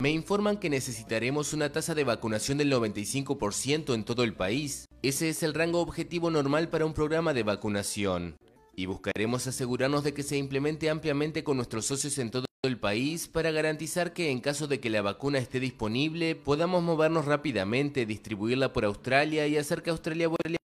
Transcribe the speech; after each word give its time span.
Me 0.00 0.10
informan 0.10 0.56
que 0.56 0.70
necesitaremos 0.70 1.52
una 1.52 1.72
tasa 1.72 1.94
de 1.94 2.04
vacunación 2.04 2.56
del 2.56 2.72
95% 2.72 3.92
en 3.92 4.04
todo 4.04 4.22
el 4.24 4.32
país. 4.32 4.88
Ese 5.02 5.28
es 5.28 5.42
el 5.42 5.52
rango 5.52 5.80
objetivo 5.80 6.30
normal 6.30 6.70
para 6.70 6.86
un 6.86 6.94
programa 6.94 7.34
de 7.34 7.42
vacunación. 7.42 8.38
Y 8.74 8.86
buscaremos 8.86 9.46
asegurarnos 9.46 10.02
de 10.02 10.14
que 10.14 10.22
se 10.22 10.38
implemente 10.38 10.88
ampliamente 10.88 11.44
con 11.44 11.58
nuestros 11.58 11.84
socios 11.84 12.16
en 12.16 12.30
todo 12.30 12.46
el 12.62 12.78
país 12.78 13.28
para 13.28 13.50
garantizar 13.50 14.14
que 14.14 14.30
en 14.30 14.40
caso 14.40 14.66
de 14.66 14.80
que 14.80 14.88
la 14.88 15.02
vacuna 15.02 15.38
esté 15.38 15.60
disponible 15.60 16.34
podamos 16.34 16.82
movernos 16.82 17.26
rápidamente, 17.26 18.06
distribuirla 18.06 18.72
por 18.72 18.86
Australia 18.86 19.46
y 19.48 19.58
hacer 19.58 19.82
que 19.82 19.90
Australia 19.90 20.28
vuelva 20.28 20.59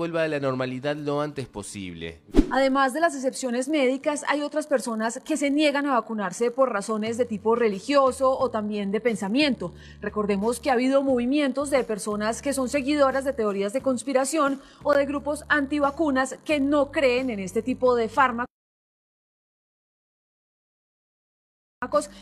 vuelva 0.00 0.22
a 0.22 0.28
la 0.28 0.40
normalidad 0.40 0.96
lo 0.96 1.20
antes 1.20 1.46
posible. 1.46 2.22
Además 2.50 2.94
de 2.94 3.00
las 3.00 3.14
excepciones 3.14 3.68
médicas, 3.68 4.24
hay 4.28 4.40
otras 4.40 4.66
personas 4.66 5.20
que 5.22 5.36
se 5.36 5.50
niegan 5.50 5.84
a 5.84 5.92
vacunarse 5.92 6.50
por 6.50 6.72
razones 6.72 7.18
de 7.18 7.26
tipo 7.26 7.54
religioso 7.54 8.30
o 8.30 8.50
también 8.50 8.92
de 8.92 9.00
pensamiento. 9.02 9.74
Recordemos 10.00 10.58
que 10.58 10.70
ha 10.70 10.72
habido 10.72 11.02
movimientos 11.02 11.68
de 11.68 11.84
personas 11.84 12.40
que 12.40 12.54
son 12.54 12.70
seguidoras 12.70 13.26
de 13.26 13.34
teorías 13.34 13.74
de 13.74 13.82
conspiración 13.82 14.62
o 14.82 14.94
de 14.94 15.04
grupos 15.04 15.44
antivacunas 15.50 16.38
que 16.46 16.60
no 16.60 16.92
creen 16.92 17.28
en 17.28 17.38
este 17.38 17.60
tipo 17.60 17.94
de 17.94 18.08
fármacos 18.08 18.59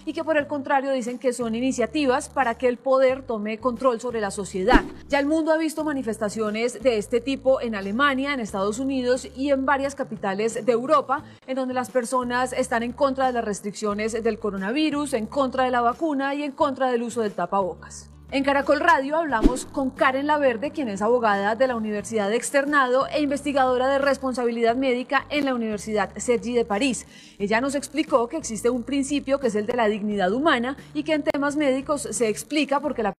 y 0.06 0.12
que 0.12 0.22
por 0.22 0.36
el 0.36 0.46
contrario 0.46 0.92
dicen 0.92 1.18
que 1.18 1.32
son 1.32 1.56
iniciativas 1.56 2.28
para 2.28 2.54
que 2.54 2.68
el 2.68 2.76
poder 2.76 3.24
tome 3.24 3.58
control 3.58 4.00
sobre 4.00 4.20
la 4.20 4.30
sociedad. 4.30 4.84
Ya 5.08 5.18
el 5.18 5.26
mundo 5.26 5.50
ha 5.50 5.58
visto 5.58 5.82
manifestaciones 5.82 6.80
de 6.80 6.96
este 6.96 7.20
tipo 7.20 7.60
en 7.60 7.74
Alemania, 7.74 8.32
en 8.32 8.38
Estados 8.38 8.78
Unidos 8.78 9.26
y 9.36 9.50
en 9.50 9.66
varias 9.66 9.96
capitales 9.96 10.64
de 10.64 10.70
Europa, 10.70 11.24
en 11.48 11.56
donde 11.56 11.74
las 11.74 11.90
personas 11.90 12.52
están 12.52 12.84
en 12.84 12.92
contra 12.92 13.26
de 13.26 13.32
las 13.32 13.44
restricciones 13.44 14.22
del 14.22 14.38
coronavirus, 14.38 15.14
en 15.14 15.26
contra 15.26 15.64
de 15.64 15.72
la 15.72 15.80
vacuna 15.80 16.36
y 16.36 16.44
en 16.44 16.52
contra 16.52 16.92
del 16.92 17.02
uso 17.02 17.22
del 17.22 17.32
tapabocas. 17.32 18.12
En 18.30 18.44
Caracol 18.44 18.80
Radio 18.80 19.16
hablamos 19.16 19.64
con 19.64 19.88
Karen 19.88 20.26
Laverde, 20.26 20.70
quien 20.70 20.90
es 20.90 21.00
abogada 21.00 21.54
de 21.54 21.66
la 21.66 21.76
Universidad 21.76 22.28
de 22.28 22.36
Externado 22.36 23.06
e 23.06 23.22
investigadora 23.22 23.88
de 23.88 23.98
responsabilidad 23.98 24.76
médica 24.76 25.24
en 25.30 25.46
la 25.46 25.54
Universidad 25.54 26.10
Sergi 26.18 26.52
de 26.52 26.66
París. 26.66 27.06
Ella 27.38 27.62
nos 27.62 27.74
explicó 27.74 28.28
que 28.28 28.36
existe 28.36 28.68
un 28.68 28.82
principio 28.82 29.40
que 29.40 29.46
es 29.46 29.54
el 29.54 29.64
de 29.64 29.76
la 29.76 29.88
dignidad 29.88 30.30
humana 30.34 30.76
y 30.92 31.04
que 31.04 31.14
en 31.14 31.22
temas 31.22 31.56
médicos 31.56 32.02
se 32.02 32.28
explica 32.28 32.80
porque 32.80 33.02
la 33.02 33.14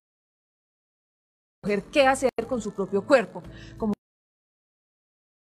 mujer 1.64 1.82
qué 1.92 2.06
hacer 2.06 2.30
con 2.48 2.62
su 2.62 2.72
propio 2.72 3.02
cuerpo. 3.02 3.42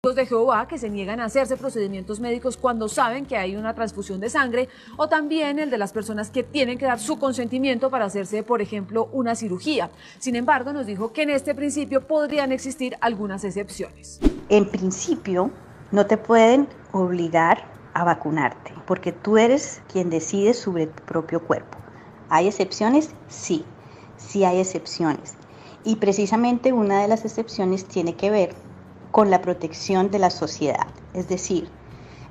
De 0.03 0.25
Jehová 0.25 0.67
que 0.67 0.79
se 0.79 0.89
niegan 0.89 1.21
a 1.21 1.27
hacerse 1.27 1.59
procedimientos 1.59 2.21
médicos 2.21 2.57
cuando 2.57 2.89
saben 2.89 3.27
que 3.27 3.37
hay 3.37 3.55
una 3.55 3.75
transfusión 3.75 4.19
de 4.19 4.31
sangre 4.31 4.71
o 4.97 5.11
también 5.11 5.59
el 5.59 5.69
de 5.69 5.77
las 5.77 5.93
personas 5.93 6.31
que 6.31 6.43
tienen 6.43 6.79
que 6.79 6.87
dar 6.87 6.99
su 6.99 7.19
consentimiento 7.19 7.91
para 7.91 8.07
hacerse, 8.07 8.43
por 8.43 8.63
ejemplo, 8.63 9.11
una 9.13 9.35
cirugía. 9.35 9.91
Sin 10.19 10.37
embargo, 10.37 10.73
nos 10.73 10.87
dijo 10.87 11.13
que 11.13 11.25
en 11.25 11.29
este 11.29 11.55
principio 11.55 12.07
podrían 12.07 12.51
existir 12.51 12.97
algunas 13.03 13.45
excepciones. 13.45 14.21
En 14.49 14.67
principio, 14.71 15.51
no 15.91 16.07
te 16.07 16.17
pueden 16.17 16.67
obligar 16.93 17.71
a 17.93 18.03
vacunarte 18.03 18.73
porque 18.87 19.13
tú 19.13 19.37
eres 19.37 19.83
quien 19.93 20.09
decide 20.09 20.55
sobre 20.55 20.87
tu 20.87 21.03
propio 21.03 21.47
cuerpo. 21.47 21.77
¿Hay 22.31 22.49
excepciones? 22.49 23.11
Sí, 23.29 23.67
sí 24.17 24.45
hay 24.45 24.61
excepciones. 24.61 25.35
Y 25.85 25.97
precisamente 25.97 26.73
una 26.73 27.03
de 27.03 27.09
las 27.09 27.27
excepciones 27.27 27.85
tiene 27.85 28.15
que 28.15 28.31
ver 28.31 28.70
con 29.11 29.31
la 29.31 29.43
protección 29.43 30.11
de 30.11 30.19
la 30.19 30.31
sociedad. 30.31 30.87
Es 31.15 31.29
decir, 31.29 31.71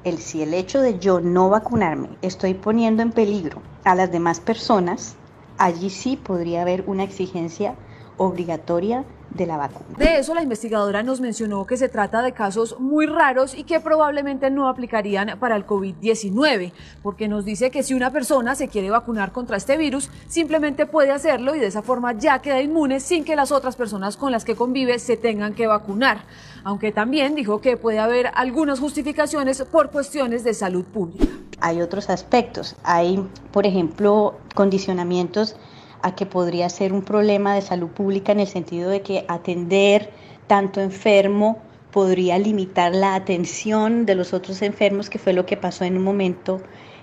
el, 0.04 0.18
si 0.20 0.42
el 0.42 0.54
hecho 0.54 0.82
de 0.82 1.00
yo 1.00 1.20
no 1.20 1.50
vacunarme 1.50 2.10
estoy 2.22 2.54
poniendo 2.54 3.04
en 3.04 3.12
peligro 3.12 3.62
a 3.84 3.96
las 3.96 4.12
demás 4.12 4.40
personas, 4.40 5.16
allí 5.58 5.90
sí 5.90 6.16
podría 6.16 6.62
haber 6.62 6.84
una 6.88 7.04
exigencia 7.04 7.76
obligatoria 8.20 9.06
de 9.32 9.46
la 9.46 9.58
vacuna. 9.58 9.98
De 9.98 10.20
eso 10.20 10.34
la 10.34 10.42
investigadora 10.42 11.04
nos 11.04 11.22
mencionó 11.22 11.66
que 11.66 11.78
se 11.78 11.90
trata 11.90 12.22
de 12.22 12.32
casos 12.32 12.80
muy 12.80 13.06
raros 13.06 13.56
y 13.56 13.64
que 13.64 13.80
probablemente 13.80 14.50
no 14.50 14.68
aplicarían 14.68 15.38
para 15.40 15.56
el 15.56 15.66
COVID-19, 15.66 16.72
porque 17.02 17.28
nos 17.28 17.46
dice 17.46 17.72
que 17.72 17.84
si 17.84 17.94
una 17.94 18.12
persona 18.12 18.56
se 18.56 18.68
quiere 18.68 18.90
vacunar 18.90 19.32
contra 19.32 19.58
este 19.58 19.78
virus, 19.78 20.10
simplemente 20.28 20.86
puede 20.86 21.12
hacerlo 21.12 21.56
y 21.56 21.60
de 21.60 21.68
esa 21.68 21.82
forma 21.82 22.14
ya 22.14 22.40
queda 22.40 22.62
inmune 22.62 23.00
sin 23.00 23.24
que 23.24 23.36
las 23.36 23.52
otras 23.52 23.76
personas 23.76 24.18
con 24.18 24.32
las 24.32 24.46
que 24.46 24.56
convive 24.56 25.00
se 25.00 25.16
tengan 25.16 25.54
que 25.54 25.68
vacunar. 25.68 26.24
Aunque 26.64 26.92
también 26.92 27.36
dijo 27.36 27.62
que 27.62 27.78
puede 27.78 28.00
haber 28.00 28.32
algunas 28.36 28.80
justificaciones 28.80 29.64
por 29.64 29.92
cuestiones 29.92 30.44
de 30.44 30.54
salud 30.54 30.84
pública. 30.84 31.26
Hay 31.62 31.82
otros 31.82 32.10
aspectos, 32.10 32.76
hay, 32.84 33.24
por 33.52 33.66
ejemplo, 33.66 34.36
condicionamientos 34.56 35.56
a 36.02 36.16
que 36.16 36.26
podría 36.26 36.70
ser 36.70 36.94
un 36.94 37.02
problema 37.02 37.56
de 37.56 37.62
salud 37.62 37.90
pública 37.90 38.32
en 38.32 38.40
el 38.40 38.48
sentido 38.48 38.90
de 38.90 39.02
que 39.02 39.26
atender 39.28 40.12
tanto 40.48 40.82
enfermo 40.82 41.60
podría 41.92 42.38
limitar 42.38 42.94
la 42.94 43.16
atención 43.16 44.06
de 44.06 44.16
los 44.16 44.34
otros 44.34 44.62
enfermos, 44.62 45.10
que 45.10 45.20
fue 45.20 45.34
lo 45.34 45.46
que 45.46 45.58
pasó 45.58 45.86
en 45.86 45.98
un 45.98 46.04
momento 46.04 46.62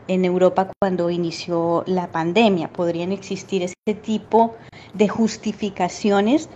en 0.08 0.24
Europa 0.24 0.70
cuando 0.80 1.10
inició 1.10 1.82
la 1.86 2.10
pandemia. 2.12 2.72
Podrían 2.72 3.12
existir 3.12 3.62
ese 3.62 3.94
tipo 4.00 4.54
de 4.94 5.08
justificaciones 5.08 6.48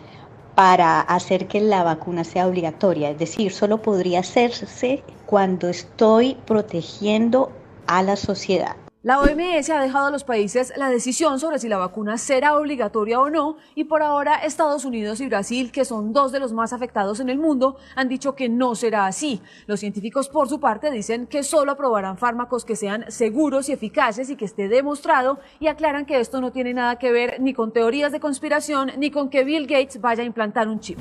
para 0.54 1.00
hacer 1.00 1.48
que 1.48 1.60
la 1.60 1.82
vacuna 1.82 2.24
sea 2.24 2.46
obligatoria. 2.46 3.10
Es 3.10 3.18
decir, 3.18 3.52
solo 3.52 3.82
podría 3.82 4.20
hacerse 4.20 5.02
cuando 5.26 5.68
estoy 5.68 6.36
protegiendo 6.46 7.50
a 7.86 8.02
la 8.02 8.16
sociedad. 8.16 8.76
La 9.02 9.18
OMS 9.18 9.70
ha 9.70 9.80
dejado 9.80 10.08
a 10.08 10.10
los 10.10 10.24
países 10.24 10.74
la 10.76 10.90
decisión 10.90 11.40
sobre 11.40 11.58
si 11.58 11.70
la 11.70 11.78
vacuna 11.78 12.18
será 12.18 12.58
obligatoria 12.58 13.18
o 13.18 13.30
no 13.30 13.56
y 13.74 13.84
por 13.84 14.02
ahora 14.02 14.34
Estados 14.34 14.84
Unidos 14.84 15.22
y 15.22 15.26
Brasil, 15.26 15.72
que 15.72 15.86
son 15.86 16.12
dos 16.12 16.32
de 16.32 16.38
los 16.38 16.52
más 16.52 16.74
afectados 16.74 17.18
en 17.18 17.30
el 17.30 17.38
mundo, 17.38 17.78
han 17.96 18.10
dicho 18.10 18.34
que 18.34 18.50
no 18.50 18.74
será 18.74 19.06
así. 19.06 19.40
Los 19.66 19.80
científicos 19.80 20.28
por 20.28 20.50
su 20.50 20.60
parte 20.60 20.90
dicen 20.90 21.26
que 21.26 21.42
solo 21.42 21.72
aprobarán 21.72 22.18
fármacos 22.18 22.66
que 22.66 22.76
sean 22.76 23.10
seguros 23.10 23.70
y 23.70 23.72
eficaces 23.72 24.28
y 24.28 24.36
que 24.36 24.44
esté 24.44 24.68
demostrado 24.68 25.38
y 25.60 25.68
aclaran 25.68 26.04
que 26.04 26.20
esto 26.20 26.42
no 26.42 26.52
tiene 26.52 26.74
nada 26.74 26.98
que 26.98 27.10
ver 27.10 27.40
ni 27.40 27.54
con 27.54 27.72
teorías 27.72 28.12
de 28.12 28.20
conspiración 28.20 28.92
ni 28.98 29.10
con 29.10 29.30
que 29.30 29.44
Bill 29.44 29.66
Gates 29.66 29.98
vaya 30.02 30.24
a 30.24 30.26
implantar 30.26 30.68
un 30.68 30.78
chip. 30.78 30.98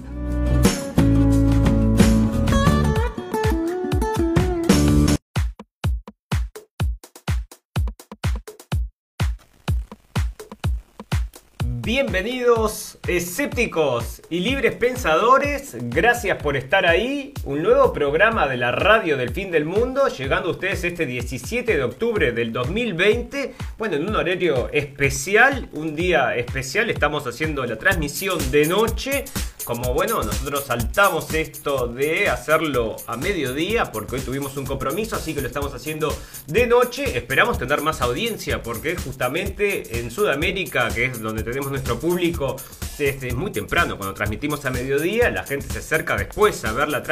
Bienvenidos 11.89 12.99
escépticos 13.07 14.21
y 14.29 14.41
libres 14.41 14.75
pensadores, 14.75 15.75
gracias 15.89 16.39
por 16.39 16.55
estar 16.55 16.85
ahí, 16.85 17.33
un 17.45 17.63
nuevo 17.63 17.91
programa 17.93 18.47
de 18.47 18.57
la 18.57 18.71
radio 18.71 19.17
del 19.17 19.31
fin 19.31 19.49
del 19.49 19.65
mundo, 19.65 20.07
llegando 20.07 20.49
a 20.49 20.51
ustedes 20.51 20.83
este 20.83 21.07
17 21.07 21.75
de 21.75 21.83
octubre 21.83 22.31
del 22.31 22.53
2020, 22.53 23.55
bueno, 23.79 23.95
en 23.95 24.07
un 24.07 24.15
horario 24.15 24.69
especial, 24.71 25.67
un 25.73 25.95
día 25.95 26.35
especial, 26.35 26.91
estamos 26.91 27.25
haciendo 27.25 27.65
la 27.65 27.79
transmisión 27.79 28.37
de 28.51 28.67
noche, 28.67 29.25
como 29.63 29.93
bueno, 29.93 30.23
nosotros 30.23 30.65
saltamos 30.65 31.33
esto 31.33 31.87
de 31.87 32.29
hacerlo 32.29 32.95
a 33.07 33.17
mediodía 33.17 33.91
porque 33.91 34.15
hoy 34.15 34.21
tuvimos 34.21 34.57
un 34.57 34.65
compromiso, 34.65 35.15
así 35.15 35.33
que 35.33 35.41
lo 35.41 35.47
estamos 35.47 35.73
haciendo 35.73 36.15
de 36.47 36.67
noche. 36.67 37.17
Esperamos 37.17 37.57
tener 37.57 37.81
más 37.81 38.01
audiencia 38.01 38.63
porque 38.63 38.95
justamente 38.95 39.99
en 39.99 40.11
Sudamérica, 40.11 40.89
que 40.89 41.05
es 41.05 41.21
donde 41.21 41.43
tenemos 41.43 41.69
nuestro 41.69 41.99
público, 41.99 42.55
es 42.97 43.33
muy 43.33 43.51
temprano. 43.51 43.97
Cuando 43.97 44.13
transmitimos 44.13 44.65
a 44.65 44.71
mediodía, 44.71 45.29
la 45.29 45.45
gente 45.45 45.67
se 45.71 45.79
acerca 45.79 46.15
después 46.17 46.63
a 46.65 46.71
ver 46.71 46.89
la, 46.89 47.03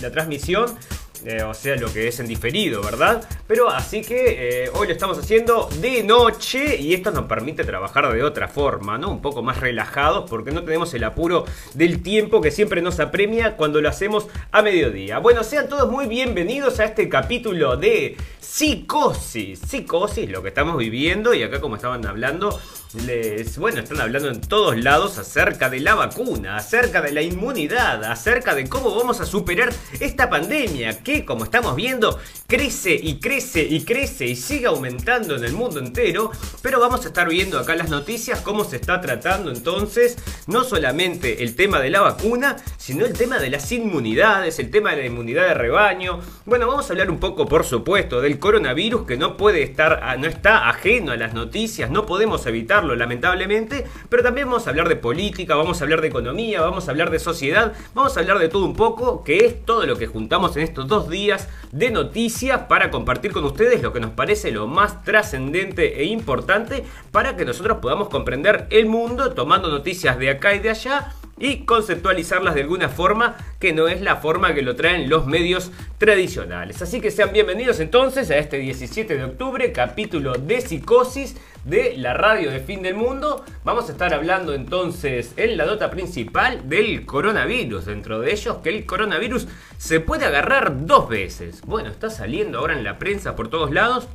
la 0.00 0.10
transmisión 0.10 0.76
eh, 1.24 1.42
o 1.42 1.54
sea, 1.54 1.76
lo 1.76 1.92
que 1.92 2.08
es 2.08 2.20
en 2.20 2.26
diferido, 2.26 2.82
¿verdad? 2.82 3.28
Pero 3.46 3.68
así 3.68 4.02
que 4.02 4.64
eh, 4.64 4.70
hoy 4.74 4.86
lo 4.86 4.92
estamos 4.92 5.18
haciendo 5.18 5.68
de 5.80 6.02
noche 6.02 6.76
y 6.76 6.94
esto 6.94 7.10
nos 7.10 7.26
permite 7.26 7.64
trabajar 7.64 8.12
de 8.12 8.22
otra 8.22 8.48
forma, 8.48 8.98
¿no? 8.98 9.10
Un 9.10 9.22
poco 9.22 9.42
más 9.42 9.60
relajados 9.60 10.28
porque 10.28 10.50
no 10.50 10.64
tenemos 10.64 10.92
el 10.94 11.04
apuro 11.04 11.44
del 11.74 12.02
tiempo 12.02 12.40
que 12.40 12.50
siempre 12.50 12.82
nos 12.82 12.98
apremia 13.00 13.56
cuando 13.56 13.80
lo 13.80 13.88
hacemos 13.88 14.26
a 14.50 14.62
mediodía. 14.62 15.18
Bueno, 15.18 15.44
sean 15.44 15.68
todos 15.68 15.90
muy 15.90 16.06
bienvenidos 16.06 16.80
a 16.80 16.86
este 16.86 17.08
capítulo 17.08 17.76
de 17.76 18.16
psicosis. 18.40 19.60
Psicosis, 19.60 20.28
lo 20.28 20.42
que 20.42 20.48
estamos 20.48 20.76
viviendo 20.76 21.34
y 21.34 21.42
acá 21.42 21.60
como 21.60 21.76
estaban 21.76 22.04
hablando 22.06 22.58
les, 22.94 23.56
bueno, 23.58 23.80
están 23.80 24.00
hablando 24.00 24.28
en 24.28 24.40
todos 24.40 24.76
lados 24.76 25.18
acerca 25.18 25.70
de 25.70 25.80
la 25.80 25.94
vacuna, 25.94 26.56
acerca 26.56 27.00
de 27.00 27.12
la 27.12 27.22
inmunidad, 27.22 28.04
acerca 28.04 28.54
de 28.54 28.68
cómo 28.68 28.94
vamos 28.94 29.20
a 29.20 29.26
superar 29.26 29.72
esta 30.00 30.28
pandemia, 30.28 31.02
qué 31.02 31.11
como 31.20 31.44
estamos 31.44 31.76
viendo, 31.76 32.18
crece 32.46 32.94
y 32.94 33.20
crece 33.20 33.62
y 33.62 33.84
crece 33.84 34.26
y 34.26 34.36
sigue 34.36 34.66
aumentando 34.66 35.36
en 35.36 35.44
el 35.44 35.52
mundo 35.52 35.78
entero. 35.78 36.32
Pero 36.62 36.80
vamos 36.80 37.04
a 37.04 37.08
estar 37.08 37.28
viendo 37.28 37.58
acá 37.58 37.76
las 37.76 37.90
noticias 37.90 38.40
cómo 38.40 38.64
se 38.64 38.76
está 38.76 39.00
tratando 39.00 39.50
entonces 39.50 40.16
no 40.46 40.64
solamente 40.64 41.42
el 41.42 41.54
tema 41.54 41.80
de 41.80 41.90
la 41.90 42.00
vacuna, 42.00 42.56
sino 42.76 43.04
el 43.04 43.12
tema 43.12 43.38
de 43.38 43.50
las 43.50 43.70
inmunidades, 43.72 44.58
el 44.58 44.70
tema 44.70 44.90
de 44.90 44.98
la 44.98 45.06
inmunidad 45.06 45.46
de 45.48 45.54
rebaño. 45.54 46.20
Bueno, 46.44 46.66
vamos 46.66 46.88
a 46.88 46.92
hablar 46.92 47.10
un 47.10 47.18
poco, 47.18 47.46
por 47.46 47.64
supuesto, 47.64 48.20
del 48.20 48.38
coronavirus 48.38 49.06
que 49.06 49.16
no 49.16 49.36
puede 49.36 49.62
estar, 49.62 50.18
no 50.18 50.26
está 50.26 50.68
ajeno 50.68 51.12
a 51.12 51.16
las 51.16 51.34
noticias, 51.34 51.90
no 51.90 52.06
podemos 52.06 52.46
evitarlo 52.46 52.96
lamentablemente, 52.96 53.84
pero 54.08 54.22
también 54.22 54.48
vamos 54.48 54.66
a 54.66 54.70
hablar 54.70 54.88
de 54.88 54.96
política, 54.96 55.54
vamos 55.54 55.80
a 55.80 55.84
hablar 55.84 56.00
de 56.00 56.08
economía, 56.08 56.60
vamos 56.60 56.88
a 56.88 56.90
hablar 56.90 57.10
de 57.10 57.18
sociedad, 57.18 57.72
vamos 57.94 58.16
a 58.16 58.20
hablar 58.20 58.38
de 58.38 58.48
todo 58.48 58.64
un 58.64 58.74
poco, 58.74 59.22
que 59.22 59.46
es 59.46 59.64
todo 59.64 59.86
lo 59.86 59.96
que 59.96 60.06
juntamos 60.06 60.56
en 60.56 60.62
estos 60.62 60.88
dos 60.88 61.01
días 61.08 61.48
de 61.72 61.90
noticias 61.90 62.62
para 62.68 62.90
compartir 62.90 63.32
con 63.32 63.44
ustedes 63.44 63.82
lo 63.82 63.92
que 63.92 64.00
nos 64.00 64.10
parece 64.10 64.50
lo 64.50 64.66
más 64.66 65.02
trascendente 65.04 66.00
e 66.00 66.04
importante 66.04 66.84
para 67.10 67.36
que 67.36 67.44
nosotros 67.44 67.78
podamos 67.80 68.08
comprender 68.08 68.66
el 68.70 68.86
mundo 68.86 69.32
tomando 69.32 69.68
noticias 69.68 70.18
de 70.18 70.30
acá 70.30 70.54
y 70.54 70.58
de 70.58 70.70
allá 70.70 71.14
y 71.42 71.64
conceptualizarlas 71.64 72.54
de 72.54 72.60
alguna 72.60 72.88
forma 72.88 73.34
que 73.58 73.72
no 73.72 73.88
es 73.88 74.00
la 74.00 74.16
forma 74.16 74.54
que 74.54 74.62
lo 74.62 74.76
traen 74.76 75.10
los 75.10 75.26
medios 75.26 75.72
tradicionales. 75.98 76.80
Así 76.82 77.00
que 77.00 77.10
sean 77.10 77.32
bienvenidos 77.32 77.80
entonces 77.80 78.30
a 78.30 78.38
este 78.38 78.58
17 78.58 79.16
de 79.16 79.24
octubre, 79.24 79.72
capítulo 79.72 80.34
de 80.34 80.60
psicosis 80.60 81.34
de 81.64 81.96
la 81.96 82.14
radio 82.14 82.52
de 82.52 82.60
fin 82.60 82.80
del 82.80 82.94
mundo. 82.94 83.44
Vamos 83.64 83.88
a 83.88 83.92
estar 83.92 84.14
hablando 84.14 84.54
entonces 84.54 85.32
en 85.36 85.56
la 85.56 85.66
nota 85.66 85.90
principal 85.90 86.68
del 86.68 87.04
coronavirus. 87.04 87.86
Dentro 87.86 88.20
de 88.20 88.32
ellos 88.32 88.58
que 88.62 88.68
el 88.68 88.86
coronavirus 88.86 89.48
se 89.78 89.98
puede 89.98 90.26
agarrar 90.26 90.86
dos 90.86 91.08
veces. 91.08 91.62
Bueno, 91.62 91.90
está 91.90 92.08
saliendo 92.08 92.60
ahora 92.60 92.74
en 92.74 92.84
la 92.84 93.00
prensa 93.00 93.34
por 93.34 93.48
todos 93.48 93.72
lados. 93.72 94.06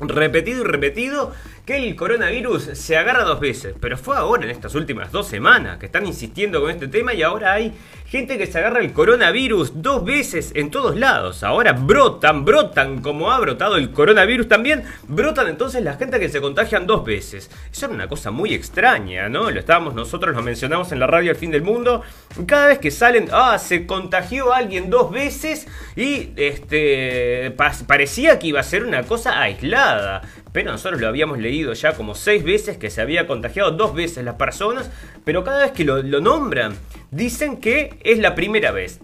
Repetido 0.00 0.60
y 0.60 0.64
repetido 0.64 1.32
que 1.68 1.76
el 1.76 1.96
coronavirus 1.96 2.62
se 2.72 2.96
agarra 2.96 3.24
dos 3.24 3.40
veces, 3.40 3.74
pero 3.78 3.98
fue 3.98 4.16
ahora 4.16 4.44
en 4.44 4.50
estas 4.50 4.74
últimas 4.74 5.12
dos 5.12 5.28
semanas 5.28 5.76
que 5.76 5.84
están 5.84 6.06
insistiendo 6.06 6.62
con 6.62 6.70
este 6.70 6.88
tema 6.88 7.12
y 7.12 7.20
ahora 7.20 7.52
hay 7.52 7.74
gente 8.06 8.38
que 8.38 8.46
se 8.46 8.56
agarra 8.56 8.80
el 8.80 8.94
coronavirus 8.94 9.82
dos 9.82 10.02
veces 10.02 10.52
en 10.54 10.70
todos 10.70 10.96
lados. 10.96 11.42
Ahora 11.42 11.74
brotan, 11.74 12.46
brotan 12.46 13.02
como 13.02 13.30
ha 13.30 13.38
brotado 13.38 13.76
el 13.76 13.90
coronavirus 13.90 14.48
también, 14.48 14.82
brotan 15.08 15.46
entonces 15.48 15.82
la 15.82 15.92
gente 15.92 16.18
que 16.18 16.30
se 16.30 16.40
contagian 16.40 16.86
dos 16.86 17.04
veces. 17.04 17.50
Eso 17.70 17.84
es 17.84 17.92
una 17.92 18.08
cosa 18.08 18.30
muy 18.30 18.54
extraña, 18.54 19.28
¿no? 19.28 19.50
Lo 19.50 19.60
estábamos 19.60 19.92
nosotros, 19.92 20.34
lo 20.34 20.42
mencionamos 20.42 20.90
en 20.92 21.00
la 21.00 21.06
radio 21.06 21.32
al 21.32 21.36
fin 21.36 21.50
del 21.50 21.60
mundo. 21.60 22.00
Cada 22.46 22.68
vez 22.68 22.78
que 22.78 22.90
salen, 22.90 23.28
ah, 23.30 23.58
se 23.58 23.84
contagió 23.84 24.54
alguien 24.54 24.88
dos 24.88 25.10
veces 25.10 25.66
y 25.96 26.30
este 26.36 27.54
parecía 27.86 28.38
que 28.38 28.46
iba 28.46 28.60
a 28.60 28.62
ser 28.62 28.84
una 28.84 29.02
cosa 29.02 29.38
aislada 29.38 30.22
pero 30.52 30.72
nosotros 30.72 31.00
lo 31.00 31.08
habíamos 31.08 31.38
leído 31.38 31.72
ya 31.72 31.94
como 31.94 32.14
seis 32.14 32.44
veces 32.44 32.76
que 32.76 32.90
se 32.90 33.00
había 33.00 33.26
contagiado 33.26 33.70
dos 33.72 33.94
veces 33.94 34.24
las 34.24 34.36
personas, 34.36 34.90
pero 35.24 35.44
cada 35.44 35.62
vez 35.62 35.72
que 35.72 35.84
lo, 35.84 36.02
lo 36.02 36.20
nombran 36.20 36.76
dicen 37.10 37.58
que 37.58 37.98
es 38.02 38.18
la 38.18 38.34
primera 38.34 38.72
vez. 38.72 39.00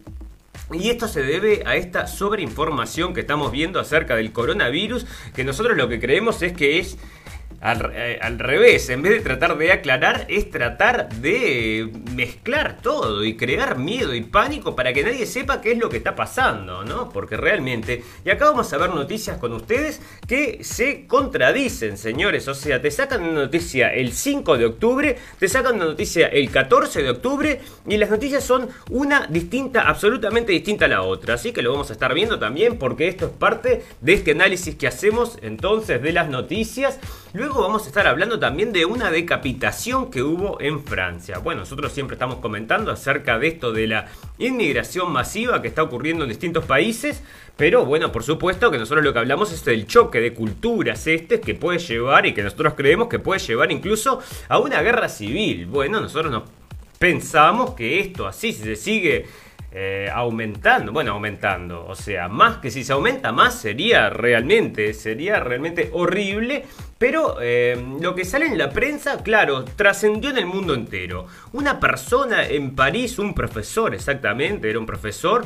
Y 0.73 0.89
esto 0.89 1.09
se 1.09 1.23
debe 1.23 1.63
a 1.67 1.77
esta 1.77 2.07
sobreinformación 2.07 3.13
que 3.13 3.21
estamos 3.21 3.53
viendo 3.53 3.79
acerca 3.79 4.17
del 4.17 4.33
coronavirus, 4.33 5.07
que 5.35 5.45
nosotros 5.45 5.77
lo 5.77 5.89
que 5.89 6.01
creemos 6.01 6.41
es 6.43 6.55
que 6.55 6.79
es 6.79 6.97
eh, 7.63 8.19
al, 8.21 8.39
revés, 8.39 8.91
en 8.91 9.03
vez 9.03 9.13
de 9.13 9.21
tratar 9.21 9.57
de 9.57 9.73
aclarar, 9.73 10.27
es 10.29 10.51
tratar 10.51 11.09
de 11.15 11.91
mezclar 12.15 12.79
todo 12.83 13.25
y 13.25 13.37
crear 13.37 13.79
miedo 13.79 14.15
y 14.15 14.21
pánico 14.23 14.77
para 14.77 14.93
que 14.93 15.03
nadie 15.03 15.25
sepa 15.25 15.61
qué 15.61 15.73
es 15.73 15.79
lo 15.79 15.89
que 15.89 15.97
está 15.97 16.15
pasando, 16.15 16.85
¿no? 16.85 17.09
Porque 17.09 17.37
realmente, 17.37 18.05
y 18.25 18.31
acá 18.31 18.47
vamos 18.47 18.73
a 18.73 18.79
ver 18.79 18.91
noticias 18.91 19.39
con 19.39 19.53
ustedes 19.53 20.01
que 20.27 20.63
se 20.63 21.07
contradicen, 21.07 21.97
señores. 21.97 22.49
O 22.49 22.55
sea, 22.55 22.81
te 22.83 22.91
sacan 22.91 23.23
una 23.23 23.41
noticia 23.45 23.95
el 23.95 24.13
5 24.13 24.59
de 24.59 24.67
octubre, 24.67 25.17
te 25.39 25.49
sacan 25.49 25.77
una 25.77 25.87
noticia 25.87 26.27
el 26.27 26.51
14 26.51 27.03
de 27.03 27.11
octubre 27.11 27.61
y 27.87 27.97
las 27.97 28.11
noticias 28.11 28.45
son 28.45 28.69
una 28.91 29.27
distinta, 29.27 29.83
absolutamente 29.89 30.53
distinta 30.53 30.85
a 30.85 30.89
la 30.89 31.03
otra. 31.03 31.35
Así 31.35 31.53
que 31.53 31.63
lo 31.63 31.73
vamos 31.73 31.91
a 31.91 31.95
estar 31.95 32.13
viendo 32.15 32.39
también 32.39 32.79
porque 32.79 33.09
esto 33.09 33.27
es 33.27 33.33
parte 33.33 33.85
de 34.01 34.13
este 34.13 34.33
análisis 34.33 34.75
que 34.75 34.87
hacemos 34.87 35.39
entonces 35.43 36.03
de 36.03 36.13
las 36.13 36.29
noticias. 36.29 36.99
Vamos 37.53 37.85
a 37.85 37.89
estar 37.89 38.07
hablando 38.07 38.39
también 38.39 38.73
de 38.73 38.85
una 38.85 39.11
decapitación 39.11 40.11
que 40.11 40.23
hubo 40.23 40.61
en 40.61 40.83
Francia. 40.83 41.39
Bueno, 41.39 41.61
nosotros 41.61 41.93
siempre 41.93 42.15
estamos 42.15 42.37
comentando 42.37 42.91
acerca 42.91 43.39
de 43.39 43.49
esto 43.49 43.73
de 43.73 43.87
la 43.87 44.07
inmigración 44.39 45.13
masiva 45.13 45.61
que 45.61 45.69
está 45.69 45.83
ocurriendo 45.83 46.25
en 46.25 46.31
distintos 46.31 46.65
países, 46.65 47.23
pero 47.57 47.85
bueno, 47.85 48.13
por 48.13 48.23
supuesto 48.23 48.71
que 48.71 48.79
nosotros 48.79 49.05
lo 49.05 49.13
que 49.13 49.19
hablamos 49.19 49.53
es 49.53 49.65
del 49.65 49.87
choque 49.87 50.21
de 50.21 50.33
culturas 50.33 51.07
este 51.07 51.41
que 51.41 51.55
puede 51.55 51.79
llevar 51.79 52.25
y 52.27 52.35
que 52.35 52.43
nosotros 52.43 52.75
creemos 52.75 53.09
que 53.09 53.19
puede 53.19 53.41
llevar 53.41 53.71
incluso 53.71 54.21
a 54.49 54.59
una 54.59 54.81
guerra 54.83 55.09
civil. 55.09 55.67
Bueno, 55.67 56.01
nosotros 56.01 56.33
no 56.33 56.45
pensamos 56.99 57.75
que 57.75 58.01
esto 58.01 58.27
así, 58.27 58.53
si 58.53 58.63
se 58.63 58.77
sigue 58.77 59.27
eh, 59.77 60.09
aumentando, 60.13 60.93
bueno, 60.93 61.11
aumentando, 61.11 61.85
o 61.85 61.97
sea, 61.97 62.29
más 62.29 62.59
que 62.59 62.71
si 62.71 62.85
se 62.85 62.93
aumenta 62.93 63.33
más 63.33 63.59
sería 63.59 64.09
realmente, 64.09 64.95
sería 64.95 65.41
realmente 65.41 65.91
horrible, 65.93 66.65
pero 66.97 67.39
eh, 67.43 67.85
lo 68.01 68.15
que 68.15 68.25
sale 68.25 68.47
en 68.47 68.57
la 68.57 68.71
prensa, 68.71 69.25
claro, 69.25 69.65
trascendió 69.65 70.31
en 70.31 70.39
el 70.39 70.47
mundo 70.47 70.75
entero. 70.75 71.27
Una 71.53 71.81
persona 71.81 72.47
en 72.47 72.77
París, 72.77 73.19
un 73.19 73.35
profesor 73.35 73.97
exactamente, 73.97 74.71
era 74.71 74.79
un 74.79 74.87
profesor, 74.87 75.45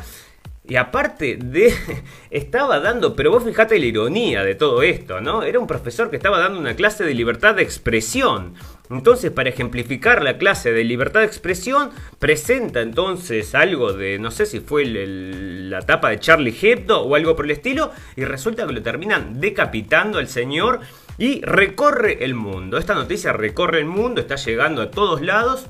y 0.69 0.76
aparte 0.76 1.37
de. 1.37 1.75
Estaba 2.31 2.79
dando. 2.79 3.17
Pero 3.17 3.31
vos 3.31 3.44
fijate 3.44 3.79
la 3.79 3.87
ironía 3.87 4.44
de 4.44 4.55
todo 4.55 4.82
esto, 4.82 5.20
¿no? 5.20 5.43
Era 5.43 5.59
un 5.59 5.67
profesor 5.67 6.11
que 6.11 6.17
estaba 6.17 6.38
dando 6.38 6.61
una 6.61 6.76
clase 6.76 7.05
de 7.05 7.15
libertad 7.15 7.55
de 7.55 7.62
expresión. 7.62 8.55
Entonces, 8.91 9.31
para 9.31 9.49
ejemplificar 9.49 10.23
la 10.23 10.38
clase 10.38 10.73
de 10.73 10.85
libertad 10.85 11.20
de 11.20 11.26
expresión, 11.26 11.91
presenta 12.19 12.81
entonces 12.81 13.55
algo 13.55 13.93
de, 13.93 14.19
no 14.19 14.31
sé 14.31 14.47
si 14.47 14.61
fue 14.61 14.85
la 14.87 15.82
tapa 15.82 16.11
de 16.11 16.20
Charlie 16.20 16.56
Hebdo 16.61 17.03
o 17.03 17.15
algo 17.15 17.37
por 17.37 17.44
el 17.44 17.50
estilo, 17.50 17.93
y 18.17 18.25
resulta 18.25 18.67
que 18.67 18.73
lo 18.73 18.82
terminan 18.82 19.41
decapitando 19.41 20.19
al 20.19 20.29
señor 20.29 20.81
y 21.19 21.43
recorre 21.43 22.25
el 22.25 22.35
mundo. 22.35 22.79
Esta 22.79 22.94
noticia 22.94 23.32
recorre 23.32 23.81
el 23.81 23.87
mundo, 23.87 24.20
está 24.20 24.37
llegando 24.37 24.81
a 24.81 24.91
todos 24.91 25.20
lados. 25.20 25.67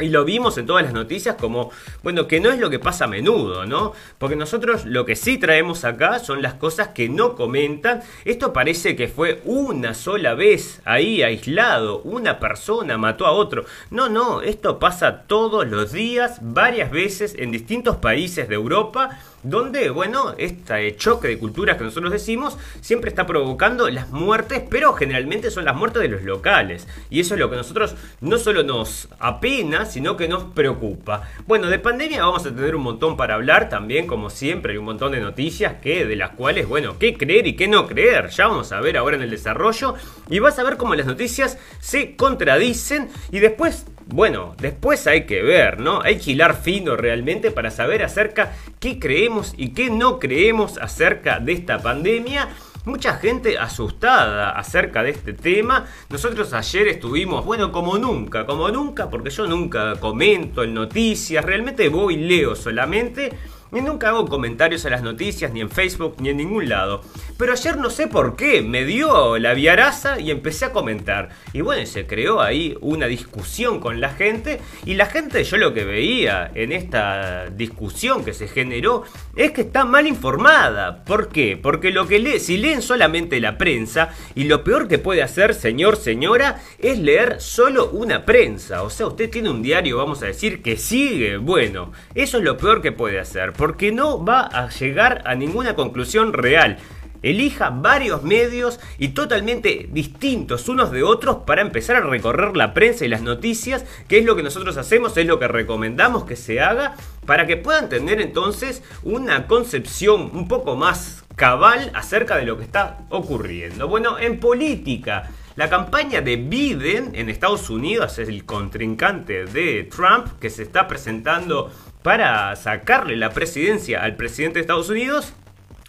Y 0.00 0.08
lo 0.08 0.24
vimos 0.24 0.58
en 0.58 0.66
todas 0.66 0.84
las 0.84 0.92
noticias 0.92 1.36
como, 1.36 1.70
bueno, 2.02 2.28
que 2.28 2.40
no 2.40 2.50
es 2.50 2.58
lo 2.58 2.68
que 2.70 2.78
pasa 2.78 3.04
a 3.04 3.08
menudo, 3.08 3.64
¿no? 3.66 3.92
Porque 4.18 4.36
nosotros 4.36 4.84
lo 4.84 5.06
que 5.06 5.16
sí 5.16 5.38
traemos 5.38 5.84
acá 5.84 6.18
son 6.18 6.42
las 6.42 6.54
cosas 6.54 6.88
que 6.88 7.08
no 7.08 7.34
comentan. 7.34 8.02
Esto 8.24 8.52
parece 8.52 8.94
que 8.96 9.08
fue 9.08 9.40
una 9.44 9.94
sola 9.94 10.34
vez 10.34 10.80
ahí 10.84 11.22
aislado, 11.22 12.02
una 12.02 12.38
persona 12.38 12.98
mató 12.98 13.26
a 13.26 13.32
otro. 13.32 13.64
No, 13.90 14.08
no, 14.08 14.42
esto 14.42 14.78
pasa 14.78 15.22
todos 15.22 15.66
los 15.66 15.92
días, 15.92 16.38
varias 16.42 16.90
veces 16.90 17.34
en 17.38 17.50
distintos 17.50 17.96
países 17.96 18.48
de 18.48 18.54
Europa 18.54 19.18
donde, 19.46 19.90
bueno, 19.90 20.34
este 20.38 20.96
choque 20.96 21.28
de 21.28 21.38
culturas 21.38 21.76
que 21.76 21.84
nosotros 21.84 22.12
decimos 22.12 22.58
siempre 22.80 23.10
está 23.10 23.26
provocando 23.26 23.88
las 23.88 24.10
muertes, 24.10 24.62
pero 24.68 24.92
generalmente 24.94 25.50
son 25.50 25.64
las 25.64 25.76
muertes 25.76 26.02
de 26.02 26.08
los 26.08 26.22
locales. 26.22 26.88
Y 27.10 27.20
eso 27.20 27.34
es 27.34 27.40
lo 27.40 27.48
que 27.48 27.56
nosotros 27.56 27.94
no 28.20 28.38
solo 28.38 28.64
nos 28.64 29.08
apena, 29.20 29.86
sino 29.86 30.16
que 30.16 30.28
nos 30.28 30.44
preocupa. 30.44 31.28
Bueno, 31.46 31.68
de 31.68 31.78
pandemia 31.78 32.22
vamos 32.22 32.44
a 32.44 32.54
tener 32.54 32.74
un 32.74 32.82
montón 32.82 33.16
para 33.16 33.34
hablar, 33.34 33.68
también 33.68 34.06
como 34.06 34.30
siempre 34.30 34.72
hay 34.72 34.78
un 34.78 34.84
montón 34.84 35.12
de 35.12 35.20
noticias 35.20 35.74
que 35.80 36.04
de 36.04 36.16
las 36.16 36.30
cuales, 36.30 36.68
bueno, 36.68 36.98
qué 36.98 37.16
creer 37.16 37.46
y 37.46 37.54
qué 37.54 37.68
no 37.68 37.86
creer, 37.86 38.30
ya 38.30 38.48
vamos 38.48 38.72
a 38.72 38.80
ver 38.80 38.96
ahora 38.96 39.16
en 39.16 39.22
el 39.22 39.30
desarrollo 39.30 39.94
y 40.28 40.40
vas 40.40 40.58
a 40.58 40.64
ver 40.64 40.76
cómo 40.76 40.94
las 40.94 41.06
noticias 41.06 41.58
se 41.78 42.16
contradicen 42.16 43.08
y 43.30 43.38
después 43.38 43.86
bueno, 44.06 44.54
después 44.58 45.04
hay 45.08 45.26
que 45.26 45.42
ver, 45.42 45.80
¿no? 45.80 46.00
Hay 46.00 46.18
que 46.18 46.30
hilar 46.30 46.54
fino 46.54 46.96
realmente 46.96 47.50
para 47.50 47.72
saber 47.72 48.04
acerca 48.04 48.52
qué 48.78 49.00
creemos 49.00 49.52
y 49.56 49.70
qué 49.70 49.90
no 49.90 50.20
creemos 50.20 50.78
acerca 50.78 51.40
de 51.40 51.52
esta 51.52 51.80
pandemia. 51.80 52.48
Mucha 52.84 53.14
gente 53.14 53.58
asustada 53.58 54.50
acerca 54.50 55.02
de 55.02 55.10
este 55.10 55.32
tema. 55.32 55.86
Nosotros 56.08 56.52
ayer 56.52 56.86
estuvimos, 56.86 57.44
bueno, 57.44 57.72
como 57.72 57.98
nunca, 57.98 58.46
como 58.46 58.68
nunca, 58.68 59.10
porque 59.10 59.30
yo 59.30 59.48
nunca 59.48 59.96
comento 59.98 60.62
en 60.62 60.74
noticias, 60.74 61.44
realmente 61.44 61.88
voy 61.88 62.14
y 62.14 62.18
leo 62.18 62.54
solamente. 62.54 63.32
Y 63.76 63.82
nunca 63.82 64.08
hago 64.08 64.26
comentarios 64.26 64.86
a 64.86 64.90
las 64.90 65.02
noticias, 65.02 65.52
ni 65.52 65.60
en 65.60 65.68
Facebook, 65.68 66.16
ni 66.18 66.30
en 66.30 66.38
ningún 66.38 66.66
lado. 66.66 67.02
Pero 67.36 67.52
ayer 67.52 67.76
no 67.76 67.90
sé 67.90 68.06
por 68.06 68.34
qué, 68.34 68.62
me 68.62 68.86
dio 68.86 69.36
la 69.36 69.52
viaraza 69.52 70.18
y 70.18 70.30
empecé 70.30 70.64
a 70.64 70.72
comentar. 70.72 71.28
Y 71.52 71.60
bueno, 71.60 71.84
se 71.84 72.06
creó 72.06 72.40
ahí 72.40 72.74
una 72.80 73.06
discusión 73.06 73.78
con 73.78 74.00
la 74.00 74.08
gente. 74.08 74.62
Y 74.86 74.94
la 74.94 75.04
gente, 75.04 75.44
yo 75.44 75.58
lo 75.58 75.74
que 75.74 75.84
veía 75.84 76.50
en 76.54 76.72
esta 76.72 77.50
discusión 77.50 78.24
que 78.24 78.32
se 78.32 78.48
generó, 78.48 79.04
es 79.36 79.50
que 79.50 79.60
está 79.60 79.84
mal 79.84 80.06
informada. 80.06 81.04
¿Por 81.04 81.28
qué? 81.28 81.58
Porque 81.62 81.90
lo 81.90 82.08
que 82.08 82.18
lee, 82.18 82.40
si 82.40 82.56
leen 82.56 82.80
solamente 82.80 83.40
la 83.40 83.58
prensa, 83.58 84.08
y 84.34 84.44
lo 84.44 84.64
peor 84.64 84.88
que 84.88 84.96
puede 84.98 85.22
hacer, 85.22 85.54
señor, 85.54 85.96
señora, 85.96 86.62
es 86.78 86.98
leer 86.98 87.42
solo 87.42 87.90
una 87.90 88.24
prensa. 88.24 88.84
O 88.84 88.88
sea, 88.88 89.08
usted 89.08 89.28
tiene 89.28 89.50
un 89.50 89.60
diario, 89.60 89.98
vamos 89.98 90.22
a 90.22 90.26
decir, 90.26 90.62
que 90.62 90.78
sigue. 90.78 91.36
Bueno, 91.36 91.92
eso 92.14 92.38
es 92.38 92.44
lo 92.44 92.56
peor 92.56 92.80
que 92.80 92.92
puede 92.92 93.20
hacer 93.20 93.52
porque 93.66 93.90
no 93.90 94.24
va 94.24 94.42
a 94.42 94.68
llegar 94.68 95.22
a 95.24 95.34
ninguna 95.34 95.74
conclusión 95.74 96.32
real. 96.32 96.78
Elija 97.20 97.70
varios 97.70 98.22
medios 98.22 98.78
y 98.96 99.08
totalmente 99.08 99.88
distintos 99.90 100.68
unos 100.68 100.92
de 100.92 101.02
otros 101.02 101.38
para 101.44 101.62
empezar 101.62 101.96
a 101.96 102.00
recorrer 102.02 102.56
la 102.56 102.74
prensa 102.74 103.04
y 103.04 103.08
las 103.08 103.22
noticias, 103.22 103.84
que 104.06 104.18
es 104.18 104.24
lo 104.24 104.36
que 104.36 104.44
nosotros 104.44 104.76
hacemos, 104.76 105.16
es 105.16 105.26
lo 105.26 105.40
que 105.40 105.48
recomendamos 105.48 106.22
que 106.26 106.36
se 106.36 106.60
haga, 106.60 106.94
para 107.26 107.48
que 107.48 107.56
puedan 107.56 107.88
tener 107.88 108.20
entonces 108.20 108.84
una 109.02 109.48
concepción 109.48 110.30
un 110.32 110.46
poco 110.46 110.76
más 110.76 111.24
cabal 111.34 111.90
acerca 111.92 112.36
de 112.36 112.46
lo 112.46 112.58
que 112.58 112.62
está 112.62 112.98
ocurriendo. 113.08 113.88
Bueno, 113.88 114.16
en 114.20 114.38
política, 114.38 115.28
la 115.56 115.68
campaña 115.68 116.20
de 116.20 116.36
Biden 116.36 117.16
en 117.16 117.30
Estados 117.30 117.68
Unidos 117.68 118.16
es 118.20 118.28
el 118.28 118.44
contrincante 118.44 119.44
de 119.44 119.82
Trump 119.84 120.38
que 120.38 120.50
se 120.50 120.62
está 120.62 120.86
presentando 120.86 121.72
para 122.06 122.54
sacarle 122.54 123.16
la 123.16 123.30
presidencia 123.30 124.00
al 124.04 124.14
presidente 124.14 124.54
de 124.54 124.60
Estados 124.60 124.88
Unidos 124.90 125.32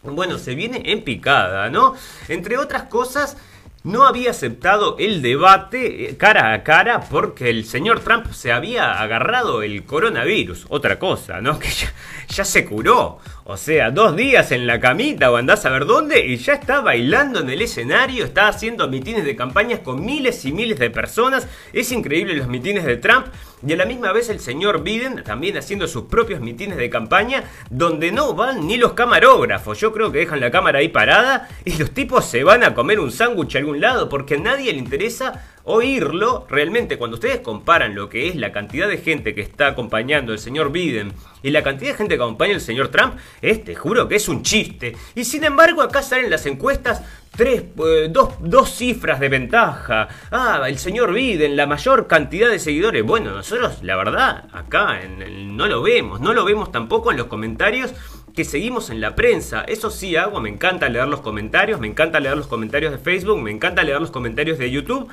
bueno, 0.02 0.40
se 0.40 0.56
viene 0.56 0.82
en 0.86 1.04
picada, 1.04 1.70
¿no? 1.70 1.94
Entre 2.28 2.58
otras 2.58 2.86
cosas, 2.86 3.38
no 3.84 4.04
había 4.04 4.32
aceptado 4.32 4.96
el 4.98 5.22
debate 5.22 6.10
eh, 6.10 6.18
cara 6.18 6.54
a 6.54 6.64
cara 6.64 7.02
porque 7.02 7.52
el 7.52 7.66
señor 7.66 8.00
Trump 8.00 8.32
se 8.32 8.52
había 8.52 9.00
agarrado 9.00 9.62
el 9.62 9.86
coronavirus. 9.86 10.66
Otra 10.70 10.98
cosa, 10.98 11.40
¿no? 11.40 11.60
Que 11.60 11.70
ya, 11.70 11.94
ya 12.30 12.46
se 12.46 12.66
curó. 12.66 13.20
O 13.50 13.56
sea, 13.56 13.92
dos 13.92 14.14
días 14.18 14.52
en 14.52 14.68
la 14.68 14.82
camita 14.82 15.32
o 15.32 15.38
andás 15.38 15.66
a 15.66 15.70
ver 15.70 15.86
dónde 15.86 16.20
y 16.20 16.36
ya 16.36 16.56
está 16.56 16.82
bailando 16.82 17.40
en 17.40 17.50
el 17.50 17.62
escenario, 17.62 18.26
está 18.26 18.50
haciendo 18.50 18.90
mitines 18.90 19.24
de 19.24 19.38
campañas 19.38 19.80
con 19.80 20.06
miles 20.06 20.44
y 20.44 20.52
miles 20.52 20.78
de 20.80 20.90
personas. 20.90 21.48
Es 21.72 21.94
increíble 21.94 22.34
los 22.34 22.50
mitines 22.50 22.84
de 22.84 22.98
Trump. 22.98 23.28
Y 23.66 23.72
a 23.72 23.78
la 23.78 23.86
misma 23.86 24.12
vez 24.12 24.28
el 24.28 24.42
señor 24.42 24.84
Biden 24.84 25.24
también 25.24 25.56
haciendo 25.56 25.88
sus 25.88 26.04
propios 26.04 26.42
mitines 26.42 26.76
de 26.76 26.90
campaña 26.90 27.46
donde 27.70 28.12
no 28.12 28.34
van 28.34 28.68
ni 28.68 28.76
los 28.76 28.92
camarógrafos. 28.92 29.80
Yo 29.80 29.94
creo 29.94 30.12
que 30.12 30.20
dejan 30.20 30.42
la 30.42 30.52
cámara 30.52 30.80
ahí 30.80 30.90
parada 30.90 31.48
y 31.64 31.78
los 31.78 31.92
tipos 31.92 32.26
se 32.26 32.44
van 32.44 32.66
a 32.66 32.74
comer 32.74 33.00
un 33.00 33.14
sándwich 33.14 33.56
a 33.56 33.60
algún 33.60 33.80
lado 33.80 34.10
porque 34.10 34.36
a 34.36 34.40
nadie 34.40 34.74
le 34.74 34.80
interesa 34.80 35.57
oírlo. 35.68 36.48
Realmente 36.50 36.98
cuando 36.98 37.16
ustedes 37.16 37.42
comparan 37.42 37.94
lo 37.94 38.10
que 38.10 38.30
es 38.30 38.36
la 38.36 38.52
cantidad 38.52 38.88
de 38.88 38.98
gente 38.98 39.36
que 39.36 39.42
está 39.42 39.68
acompañando 39.68 40.32
al 40.32 40.40
señor 40.40 40.72
Biden 40.72 41.14
y 41.44 41.52
la 41.52 41.62
cantidad 41.62 41.92
de 41.92 41.98
gente 41.98 42.18
que 42.18 42.24
acompaña 42.24 42.56
al 42.56 42.62
señor 42.62 42.88
Trump, 42.88 43.16
este 43.42 43.76
juro 43.76 44.08
que 44.08 44.16
es 44.16 44.30
un 44.30 44.44
chiste. 44.44 44.96
Y 45.14 45.26
sin 45.26 45.44
embargo 45.44 45.82
acá 45.82 46.02
salen 46.02 46.30
las 46.30 46.46
encuestas 46.46 47.04
tres, 47.36 47.64
eh, 47.86 48.10
dos, 48.10 48.70
cifras 48.70 49.20
de 49.20 49.28
ventaja. 49.30 50.08
Ah, 50.32 50.64
el 50.68 50.78
señor 50.80 51.14
Biden, 51.14 51.58
la 51.58 51.68
mayor 51.68 52.08
cantidad 52.08 52.50
de 52.50 52.60
seguidores. 52.60 53.04
Bueno, 53.04 53.32
nosotros 53.32 53.84
la 53.84 53.98
verdad 53.98 54.46
acá 54.54 55.02
no 55.08 55.68
lo 55.68 55.82
vemos, 55.82 56.22
no 56.22 56.34
lo 56.34 56.46
vemos 56.46 56.72
tampoco 56.72 57.12
en 57.12 57.18
los 57.18 57.28
comentarios 57.28 57.94
que 58.38 58.46
seguimos 58.46 58.92
en 58.92 59.02
la 59.02 59.16
prensa. 59.16 59.64
Eso 59.64 59.90
sí 59.90 60.16
hago, 60.16 60.40
me 60.40 60.50
encanta 60.50 60.88
leer 60.90 61.08
los 61.08 61.22
comentarios, 61.22 61.80
me 61.80 61.88
encanta 61.88 62.20
leer 62.20 62.38
los 62.38 62.46
comentarios 62.46 62.92
de 62.92 63.00
Facebook, 63.00 63.42
me 63.42 63.50
encanta 63.50 63.84
leer 63.84 64.00
los 64.00 64.12
comentarios 64.12 64.60
de 64.60 64.70
YouTube. 64.70 65.10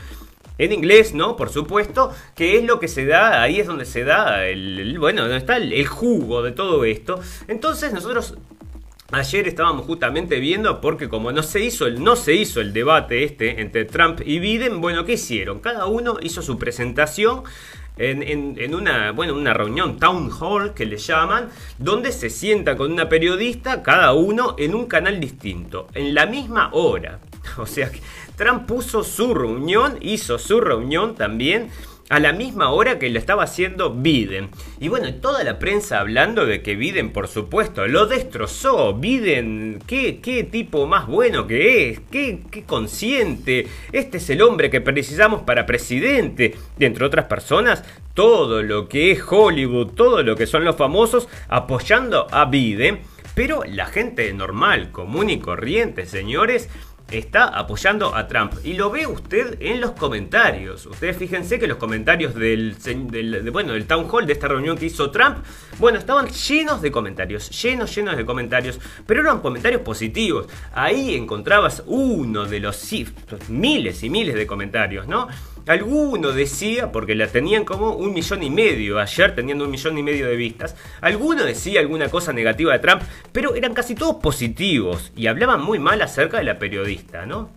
En 0.57 0.73
inglés, 0.73 1.15
¿no? 1.15 1.37
Por 1.37 1.51
supuesto, 1.51 2.13
que 2.37 2.57
es 2.57 2.65
lo 2.65 2.79
que 2.79 2.89
se 2.89 3.07
da, 3.07 3.43
ahí 3.43 3.59
es 3.59 3.67
donde 3.67 3.85
se 3.85 4.05
da 4.05 4.47
el, 4.47 4.99
bueno, 4.99 5.23
donde 5.23 5.37
está 5.37 5.57
el, 5.57 5.87
jugo 5.87 6.43
de 6.43 6.53
todo 6.53 6.85
esto. 6.85 7.21
Entonces 7.49 7.93
nosotros 7.93 8.37
Ayer 9.13 9.47
estábamos 9.47 9.87
justamente 9.87 10.41
viendo 10.41 10.81
porque 10.81 11.09
como 11.09 11.31
no 11.31 11.43
se 11.43 11.63
hizo 11.63 11.87
el, 11.87 12.03
no 12.03 12.17
se 12.17 12.35
hizo 12.35 12.61
el 12.61 12.73
debate 12.73 13.23
este 13.23 13.61
entre 13.61 13.85
Trump 13.85 14.21
y 14.25 14.41
Biden, 14.41 14.81
bueno, 14.81 15.05
¿qué 15.05 15.13
hicieron? 15.13 15.61
Cada 15.61 15.87
uno 15.87 16.17
hizo 16.21 16.43
su 16.43 16.59
presentación 16.59 17.45
en, 17.97 18.75
una, 18.75 19.13
bueno, 19.13 19.35
una 19.35 19.55
reunión 19.55 19.99
town 19.99 20.31
hall 20.41 20.75
que 20.75 20.85
le 20.85 20.97
llaman, 20.97 21.49
donde 21.79 22.13
se 22.13 22.29
sienta 22.29 22.77
con 22.77 22.93
una 22.93 23.09
periodista, 23.09 23.83
cada 23.83 24.13
uno 24.15 24.57
en 24.59 24.75
un 24.75 24.87
canal 24.87 25.21
distinto, 25.21 25.87
en 25.95 26.15
la 26.15 26.27
misma 26.27 26.71
hora. 26.73 27.21
O 27.59 27.67
sea 27.67 27.91
que 27.91 28.01
Trump 28.37 28.67
puso 28.67 29.05
su 29.05 29.35
reunión, 29.35 29.99
hizo 30.01 30.39
su 30.39 30.61
reunión 30.61 31.15
también 31.15 31.71
a 32.11 32.21
la 32.21 32.33
misma 32.33 32.71
hora 32.71 32.99
que 32.99 33.09
lo 33.09 33.19
estaba 33.19 33.45
haciendo 33.45 33.91
Biden. 33.91 34.51
Y 34.79 34.89
bueno, 34.89 35.13
toda 35.15 35.43
la 35.43 35.59
prensa 35.59 36.01
hablando 36.01 36.47
de 36.47 36.63
que 36.63 36.77
Biden, 36.77 37.13
por 37.13 37.29
supuesto, 37.29 37.87
lo 37.87 38.07
destrozó. 38.07 38.95
Biden, 38.95 39.83
qué, 39.87 40.49
tipo 40.51 40.87
más 40.87 41.07
bueno 41.07 41.47
que 41.47 41.91
es, 41.91 42.01
qué, 42.11 42.41
qué 42.51 42.65
consciente. 42.65 43.67
Este 43.93 44.19
es 44.19 44.31
el 44.31 44.43
hombre 44.43 44.71
que 44.71 44.81
precisamos 44.81 45.43
para 45.43 45.67
presidente. 45.67 46.55
Y 46.79 46.85
entre 46.85 47.05
otras 47.05 47.27
personas, 47.27 47.85
todo 48.13 48.63
lo 48.63 48.89
que 48.89 49.11
es 49.11 49.23
Hollywood, 49.27 49.93
todo 49.95 50.23
lo 50.23 50.37
que 50.37 50.47
son 50.47 50.65
los 50.65 50.77
famosos 50.77 51.29
apoyando 51.49 52.27
a 52.31 52.45
Biden. 52.45 53.01
Pero 53.35 53.65
la 53.65 53.87
gente 53.87 54.33
normal, 54.33 54.93
común 54.93 55.29
y 55.29 55.41
corriente, 55.41 56.07
señores, 56.07 56.69
está 57.11 57.45
apoyando 57.47 58.15
a 58.15 58.27
Trump. 58.27 58.55
Y 58.65 58.75
lo 58.75 58.91
ve 58.91 59.07
usted 59.07 59.57
en 59.61 59.81
los 59.81 59.93
comentarios. 59.93 60.87
Ustedes 60.87 61.17
fíjense 61.17 61.59
que 61.59 61.67
los 61.67 61.77
comentarios 61.77 62.35
del, 62.35 62.77
bueno, 63.53 63.73
del 63.73 63.87
town 63.87 64.09
hall 64.11 64.27
de 64.27 64.33
esta 64.33 64.49
reunión 64.49 64.77
que 64.77 64.87
hizo 64.87 65.11
Trump, 65.11 65.39
bueno, 65.79 65.99
estaban 65.99 66.29
llenos 66.29 66.83
de 66.83 66.91
comentarios, 66.91 67.51
llenos, 67.63 67.95
llenos 67.95 68.17
de 68.17 68.25
comentarios, 68.25 68.81
pero 69.07 69.21
eran 69.21 69.41
comentarios 69.41 69.83
positivos. 69.83 70.47
Ahí 70.73 71.15
encontrabas 71.15 71.83
uno 71.87 72.45
de 72.45 72.61
los 72.61 72.93
miles 73.49 74.03
y 74.03 74.11
miles 74.11 74.35
de 74.35 74.47
comentarios, 74.47 75.07
¿no? 75.07 75.29
Alguno 75.67 76.33
decía, 76.33 76.93
porque 76.93 77.15
la 77.15 77.27
tenían 77.27 77.65
como 77.65 77.93
un 77.93 78.13
millón 78.13 78.43
y 78.43 78.51
medio, 78.51 78.99
ayer 78.99 79.35
teniendo 79.35 79.65
un 79.65 79.71
millón 79.71 79.97
y 79.97 80.03
medio 80.03 80.27
de 80.27 80.37
vistas, 80.37 80.77
alguno 81.01 81.45
decía 81.45 81.81
alguna 81.81 82.11
cosa 82.11 82.33
negativa 82.35 82.73
de 82.73 82.81
Trump, 82.81 83.03
pero 83.33 83.55
eran 83.55 83.73
casi 83.73 83.95
todos 83.95 84.17
positivos 84.17 85.11
y 85.17 85.27
hablaban 85.27 85.63
muy 85.63 85.79
mal 85.79 86.03
acerca 86.03 86.37
de 86.37 86.45
la 86.45 86.59
periodista, 86.59 87.25
¿no? 87.25 87.49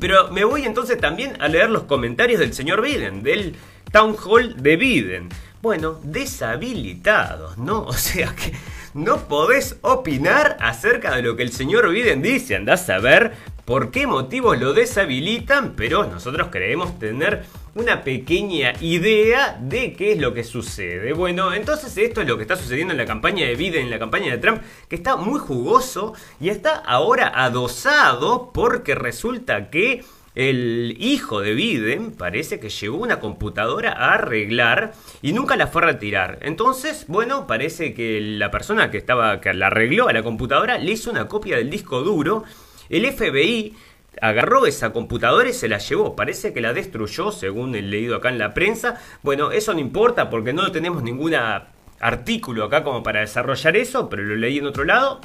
Pero 0.00 0.30
me 0.32 0.44
voy 0.44 0.64
entonces 0.64 0.98
también 0.98 1.40
a 1.40 1.48
leer 1.48 1.70
los 1.70 1.84
comentarios 1.84 2.40
del 2.40 2.52
señor 2.52 2.82
Biden, 2.82 3.22
del 3.22 3.54
Town 3.92 4.16
Hall 4.24 4.60
de 4.60 4.76
Biden. 4.76 5.28
Bueno, 5.62 5.98
deshabilitados, 6.02 7.56
¿no? 7.56 7.82
O 7.86 7.92
sea 7.92 8.34
que 8.34 8.52
no 8.94 9.28
podés 9.28 9.76
opinar 9.82 10.56
acerca 10.60 11.14
de 11.14 11.22
lo 11.22 11.36
que 11.36 11.42
el 11.42 11.52
señor 11.52 11.88
Biden 11.90 12.20
dice. 12.20 12.56
Andás 12.56 12.88
a 12.90 12.98
ver 12.98 13.32
por 13.68 13.90
qué 13.90 14.06
motivos 14.06 14.58
lo 14.58 14.72
deshabilitan, 14.72 15.74
pero 15.76 16.06
nosotros 16.06 16.48
creemos 16.50 16.98
tener 16.98 17.44
una 17.74 18.02
pequeña 18.02 18.72
idea 18.80 19.58
de 19.60 19.92
qué 19.92 20.12
es 20.12 20.18
lo 20.18 20.32
que 20.32 20.42
sucede. 20.42 21.12
Bueno, 21.12 21.52
entonces 21.52 21.94
esto 21.98 22.22
es 22.22 22.26
lo 22.26 22.38
que 22.38 22.44
está 22.44 22.56
sucediendo 22.56 22.92
en 22.92 22.96
la 22.96 23.04
campaña 23.04 23.44
de 23.44 23.56
Biden, 23.56 23.84
en 23.84 23.90
la 23.90 23.98
campaña 23.98 24.32
de 24.32 24.38
Trump, 24.38 24.62
que 24.88 24.96
está 24.96 25.16
muy 25.16 25.38
jugoso 25.38 26.14
y 26.40 26.48
está 26.48 26.76
ahora 26.76 27.30
adosado 27.34 28.52
porque 28.54 28.94
resulta 28.94 29.68
que 29.68 30.02
el 30.34 30.96
hijo 30.98 31.42
de 31.42 31.52
Biden 31.52 32.12
parece 32.12 32.60
que 32.60 32.70
llevó 32.70 32.96
una 32.96 33.20
computadora 33.20 33.92
a 33.92 34.14
arreglar 34.14 34.94
y 35.20 35.34
nunca 35.34 35.56
la 35.56 35.66
fue 35.66 35.82
a 35.82 35.86
retirar. 35.88 36.38
Entonces, 36.40 37.04
bueno, 37.06 37.46
parece 37.46 37.92
que 37.92 38.18
la 38.22 38.50
persona 38.50 38.90
que 38.90 38.96
estaba 38.96 39.42
que 39.42 39.52
la 39.52 39.66
arregló 39.66 40.08
a 40.08 40.14
la 40.14 40.22
computadora 40.22 40.78
le 40.78 40.92
hizo 40.92 41.10
una 41.10 41.28
copia 41.28 41.58
del 41.58 41.68
disco 41.68 42.00
duro 42.00 42.44
el 42.88 43.12
FBI 43.12 43.74
agarró 44.20 44.66
esa 44.66 44.92
computadora 44.92 45.48
y 45.48 45.52
se 45.52 45.68
la 45.68 45.78
llevó. 45.78 46.16
Parece 46.16 46.52
que 46.52 46.60
la 46.60 46.72
destruyó, 46.72 47.30
según 47.32 47.74
he 47.74 47.82
leído 47.82 48.16
acá 48.16 48.28
en 48.30 48.38
la 48.38 48.54
prensa. 48.54 49.00
Bueno, 49.22 49.52
eso 49.52 49.74
no 49.74 49.80
importa 49.80 50.30
porque 50.30 50.52
no 50.52 50.70
tenemos 50.72 51.02
ningún 51.02 51.34
artículo 52.00 52.64
acá 52.64 52.84
como 52.84 53.02
para 53.02 53.20
desarrollar 53.20 53.76
eso, 53.76 54.08
pero 54.08 54.22
lo 54.22 54.36
leí 54.36 54.58
en 54.58 54.66
otro 54.66 54.84
lado. 54.84 55.20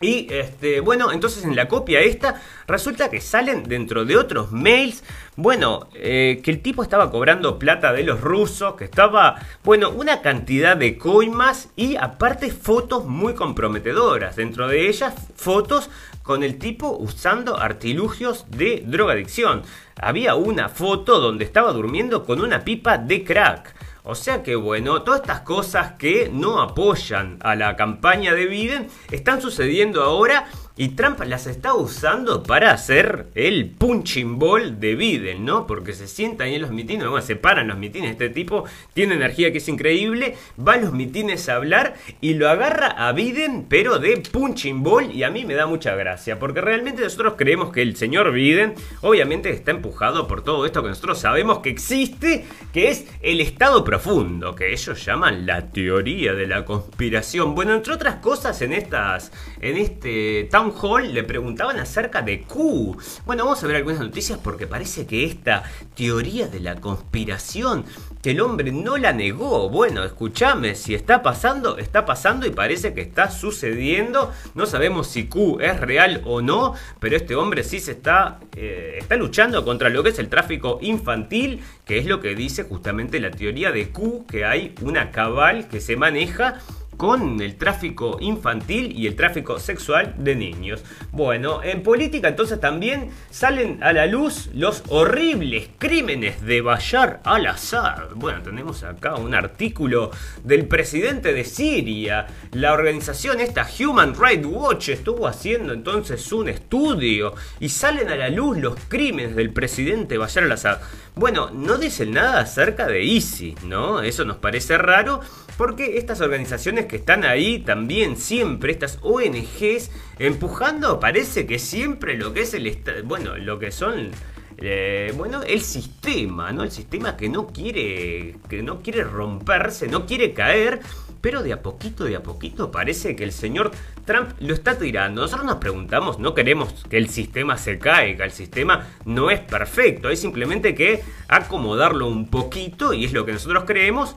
Y 0.00 0.32
este, 0.32 0.80
bueno, 0.80 1.10
entonces 1.10 1.44
en 1.44 1.56
la 1.56 1.66
copia 1.66 2.00
esta 2.00 2.40
resulta 2.68 3.10
que 3.10 3.20
salen 3.20 3.64
dentro 3.64 4.04
de 4.04 4.16
otros 4.16 4.52
mails, 4.52 5.02
bueno, 5.34 5.88
eh, 5.94 6.40
que 6.44 6.52
el 6.52 6.62
tipo 6.62 6.84
estaba 6.84 7.10
cobrando 7.10 7.58
plata 7.58 7.92
de 7.92 8.04
los 8.04 8.20
rusos, 8.20 8.74
que 8.74 8.84
estaba, 8.84 9.40
bueno, 9.64 9.90
una 9.90 10.22
cantidad 10.22 10.76
de 10.76 10.98
coimas 10.98 11.70
y 11.74 11.96
aparte 11.96 12.52
fotos 12.52 13.06
muy 13.06 13.34
comprometedoras. 13.34 14.36
Dentro 14.36 14.68
de 14.68 14.88
ellas 14.88 15.14
fotos 15.34 15.90
con 16.22 16.44
el 16.44 16.58
tipo 16.58 16.90
usando 16.90 17.58
artilugios 17.58 18.46
de 18.50 18.84
drogadicción. 18.86 19.62
Había 20.00 20.36
una 20.36 20.68
foto 20.68 21.18
donde 21.20 21.44
estaba 21.44 21.72
durmiendo 21.72 22.24
con 22.24 22.40
una 22.40 22.64
pipa 22.64 22.98
de 22.98 23.24
crack. 23.24 23.74
O 24.10 24.14
sea 24.14 24.42
que 24.42 24.56
bueno, 24.56 25.02
todas 25.02 25.20
estas 25.20 25.40
cosas 25.40 25.92
que 25.98 26.30
no 26.32 26.62
apoyan 26.62 27.36
a 27.42 27.54
la 27.54 27.76
campaña 27.76 28.32
de 28.32 28.46
Biden 28.46 28.88
están 29.10 29.42
sucediendo 29.42 30.02
ahora 30.02 30.48
y 30.78 30.90
Trump 30.90 31.20
las 31.24 31.48
está 31.48 31.74
usando 31.74 32.44
para 32.44 32.70
hacer 32.70 33.26
el 33.34 33.66
punching 33.66 34.38
ball 34.38 34.78
de 34.78 34.94
Biden, 34.94 35.44
¿no? 35.44 35.66
Porque 35.66 35.92
se 35.92 36.06
sientan 36.06 36.46
ahí 36.46 36.54
en 36.54 36.62
los 36.62 36.70
mitines, 36.70 37.06
bueno, 37.08 37.20
se 37.20 37.34
paran 37.34 37.66
los 37.66 37.76
mitines, 37.76 38.12
este 38.12 38.30
tipo 38.30 38.64
tiene 38.94 39.14
energía 39.16 39.50
que 39.50 39.58
es 39.58 39.68
increíble, 39.68 40.36
va 40.56 40.74
a 40.74 40.76
los 40.76 40.92
mitines 40.92 41.48
a 41.48 41.56
hablar 41.56 41.94
y 42.20 42.34
lo 42.34 42.48
agarra 42.48 42.86
a 42.86 43.12
Biden, 43.12 43.66
pero 43.68 43.98
de 43.98 44.18
punching 44.18 44.84
ball, 44.84 45.10
y 45.12 45.24
a 45.24 45.30
mí 45.30 45.44
me 45.44 45.54
da 45.54 45.66
mucha 45.66 45.96
gracia, 45.96 46.38
porque 46.38 46.60
realmente 46.60 47.02
nosotros 47.02 47.34
creemos 47.36 47.72
que 47.72 47.82
el 47.82 47.96
señor 47.96 48.30
Biden, 48.32 48.74
obviamente 49.00 49.50
está 49.50 49.72
empujado 49.72 50.28
por 50.28 50.44
todo 50.44 50.64
esto 50.64 50.82
que 50.82 50.90
nosotros 50.90 51.18
sabemos 51.18 51.58
que 51.58 51.70
existe, 51.70 52.44
que 52.72 52.90
es 52.90 53.04
el 53.20 53.40
estado 53.40 53.82
profundo, 53.82 54.54
que 54.54 54.72
ellos 54.72 55.04
llaman 55.04 55.44
la 55.44 55.70
teoría 55.70 56.34
de 56.34 56.46
la 56.46 56.64
conspiración. 56.64 57.56
Bueno, 57.56 57.74
entre 57.74 57.94
otras 57.94 58.16
cosas, 58.16 58.62
en 58.62 58.72
estas, 58.72 59.32
en 59.60 59.76
este 59.76 60.48
town 60.52 60.67
hall 60.70 61.12
le 61.12 61.24
preguntaban 61.24 61.78
acerca 61.78 62.22
de 62.22 62.42
Q. 62.42 62.96
Bueno, 63.26 63.44
vamos 63.44 63.62
a 63.62 63.66
ver 63.66 63.76
algunas 63.76 64.00
noticias 64.00 64.38
porque 64.42 64.66
parece 64.66 65.06
que 65.06 65.24
esta 65.24 65.62
teoría 65.94 66.48
de 66.48 66.60
la 66.60 66.76
conspiración, 66.76 67.84
que 68.22 68.32
el 68.32 68.40
hombre 68.40 68.72
no 68.72 68.96
la 68.96 69.12
negó. 69.12 69.68
Bueno, 69.68 70.04
escúchame, 70.04 70.74
si 70.74 70.94
está 70.94 71.22
pasando, 71.22 71.78
está 71.78 72.04
pasando 72.04 72.46
y 72.46 72.50
parece 72.50 72.94
que 72.94 73.00
está 73.00 73.30
sucediendo. 73.30 74.32
No 74.54 74.66
sabemos 74.66 75.08
si 75.08 75.26
Q 75.26 75.58
es 75.60 75.78
real 75.80 76.22
o 76.24 76.42
no, 76.42 76.74
pero 77.00 77.16
este 77.16 77.34
hombre 77.34 77.64
sí 77.64 77.80
se 77.80 77.92
está, 77.92 78.40
eh, 78.56 78.96
está 78.98 79.16
luchando 79.16 79.64
contra 79.64 79.88
lo 79.88 80.02
que 80.02 80.10
es 80.10 80.18
el 80.18 80.28
tráfico 80.28 80.78
infantil, 80.82 81.62
que 81.84 81.98
es 81.98 82.06
lo 82.06 82.20
que 82.20 82.34
dice 82.34 82.64
justamente 82.64 83.20
la 83.20 83.30
teoría 83.30 83.70
de 83.70 83.90
Q, 83.90 84.26
que 84.26 84.44
hay 84.44 84.74
una 84.82 85.10
cabal 85.10 85.68
que 85.68 85.80
se 85.80 85.96
maneja 85.96 86.60
con 86.98 87.40
el 87.40 87.54
tráfico 87.54 88.18
infantil 88.20 88.92
y 88.94 89.06
el 89.06 89.16
tráfico 89.16 89.58
sexual 89.60 90.14
de 90.18 90.34
niños. 90.34 90.82
Bueno, 91.12 91.62
en 91.62 91.82
política 91.82 92.28
entonces 92.28 92.60
también 92.60 93.10
salen 93.30 93.82
a 93.82 93.92
la 93.92 94.06
luz 94.06 94.50
los 94.52 94.82
horribles 94.88 95.70
crímenes 95.78 96.44
de 96.44 96.60
Bashar 96.60 97.20
al-Assad. 97.24 98.10
Bueno, 98.16 98.42
tenemos 98.42 98.82
acá 98.82 99.14
un 99.14 99.34
artículo 99.34 100.10
del 100.42 100.66
presidente 100.66 101.32
de 101.32 101.44
Siria. 101.44 102.26
La 102.52 102.72
organización 102.72 103.40
esta 103.40 103.66
Human 103.78 104.14
Rights 104.18 104.46
Watch 104.46 104.88
estuvo 104.88 105.28
haciendo 105.28 105.72
entonces 105.72 106.30
un 106.32 106.48
estudio 106.48 107.34
y 107.60 107.68
salen 107.68 108.08
a 108.08 108.16
la 108.16 108.28
luz 108.28 108.58
los 108.58 108.74
crímenes 108.88 109.36
del 109.36 109.52
presidente 109.52 110.18
Bashar 110.18 110.44
al-Assad. 110.44 110.80
Bueno, 111.14 111.50
no 111.52 111.78
dicen 111.78 112.12
nada 112.12 112.40
acerca 112.40 112.86
de 112.88 113.04
ISIS, 113.04 113.62
¿no? 113.62 114.02
Eso 114.02 114.24
nos 114.24 114.38
parece 114.38 114.78
raro 114.78 115.20
porque 115.58 115.98
estas 115.98 116.20
organizaciones 116.20 116.86
que 116.86 116.96
están 116.96 117.24
ahí 117.24 117.58
también 117.58 118.16
siempre, 118.16 118.70
estas 118.70 119.00
ONGs, 119.02 119.90
empujando, 120.20 121.00
parece 121.00 121.46
que 121.46 121.58
siempre 121.58 122.16
lo 122.16 122.32
que 122.32 122.42
es 122.42 122.54
el 122.54 122.78
bueno, 123.04 123.36
lo 123.36 123.58
que 123.58 123.72
son 123.72 124.12
eh, 124.58 125.12
bueno, 125.16 125.42
el 125.42 125.60
sistema, 125.60 126.52
¿no? 126.52 126.62
El 126.62 126.70
sistema 126.70 127.16
que 127.16 127.28
no 127.28 127.48
quiere 127.48 128.36
que 128.48 128.62
no 128.62 128.80
quiere 128.82 129.02
romperse, 129.02 129.88
no 129.88 130.06
quiere 130.06 130.32
caer, 130.32 130.80
pero 131.20 131.42
de 131.42 131.52
a 131.52 131.60
poquito, 131.60 132.04
de 132.04 132.14
a 132.14 132.22
poquito 132.22 132.70
parece 132.70 133.16
que 133.16 133.24
el 133.24 133.32
señor 133.32 133.72
Trump 134.04 134.30
lo 134.38 134.54
está 134.54 134.78
tirando. 134.78 135.22
Nosotros 135.22 135.44
nos 135.44 135.56
preguntamos, 135.56 136.20
no 136.20 136.34
queremos 136.34 136.84
que 136.88 136.98
el 136.98 137.08
sistema 137.08 137.58
se 137.58 137.80
caiga, 137.80 138.24
el 138.24 138.30
sistema 138.30 138.86
no 139.04 139.28
es 139.30 139.40
perfecto, 139.40 140.06
hay 140.06 140.16
simplemente 140.16 140.76
que 140.76 141.02
acomodarlo 141.26 142.06
un 142.06 142.28
poquito 142.28 142.92
y 142.92 143.04
es 143.04 143.12
lo 143.12 143.26
que 143.26 143.32
nosotros 143.32 143.64
creemos 143.66 144.14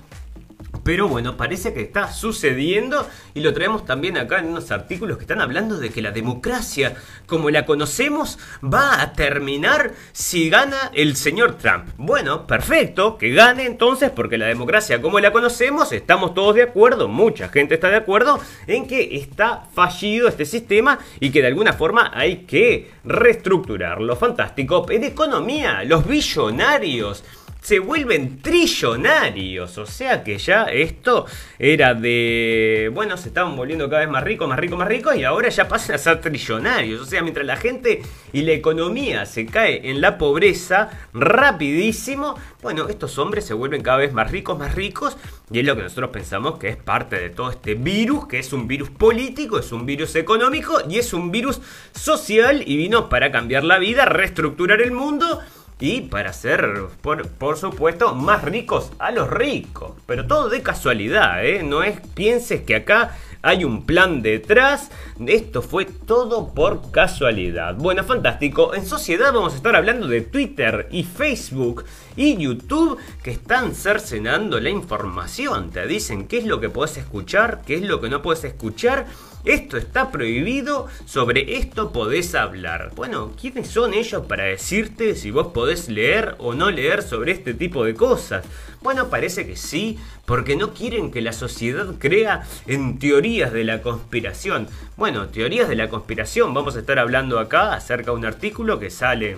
pero 0.84 1.08
bueno, 1.08 1.38
parece 1.38 1.74
que 1.74 1.82
está 1.82 2.12
sucediendo 2.12 3.08
y 3.34 3.42
lo 3.42 3.54
traemos 3.54 3.86
también 3.86 4.18
acá 4.18 4.40
en 4.40 4.48
unos 4.48 4.72
artículos 4.72 5.18
que 5.18 5.24
están 5.24 5.42
hablando 5.42 5.78
de 5.78 5.90
que 5.90 6.02
la 6.02 6.12
democracia, 6.12 6.96
como 7.28 7.50
la 7.50 7.66
conocemos, 7.66 8.40
va 8.64 9.02
a 9.02 9.14
terminar 9.14 9.94
si 10.12 10.50
gana 10.50 10.92
el 10.94 11.16
señor 11.16 11.58
Trump. 11.58 11.86
Bueno, 11.98 12.48
perfecto, 12.48 13.18
que 13.18 13.32
gane 13.32 13.66
entonces 13.66 14.10
porque 14.10 14.38
la 14.38 14.48
democracia 14.48 15.02
como 15.02 15.20
la 15.20 15.32
conocemos, 15.32 15.92
estamos 15.92 16.34
todos 16.34 16.56
de 16.56 16.64
acuerdo, 16.64 17.08
mucha 17.08 17.50
gente 17.50 17.76
está 17.76 17.90
de 17.90 17.98
acuerdo 17.98 18.40
en 18.68 18.88
que 18.88 19.18
está 19.18 19.66
fallido 19.74 20.28
este 20.28 20.46
sistema 20.46 21.00
y 21.20 21.30
que 21.30 21.42
de 21.42 21.48
alguna 21.48 21.74
forma 21.74 22.12
hay 22.14 22.38
que 22.46 22.92
reestructurarlo. 23.04 24.16
Fantástico. 24.16 24.86
En 24.90 25.04
economía, 25.04 25.84
los 25.84 26.08
billonarios 26.08 27.24
se 27.62 27.80
vuelven 27.80 28.42
trillonarios. 28.42 29.78
O 29.78 29.86
sea 29.86 30.24
que 30.24 30.38
ya 30.38 30.64
esto 30.64 31.26
era 31.60 31.94
de. 31.94 32.92
Bueno, 32.94 33.16
se 33.18 33.30
estaban 33.30 33.56
volviendo 33.56 33.88
cada 33.90 34.02
vez 34.02 34.10
más 34.10 34.24
ricos, 34.24 34.50
más 34.50 34.60
ricos, 34.60 34.78
más 34.78 34.88
ricos. 34.88 35.16
Y 35.16 35.24
ahora 35.24 35.50
ya 35.50 35.68
pasan 35.68 35.96
a 35.96 36.00
ser 36.00 36.20
trillonarios. 36.22 37.02
O 37.02 37.06
sea, 37.06 37.22
mientras 37.22 37.46
la 37.46 37.56
gente 37.56 38.02
y 38.34 38.42
la 38.42 38.54
economía 38.54 39.26
se 39.26 39.46
cae 39.46 39.90
en 39.90 40.02
la 40.02 40.18
pobreza 40.18 40.90
rapidísimo. 41.14 42.36
Bueno, 42.62 42.90
estos 42.90 43.18
hombres 43.18 43.46
se 43.46 43.54
vuelven 43.54 43.82
cada 43.82 43.98
vez 43.98 44.12
más 44.12 44.32
ricos, 44.32 44.58
más 44.58 44.76
ricos. 44.76 45.18
Y 45.52 45.60
es 45.60 45.66
lo 45.66 45.76
que 45.76 45.84
nosotros 45.84 46.10
pensamos 46.12 46.58
que 46.58 46.70
es 46.70 46.78
parte 46.78 47.20
de 47.20 47.30
todo 47.30 47.52
este 47.52 47.76
virus, 47.76 48.28
que 48.28 48.40
es 48.40 48.54
un 48.54 48.68
virus 48.68 48.90
político, 48.90 49.60
es 49.60 49.72
un 49.72 49.86
virus 49.86 50.16
económico 50.16 50.82
y 50.90 50.98
es 50.98 51.14
un 51.14 51.32
virus 51.32 51.62
social. 51.94 52.64
Y 52.66 52.78
vino 52.78 53.08
para 53.10 53.32
cambiar 53.32 53.64
la 53.64 53.78
vida, 53.78 54.06
reestructurar 54.06 54.82
el 54.82 54.92
mundo 54.92 55.42
y 55.82 56.02
para 56.02 56.30
hacer, 56.30 56.64
por, 57.02 57.58
supuesto, 57.58 58.14
más 58.14 58.44
ricos 58.44 58.92
a 59.00 59.12
los 59.12 59.30
ricos. 59.30 59.94
Pero 60.06 60.28
todo 60.28 60.48
de 60.48 60.62
casualidad, 60.62 61.44
¿eh? 61.44 61.64
No 61.64 61.82
es 61.82 62.00
pienses 62.14 62.62
que 62.62 62.76
acá 62.76 63.18
hay 63.42 63.66
un 63.66 63.88
plan 63.88 64.22
detrás. 64.22 64.92
Esto 65.26 65.64
fue 65.64 65.86
todo 65.86 66.54
por 66.54 66.92
casualidad. 66.92 67.76
Bueno, 67.76 68.04
fantástico. 68.04 68.76
En 68.76 68.86
sociedad 68.86 69.34
vamos 69.34 69.54
a 69.54 69.58
estar 69.58 69.76
hablando 69.76 70.08
de 70.08 70.22
Twitter 70.22 70.88
y 70.92 71.04
Facebook 71.04 71.84
y 72.16 72.38
YouTube 72.38 73.00
que 73.24 73.32
están 73.32 73.74
cercenando 73.74 74.60
la 74.60 74.70
información. 74.70 75.72
Te 75.72 75.88
dicen 75.88 76.28
qué 76.28 76.38
es 76.38 76.46
lo 76.46 76.60
que 76.60 76.70
puedes 76.70 76.96
escuchar, 76.98 77.64
qué 77.66 77.74
es 77.74 77.82
lo 77.82 78.00
que 78.00 78.10
no 78.10 78.22
puedes 78.22 78.44
escuchar 78.44 79.08
esto 79.46 79.78
está 79.78 80.12
prohibido, 80.12 80.88
sobre 81.06 81.58
esto 81.58 81.92
podés 81.92 82.36
hablar. 82.36 82.92
Bueno, 82.96 83.32
¿quiénes 83.40 83.68
son 83.68 83.94
ellos 83.94 84.26
para 84.28 84.44
decirte 84.44 85.16
si 85.16 85.32
vos 85.32 85.48
podés 85.48 85.90
leer 85.90 86.36
o 86.38 86.54
no 86.54 86.70
leer 86.70 87.02
sobre 87.02 87.32
este 87.32 87.54
tipo 87.54 87.84
de 87.84 87.96
cosas? 87.96 88.46
Bueno, 88.82 89.10
parece 89.10 89.46
que 89.46 89.56
sí, 89.56 90.00
porque 90.26 90.56
no 90.56 90.74
quieren 90.74 91.12
que 91.12 91.22
la 91.22 91.34
sociedad 91.34 91.88
crea 92.00 92.48
en 92.68 93.00
teorías 93.00 93.52
de 93.54 93.64
la 93.64 93.82
conspiración. 93.82 94.68
Bueno, 94.98 95.30
teorías 95.30 95.70
de 95.70 95.76
la 95.76 95.90
conspiración, 95.90 96.54
vamos 96.54 96.76
a 96.76 96.80
estar 96.80 97.00
hablando 97.00 97.40
acá 97.40 97.74
acerca 97.74 98.12
de 98.12 98.18
un 98.18 98.26
artículo 98.26 98.80
que 98.80 98.90
sale 98.90 99.38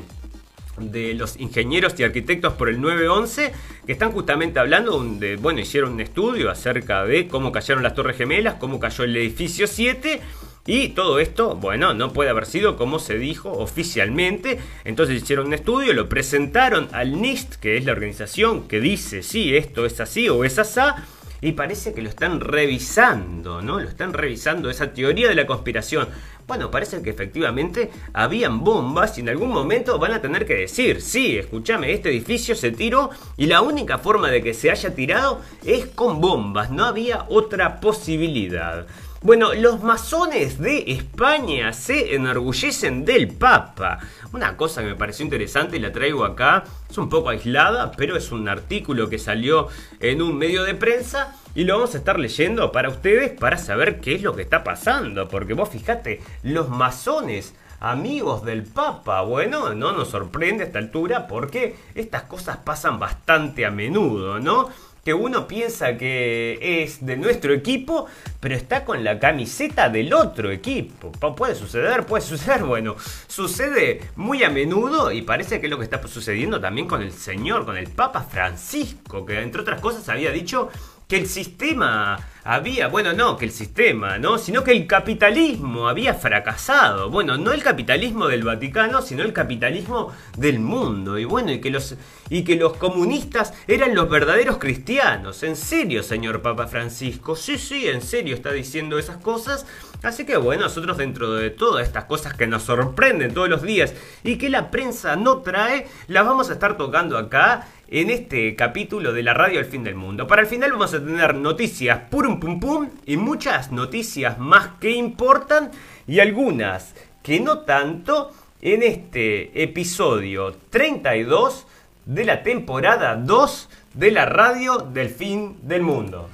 de 0.77 1.13
los 1.13 1.39
ingenieros 1.39 1.99
y 1.99 2.03
arquitectos 2.03 2.53
por 2.53 2.69
el 2.69 2.81
911 2.81 3.51
que 3.85 3.91
están 3.91 4.11
justamente 4.11 4.59
hablando 4.59 5.03
de, 5.03 5.35
bueno, 5.35 5.59
hicieron 5.59 5.93
un 5.93 6.01
estudio 6.01 6.49
acerca 6.49 7.05
de 7.05 7.27
cómo 7.27 7.51
cayeron 7.51 7.83
las 7.83 7.95
Torres 7.95 8.17
Gemelas, 8.17 8.55
cómo 8.55 8.79
cayó 8.79 9.03
el 9.03 9.15
edificio 9.15 9.67
7 9.67 10.21
y 10.65 10.89
todo 10.89 11.19
esto, 11.19 11.55
bueno, 11.55 11.93
no 11.93 12.13
puede 12.13 12.29
haber 12.29 12.45
sido 12.45 12.77
como 12.77 12.97
se 12.97 13.17
dijo 13.17 13.51
oficialmente. 13.51 14.59
Entonces 14.85 15.21
hicieron 15.21 15.47
un 15.47 15.53
estudio, 15.53 15.91
lo 15.93 16.07
presentaron 16.07 16.87
al 16.93 17.21
NIST, 17.21 17.55
que 17.55 17.75
es 17.75 17.83
la 17.83 17.91
organización 17.91 18.67
que 18.69 18.79
dice 18.79 19.23
si 19.23 19.57
esto 19.57 19.85
es 19.85 19.99
así 19.99 20.29
o 20.29 20.45
es 20.45 20.59
asá. 20.59 21.05
Y 21.43 21.51
parece 21.51 21.93
que 21.93 22.01
lo 22.01 22.07
están 22.07 22.39
revisando, 22.39 23.61
¿no? 23.61 23.77
Lo 23.77 23.89
están 23.89 24.13
revisando 24.13 24.69
esa 24.69 24.93
teoría 24.93 25.27
de 25.27 25.35
la 25.35 25.45
conspiración. 25.45 26.07
Bueno, 26.47 26.71
parece 26.71 27.01
que 27.01 27.09
efectivamente 27.09 27.91
habían 28.13 28.63
bombas 28.63 29.17
y 29.17 29.21
en 29.21 29.27
algún 29.27 29.49
momento 29.49 29.99
van 29.99 30.13
a 30.13 30.21
tener 30.21 30.45
que 30.45 30.55
decir, 30.55 31.01
sí, 31.01 31.37
escúchame, 31.37 31.91
este 31.91 32.11
edificio 32.11 32.55
se 32.55 32.71
tiró 32.71 33.09
y 33.35 33.47
la 33.47 33.61
única 33.61 33.97
forma 33.97 34.31
de 34.31 34.41
que 34.41 34.53
se 34.53 34.71
haya 34.71 34.95
tirado 34.95 35.41
es 35.65 35.87
con 35.87 36.21
bombas, 36.21 36.71
no 36.71 36.85
había 36.85 37.25
otra 37.27 37.81
posibilidad. 37.81 38.87
Bueno, 39.23 39.53
los 39.53 39.81
masones 39.81 40.59
de 40.59 40.83
España 40.91 41.71
se 41.71 42.13
enorgullecen 42.13 43.05
del 43.05 43.29
Papa. 43.29 43.99
Una 44.33 44.57
cosa 44.57 44.81
que 44.81 44.89
me 44.89 44.95
pareció 44.95 45.23
interesante 45.23 45.77
y 45.77 45.79
la 45.79 45.93
traigo 45.93 46.25
acá, 46.25 46.65
es 46.89 46.97
un 46.97 47.07
poco 47.07 47.29
aislada, 47.29 47.93
pero 47.93 48.17
es 48.17 48.33
un 48.33 48.49
artículo 48.49 49.07
que 49.07 49.17
salió 49.17 49.69
en 50.01 50.21
un 50.21 50.37
medio 50.37 50.63
de 50.63 50.75
prensa 50.75 51.37
y 51.55 51.63
lo 51.63 51.75
vamos 51.75 51.95
a 51.95 51.99
estar 51.99 52.19
leyendo 52.19 52.73
para 52.73 52.89
ustedes 52.89 53.31
para 53.31 53.57
saber 53.57 54.01
qué 54.01 54.15
es 54.15 54.23
lo 54.23 54.35
que 54.35 54.41
está 54.41 54.65
pasando. 54.65 55.29
Porque 55.29 55.53
vos 55.53 55.69
fijate, 55.69 56.19
los 56.43 56.67
masones 56.67 57.53
amigos 57.79 58.43
del 58.43 58.63
Papa. 58.63 59.21
Bueno, 59.21 59.73
no 59.73 59.93
nos 59.93 60.09
sorprende 60.09 60.65
a 60.65 60.67
esta 60.67 60.79
altura 60.79 61.27
porque 61.27 61.77
estas 61.95 62.23
cosas 62.23 62.57
pasan 62.57 62.99
bastante 62.99 63.65
a 63.65 63.71
menudo, 63.71 64.41
¿no? 64.41 64.67
Que 65.03 65.13
uno 65.13 65.47
piensa 65.47 65.97
que 65.97 66.83
es 66.83 67.05
de 67.05 67.17
nuestro 67.17 67.53
equipo, 67.53 68.07
pero 68.39 68.55
está 68.55 68.85
con 68.85 69.03
la 69.03 69.19
camiseta 69.19 69.89
del 69.89 70.13
otro 70.13 70.51
equipo. 70.51 71.11
Puede 71.35 71.55
suceder, 71.55 72.05
puede 72.05 72.23
suceder, 72.23 72.63
bueno, 72.65 72.95
sucede 73.27 74.01
muy 74.15 74.43
a 74.43 74.49
menudo 74.49 75.11
y 75.11 75.21
parece 75.21 75.59
que 75.59 75.67
es 75.67 75.71
lo 75.71 75.77
que 75.77 75.83
está 75.83 76.05
sucediendo 76.07 76.61
también 76.61 76.87
con 76.87 77.01
el 77.01 77.11
Señor, 77.11 77.65
con 77.65 77.77
el 77.77 77.89
Papa 77.89 78.21
Francisco, 78.21 79.25
que 79.25 79.41
entre 79.41 79.61
otras 79.61 79.81
cosas 79.81 80.07
había 80.09 80.31
dicho 80.31 80.69
que 81.07 81.17
el 81.17 81.27
sistema 81.27 82.19
había, 82.43 82.87
bueno, 82.87 83.13
no 83.13 83.37
que 83.37 83.45
el 83.45 83.51
sistema, 83.51 84.17
¿no? 84.17 84.37
Sino 84.37 84.63
que 84.63 84.71
el 84.71 84.85
capitalismo 84.85 85.87
había 85.87 86.13
fracasado. 86.13 87.09
Bueno, 87.09 87.37
no 87.37 87.53
el 87.53 87.63
capitalismo 87.63 88.27
del 88.27 88.43
Vaticano, 88.43 89.01
sino 89.01 89.23
el 89.23 89.33
capitalismo 89.33 90.11
del 90.37 90.59
mundo. 90.59 91.17
Y 91.17 91.25
bueno, 91.25 91.51
y 91.51 91.61
que 91.61 91.69
los, 91.69 91.95
y 92.29 92.43
que 92.43 92.55
los 92.55 92.75
comunistas 92.75 93.53
eran 93.67 93.95
los 93.95 94.09
verdaderos 94.09 94.57
cristianos. 94.57 95.43
En 95.43 95.55
serio, 95.55 96.03
señor 96.03 96.41
Papa 96.41 96.67
Francisco. 96.67 97.35
Sí, 97.35 97.57
sí, 97.57 97.87
en 97.87 98.01
serio 98.01 98.35
está 98.35 98.51
diciendo 98.51 98.99
esas 98.99 99.17
cosas. 99.17 99.65
Así 100.03 100.25
que 100.25 100.35
bueno, 100.35 100.63
nosotros 100.63 100.97
dentro 100.97 101.33
de 101.33 101.49
todas 101.49 101.87
estas 101.87 102.05
cosas 102.05 102.33
que 102.33 102.45
nos 102.45 102.63
sorprenden 102.63 103.33
todos 103.33 103.47
los 103.47 103.61
días 103.61 103.93
y 104.23 104.37
que 104.37 104.49
la 104.49 104.69
prensa 104.69 105.15
no 105.15 105.37
trae, 105.41 105.87
las 106.07 106.25
vamos 106.25 106.49
a 106.49 106.53
estar 106.53 106.75
tocando 106.75 107.17
acá 107.17 107.67
en 107.93 108.09
este 108.09 108.55
capítulo 108.55 109.13
de 109.13 109.21
la 109.21 109.35
radio 109.35 109.59
El 109.59 109.67
Fin 109.67 109.83
del 109.83 109.93
Mundo. 109.93 110.25
Para 110.25 110.41
el 110.41 110.47
final 110.47 110.71
vamos 110.71 110.95
a 110.95 110.99
tener 110.99 111.35
noticias 111.35 111.99
purum 112.09 112.39
pum 112.39 112.59
pum 112.59 112.89
y 113.05 113.17
muchas 113.17 113.71
noticias 113.71 114.39
más 114.39 114.79
que 114.79 114.89
importan 114.89 115.69
y 116.07 116.19
algunas 116.19 116.95
que 117.21 117.39
no 117.39 117.59
tanto 117.59 118.31
en 118.61 118.81
este 118.81 119.61
episodio 119.61 120.55
32 120.71 121.67
de 122.05 122.25
la 122.25 122.41
temporada 122.41 123.15
2 123.15 123.69
de 123.93 124.09
la 124.09 124.25
radio 124.25 124.79
del 124.79 125.09
Fin 125.09 125.59
del 125.61 125.83
Mundo. 125.83 126.31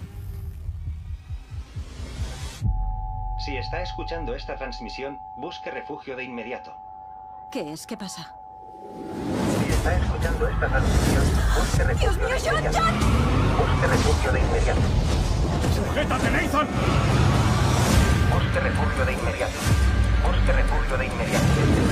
Si 3.45 3.57
está 3.57 3.81
escuchando 3.81 4.33
esta 4.33 4.55
transmisión, 4.55 5.17
busque 5.35 5.71
refugio 5.71 6.15
de 6.15 6.23
inmediato. 6.23 6.71
¿Qué 7.51 7.73
es? 7.73 7.85
¿Qué 7.85 7.97
pasa? 7.97 8.33
Está 9.89 10.05
escuchando 10.05 10.47
esta 10.47 10.67
transmisión, 10.67 11.23
busque 11.57 11.83
refugio 11.83 12.27
de 12.27 12.59
inmediato. 12.59 13.05
Busque 13.57 13.87
refugio 13.87 14.31
de 14.31 14.39
inmediato. 14.39 14.81
¡Sujétate, 15.75 16.29
Nathan! 16.29 16.67
Busque 18.31 18.59
refugio 18.59 19.05
de 19.05 19.13
inmediato. 19.13 19.53
Busque 20.23 20.51
refugio 20.53 20.97
de 20.97 21.05
inmediato. 21.07 21.88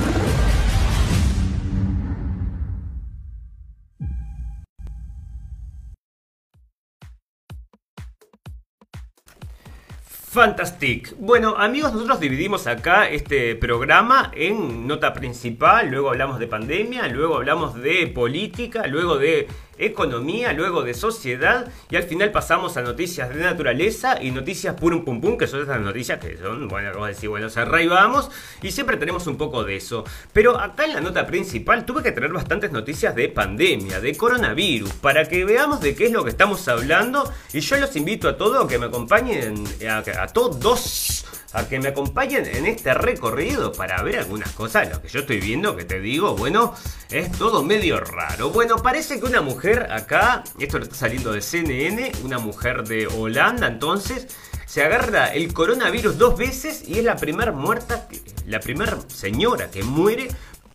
Fantastic. 10.38 11.16
Bueno, 11.18 11.56
amigos, 11.58 11.92
nosotros 11.92 12.20
dividimos 12.20 12.68
acá 12.68 13.08
este 13.08 13.56
programa 13.56 14.30
en 14.36 14.86
nota 14.86 15.12
principal, 15.12 15.90
luego 15.90 16.10
hablamos 16.10 16.38
de 16.38 16.46
pandemia, 16.46 17.08
luego 17.08 17.34
hablamos 17.34 17.74
de 17.74 18.06
política, 18.06 18.86
luego 18.86 19.18
de 19.18 19.48
economía, 19.78 20.52
luego 20.52 20.82
de 20.82 20.94
sociedad 20.94 21.70
y 21.90 21.96
al 21.96 22.02
final 22.02 22.30
pasamos 22.30 22.76
a 22.76 22.82
noticias 22.82 23.28
de 23.34 23.40
naturaleza 23.40 24.22
y 24.22 24.30
noticias 24.30 24.74
purum 24.74 25.04
pum 25.04 25.20
pum, 25.20 25.38
que 25.38 25.46
son 25.46 25.62
esas 25.62 25.80
noticias 25.80 26.18
que 26.18 26.36
son, 26.36 26.68
bueno, 26.68 26.92
como 26.92 27.06
decir, 27.06 27.28
bueno, 27.28 27.48
se 27.48 27.64
vamos 27.64 28.30
y 28.62 28.70
siempre 28.72 28.96
tenemos 28.96 29.26
un 29.26 29.36
poco 29.36 29.64
de 29.64 29.76
eso. 29.76 30.04
Pero 30.32 30.58
acá 30.58 30.84
en 30.84 30.94
la 30.94 31.00
nota 31.00 31.26
principal 31.26 31.84
tuve 31.84 32.02
que 32.02 32.12
tener 32.12 32.32
bastantes 32.32 32.72
noticias 32.72 33.14
de 33.14 33.28
pandemia, 33.28 34.00
de 34.00 34.16
coronavirus, 34.16 34.92
para 34.94 35.26
que 35.26 35.44
veamos 35.44 35.80
de 35.80 35.94
qué 35.94 36.06
es 36.06 36.12
lo 36.12 36.24
que 36.24 36.30
estamos 36.30 36.66
hablando 36.68 37.30
y 37.52 37.60
yo 37.60 37.76
los 37.78 37.94
invito 37.96 38.28
a 38.28 38.36
todos 38.36 38.64
a 38.64 38.68
que 38.68 38.78
me 38.78 38.86
acompañen, 38.86 39.64
a, 39.88 39.98
a 40.22 40.26
todos 40.28 41.24
a 41.52 41.68
que 41.68 41.78
me 41.78 41.88
acompañen 41.88 42.46
en 42.46 42.66
este 42.66 42.92
recorrido 42.94 43.72
para 43.72 44.02
ver 44.02 44.18
algunas 44.18 44.52
cosas. 44.52 44.88
Lo 44.90 45.00
que 45.00 45.08
yo 45.08 45.20
estoy 45.20 45.40
viendo, 45.40 45.76
que 45.76 45.84
te 45.84 46.00
digo, 46.00 46.36
bueno, 46.36 46.74
es 47.10 47.32
todo 47.32 47.62
medio 47.62 48.00
raro. 48.00 48.50
Bueno, 48.50 48.76
parece 48.76 49.18
que 49.18 49.26
una 49.26 49.40
mujer 49.40 49.88
acá, 49.90 50.44
esto 50.58 50.78
está 50.78 50.94
saliendo 50.94 51.32
de 51.32 51.40
CNN, 51.40 52.12
una 52.24 52.38
mujer 52.38 52.84
de 52.84 53.06
Holanda, 53.06 53.66
entonces 53.66 54.28
se 54.66 54.82
agarra 54.82 55.32
el 55.32 55.54
coronavirus 55.54 56.18
dos 56.18 56.36
veces 56.36 56.86
y 56.86 56.98
es 56.98 57.04
la 57.04 57.16
primera 57.16 57.52
muerta, 57.52 58.06
la 58.46 58.60
primera 58.60 58.98
señora 59.08 59.70
que 59.70 59.82
muere 59.82 60.28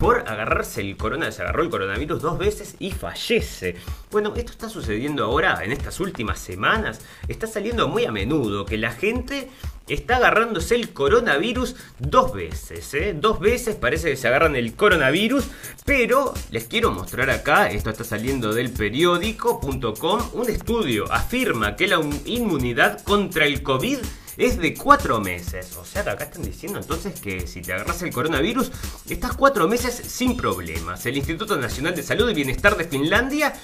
por 0.04 0.28
agarrarse 0.28 0.82
el 0.82 0.98
corona, 0.98 1.32
se 1.32 1.40
agarró 1.40 1.62
el 1.62 1.70
coronavirus 1.70 2.20
dos 2.20 2.36
veces 2.36 2.76
y 2.78 2.90
fallece. 2.90 3.76
Bueno, 4.10 4.34
esto 4.36 4.52
está 4.52 4.68
sucediendo 4.68 5.24
ahora 5.24 5.64
en 5.64 5.72
estas 5.72 5.98
últimas 5.98 6.38
semanas, 6.38 7.00
está 7.26 7.46
saliendo 7.46 7.88
muy 7.88 8.04
a 8.04 8.12
menudo 8.12 8.66
que 8.66 8.76
la 8.76 8.92
gente 8.92 9.48
está 9.88 10.16
agarrándose 10.16 10.74
el 10.74 10.92
coronavirus 10.92 11.76
dos 11.98 12.34
veces, 12.34 12.92
¿eh? 12.92 13.16
Dos 13.18 13.40
veces 13.40 13.76
parece 13.76 14.10
que 14.10 14.16
se 14.18 14.28
agarran 14.28 14.56
el 14.56 14.74
coronavirus, 14.74 15.46
pero 15.86 16.34
les 16.50 16.64
quiero 16.64 16.90
mostrar 16.90 17.30
acá, 17.30 17.70
esto 17.70 17.88
está 17.88 18.04
saliendo 18.04 18.52
del 18.52 18.72
periódico.com, 18.72 20.20
un 20.34 20.50
estudio 20.50 21.10
afirma 21.10 21.76
que 21.76 21.88
la 21.88 22.02
inmunidad 22.26 23.02
contra 23.04 23.46
el 23.46 23.62
COVID 23.62 24.00
es 24.36 24.58
de 24.58 24.74
cuatro 24.74 25.20
meses. 25.20 25.76
O 25.76 25.84
sea 25.84 26.02
acá 26.02 26.24
están 26.24 26.42
diciendo 26.42 26.78
entonces 26.78 27.20
que 27.20 27.46
si 27.46 27.62
te 27.62 27.72
agarras 27.72 28.02
el 28.02 28.12
coronavirus, 28.12 28.70
estás 29.08 29.34
cuatro 29.34 29.68
meses 29.68 29.94
sin 29.94 30.36
problemas. 30.36 31.04
El 31.06 31.16
Instituto 31.16 31.56
Nacional 31.56 31.94
de 31.94 32.02
Salud 32.02 32.28
y 32.30 32.34
Bienestar 32.34 32.76
de 32.76 32.84
Finlandia 32.84 33.54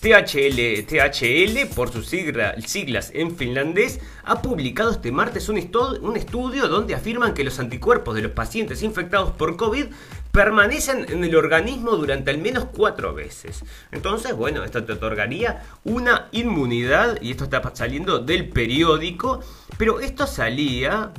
THL, 0.00 0.84
THL, 0.86 1.74
por 1.74 1.90
sus 1.90 2.06
siglas 2.06 3.10
en 3.14 3.36
finlandés, 3.36 4.00
ha 4.24 4.42
publicado 4.42 4.90
este 4.90 5.10
martes 5.10 5.48
un, 5.48 5.56
estudio 5.56 6.68
donde 6.68 6.94
afirman 6.94 7.34
que 7.34 7.44
los 7.44 7.58
anticuerpos 7.58 8.14
de 8.14 8.22
los 8.22 8.32
pacientes 8.32 8.82
infectados 8.82 9.32
por 9.32 9.56
COVID 9.56 9.86
permanecen 10.32 11.06
en 11.08 11.24
el 11.24 11.34
organismo 11.34 11.92
durante 11.92 12.30
al 12.30 12.38
menos 12.38 12.66
cuatro 12.66 13.14
veces. 13.14 13.64
Entonces, 13.90 14.34
bueno, 14.34 14.64
esto 14.64 14.84
te 14.84 14.92
otorgaría 14.92 15.64
una 15.84 16.28
inmunidad, 16.32 17.20
y 17.22 17.30
esto 17.30 17.44
está 17.44 17.62
saliendo 17.74 18.18
del 18.18 18.50
periódico, 18.50 19.40
pero 19.78 20.00
esto 20.00 20.26
salía 20.26 21.12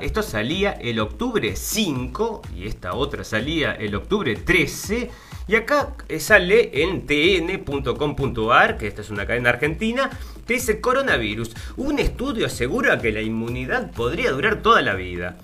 esto 0.00 0.22
salía 0.22 0.70
el 0.70 1.00
octubre 1.00 1.56
5 1.56 2.42
y 2.54 2.68
esta 2.68 2.94
otra 2.94 3.24
salía 3.24 3.72
el 3.72 3.96
octubre 3.96 4.36
13 4.36 5.10
y 5.48 5.56
acá 5.56 5.94
eh, 6.08 6.20
sale 6.20 6.82
en 6.82 7.06
tn.com.ar, 7.06 8.76
que 8.76 8.86
esta 8.86 9.00
es 9.00 9.08
una 9.08 9.26
cadena 9.26 9.48
argentina, 9.48 10.10
que 10.46 10.54
dice 10.54 10.80
coronavirus. 10.80 11.54
Un 11.78 11.98
estudio 11.98 12.46
asegura 12.46 12.98
que 13.00 13.10
la 13.10 13.22
inmunidad 13.22 13.90
podría 13.92 14.30
durar 14.30 14.60
toda 14.60 14.82
la 14.82 14.94
vida. 14.94 15.38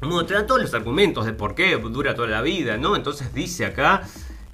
Bueno, 0.00 0.24
te 0.24 0.34
todos 0.42 0.62
los 0.62 0.74
argumentos 0.74 1.26
de 1.26 1.34
por 1.34 1.54
qué 1.54 1.76
dura 1.76 2.14
toda 2.14 2.28
la 2.28 2.42
vida, 2.42 2.78
¿no? 2.78 2.96
Entonces 2.96 3.34
dice 3.34 3.66
acá 3.66 4.02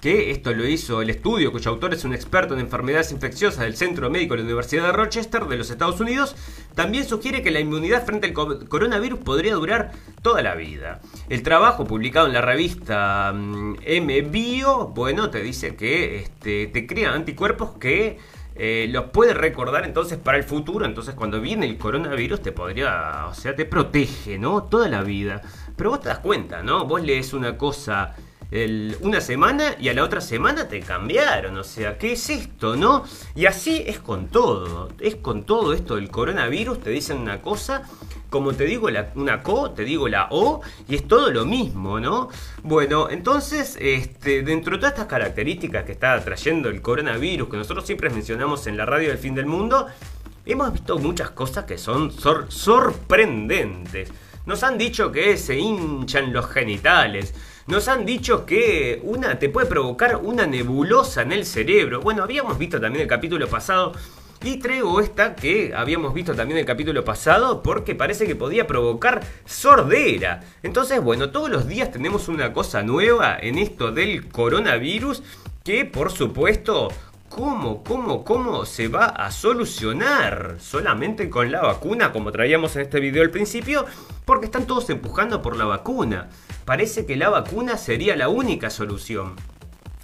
que 0.00 0.30
esto 0.30 0.52
lo 0.54 0.66
hizo 0.66 1.02
el 1.02 1.10
estudio, 1.10 1.52
cuyo 1.52 1.70
autor 1.70 1.92
es 1.92 2.04
un 2.04 2.14
experto 2.14 2.54
en 2.54 2.60
enfermedades 2.60 3.12
infecciosas 3.12 3.60
del 3.60 3.76
Centro 3.76 4.08
Médico 4.10 4.34
de 4.34 4.40
la 4.40 4.46
Universidad 4.46 4.86
de 4.86 4.92
Rochester 4.92 5.44
de 5.44 5.56
los 5.56 5.70
Estados 5.70 6.00
Unidos, 6.00 6.36
también 6.74 7.06
sugiere 7.06 7.42
que 7.42 7.50
la 7.50 7.60
inmunidad 7.60 8.06
frente 8.06 8.28
al 8.28 8.32
coronavirus 8.32 9.18
podría 9.20 9.54
durar 9.54 9.92
toda 10.22 10.42
la 10.42 10.54
vida. 10.54 11.00
El 11.28 11.42
trabajo 11.42 11.84
publicado 11.84 12.26
en 12.26 12.32
la 12.32 12.40
revista 12.40 13.32
MBio, 13.34 14.88
mm, 14.88 14.94
bueno, 14.94 15.30
te 15.30 15.42
dice 15.42 15.76
que 15.76 16.16
este, 16.20 16.66
te 16.68 16.86
crea 16.86 17.12
anticuerpos 17.12 17.72
que 17.78 18.18
eh, 18.56 18.88
los 18.90 19.06
puede 19.06 19.34
recordar 19.34 19.84
entonces 19.84 20.18
para 20.18 20.38
el 20.38 20.44
futuro. 20.44 20.84
Entonces, 20.84 21.14
cuando 21.14 21.40
viene 21.40 21.66
el 21.66 21.78
coronavirus, 21.78 22.42
te 22.42 22.52
podría, 22.52 23.26
o 23.26 23.34
sea, 23.34 23.54
te 23.54 23.64
protege, 23.64 24.38
¿no? 24.38 24.64
Toda 24.64 24.88
la 24.88 25.02
vida. 25.02 25.40
Pero 25.76 25.90
vos 25.90 26.00
te 26.00 26.08
das 26.08 26.18
cuenta, 26.18 26.62
¿no? 26.62 26.84
Vos 26.84 27.02
lees 27.02 27.32
una 27.32 27.56
cosa 27.56 28.14
una 29.00 29.20
semana 29.20 29.76
y 29.78 29.88
a 29.88 29.94
la 29.94 30.02
otra 30.02 30.20
semana 30.20 30.66
te 30.68 30.80
cambiaron. 30.80 31.56
O 31.56 31.64
sea, 31.64 31.98
¿qué 31.98 32.12
es 32.12 32.30
esto, 32.30 32.76
no? 32.76 33.04
Y 33.34 33.46
así 33.46 33.84
es 33.86 34.00
con 34.00 34.28
todo. 34.28 34.88
Es 34.98 35.16
con 35.16 35.44
todo 35.44 35.72
esto 35.72 35.96
del 35.96 36.10
coronavirus. 36.10 36.80
Te 36.80 36.90
dicen 36.90 37.18
una 37.18 37.40
cosa, 37.40 37.82
como 38.28 38.52
te 38.52 38.64
digo 38.64 38.90
la, 38.90 39.10
una 39.14 39.42
co, 39.42 39.70
te 39.70 39.84
digo 39.84 40.08
la 40.08 40.28
o, 40.30 40.62
y 40.88 40.94
es 40.94 41.06
todo 41.06 41.30
lo 41.30 41.44
mismo, 41.44 42.00
¿no? 42.00 42.28
Bueno, 42.62 43.08
entonces, 43.10 43.76
este, 43.80 44.42
dentro 44.42 44.74
de 44.74 44.78
todas 44.78 44.94
estas 44.94 45.08
características 45.08 45.84
que 45.84 45.92
está 45.92 46.18
trayendo 46.24 46.68
el 46.68 46.82
coronavirus, 46.82 47.48
que 47.48 47.56
nosotros 47.56 47.86
siempre 47.86 48.10
mencionamos 48.10 48.66
en 48.66 48.76
la 48.76 48.86
radio 48.86 49.08
del 49.08 49.18
fin 49.18 49.34
del 49.34 49.46
mundo, 49.46 49.86
hemos 50.46 50.72
visto 50.72 50.98
muchas 50.98 51.30
cosas 51.30 51.64
que 51.64 51.78
son 51.78 52.12
sorprendentes. 52.48 54.10
Nos 54.46 54.62
han 54.62 54.78
dicho 54.78 55.12
que 55.12 55.36
se 55.36 55.58
hinchan 55.58 56.32
los 56.32 56.46
genitales, 56.46 57.34
nos 57.70 57.86
han 57.86 58.04
dicho 58.04 58.44
que 58.44 59.00
una 59.04 59.38
te 59.38 59.48
puede 59.48 59.68
provocar 59.68 60.16
una 60.16 60.44
nebulosa 60.44 61.22
en 61.22 61.30
el 61.30 61.46
cerebro. 61.46 62.00
Bueno, 62.00 62.24
habíamos 62.24 62.58
visto 62.58 62.80
también 62.80 63.02
el 63.02 63.08
capítulo 63.08 63.46
pasado 63.46 63.92
y 64.42 64.56
traigo 64.56 65.00
esta 65.00 65.36
que 65.36 65.72
habíamos 65.72 66.12
visto 66.12 66.34
también 66.34 66.58
el 66.58 66.66
capítulo 66.66 67.04
pasado 67.04 67.62
porque 67.62 67.94
parece 67.94 68.26
que 68.26 68.34
podía 68.34 68.66
provocar 68.66 69.22
sordera. 69.44 70.40
Entonces, 70.64 71.00
bueno, 71.00 71.30
todos 71.30 71.48
los 71.48 71.68
días 71.68 71.92
tenemos 71.92 72.26
una 72.26 72.52
cosa 72.52 72.82
nueva 72.82 73.38
en 73.40 73.56
esto 73.56 73.92
del 73.92 74.28
coronavirus 74.28 75.22
que 75.62 75.84
por 75.84 76.10
supuesto 76.10 76.88
¿Cómo, 77.30 77.84
cómo, 77.84 78.24
cómo 78.24 78.66
se 78.66 78.88
va 78.88 79.04
a 79.06 79.30
solucionar? 79.30 80.56
Solamente 80.58 81.30
con 81.30 81.52
la 81.52 81.62
vacuna, 81.62 82.12
como 82.12 82.32
traíamos 82.32 82.74
en 82.74 82.82
este 82.82 82.98
video 82.98 83.22
al 83.22 83.30
principio, 83.30 83.86
porque 84.24 84.46
están 84.46 84.66
todos 84.66 84.90
empujando 84.90 85.40
por 85.40 85.56
la 85.56 85.64
vacuna. 85.64 86.28
Parece 86.64 87.06
que 87.06 87.14
la 87.14 87.28
vacuna 87.28 87.76
sería 87.76 88.16
la 88.16 88.28
única 88.28 88.68
solución. 88.68 89.36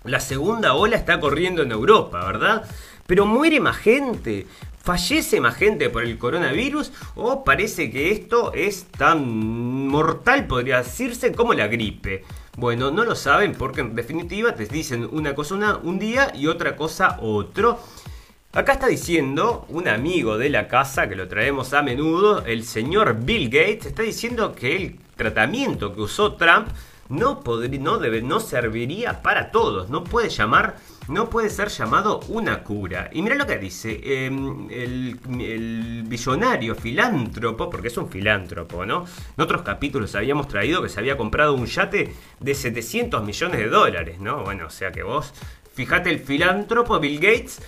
La 0.04 0.20
segunda 0.20 0.74
ola 0.74 0.94
está 0.94 1.18
corriendo 1.18 1.62
en 1.62 1.72
Europa, 1.72 2.24
¿verdad? 2.24 2.62
Pero 3.08 3.26
muere 3.26 3.58
más 3.58 3.76
gente. 3.76 4.46
¿Fallece 4.84 5.40
más 5.40 5.56
gente 5.56 5.90
por 5.90 6.04
el 6.04 6.18
coronavirus 6.18 6.92
o 7.16 7.42
parece 7.42 7.90
que 7.90 8.12
esto 8.12 8.52
es 8.54 8.84
tan 8.84 9.88
mortal, 9.88 10.46
podría 10.46 10.78
decirse, 10.78 11.32
como 11.32 11.54
la 11.54 11.66
gripe? 11.66 12.22
Bueno, 12.56 12.90
no 12.90 13.04
lo 13.04 13.14
saben 13.14 13.54
porque 13.54 13.82
en 13.82 13.94
definitiva 13.94 14.54
te 14.54 14.64
dicen 14.64 15.06
una 15.12 15.34
cosa 15.34 15.76
un 15.82 15.98
día 15.98 16.32
y 16.34 16.46
otra 16.46 16.74
cosa 16.74 17.18
otro. 17.20 17.78
Acá 18.54 18.72
está 18.72 18.86
diciendo 18.86 19.66
un 19.68 19.88
amigo 19.88 20.38
de 20.38 20.48
la 20.48 20.66
casa 20.66 21.06
que 21.06 21.16
lo 21.16 21.28
traemos 21.28 21.74
a 21.74 21.82
menudo, 21.82 22.46
el 22.46 22.64
señor 22.64 23.18
Bill 23.20 23.50
Gates, 23.50 23.84
está 23.84 24.02
diciendo 24.02 24.54
que 24.54 24.74
el 24.74 24.98
tratamiento 25.16 25.94
que 25.94 26.00
usó 26.00 26.36
Trump 26.36 26.68
no, 27.10 27.40
podría, 27.40 27.78
no, 27.78 27.98
debe, 27.98 28.22
no 28.22 28.40
serviría 28.40 29.20
para 29.20 29.50
todos, 29.50 29.90
no 29.90 30.02
puede 30.02 30.30
llamar, 30.30 30.76
no 31.08 31.30
puede 31.30 31.50
ser 31.50 31.68
llamado 31.68 32.20
una 32.28 32.62
cura. 32.62 33.10
Y 33.12 33.22
mira 33.22 33.34
lo 33.34 33.46
que 33.46 33.58
dice, 33.58 34.00
em, 34.02 34.68
el, 34.70 35.18
el, 35.40 36.02
billonario 36.06 36.74
filántropo, 36.74 37.70
porque 37.70 37.88
es 37.88 37.96
un 37.96 38.08
filántropo, 38.08 38.84
¿no? 38.84 39.04
En 39.36 39.42
otros 39.42 39.62
capítulos 39.62 40.14
habíamos 40.14 40.48
traído 40.48 40.82
que 40.82 40.88
se 40.88 41.00
había 41.00 41.16
comprado 41.16 41.54
un 41.54 41.66
yate 41.66 42.12
de 42.40 42.54
700 42.54 43.24
millones 43.24 43.58
de 43.58 43.68
dólares, 43.68 44.20
¿no? 44.20 44.42
Bueno, 44.42 44.66
o 44.66 44.70
sea 44.70 44.92
que 44.92 45.02
vos, 45.02 45.32
fíjate 45.74 46.10
el 46.10 46.20
filántropo 46.20 46.98
Bill 46.98 47.20
Gates 47.20 47.60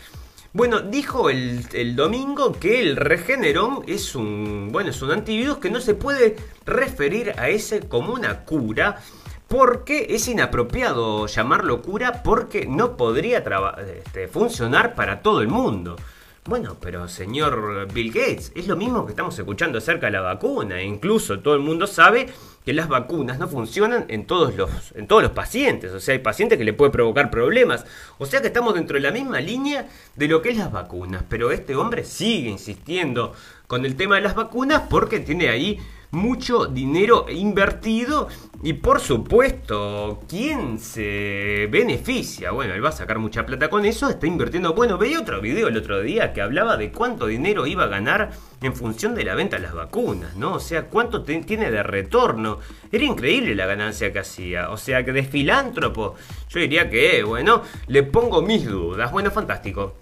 bueno, 0.54 0.80
dijo 0.80 1.28
el, 1.28 1.94
domingo 1.94 2.52
que 2.52 2.80
el 2.80 2.96
Regeneron 2.96 3.84
es 3.86 4.14
un, 4.14 4.70
bueno, 4.72 4.90
es 4.90 5.02
un 5.02 5.10
antivirus 5.10 5.58
que 5.58 5.70
no 5.70 5.78
se 5.78 5.94
puede 5.94 6.36
referir 6.64 7.34
a 7.38 7.50
ese 7.50 7.80
como 7.80 8.14
una 8.14 8.44
cura 8.44 8.98
porque 9.48 10.06
es 10.10 10.28
inapropiado 10.28 11.26
llamarlo 11.26 11.80
cura 11.80 12.22
porque 12.22 12.66
no 12.66 12.96
podría 12.96 13.42
este, 13.96 14.28
funcionar 14.28 14.94
para 14.94 15.22
todo 15.22 15.40
el 15.40 15.48
mundo. 15.48 15.96
Bueno, 16.44 16.76
pero 16.80 17.08
señor 17.08 17.88
Bill 17.92 18.10
Gates, 18.10 18.52
es 18.54 18.66
lo 18.66 18.76
mismo 18.76 19.04
que 19.04 19.12
estamos 19.12 19.38
escuchando 19.38 19.78
acerca 19.78 20.06
de 20.06 20.12
la 20.12 20.22
vacuna. 20.22 20.82
Incluso 20.82 21.40
todo 21.40 21.54
el 21.54 21.60
mundo 21.60 21.86
sabe 21.86 22.28
que 22.64 22.72
las 22.72 22.88
vacunas 22.88 23.38
no 23.38 23.48
funcionan 23.48 24.06
en 24.08 24.26
todos 24.26 24.54
los, 24.54 24.70
en 24.94 25.06
todos 25.06 25.22
los 25.22 25.32
pacientes. 25.32 25.92
O 25.92 26.00
sea, 26.00 26.14
hay 26.14 26.20
pacientes 26.20 26.56
que 26.56 26.64
le 26.64 26.72
puede 26.72 26.90
provocar 26.90 27.30
problemas. 27.30 27.84
O 28.16 28.24
sea 28.24 28.40
que 28.40 28.46
estamos 28.46 28.74
dentro 28.74 28.94
de 28.94 29.00
la 29.00 29.10
misma 29.10 29.40
línea 29.40 29.88
de 30.16 30.28
lo 30.28 30.40
que 30.40 30.50
es 30.50 30.56
las 30.56 30.72
vacunas. 30.72 31.22
Pero 31.28 31.50
este 31.50 31.74
hombre 31.76 32.04
sigue 32.04 32.48
insistiendo 32.48 33.34
con 33.66 33.84
el 33.84 33.96
tema 33.96 34.14
de 34.14 34.22
las 34.22 34.34
vacunas 34.34 34.84
porque 34.88 35.20
tiene 35.20 35.50
ahí 35.50 35.78
mucho 36.10 36.66
dinero 36.66 37.26
invertido 37.28 38.28
y 38.60 38.72
por 38.72 38.98
supuesto, 38.98 40.20
¿quién 40.28 40.80
se 40.80 41.68
beneficia? 41.70 42.50
Bueno, 42.50 42.74
él 42.74 42.84
va 42.84 42.88
a 42.88 42.92
sacar 42.92 43.20
mucha 43.20 43.46
plata 43.46 43.70
con 43.70 43.84
eso, 43.84 44.08
está 44.08 44.26
invirtiendo. 44.26 44.74
Bueno, 44.74 44.98
veía 44.98 45.20
otro 45.20 45.40
video 45.40 45.68
el 45.68 45.76
otro 45.76 46.00
día 46.00 46.32
que 46.32 46.42
hablaba 46.42 46.76
de 46.76 46.90
cuánto 46.90 47.26
dinero 47.26 47.68
iba 47.68 47.84
a 47.84 47.88
ganar 47.88 48.30
en 48.60 48.74
función 48.74 49.14
de 49.14 49.22
la 49.22 49.36
venta 49.36 49.56
de 49.56 49.62
las 49.62 49.74
vacunas, 49.74 50.34
¿no? 50.34 50.54
O 50.54 50.60
sea, 50.60 50.86
cuánto 50.86 51.22
tiene 51.22 51.70
de 51.70 51.82
retorno. 51.84 52.58
Era 52.90 53.04
increíble 53.04 53.54
la 53.54 53.66
ganancia 53.66 54.12
que 54.12 54.18
hacía. 54.18 54.70
O 54.70 54.76
sea, 54.76 55.04
que 55.04 55.12
de 55.12 55.22
filántropo, 55.22 56.16
yo 56.48 56.58
diría 56.58 56.90
que, 56.90 57.22
bueno, 57.22 57.62
le 57.86 58.02
pongo 58.02 58.42
mis 58.42 58.66
dudas. 58.66 59.12
Bueno, 59.12 59.30
fantástico. 59.30 59.94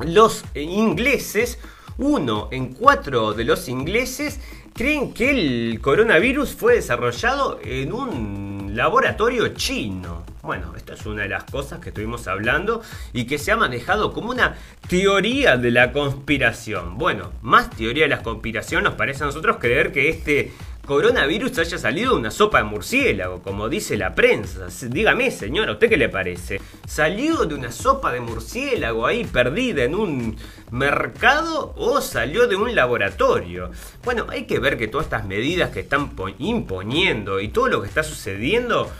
Los 0.00 0.44
ingleses, 0.54 1.58
uno 1.98 2.48
en 2.52 2.72
cuatro 2.72 3.34
de 3.34 3.44
los 3.44 3.68
ingleses 3.68 4.40
creen 4.74 5.12
que 5.12 5.30
el 5.30 5.80
coronavirus 5.80 6.54
fue 6.54 6.74
desarrollado 6.76 7.60
en 7.62 7.92
un 7.92 8.72
laboratorio 8.74 9.48
chino. 9.48 10.24
Bueno, 10.42 10.74
esta 10.76 10.94
es 10.94 11.06
una 11.06 11.22
de 11.22 11.28
las 11.28 11.44
cosas 11.44 11.78
que 11.78 11.90
estuvimos 11.90 12.26
hablando 12.26 12.82
y 13.12 13.26
que 13.26 13.38
se 13.38 13.52
ha 13.52 13.56
manejado 13.56 14.12
como 14.12 14.30
una 14.30 14.56
teoría 14.88 15.56
de 15.56 15.70
la 15.70 15.92
conspiración. 15.92 16.98
Bueno, 16.98 17.30
más 17.42 17.70
teoría 17.70 18.04
de 18.04 18.10
la 18.10 18.22
conspiración 18.22 18.84
nos 18.84 18.94
parece 18.94 19.22
a 19.22 19.26
nosotros 19.26 19.58
creer 19.60 19.92
que 19.92 20.08
este 20.08 20.52
coronavirus 20.86 21.58
haya 21.58 21.78
salido 21.78 22.12
de 22.12 22.18
una 22.18 22.30
sopa 22.30 22.58
de 22.58 22.64
murciélago, 22.64 23.42
como 23.42 23.68
dice 23.68 23.96
la 23.96 24.14
prensa. 24.14 24.66
Dígame, 24.88 25.30
señora, 25.30 25.70
¿a 25.70 25.74
usted 25.74 25.88
qué 25.88 25.96
le 25.96 26.08
parece? 26.08 26.60
¿Salió 26.86 27.44
de 27.44 27.54
una 27.54 27.70
sopa 27.70 28.12
de 28.12 28.20
murciélago 28.20 29.06
ahí 29.06 29.24
perdida 29.24 29.84
en 29.84 29.94
un 29.94 30.36
mercado 30.70 31.74
o 31.76 32.00
salió 32.00 32.46
de 32.48 32.56
un 32.56 32.74
laboratorio? 32.74 33.70
Bueno, 34.04 34.26
hay 34.28 34.44
que 34.44 34.58
ver 34.58 34.76
que 34.76 34.88
todas 34.88 35.06
estas 35.06 35.24
medidas 35.24 35.70
que 35.70 35.80
están 35.80 36.12
imponiendo 36.38 37.40
y 37.40 37.48
todo 37.48 37.68
lo 37.68 37.80
que 37.80 37.88
está 37.88 38.02
sucediendo 38.02 38.90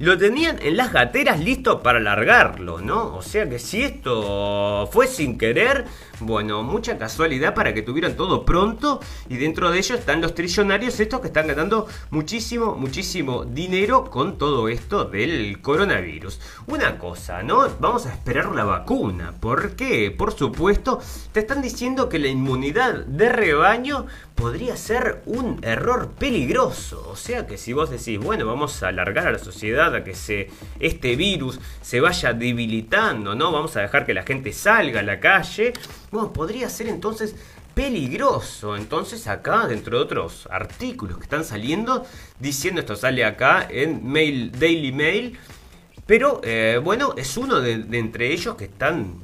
lo 0.00 0.16
tenían 0.16 0.58
en 0.62 0.78
las 0.78 0.94
gateras 0.94 1.40
listo 1.40 1.82
para 1.82 2.00
largarlo, 2.00 2.80
¿no? 2.80 3.14
O 3.14 3.22
sea 3.22 3.48
que 3.48 3.58
si 3.58 3.82
esto 3.82 4.88
fue 4.90 5.06
sin 5.06 5.36
querer, 5.36 5.84
bueno, 6.20 6.62
mucha 6.62 6.98
casualidad 6.98 7.54
para 7.54 7.74
que 7.74 7.82
tuvieran 7.82 8.16
todo 8.16 8.44
pronto 8.44 9.00
y 9.28 9.36
dentro 9.36 9.70
de 9.70 9.78
ellos 9.78 9.98
están 9.98 10.20
los 10.20 10.34
trillonarios 10.34 11.00
estos 11.00 11.20
que 11.20 11.28
están 11.28 11.46
ganando 11.46 11.86
muchísimo, 12.10 12.74
muchísimo 12.74 13.44
dinero 13.44 14.04
con 14.10 14.38
todo 14.38 14.68
esto 14.68 15.04
del 15.04 15.60
coronavirus. 15.60 16.40
Una 16.66 16.98
cosa, 16.98 17.42
¿no? 17.42 17.66
Vamos 17.80 18.06
a 18.06 18.12
esperar 18.12 18.54
la 18.54 18.64
vacuna, 18.64 19.34
porque, 19.40 20.10
por 20.10 20.32
supuesto, 20.32 21.00
te 21.32 21.40
están 21.40 21.62
diciendo 21.62 22.08
que 22.08 22.18
la 22.18 22.28
inmunidad 22.28 23.06
de 23.06 23.28
rebaño 23.28 24.06
podría 24.40 24.74
ser 24.74 25.22
un 25.26 25.60
error 25.62 26.12
peligroso. 26.18 27.06
O 27.10 27.16
sea 27.16 27.46
que 27.46 27.58
si 27.58 27.74
vos 27.74 27.90
decís, 27.90 28.18
bueno, 28.18 28.46
vamos 28.46 28.82
a 28.82 28.88
alargar 28.88 29.26
a 29.26 29.32
la 29.32 29.38
sociedad 29.38 29.94
a 29.94 30.02
que 30.02 30.14
se, 30.14 30.48
este 30.78 31.14
virus 31.14 31.60
se 31.82 32.00
vaya 32.00 32.32
debilitando, 32.32 33.34
¿no? 33.34 33.52
Vamos 33.52 33.76
a 33.76 33.82
dejar 33.82 34.06
que 34.06 34.14
la 34.14 34.22
gente 34.22 34.54
salga 34.54 35.00
a 35.00 35.02
la 35.02 35.20
calle. 35.20 35.74
Bueno, 36.10 36.32
podría 36.32 36.70
ser 36.70 36.88
entonces 36.88 37.36
peligroso. 37.74 38.76
Entonces 38.76 39.26
acá, 39.26 39.66
dentro 39.66 39.98
de 39.98 40.04
otros 40.04 40.48
artículos 40.50 41.18
que 41.18 41.24
están 41.24 41.44
saliendo, 41.44 42.06
diciendo 42.38 42.80
esto 42.80 42.96
sale 42.96 43.26
acá 43.26 43.66
en 43.68 44.10
Mail, 44.10 44.52
Daily 44.58 44.92
Mail. 44.92 45.38
Pero 46.06 46.40
eh, 46.44 46.80
bueno, 46.82 47.12
es 47.18 47.36
uno 47.36 47.60
de 47.60 47.98
entre 47.98 48.32
ellos 48.32 48.56
que 48.56 48.64
están 48.64 49.20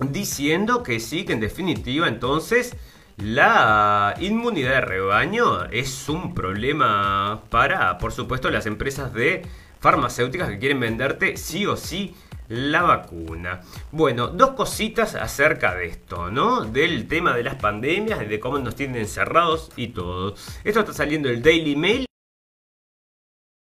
diciendo 0.00 0.82
que 0.82 0.98
sí, 0.98 1.24
que 1.24 1.32
en 1.32 1.40
definitiva 1.40 2.08
entonces 2.08 2.74
la 3.16 4.14
inmunidad 4.20 4.70
de 4.72 4.80
rebaño 4.80 5.64
es 5.66 6.08
un 6.08 6.34
problema 6.34 7.42
para, 7.50 7.98
por 7.98 8.12
supuesto, 8.12 8.50
las 8.50 8.66
empresas 8.66 9.12
de 9.12 9.42
farmacéuticas 9.80 10.48
que 10.48 10.58
quieren 10.58 10.80
venderte 10.80 11.36
sí 11.36 11.66
o 11.66 11.76
sí 11.76 12.14
la 12.48 12.82
vacuna. 12.82 13.60
Bueno, 13.90 14.28
dos 14.28 14.50
cositas 14.50 15.14
acerca 15.14 15.74
de 15.74 15.86
esto, 15.86 16.30
¿no? 16.30 16.64
Del 16.64 17.08
tema 17.08 17.34
de 17.34 17.44
las 17.44 17.54
pandemias, 17.56 18.28
de 18.28 18.40
cómo 18.40 18.58
nos 18.58 18.74
tienen 18.74 18.96
encerrados 18.96 19.70
y 19.76 19.88
todo. 19.88 20.34
Esto 20.64 20.80
está 20.80 20.92
saliendo 20.92 21.28
el 21.28 21.42
Daily 21.42 21.76
Mail. 21.76 22.06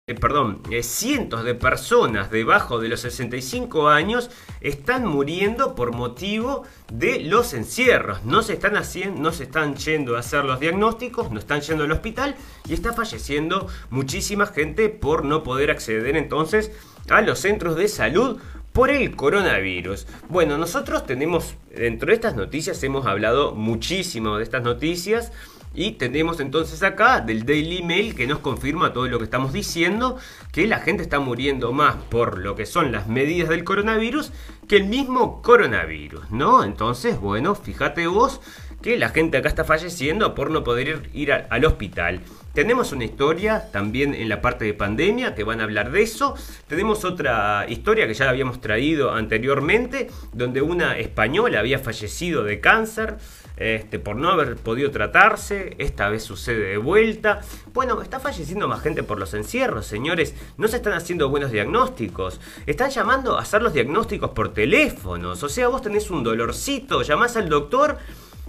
Eh, 0.07 0.13
perdón, 0.13 0.61
eh, 0.69 0.83
cientos 0.83 1.43
de 1.43 1.55
personas 1.55 2.29
debajo 2.29 2.79
de 2.79 2.89
los 2.89 2.99
65 2.99 3.89
años 3.89 4.29
están 4.61 5.07
muriendo 5.07 5.73
por 5.73 5.93
motivo 5.93 6.61
de 6.93 7.21
los 7.21 7.55
encierros. 7.55 8.23
No 8.23 8.43
se 8.43 8.53
están 8.53 8.77
haciendo, 8.77 9.19
no 9.19 9.31
se 9.31 9.45
están 9.45 9.75
yendo 9.77 10.15
a 10.15 10.19
hacer 10.19 10.45
los 10.45 10.59
diagnósticos, 10.59 11.31
no 11.31 11.39
están 11.39 11.61
yendo 11.61 11.85
al 11.85 11.91
hospital 11.91 12.35
y 12.69 12.75
está 12.75 12.93
falleciendo 12.93 13.67
muchísima 13.89 14.45
gente 14.45 14.89
por 14.89 15.25
no 15.25 15.41
poder 15.41 15.71
acceder 15.71 16.15
entonces 16.17 16.71
a 17.09 17.21
los 17.21 17.39
centros 17.39 17.75
de 17.75 17.87
salud 17.87 18.39
por 18.73 18.91
el 18.91 19.15
coronavirus. 19.15 20.05
Bueno, 20.29 20.59
nosotros 20.59 21.07
tenemos, 21.07 21.55
dentro 21.75 22.09
de 22.09 22.13
estas 22.13 22.35
noticias, 22.35 22.83
hemos 22.83 23.07
hablado 23.07 23.55
muchísimo 23.55 24.37
de 24.37 24.43
estas 24.43 24.61
noticias. 24.61 25.31
Y 25.75 25.91
tenemos 25.91 26.39
entonces 26.39 26.81
acá 26.83 27.19
del 27.19 27.45
Daily 27.45 27.83
Mail 27.83 28.15
que 28.15 28.27
nos 28.27 28.39
confirma 28.39 28.93
todo 28.93 29.07
lo 29.07 29.17
que 29.17 29.25
estamos 29.25 29.51
diciendo, 29.51 30.17
que 30.53 30.67
la 30.67 30.79
gente 30.79 31.03
está 31.03 31.19
muriendo 31.19 31.73
más 31.73 31.95
por 32.09 32.39
lo 32.39 32.55
que 32.55 32.65
son 32.65 32.93
las 32.93 33.07
medidas 33.07 33.49
del 33.49 33.65
coronavirus 33.65 34.31
que 34.67 34.77
el 34.77 34.85
mismo 34.85 35.41
coronavirus, 35.41 36.31
¿no? 36.31 36.63
Entonces, 36.63 37.19
bueno, 37.19 37.55
fíjate 37.55 38.07
vos 38.07 38.39
que 38.81 38.97
la 38.97 39.09
gente 39.09 39.37
acá 39.37 39.49
está 39.49 39.63
falleciendo 39.63 40.35
por 40.35 40.51
no 40.51 40.63
poder 40.63 41.09
ir, 41.13 41.31
al 41.31 41.65
hospital. 41.65 42.21
Tenemos 42.53 42.91
una 42.91 43.03
historia 43.03 43.71
también 43.71 44.13
en 44.13 44.29
la 44.29 44.41
parte 44.41 44.63
de 44.63 44.73
pandemia 44.73 45.35
que 45.35 45.43
van 45.43 45.59
a 45.59 45.63
hablar 45.63 45.91
de 45.91 46.03
eso. 46.03 46.35
Tenemos 46.67 47.03
otra 47.03 47.65
historia 47.67 48.07
que 48.07 48.13
ya 48.13 48.29
habíamos 48.29 48.61
traído 48.61 49.11
anteriormente, 49.11 50.09
donde 50.33 50.61
una 50.61 50.97
española 50.97 51.59
había 51.59 51.79
fallecido 51.79 52.43
de 52.43 52.59
cáncer 52.59 53.17
este, 53.57 53.99
por 53.99 54.15
no 54.15 54.29
haber 54.29 54.55
podido 54.55 54.91
tratarse, 54.91 55.75
esta 55.77 56.09
vez 56.09 56.23
sucede 56.23 56.69
de 56.69 56.77
vuelta. 56.77 57.41
Bueno, 57.73 58.01
está 58.01 58.19
falleciendo 58.19 58.67
más 58.67 58.81
gente 58.81 59.03
por 59.03 59.19
los 59.19 59.33
encierros, 59.33 59.85
señores. 59.85 60.33
No 60.57 60.67
se 60.67 60.77
están 60.77 60.93
haciendo 60.93 61.29
buenos 61.29 61.51
diagnósticos. 61.51 62.39
Están 62.65 62.89
llamando 62.89 63.37
a 63.37 63.41
hacer 63.41 63.61
los 63.61 63.73
diagnósticos 63.73 64.31
por 64.31 64.53
teléfonos. 64.53 65.41
O 65.43 65.49
sea, 65.49 65.67
vos 65.67 65.81
tenés 65.81 66.09
un 66.11 66.23
dolorcito, 66.23 67.01
llamás 67.01 67.37
al 67.37 67.49
doctor, 67.49 67.97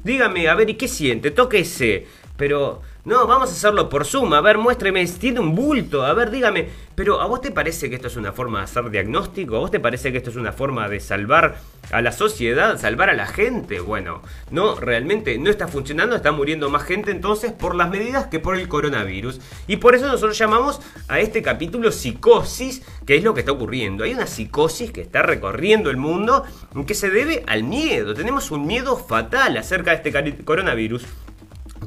dígame, 0.03 0.49
a 0.49 0.55
ver, 0.55 0.71
¿y 0.71 0.75
qué 0.75 0.89
siente? 0.89 1.31
Tóquese. 1.31 2.07
Pero 2.37 2.83
no, 3.07 3.27
vamos 3.27 3.51
a 3.51 3.53
hacerlo 3.53 3.89
por 3.89 4.05
Zoom. 4.05 4.33
A 4.33 4.41
ver, 4.41 4.59
muéstreme, 4.59 5.07
tiene 5.07 5.39
un 5.39 5.55
bulto. 5.55 6.05
A 6.05 6.13
ver, 6.13 6.31
dígame. 6.31 6.69
Pero 6.97 7.21
¿a 7.21 7.27
vos 7.27 7.41
te 7.41 7.53
parece 7.53 7.89
que 7.89 7.95
esto 7.95 8.09
es 8.09 8.17
una 8.17 8.33
forma 8.33 8.59
de 8.59 8.65
hacer 8.65 8.91
diagnóstico? 8.91 9.57
¿A 9.57 9.61
vos 9.61 9.71
te 9.71 9.79
parece 9.79 10.11
que 10.11 10.19
esto 10.19 10.31
es 10.31 10.37
una 10.37 10.51
forma 10.51 10.89
de 10.89 10.99
salvar 10.99 11.59
a 11.93 12.03
la 12.03 12.11
sociedad, 12.11 12.81
salvar 12.81 13.11
a 13.11 13.15
la 13.15 13.27
gente? 13.27 13.81
Bueno, 13.81 14.23
no, 14.51 14.75
realmente 14.75 15.39
no 15.39 15.51
está 15.51 15.69
funcionando, 15.69 16.17
está 16.17 16.33
muriendo 16.33 16.69
más 16.69 16.83
gente 16.83 17.11
entonces 17.11 17.53
por 17.53 17.75
las 17.77 17.91
medidas 17.91 18.27
que 18.27 18.41
por 18.41 18.57
el 18.57 18.67
coronavirus. 18.67 19.41
Y 19.69 19.77
por 19.77 19.95
eso 19.95 20.07
nosotros 20.07 20.37
llamamos 20.37 20.81
a 21.07 21.21
este 21.21 21.43
capítulo 21.43 21.93
psicosis, 21.93 22.83
que 23.07 23.17
es 23.17 23.23
lo 23.23 23.35
que 23.35 23.41
está 23.41 23.53
ocurriendo. 23.53 24.03
Hay 24.03 24.15
una 24.15 24.27
psicosis 24.27 24.91
que 24.91 25.03
está 25.03 25.23
recorriendo 25.23 25.91
el 25.91 25.97
mundo 25.97 26.45
que 26.87 26.95
se 26.95 27.11
debe 27.11 27.45
al 27.47 27.63
miedo. 27.63 28.15
Tenemos 28.15 28.51
un 28.51 28.67
miedo 28.67 28.97
fatal 28.97 29.57
acerca 29.59 29.97
de 29.97 30.31
este 30.31 30.45
coronavirus. 30.45 31.07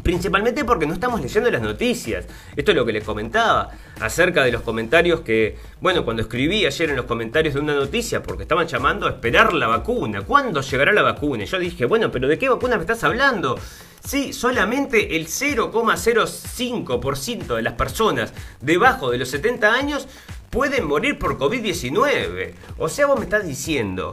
Principalmente 0.10 0.66
porque 0.66 0.88
no 0.88 0.96
estamos 0.96 1.22
leyendo 1.22 1.52
las 1.52 1.62
noticias. 1.62 2.26
Esto 2.56 2.72
es 2.72 2.78
lo 2.78 2.84
que 2.84 2.94
les 2.94 3.04
comentaba 3.04 3.70
acerca 4.02 4.44
de 4.44 4.52
los 4.52 4.64
comentarios 4.64 5.22
que, 5.22 5.56
bueno, 5.82 6.04
cuando 6.04 6.24
escribí 6.24 6.66
ayer 6.66 6.90
en 6.90 6.96
los 6.96 7.06
comentarios 7.06 7.54
de 7.54 7.60
una 7.60 7.76
noticia, 7.76 8.24
porque 8.24 8.42
estaban 8.42 8.66
llamando 8.66 9.06
a 9.06 9.12
esperar 9.12 9.54
la 9.54 9.68
vacuna. 9.68 10.24
¿Cuándo 10.24 10.62
llegará 10.62 10.92
la 10.94 11.04
vacuna? 11.04 11.44
Y 11.44 11.46
yo 11.46 11.60
dije, 11.60 11.86
bueno, 11.86 12.12
pero 12.12 12.28
¿de 12.28 12.40
qué 12.40 12.50
vacuna 12.50 12.78
me 12.78 12.82
estás 12.82 13.04
hablando? 13.04 13.60
Sí, 14.04 14.34
solamente 14.34 15.16
el 15.16 15.28
0,05% 15.28 17.56
de 17.56 17.62
las 17.62 17.74
personas 17.74 18.34
debajo 18.62 19.12
de 19.12 19.20
los 19.20 19.30
70 19.30 19.72
años 19.72 20.08
pueden 20.50 20.88
morir 20.88 21.20
por 21.20 21.38
COVID-19. 21.38 22.54
O 22.80 22.90
sea, 22.90 23.06
vos 23.06 23.20
me 23.20 23.26
estás 23.26 23.46
diciendo 23.46 24.10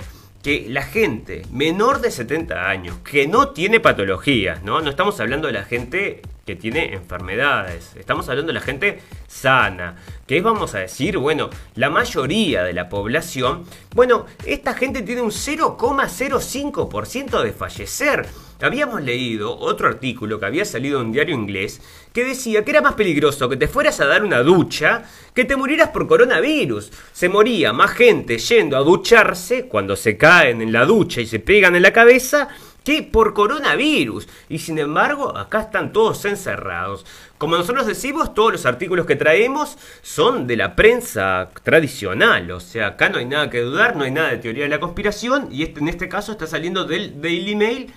que 0.47 0.67
la 0.69 0.83
gente 0.83 1.43
menor 1.51 2.01
de 2.01 2.13
70 2.13 2.71
años, 2.71 2.99
que 2.99 3.27
no 3.27 3.49
tiene 3.49 3.81
patologías, 3.81 4.63
¿no? 4.63 4.81
No 4.81 4.91
estamos 4.91 5.19
hablando 5.19 5.49
de 5.49 5.53
la 5.53 5.65
gente 5.65 6.23
que 6.47 6.55
tiene 6.55 6.95
enfermedades, 6.95 7.97
estamos 7.97 8.29
hablando 8.29 8.53
de 8.53 8.61
la 8.61 8.63
gente 8.65 9.01
sana, 9.27 9.97
que 10.25 10.41
vamos 10.41 10.77
a 10.77 10.79
decir, 10.79 11.19
bueno, 11.19 11.51
la 11.75 11.91
mayoría 11.91 12.63
de 12.63 12.75
la 12.75 12.89
población, 12.89 13.65
bueno, 13.93 14.27
esta 14.45 14.75
gente 14.75 15.03
tiene 15.03 15.23
un 15.23 15.33
0,05% 15.33 17.43
de 17.43 17.53
fallecer. 17.53 18.29
Habíamos 18.63 19.03
leído 19.03 19.59
otro 19.59 19.89
artículo 19.89 20.39
que 20.39 20.47
había 20.47 20.65
salido 20.65 21.01
en 21.01 21.07
un 21.07 21.13
diario 21.13 21.35
inglés 21.35 21.81
que 22.17 22.25
decía 22.25 22.65
que 22.65 22.71
era 22.71 22.81
más 22.81 22.95
peligroso 22.95 23.47
que 23.47 23.59
te 23.59 23.69
fueras 23.69 24.01
a 24.01 24.07
dar 24.07 24.25
una 24.25 24.43
ducha 24.43 25.03
que 25.35 25.45
te 25.45 25.55
murieras 25.55 25.91
por 25.91 26.09
coronavirus. 26.09 26.91
Se 27.13 27.29
moría 27.29 27.75
más 27.75 27.91
gente 27.91 28.39
yendo 28.39 28.79
a 28.79 28.81
ducharse 28.81 29.67
cuando 29.67 29.95
se 29.97 30.17
caen 30.17 30.63
en 30.63 30.73
la 30.73 30.87
ducha 30.87 31.21
y 31.21 31.27
se 31.27 31.41
pegan 31.41 31.77
en 31.77 31.83
la 31.83 31.93
cabeza 31.93 32.49
que 32.83 33.03
por 33.03 33.35
coronavirus. 33.35 34.29
Y 34.49 34.61
sin 34.61 34.79
embargo, 34.79 35.37
acá 35.37 35.61
están 35.61 35.93
todos 35.93 36.25
encerrados. 36.25 37.05
Como 37.37 37.59
nosotros 37.59 37.87
decimos, 37.87 38.33
todos 38.33 38.53
los 38.53 38.65
artículos 38.65 39.05
que 39.05 39.17
traemos 39.17 39.77
son 40.01 40.47
de 40.47 40.57
la 40.57 40.75
prensa 40.75 41.51
tradicional. 41.65 42.51
O 42.51 42.61
sea, 42.61 42.87
acá 42.87 43.11
no 43.11 43.19
hay 43.19 43.27
nada 43.27 43.51
que 43.51 43.61
dudar, 43.61 43.95
no 43.95 44.05
hay 44.05 44.11
nada 44.11 44.31
de 44.31 44.39
teoría 44.39 44.63
de 44.63 44.71
la 44.71 44.81
conspiración. 44.81 45.49
Y 45.53 45.65
este, 45.65 45.81
en 45.81 45.89
este 45.89 46.09
caso 46.09 46.33
está 46.33 46.47
saliendo 46.47 46.87
del 46.87 47.21
Daily 47.21 47.57
Mail 47.57 47.93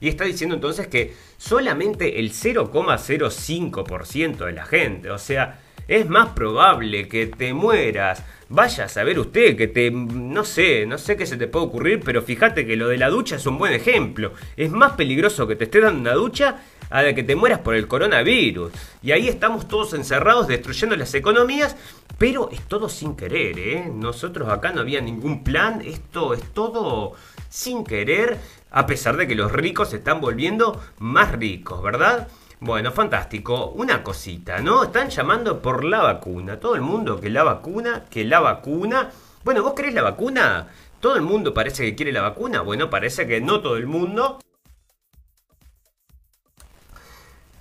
y 0.00 0.08
está 0.08 0.24
diciendo 0.24 0.54
entonces 0.54 0.86
que 0.86 1.12
solamente 1.36 2.20
el 2.20 2.32
0,05% 2.32 4.46
de 4.46 4.52
la 4.52 4.64
gente, 4.64 5.10
o 5.10 5.18
sea, 5.18 5.58
es 5.90 6.08
más 6.08 6.30
probable 6.30 7.08
que 7.08 7.26
te 7.26 7.52
mueras. 7.52 8.22
Vaya 8.48 8.84
a 8.84 8.88
saber 8.88 9.18
usted 9.18 9.56
que 9.56 9.66
te... 9.66 9.90
No 9.90 10.44
sé, 10.44 10.86
no 10.86 10.98
sé 10.98 11.16
qué 11.16 11.26
se 11.26 11.36
te 11.36 11.48
puede 11.48 11.66
ocurrir, 11.66 12.00
pero 12.04 12.22
fíjate 12.22 12.64
que 12.64 12.76
lo 12.76 12.86
de 12.86 12.96
la 12.96 13.10
ducha 13.10 13.36
es 13.36 13.46
un 13.46 13.58
buen 13.58 13.72
ejemplo. 13.72 14.32
Es 14.56 14.70
más 14.70 14.92
peligroso 14.92 15.48
que 15.48 15.56
te 15.56 15.64
esté 15.64 15.80
dando 15.80 16.00
una 16.00 16.14
ducha 16.14 16.62
a 16.90 17.02
de 17.02 17.14
que 17.14 17.24
te 17.24 17.36
mueras 17.36 17.60
por 17.60 17.74
el 17.74 17.88
coronavirus. 17.88 18.72
Y 19.02 19.12
ahí 19.12 19.28
estamos 19.28 19.66
todos 19.66 19.94
encerrados 19.94 20.46
destruyendo 20.46 20.96
las 20.96 21.12
economías, 21.14 21.76
pero 22.18 22.50
es 22.52 22.60
todo 22.62 22.88
sin 22.88 23.16
querer, 23.16 23.58
¿eh? 23.58 23.90
Nosotros 23.92 24.48
acá 24.48 24.72
no 24.72 24.82
había 24.82 25.00
ningún 25.00 25.42
plan, 25.42 25.80
esto 25.84 26.34
es 26.34 26.42
todo 26.52 27.14
sin 27.48 27.82
querer 27.82 28.38
a 28.70 28.86
pesar 28.86 29.16
de 29.16 29.26
que 29.26 29.34
los 29.34 29.52
ricos 29.52 29.90
se 29.90 29.96
están 29.96 30.20
volviendo 30.20 30.80
más 30.98 31.32
ricos, 31.32 31.82
¿verdad? 31.82 32.28
Bueno, 32.60 32.92
fantástico. 32.92 33.70
Una 33.70 34.02
cosita, 34.02 34.60
¿no? 34.60 34.84
Están 34.84 35.08
llamando 35.08 35.62
por 35.62 35.82
la 35.82 36.02
vacuna. 36.02 36.60
Todo 36.60 36.74
el 36.74 36.82
mundo 36.82 37.20
que 37.20 37.30
la 37.30 37.42
vacuna, 37.42 38.04
que 38.10 38.24
la 38.24 38.40
vacuna. 38.40 39.10
Bueno, 39.44 39.62
¿vos 39.62 39.72
querés 39.74 39.94
la 39.94 40.02
vacuna? 40.02 40.68
¿Todo 41.00 41.16
el 41.16 41.22
mundo 41.22 41.54
parece 41.54 41.84
que 41.84 41.96
quiere 41.96 42.12
la 42.12 42.20
vacuna? 42.20 42.60
Bueno, 42.60 42.90
parece 42.90 43.26
que 43.26 43.40
no 43.40 43.60
todo 43.60 43.76
el 43.76 43.86
mundo. 43.86 44.38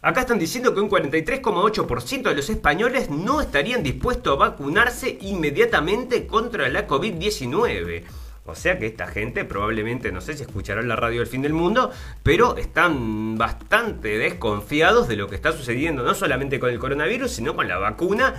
Acá 0.01 0.21
están 0.21 0.39
diciendo 0.39 0.73
que 0.73 0.79
un 0.79 0.89
43,8% 0.89 2.23
de 2.23 2.35
los 2.35 2.49
españoles 2.49 3.09
no 3.09 3.41
estarían 3.41 3.83
dispuestos 3.83 4.33
a 4.33 4.39
vacunarse 4.39 5.17
inmediatamente 5.21 6.27
contra 6.27 6.69
la 6.69 6.87
COVID-19. 6.87 8.03
O 8.49 8.55
sea 8.55 8.77
que 8.77 8.87
esta 8.87 9.07
gente 9.07 9.45
probablemente, 9.45 10.11
no 10.11 10.21
sé 10.21 10.35
si 10.35 10.43
escucharán 10.43 10.87
la 10.87 10.95
radio 10.95 11.19
del 11.19 11.27
fin 11.27 11.41
del 11.41 11.53
mundo, 11.53 11.91
pero 12.23 12.57
están 12.57 13.37
bastante 13.37 14.17
desconfiados 14.17 15.07
de 15.07 15.15
lo 15.15 15.27
que 15.27 15.35
está 15.35 15.51
sucediendo, 15.51 16.03
no 16.03 16.15
solamente 16.15 16.59
con 16.59 16.69
el 16.69 16.79
coronavirus, 16.79 17.31
sino 17.31 17.55
con 17.55 17.67
la 17.67 17.77
vacuna. 17.77 18.35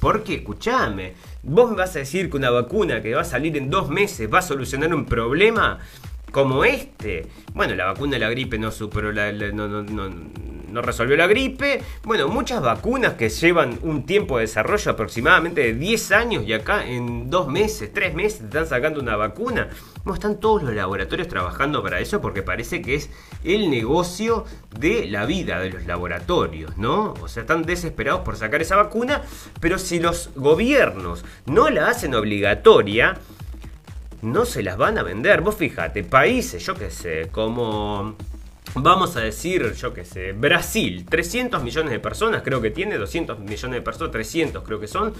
Porque, 0.00 0.34
escúchame, 0.34 1.14
vos 1.42 1.70
me 1.70 1.78
vas 1.78 1.96
a 1.96 2.00
decir 2.00 2.30
que 2.30 2.36
una 2.36 2.50
vacuna 2.50 3.00
que 3.00 3.14
va 3.14 3.22
a 3.22 3.24
salir 3.24 3.56
en 3.56 3.70
dos 3.70 3.88
meses 3.88 4.32
va 4.32 4.40
a 4.40 4.42
solucionar 4.42 4.94
un 4.94 5.06
problema 5.06 5.78
como 6.34 6.64
este. 6.64 7.28
Bueno, 7.54 7.76
la 7.76 7.86
vacuna 7.86 8.14
de 8.14 8.18
la 8.18 8.28
gripe 8.28 8.58
no 8.58 8.72
superó 8.72 9.12
la, 9.12 9.30
no, 9.30 10.82
resolvió 10.82 11.16
la 11.16 11.28
gripe. 11.28 11.80
Bueno, 12.02 12.26
muchas 12.26 12.60
vacunas 12.60 13.12
que 13.12 13.28
llevan 13.28 13.78
un 13.82 14.04
tiempo 14.04 14.36
de 14.36 14.42
desarrollo 14.42 14.90
aproximadamente 14.90 15.60
de 15.60 15.74
10 15.74 16.10
años 16.10 16.44
y 16.44 16.52
acá 16.52 16.84
en 16.84 17.30
2 17.30 17.46
meses, 17.46 17.92
3 17.94 18.14
meses 18.14 18.40
están 18.40 18.66
sacando 18.66 19.00
una 19.00 19.14
vacuna. 19.14 19.68
No 20.04 20.12
están 20.12 20.40
todos 20.40 20.64
los 20.64 20.74
laboratorios 20.74 21.28
trabajando 21.28 21.84
para 21.84 22.00
eso 22.00 22.20
porque 22.20 22.42
parece 22.42 22.82
que 22.82 22.96
es 22.96 23.10
el 23.44 23.70
negocio 23.70 24.44
de 24.76 25.06
la 25.06 25.26
vida 25.26 25.60
de 25.60 25.70
los 25.70 25.86
laboratorios, 25.86 26.76
¿no? 26.76 27.14
O 27.22 27.28
sea, 27.28 27.42
están 27.42 27.62
desesperados 27.62 28.22
por 28.22 28.36
sacar 28.36 28.60
esa 28.60 28.74
vacuna, 28.74 29.22
pero 29.60 29.78
si 29.78 30.00
los 30.00 30.30
gobiernos 30.34 31.24
no 31.46 31.70
la 31.70 31.86
hacen 31.90 32.12
obligatoria, 32.16 33.20
no 34.24 34.44
se 34.44 34.62
las 34.62 34.76
van 34.76 34.98
a 34.98 35.02
vender. 35.02 35.40
Vos 35.40 35.56
fíjate, 35.56 36.04
países, 36.04 36.64
yo 36.64 36.74
qué 36.74 36.90
sé, 36.90 37.28
como 37.30 38.16
Vamos 38.76 39.14
a 39.16 39.20
decir, 39.20 39.72
yo 39.74 39.94
qué 39.94 40.04
sé, 40.04 40.32
Brasil, 40.32 41.06
300 41.08 41.62
millones 41.62 41.92
de 41.92 42.00
personas, 42.00 42.42
creo 42.42 42.60
que 42.60 42.72
tiene, 42.72 42.96
200 42.96 43.38
millones 43.38 43.76
de 43.76 43.82
personas, 43.82 44.10
300 44.10 44.64
creo 44.64 44.80
que 44.80 44.88
son, 44.88 45.12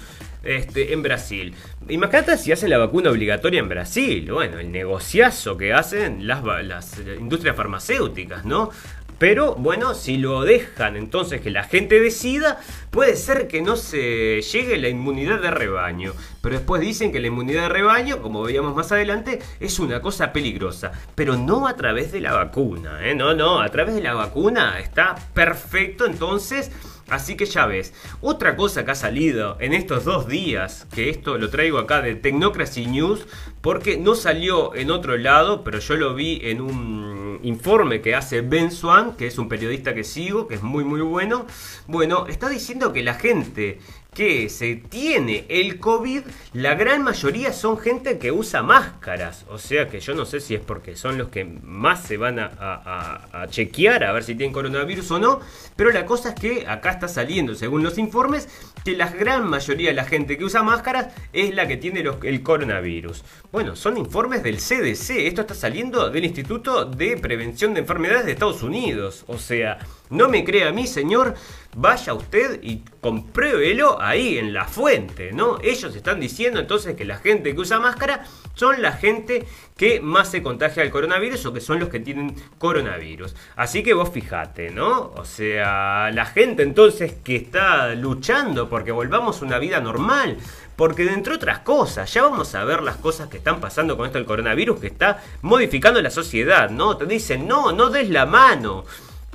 este, 0.43 0.91
en 0.91 1.01
Brasil. 1.01 1.55
Imagínate 1.87 2.37
si 2.37 2.51
hacen 2.51 2.69
la 2.69 2.77
vacuna 2.77 3.11
obligatoria 3.11 3.61
en 3.61 3.69
Brasil, 3.69 4.29
bueno, 4.29 4.59
el 4.59 4.71
negociazo 4.73 5.55
que 5.55 5.73
hacen 5.73 6.27
las, 6.27 6.43
las 6.65 6.99
industrias 7.17 7.55
farmacéuticas, 7.55 8.43
¿no? 8.43 8.71
Pero 9.17 9.55
bueno, 9.55 9.93
si 9.93 10.17
lo 10.17 10.43
dejan 10.43 10.97
entonces 10.97 11.41
que 11.41 11.49
la 11.49 11.63
gente 11.63 11.99
decida, 11.99 12.59
puede 12.91 13.15
ser 13.15 13.47
que 13.47 13.61
no 13.61 13.77
se 13.77 14.41
llegue 14.41 14.77
la 14.77 14.89
inmunidad 14.89 15.41
de 15.41 15.51
rebaño. 15.51 16.13
Pero 16.41 16.57
después 16.57 16.81
dicen 16.81 17.11
que 17.11 17.19
la 17.19 17.27
inmunidad 17.27 17.63
de 17.63 17.69
rebaño, 17.69 18.21
como 18.21 18.43
veíamos 18.43 18.75
más 18.75 18.91
adelante, 18.91 19.39
es 19.59 19.79
una 19.79 20.01
cosa 20.01 20.33
peligrosa. 20.33 20.91
Pero 21.15 21.37
no 21.37 21.67
a 21.67 21.75
través 21.75 22.11
de 22.11 22.19
la 22.19 22.33
vacuna, 22.33 23.07
¿eh? 23.07 23.15
No, 23.15 23.33
no, 23.33 23.61
a 23.61 23.69
través 23.69 23.95
de 23.95 24.03
la 24.03 24.13
vacuna 24.13 24.79
está 24.79 25.15
perfecto 25.33 26.05
entonces. 26.05 26.71
Así 27.07 27.37
que 27.37 27.45
ya 27.45 27.67
ves, 27.67 27.93
otra 28.21 28.55
cosa 28.55 28.83
que 28.83 28.91
ha 28.91 28.95
salido 28.95 29.57
en 29.59 29.73
estos 29.73 30.05
dos 30.05 30.27
días, 30.27 30.87
que 30.93 31.09
esto 31.09 31.37
lo 31.37 31.51
traigo 31.51 31.77
acá 31.77 32.01
de 32.01 32.15
Technocracy 32.15 32.87
News, 32.87 33.27
porque 33.61 33.97
no 33.97 34.15
salió 34.15 34.73
en 34.73 34.89
otro 34.89 35.15
lado, 35.15 35.63
pero 35.63 35.77
yo 35.77 35.97
lo 35.97 36.15
vi 36.15 36.39
en 36.43 36.61
un 36.61 37.39
informe 37.43 38.01
que 38.01 38.15
hace 38.15 38.41
Ben 38.41 38.71
Swan, 38.71 39.15
que 39.17 39.27
es 39.27 39.37
un 39.37 39.49
periodista 39.49 39.93
que 39.93 40.03
sigo, 40.03 40.47
que 40.47 40.55
es 40.55 40.63
muy 40.63 40.83
muy 40.83 41.01
bueno, 41.01 41.45
bueno, 41.85 42.25
está 42.27 42.49
diciendo 42.49 42.91
que 42.91 43.03
la 43.03 43.13
gente 43.13 43.79
que 44.15 44.47
se 44.49 44.75
tiene 44.75 45.45
el 45.49 45.77
COVID, 45.77 46.21
la 46.53 46.73
gran 46.73 47.03
mayoría 47.03 47.51
son 47.51 47.77
gente 47.77 48.17
que 48.17 48.31
usa 48.31 48.63
máscaras. 48.63 49.45
O 49.49 49.57
sea 49.57 49.89
que 49.89 49.99
yo 49.99 50.15
no 50.15 50.25
sé 50.25 50.39
si 50.39 50.55
es 50.55 50.61
porque 50.61 50.95
son 50.95 51.17
los 51.17 51.27
que 51.27 51.43
más 51.43 52.03
se 52.03 52.15
van 52.15 52.39
a, 52.39 53.45
chequear 53.49 54.05
a 54.05 54.13
ver 54.13 54.23
si 54.23 54.33
tienen 54.33 54.53
coronavirus 54.53 55.11
o 55.11 55.19
no. 55.19 55.41
Pero 55.75 55.91
la 55.91 56.05
cosa 56.05 56.29
es 56.29 56.35
que 56.35 56.65
acá 56.65 56.91
está 56.91 57.09
saliendo, 57.09 57.53
según 57.55 57.83
los 57.83 57.97
informes, 57.97 58.47
que 58.85 58.95
la 58.95 59.09
gran 59.09 59.47
mayoría 59.49 59.89
de 59.89 59.95
la 59.95 60.05
gente 60.05 60.37
que 60.37 60.45
usa 60.45 60.63
máscaras 60.63 61.13
es 61.33 61.53
la 61.53 61.67
que 61.67 61.75
tiene 61.75 62.01
el 62.23 62.41
coronavirus. 62.41 63.23
Bueno, 63.51 63.75
son 63.75 63.97
informes 63.97 64.43
del 64.43 64.57
CDC. 64.57 65.27
Esto 65.27 65.41
está 65.41 65.53
saliendo 65.53 66.09
del 66.09 66.23
Instituto 66.23 66.85
de 66.85 67.17
Prevención 67.17 67.73
de 67.73 67.81
Enfermedades 67.81 68.25
de 68.25 68.31
Estados 68.31 68.63
Unidos. 68.63 69.25
O 69.27 69.37
sea, 69.37 69.79
no 70.09 70.29
me 70.29 70.43
crea 70.43 70.69
a 70.69 70.71
mí, 70.71 70.87
señor, 70.87 71.35
vaya 71.75 72.13
usted 72.13 72.59
y 72.63 72.83
compruébelo 73.01 74.01
ahí 74.01 74.37
en 74.37 74.53
la 74.53 74.65
fuente, 74.65 75.31
¿no? 75.33 75.57
Ellos 75.61 75.95
están 75.95 76.19
diciendo 76.19 76.59
entonces 76.59 76.95
que 76.95 77.05
la 77.05 77.17
gente 77.17 77.53
que 77.53 77.59
usa 77.59 77.79
máscara 77.79 78.25
son 78.55 78.81
la 78.81 78.93
gente 78.93 79.45
que 79.75 79.99
más 79.99 80.29
se 80.29 80.41
contagia 80.41 80.83
del 80.83 80.91
coronavirus 80.91 81.45
o 81.45 81.53
que 81.53 81.59
son 81.59 81.79
los 81.79 81.89
que 81.89 81.99
tienen 81.99 82.35
coronavirus. 82.57 83.35
Así 83.57 83.83
que 83.83 83.93
vos 83.93 84.09
fijate, 84.09 84.69
¿no? 84.69 85.11
O 85.17 85.25
sea, 85.25 86.09
la 86.11 86.25
gente 86.25 86.63
entonces 86.63 87.13
que 87.23 87.35
está 87.35 87.93
luchando 87.93 88.69
porque 88.69 88.93
volvamos 88.93 89.41
a 89.41 89.45
una 89.45 89.59
vida 89.59 89.81
normal. 89.81 90.37
Porque 90.75 91.07
entre 91.07 91.35
otras 91.35 91.59
cosas, 91.59 92.13
ya 92.13 92.23
vamos 92.23 92.53
a 92.53 92.65
ver 92.65 92.83
las 92.83 92.97
cosas 92.97 93.29
que 93.29 93.37
están 93.37 93.61
pasando 93.61 93.95
con 93.95 94.05
esto 94.07 94.17
del 94.17 94.27
coronavirus 94.27 94.79
que 94.79 94.87
está 94.87 95.23
modificando 95.41 96.01
la 96.01 96.09
sociedad, 96.09 96.69
¿no? 96.69 96.97
Te 96.97 97.05
dicen, 97.05 97.47
no, 97.47 97.71
no 97.71 97.89
des 97.89 98.09
la 98.09 98.25
mano. 98.25 98.83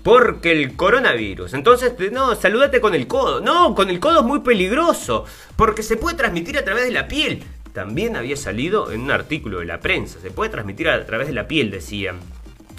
Porque 0.03 0.53
el 0.53 0.77
coronavirus. 0.77 1.55
Entonces, 1.55 1.93
no, 2.13 2.35
salúdate 2.35 2.81
con 2.81 2.95
el 2.95 3.07
codo. 3.07 3.41
No, 3.41 3.75
con 3.75 3.91
el 3.91 4.01
codo 4.01 4.21
es 4.21 4.27
muy 4.27 4.41
peligroso. 4.41 5.25
Porque 5.57 5.83
se 5.83 5.97
puede 5.97 6.17
transmitir 6.17 6.57
a 6.59 6.65
través 6.65 6.85
de 6.85 6.91
la 6.91 7.09
piel. 7.09 7.43
También 7.73 8.17
había 8.17 8.37
salido 8.37 8.91
en 8.91 9.03
un 9.03 9.11
artículo 9.11 9.61
de 9.61 9.67
la 9.67 9.81
prensa. 9.81 10.19
Se 10.21 10.31
puede 10.31 10.51
transmitir 10.51 10.89
a 10.89 11.07
través 11.07 11.29
de 11.29 11.35
la 11.35 11.47
piel, 11.47 11.71
decían. 11.71 12.19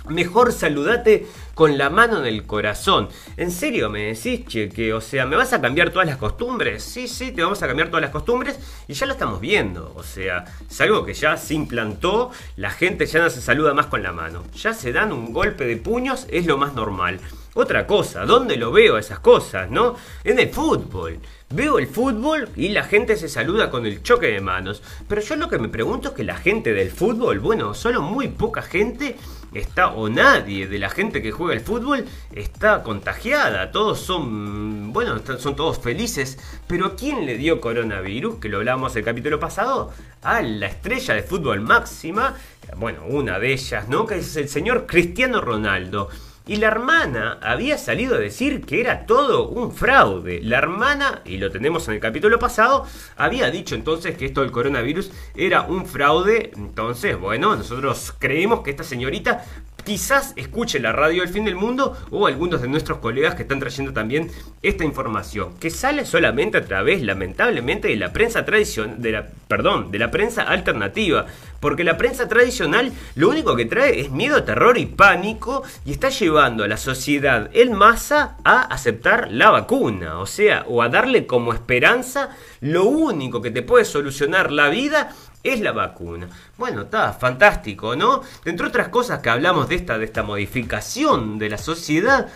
Mejor 0.09 0.51
saludate 0.51 1.27
con 1.53 1.77
la 1.77 1.91
mano 1.91 2.19
en 2.19 2.25
el 2.25 2.45
corazón. 2.47 3.09
¿En 3.37 3.51
serio 3.51 3.89
me 3.89 4.13
decís, 4.13 4.45
che, 4.47 4.67
que, 4.69 4.93
o 4.93 5.01
sea, 5.01 5.27
¿me 5.27 5.35
vas 5.35 5.53
a 5.53 5.61
cambiar 5.61 5.91
todas 5.91 6.07
las 6.07 6.17
costumbres? 6.17 6.83
Sí, 6.83 7.07
sí, 7.07 7.31
te 7.31 7.43
vamos 7.43 7.61
a 7.61 7.67
cambiar 7.67 7.89
todas 7.89 8.01
las 8.01 8.11
costumbres 8.11 8.57
y 8.87 8.93
ya 8.93 9.05
lo 9.05 9.13
estamos 9.13 9.39
viendo. 9.39 9.93
O 9.95 10.03
sea, 10.03 10.45
es 10.67 10.81
algo 10.81 11.05
que 11.05 11.13
ya 11.13 11.37
se 11.37 11.53
implantó, 11.53 12.31
la 12.55 12.71
gente 12.71 13.05
ya 13.05 13.19
no 13.19 13.29
se 13.29 13.41
saluda 13.41 13.75
más 13.75 13.85
con 13.87 14.01
la 14.01 14.11
mano. 14.11 14.43
Ya 14.55 14.73
se 14.73 14.91
dan 14.91 15.11
un 15.11 15.33
golpe 15.33 15.65
de 15.65 15.77
puños, 15.77 16.25
es 16.31 16.47
lo 16.47 16.57
más 16.57 16.73
normal. 16.73 17.19
Otra 17.53 17.85
cosa, 17.85 18.25
¿dónde 18.25 18.55
lo 18.55 18.71
veo 18.71 18.97
esas 18.97 19.19
cosas, 19.19 19.69
no? 19.69 19.97
En 20.23 20.39
el 20.39 20.49
fútbol. 20.49 21.19
Veo 21.49 21.79
el 21.79 21.87
fútbol 21.87 22.47
y 22.55 22.69
la 22.69 22.85
gente 22.85 23.17
se 23.17 23.27
saluda 23.27 23.69
con 23.69 23.85
el 23.85 24.01
choque 24.01 24.27
de 24.27 24.39
manos. 24.39 24.81
Pero 25.07 25.21
yo 25.21 25.35
lo 25.35 25.49
que 25.49 25.59
me 25.59 25.67
pregunto 25.67 26.09
es 26.09 26.13
que 26.15 26.23
la 26.23 26.37
gente 26.37 26.73
del 26.73 26.89
fútbol, 26.89 27.39
bueno, 27.39 27.73
solo 27.73 28.01
muy 28.01 28.29
poca 28.29 28.61
gente 28.61 29.17
está, 29.53 29.87
o 29.93 30.09
nadie 30.09 30.67
de 30.67 30.79
la 30.79 30.89
gente 30.89 31.21
que 31.21 31.31
juega 31.31 31.53
el 31.53 31.61
fútbol 31.61 32.05
está 32.31 32.83
contagiada. 32.83 33.71
Todos 33.71 33.99
son, 33.99 34.93
bueno, 34.93 35.19
son 35.39 35.55
todos 35.55 35.79
felices. 35.79 36.37
Pero 36.67 36.87
¿a 36.87 36.95
quién 36.95 37.25
le 37.25 37.37
dio 37.37 37.61
coronavirus? 37.61 38.39
Que 38.39 38.49
lo 38.49 38.57
hablamos 38.57 38.95
el 38.95 39.03
capítulo 39.03 39.39
pasado. 39.39 39.91
A 40.21 40.41
la 40.41 40.67
estrella 40.67 41.15
de 41.15 41.23
fútbol 41.23 41.61
máxima, 41.61 42.35
bueno, 42.77 43.03
una 43.07 43.39
de 43.39 43.53
ellas, 43.53 43.89
¿no? 43.89 44.05
Que 44.05 44.19
es 44.19 44.35
el 44.35 44.47
señor 44.47 44.85
Cristiano 44.85 45.41
Ronaldo. 45.41 46.09
Y 46.47 46.55
la 46.55 46.67
hermana 46.67 47.37
había 47.41 47.77
salido 47.77 48.15
a 48.15 48.19
decir 48.19 48.65
que 48.65 48.81
era 48.81 49.05
todo 49.05 49.47
un 49.47 49.71
fraude. 49.71 50.41
La 50.41 50.57
hermana, 50.57 51.21
y 51.23 51.37
lo 51.37 51.51
tenemos 51.51 51.87
en 51.87 51.93
el 51.93 51.99
capítulo 51.99 52.39
pasado, 52.39 52.85
había 53.15 53.51
dicho 53.51 53.75
entonces 53.75 54.17
que 54.17 54.25
esto 54.25 54.41
del 54.41 54.51
coronavirus 54.51 55.11
era 55.35 55.61
un 55.61 55.85
fraude. 55.85 56.51
Entonces, 56.55 57.19
bueno, 57.19 57.55
nosotros 57.55 58.15
creemos 58.17 58.61
que 58.61 58.71
esta 58.71 58.83
señorita 58.83 59.45
quizás 59.83 60.33
escuche 60.35 60.79
la 60.79 60.91
radio 60.91 61.21
del 61.21 61.31
fin 61.31 61.45
del 61.45 61.55
mundo 61.55 61.97
o 62.11 62.27
algunos 62.27 62.61
de 62.61 62.67
nuestros 62.67 62.99
colegas 62.99 63.35
que 63.35 63.43
están 63.43 63.59
trayendo 63.59 63.93
también 63.93 64.31
esta 64.61 64.83
información, 64.83 65.57
que 65.59 65.69
sale 65.69 66.05
solamente 66.05 66.57
a 66.57 66.65
través, 66.65 67.01
lamentablemente, 67.01 67.87
de 67.87 67.95
la 67.95 68.13
prensa 68.13 68.45
tradicional, 68.45 69.01
de 69.01 69.11
la, 69.11 69.27
perdón, 69.47 69.91
de 69.91 69.99
la 69.99 70.11
prensa 70.11 70.43
alternativa, 70.43 71.25
porque 71.59 71.83
la 71.83 71.97
prensa 71.97 72.27
tradicional 72.27 72.91
lo 73.15 73.29
único 73.29 73.55
que 73.55 73.65
trae 73.65 74.01
es 74.01 74.11
miedo, 74.11 74.43
terror 74.43 74.77
y 74.77 74.85
pánico 74.87 75.63
y 75.85 75.91
está 75.91 76.09
llevando 76.09 76.63
a 76.63 76.67
la 76.67 76.77
sociedad 76.77 77.49
en 77.53 77.73
masa 77.73 78.37
a 78.43 78.61
aceptar 78.61 79.31
la 79.31 79.51
vacuna, 79.51 80.19
o 80.19 80.25
sea, 80.25 80.65
o 80.67 80.81
a 80.81 80.89
darle 80.89 81.27
como 81.27 81.53
esperanza 81.53 82.35
lo 82.61 82.85
único 82.85 83.41
que 83.41 83.51
te 83.51 83.61
puede 83.61 83.85
solucionar 83.85 84.51
la 84.51 84.69
vida 84.69 85.15
es 85.43 85.59
la 85.61 85.71
vacuna. 85.71 86.29
Bueno, 86.57 86.81
está 86.83 87.13
fantástico, 87.13 87.95
¿no? 87.95 88.21
Entre 88.45 88.67
otras 88.67 88.89
cosas 88.89 89.19
que 89.19 89.29
hablamos 89.29 89.69
de 89.69 89.75
esta, 89.75 89.97
de 89.97 90.05
esta 90.05 90.23
modificación 90.23 91.39
de 91.39 91.49
la 91.49 91.57
sociedad, 91.57 92.27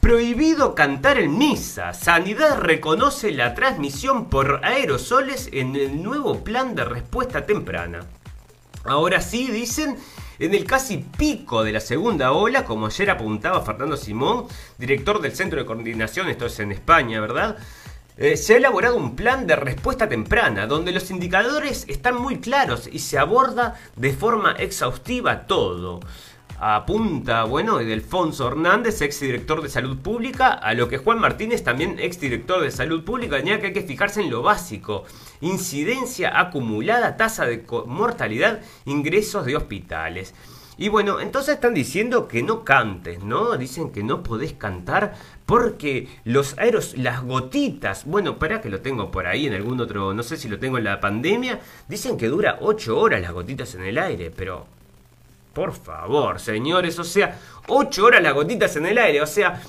prohibido 0.00 0.74
cantar 0.74 1.18
en 1.18 1.36
misa. 1.36 1.92
Sanidad 1.92 2.60
reconoce 2.60 3.32
la 3.32 3.54
transmisión 3.54 4.26
por 4.30 4.60
aerosoles 4.64 5.50
en 5.52 5.76
el 5.76 6.02
nuevo 6.02 6.42
plan 6.44 6.74
de 6.74 6.84
respuesta 6.84 7.44
temprana. 7.44 8.00
Ahora 8.84 9.20
sí, 9.20 9.50
dicen, 9.50 9.98
en 10.38 10.54
el 10.54 10.64
casi 10.64 10.98
pico 10.98 11.64
de 11.64 11.72
la 11.72 11.80
segunda 11.80 12.32
ola, 12.32 12.64
como 12.64 12.86
ayer 12.86 13.10
apuntaba 13.10 13.60
Fernando 13.62 13.96
Simón, 13.96 14.46
director 14.78 15.20
del 15.20 15.34
Centro 15.34 15.58
de 15.58 15.66
Coordinación, 15.66 16.28
esto 16.28 16.46
es 16.46 16.58
en 16.60 16.72
España, 16.72 17.20
¿verdad? 17.20 17.58
Eh, 18.20 18.36
se 18.36 18.54
ha 18.54 18.56
elaborado 18.56 18.96
un 18.96 19.14
plan 19.14 19.46
de 19.46 19.54
respuesta 19.54 20.08
temprana, 20.08 20.66
donde 20.66 20.90
los 20.90 21.08
indicadores 21.12 21.84
están 21.86 22.20
muy 22.20 22.40
claros 22.40 22.88
y 22.90 22.98
se 22.98 23.16
aborda 23.16 23.76
de 23.94 24.12
forma 24.12 24.52
exhaustiva 24.58 25.46
todo. 25.46 26.00
Apunta, 26.58 27.44
bueno, 27.44 27.78
Delfonso 27.78 28.48
Hernández, 28.48 29.00
ex 29.02 29.20
director 29.20 29.62
de 29.62 29.68
salud 29.68 29.98
pública, 29.98 30.48
a 30.48 30.74
lo 30.74 30.88
que 30.88 30.98
Juan 30.98 31.20
Martínez, 31.20 31.62
también 31.62 32.00
ex 32.00 32.18
director 32.18 32.60
de 32.60 32.72
salud 32.72 33.04
pública, 33.04 33.36
añade 33.36 33.60
que 33.60 33.66
hay 33.68 33.72
que 33.72 33.82
fijarse 33.82 34.20
en 34.20 34.30
lo 34.30 34.42
básico: 34.42 35.04
incidencia 35.40 36.40
acumulada, 36.40 37.16
tasa 37.16 37.46
de 37.46 37.64
mortalidad, 37.86 38.62
ingresos 38.84 39.46
de 39.46 39.54
hospitales. 39.54 40.34
Y 40.80 40.88
bueno, 40.88 41.18
entonces 41.18 41.56
están 41.56 41.74
diciendo 41.74 42.28
que 42.28 42.44
no 42.44 42.64
cantes, 42.64 43.20
¿no? 43.24 43.56
Dicen 43.56 43.90
que 43.90 44.04
no 44.04 44.22
podés 44.22 44.52
cantar 44.52 45.14
porque 45.44 46.08
los 46.24 46.56
aeros, 46.56 46.96
las 46.96 47.24
gotitas, 47.24 48.04
bueno, 48.04 48.38
para 48.38 48.60
que 48.60 48.68
lo 48.68 48.80
tengo 48.80 49.10
por 49.10 49.26
ahí 49.26 49.48
en 49.48 49.54
algún 49.54 49.80
otro, 49.80 50.14
no 50.14 50.22
sé 50.22 50.36
si 50.36 50.48
lo 50.48 50.60
tengo 50.60 50.78
en 50.78 50.84
la 50.84 51.00
pandemia, 51.00 51.58
dicen 51.88 52.16
que 52.16 52.28
dura 52.28 52.58
8 52.60 52.96
horas 52.96 53.20
las 53.20 53.32
gotitas 53.32 53.74
en 53.74 53.82
el 53.82 53.98
aire, 53.98 54.30
pero 54.30 54.66
por 55.52 55.72
favor, 55.72 56.38
señores, 56.38 56.96
o 57.00 57.04
sea, 57.04 57.36
8 57.66 58.04
horas 58.04 58.22
las 58.22 58.34
gotitas 58.34 58.76
en 58.76 58.86
el 58.86 58.98
aire, 58.98 59.20
o 59.20 59.26
sea, 59.26 59.60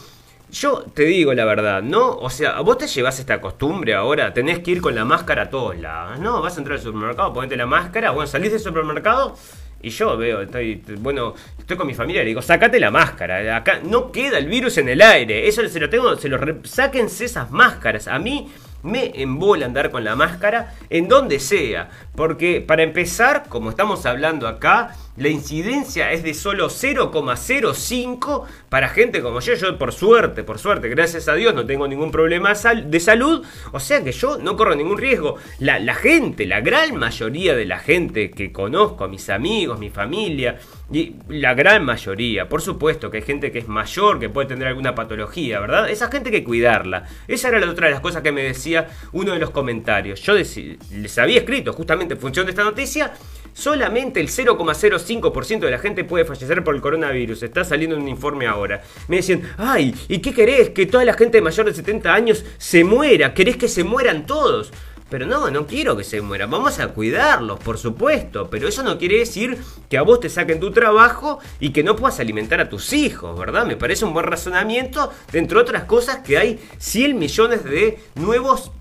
yo 0.51 0.83
te 0.93 1.05
digo 1.05 1.33
la 1.33 1.45
verdad, 1.45 1.81
¿no? 1.81 2.17
O 2.17 2.29
sea, 2.29 2.61
vos 2.61 2.77
te 2.77 2.85
llevas 2.85 3.19
esta 3.19 3.41
costumbre 3.41 3.95
ahora, 3.95 4.31
tenés 4.31 4.59
que 4.59 4.71
ir 4.71 4.81
con 4.81 4.93
la 4.93 5.05
máscara 5.05 5.43
a 5.43 5.49
todos 5.49 5.75
lados, 5.75 6.19
¿no? 6.19 6.39
Vas 6.39 6.55
a 6.55 6.59
entrar 6.59 6.77
al 6.77 6.83
supermercado, 6.83 7.33
ponete 7.33 7.57
la 7.57 7.65
máscara, 7.65 8.11
bueno, 8.11 8.27
salís 8.27 8.51
del 8.51 8.59
supermercado 8.59 9.35
y 9.81 9.89
yo 9.89 10.17
veo, 10.17 10.41
estoy, 10.41 10.83
bueno, 10.99 11.33
estoy 11.57 11.77
con 11.77 11.87
mi 11.87 11.93
familia 11.93 12.21
y 12.21 12.25
le 12.25 12.29
digo, 12.29 12.41
sacate 12.41 12.79
la 12.79 12.91
máscara. 12.91 13.55
Acá 13.55 13.79
no 13.83 14.11
queda 14.11 14.37
el 14.37 14.47
virus 14.47 14.77
en 14.77 14.89
el 14.89 15.01
aire. 15.01 15.47
Eso 15.47 15.65
se 15.67 15.79
lo 15.79 15.89
tengo, 15.89 16.15
se 16.17 16.27
lo 16.27 16.39
sáquense 16.63 17.25
esas 17.25 17.49
máscaras. 17.49 18.07
A 18.07 18.19
mí 18.19 18.49
me 18.83 19.11
embola 19.21 19.65
andar 19.65 19.89
con 19.89 20.03
la 20.03 20.15
máscara 20.15 20.73
en 20.89 21.07
donde 21.07 21.39
sea. 21.39 21.89
Porque 22.19 22.59
para 22.59 22.83
empezar, 22.83 23.45
como 23.47 23.69
estamos 23.69 24.05
hablando 24.05 24.45
acá, 24.45 24.93
la 25.15 25.29
incidencia 25.29 26.11
es 26.11 26.23
de 26.23 26.33
solo 26.33 26.67
0,05 26.67 28.45
para 28.69 28.87
gente 28.87 29.21
como 29.21 29.41
yo. 29.41 29.53
Yo 29.53 29.77
por 29.77 29.91
suerte, 29.91 30.43
por 30.43 30.59
suerte, 30.59 30.87
gracias 30.87 31.27
a 31.27 31.35
Dios 31.35 31.53
no 31.53 31.65
tengo 31.65 31.87
ningún 31.87 32.11
problema 32.11 32.53
de 32.53 32.99
salud. 32.99 33.45
O 33.73 33.79
sea 33.79 34.03
que 34.03 34.13
yo 34.13 34.37
no 34.37 34.55
corro 34.55 34.75
ningún 34.75 34.97
riesgo. 34.97 35.35
La, 35.59 35.93
gente, 35.93 36.45
la 36.45 36.61
gran 36.61 36.95
mayoría 36.95 37.55
de 37.55 37.65
la 37.65 37.79
gente 37.79 38.31
que 38.31 38.51
conozco, 38.51 39.07
mis 39.07 39.29
amigos, 39.29 39.77
mi 39.77 39.89
familia, 39.89 40.57
y 40.91 41.15
la 41.27 41.53
gran 41.53 41.85
mayoría, 41.85 42.49
por 42.49 42.61
supuesto 42.61 43.11
que 43.11 43.17
hay 43.17 43.23
gente 43.23 43.51
que 43.51 43.59
es 43.59 43.67
mayor, 43.67 44.19
que 44.19 44.29
puede 44.29 44.47
tener 44.47 44.69
alguna 44.69 44.95
patología, 44.95 45.59
¿verdad? 45.59 45.89
Esa 45.89 46.09
gente 46.09 46.29
hay 46.29 46.37
que 46.37 46.43
cuidarla. 46.43 47.03
Esa 47.27 47.49
era 47.49 47.59
la 47.59 47.69
otra 47.69 47.87
de 47.87 47.91
las 47.91 48.01
cosas 48.01 48.23
que 48.23 48.31
me 48.31 48.41
decía 48.41 48.87
uno 49.11 49.33
de 49.33 49.39
los 49.39 49.51
comentarios. 49.51 50.21
Yo 50.21 50.33
les 50.33 51.17
había 51.17 51.39
escrito 51.39 51.73
justamente 51.73 52.08
en 52.13 52.19
función 52.19 52.45
de 52.45 52.51
esta 52.51 52.63
noticia, 52.63 53.13
solamente 53.53 54.19
el 54.19 54.27
0,05% 54.27 55.59
de 55.59 55.71
la 55.71 55.79
gente 55.79 56.03
puede 56.03 56.25
fallecer 56.25 56.63
por 56.63 56.75
el 56.75 56.81
coronavirus. 56.81 57.43
Está 57.43 57.63
saliendo 57.63 57.97
un 57.97 58.07
informe 58.07 58.47
ahora. 58.47 58.81
Me 59.07 59.17
decían, 59.17 59.41
ay, 59.57 59.95
¿y 60.07 60.19
qué 60.19 60.33
querés? 60.33 60.69
Que 60.69 60.85
toda 60.85 61.05
la 61.05 61.13
gente 61.13 61.41
mayor 61.41 61.65
de 61.65 61.73
70 61.73 62.13
años 62.13 62.45
se 62.57 62.83
muera. 62.83 63.33
¿Querés 63.33 63.57
que 63.57 63.67
se 63.67 63.83
mueran 63.83 64.25
todos? 64.25 64.71
Pero 65.09 65.25
no, 65.25 65.49
no 65.49 65.65
quiero 65.65 65.97
que 65.97 66.03
se 66.03 66.21
mueran. 66.21 66.51
Vamos 66.51 66.79
a 66.79 66.89
cuidarlos, 66.89 67.59
por 67.59 67.79
supuesto. 67.79 68.49
Pero 68.49 68.67
eso 68.67 68.83
no 68.83 68.99
quiere 68.99 69.17
decir 69.17 69.57
que 69.89 69.97
a 69.97 70.03
vos 70.03 70.19
te 70.19 70.29
saquen 70.29 70.59
tu 70.59 70.71
trabajo 70.71 71.39
y 71.59 71.71
que 71.71 71.83
no 71.83 71.95
puedas 71.95 72.19
alimentar 72.19 72.59
a 72.59 72.69
tus 72.69 72.93
hijos, 72.93 73.37
¿verdad? 73.37 73.65
Me 73.65 73.75
parece 73.75 74.05
un 74.05 74.13
buen 74.13 74.27
razonamiento, 74.27 75.11
entre 75.33 75.57
otras 75.57 75.85
cosas, 75.85 76.19
que 76.19 76.37
hay 76.37 76.59
100 76.77 77.17
millones 77.17 77.63
de 77.63 77.97
nuevos 78.15 78.71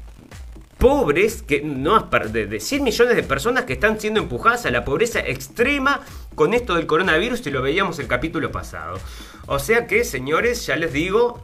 pobres, 0.78 1.42
que 1.42 1.60
no 1.60 2.08
de, 2.32 2.46
de 2.46 2.60
100 2.60 2.82
millones 2.84 3.16
de 3.16 3.22
personas 3.22 3.64
que 3.64 3.72
están 3.72 4.00
siendo 4.00 4.20
empujadas 4.20 4.64
a 4.66 4.70
la 4.70 4.84
pobreza 4.84 5.20
extrema 5.20 6.00
con 6.34 6.54
esto 6.54 6.76
del 6.76 6.86
coronavirus 6.86 7.46
y 7.46 7.50
lo 7.50 7.62
veíamos 7.62 7.98
el 7.98 8.06
capítulo 8.06 8.52
pasado. 8.52 8.98
O 9.46 9.58
sea 9.58 9.86
que, 9.86 10.04
señores, 10.04 10.66
ya 10.66 10.76
les 10.76 10.92
digo, 10.92 11.42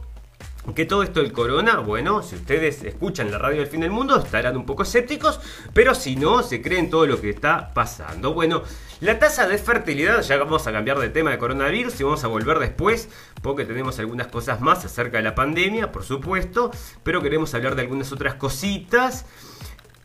que 0.73 0.85
todo 0.85 1.03
esto 1.03 1.21
del 1.21 1.31
corona, 1.31 1.77
bueno, 1.79 2.23
si 2.23 2.35
ustedes 2.35 2.83
escuchan 2.83 3.31
la 3.31 3.37
radio 3.37 3.59
del 3.59 3.67
fin 3.67 3.81
del 3.81 3.91
mundo 3.91 4.17
estarán 4.17 4.57
un 4.57 4.65
poco 4.65 4.83
escépticos, 4.83 5.39
pero 5.73 5.93
si 5.93 6.15
no, 6.15 6.41
se 6.41 6.61
creen 6.61 6.89
todo 6.89 7.05
lo 7.05 7.21
que 7.21 7.29
está 7.29 7.73
pasando. 7.73 8.33
Bueno, 8.33 8.63
la 9.01 9.19
tasa 9.19 9.47
de 9.47 9.57
fertilidad, 9.57 10.21
ya 10.21 10.37
vamos 10.37 10.65
a 10.67 10.71
cambiar 10.71 10.97
de 10.99 11.09
tema 11.09 11.31
de 11.31 11.37
coronavirus 11.37 11.99
y 11.99 12.03
vamos 12.03 12.23
a 12.23 12.27
volver 12.27 12.59
después, 12.59 13.09
porque 13.41 13.65
tenemos 13.65 13.99
algunas 13.99 14.27
cosas 14.27 14.61
más 14.61 14.83
acerca 14.85 15.17
de 15.17 15.23
la 15.23 15.35
pandemia, 15.35 15.91
por 15.91 16.03
supuesto, 16.03 16.71
pero 17.03 17.21
queremos 17.21 17.53
hablar 17.53 17.75
de 17.75 17.83
algunas 17.83 18.11
otras 18.11 18.35
cositas. 18.35 19.25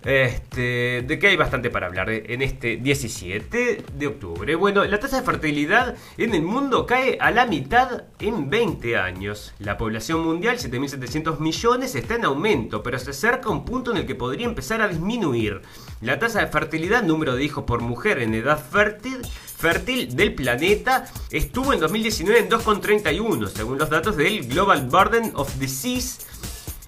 Este, 0.03 1.03
de 1.07 1.19
que 1.19 1.27
hay 1.27 1.37
bastante 1.37 1.69
para 1.69 1.87
hablar 1.87 2.09
en 2.09 2.41
este 2.41 2.79
17 2.79 3.85
de 3.93 4.07
octubre. 4.07 4.55
Bueno, 4.55 4.83
la 4.87 4.99
tasa 4.99 5.21
de 5.21 5.27
fertilidad 5.27 5.95
en 6.17 6.35
el 6.35 6.41
mundo 6.41 6.87
cae 6.87 7.19
a 7.21 7.31
la 7.31 7.45
mitad 7.45 8.05
en 8.19 8.49
20 8.49 8.97
años. 8.97 9.53
La 9.59 9.77
población 9.77 10.25
mundial, 10.25 10.57
7.700 10.57 11.39
millones, 11.39 11.95
está 11.95 12.15
en 12.15 12.25
aumento, 12.25 12.83
pero 12.83 12.99
se 12.99 13.11
acerca 13.11 13.51
a 13.51 13.53
un 13.53 13.67
punto 13.67 13.91
en 13.91 13.99
el 13.99 14.07
que 14.07 14.15
podría 14.15 14.47
empezar 14.47 14.81
a 14.81 14.89
disminuir. 14.89 15.61
La 16.01 16.19
tasa 16.19 16.41
de 16.41 16.47
fertilidad, 16.47 17.03
número 17.03 17.35
de 17.35 17.45
hijos 17.45 17.65
por 17.65 17.83
mujer 17.83 18.21
en 18.21 18.33
edad 18.33 18.59
fértil, 18.59 19.19
fértil 19.61 20.17
del 20.17 20.35
planeta 20.35 21.05
estuvo 21.31 21.75
en 21.75 21.81
2019 21.81 22.41
en 22.41 22.49
2,31, 22.49 23.49
según 23.49 23.79
los 23.79 23.91
datos 23.91 24.17
del 24.17 24.49
Global 24.49 24.89
Burden 24.89 25.33
of 25.35 25.55
Disease 25.59 26.30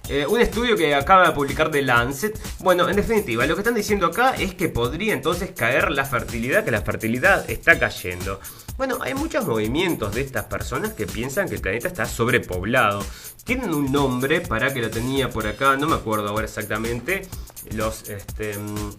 eh, 0.09 0.25
un 0.27 0.41
estudio 0.41 0.75
que 0.75 0.93
acaba 0.93 1.27
de 1.27 1.31
publicar 1.33 1.71
The 1.71 1.81
Lancet. 1.81 2.37
Bueno, 2.59 2.89
en 2.89 2.95
definitiva, 2.95 3.45
lo 3.45 3.55
que 3.55 3.61
están 3.61 3.75
diciendo 3.75 4.07
acá 4.07 4.35
es 4.35 4.53
que 4.53 4.67
podría 4.67 5.13
entonces 5.13 5.51
caer 5.51 5.91
la 5.91 6.03
fertilidad, 6.03 6.65
que 6.65 6.71
la 6.71 6.81
fertilidad 6.81 7.49
está 7.49 7.79
cayendo. 7.79 8.39
Bueno, 8.77 8.97
hay 9.01 9.13
muchos 9.13 9.45
movimientos 9.45 10.13
de 10.13 10.21
estas 10.21 10.45
personas 10.45 10.93
que 10.93 11.05
piensan 11.05 11.47
que 11.47 11.55
el 11.55 11.61
planeta 11.61 11.87
está 11.87 12.05
sobrepoblado. 12.05 13.05
Tienen 13.45 13.73
un 13.73 13.91
nombre 13.91 14.41
para 14.41 14.73
que 14.73 14.81
lo 14.81 14.89
tenía 14.89 15.29
por 15.29 15.47
acá, 15.47 15.77
no 15.77 15.87
me 15.87 15.95
acuerdo 15.95 16.27
ahora 16.27 16.45
exactamente. 16.45 17.27
Los 17.71 18.09
este, 18.09 18.57
mm, 18.57 18.91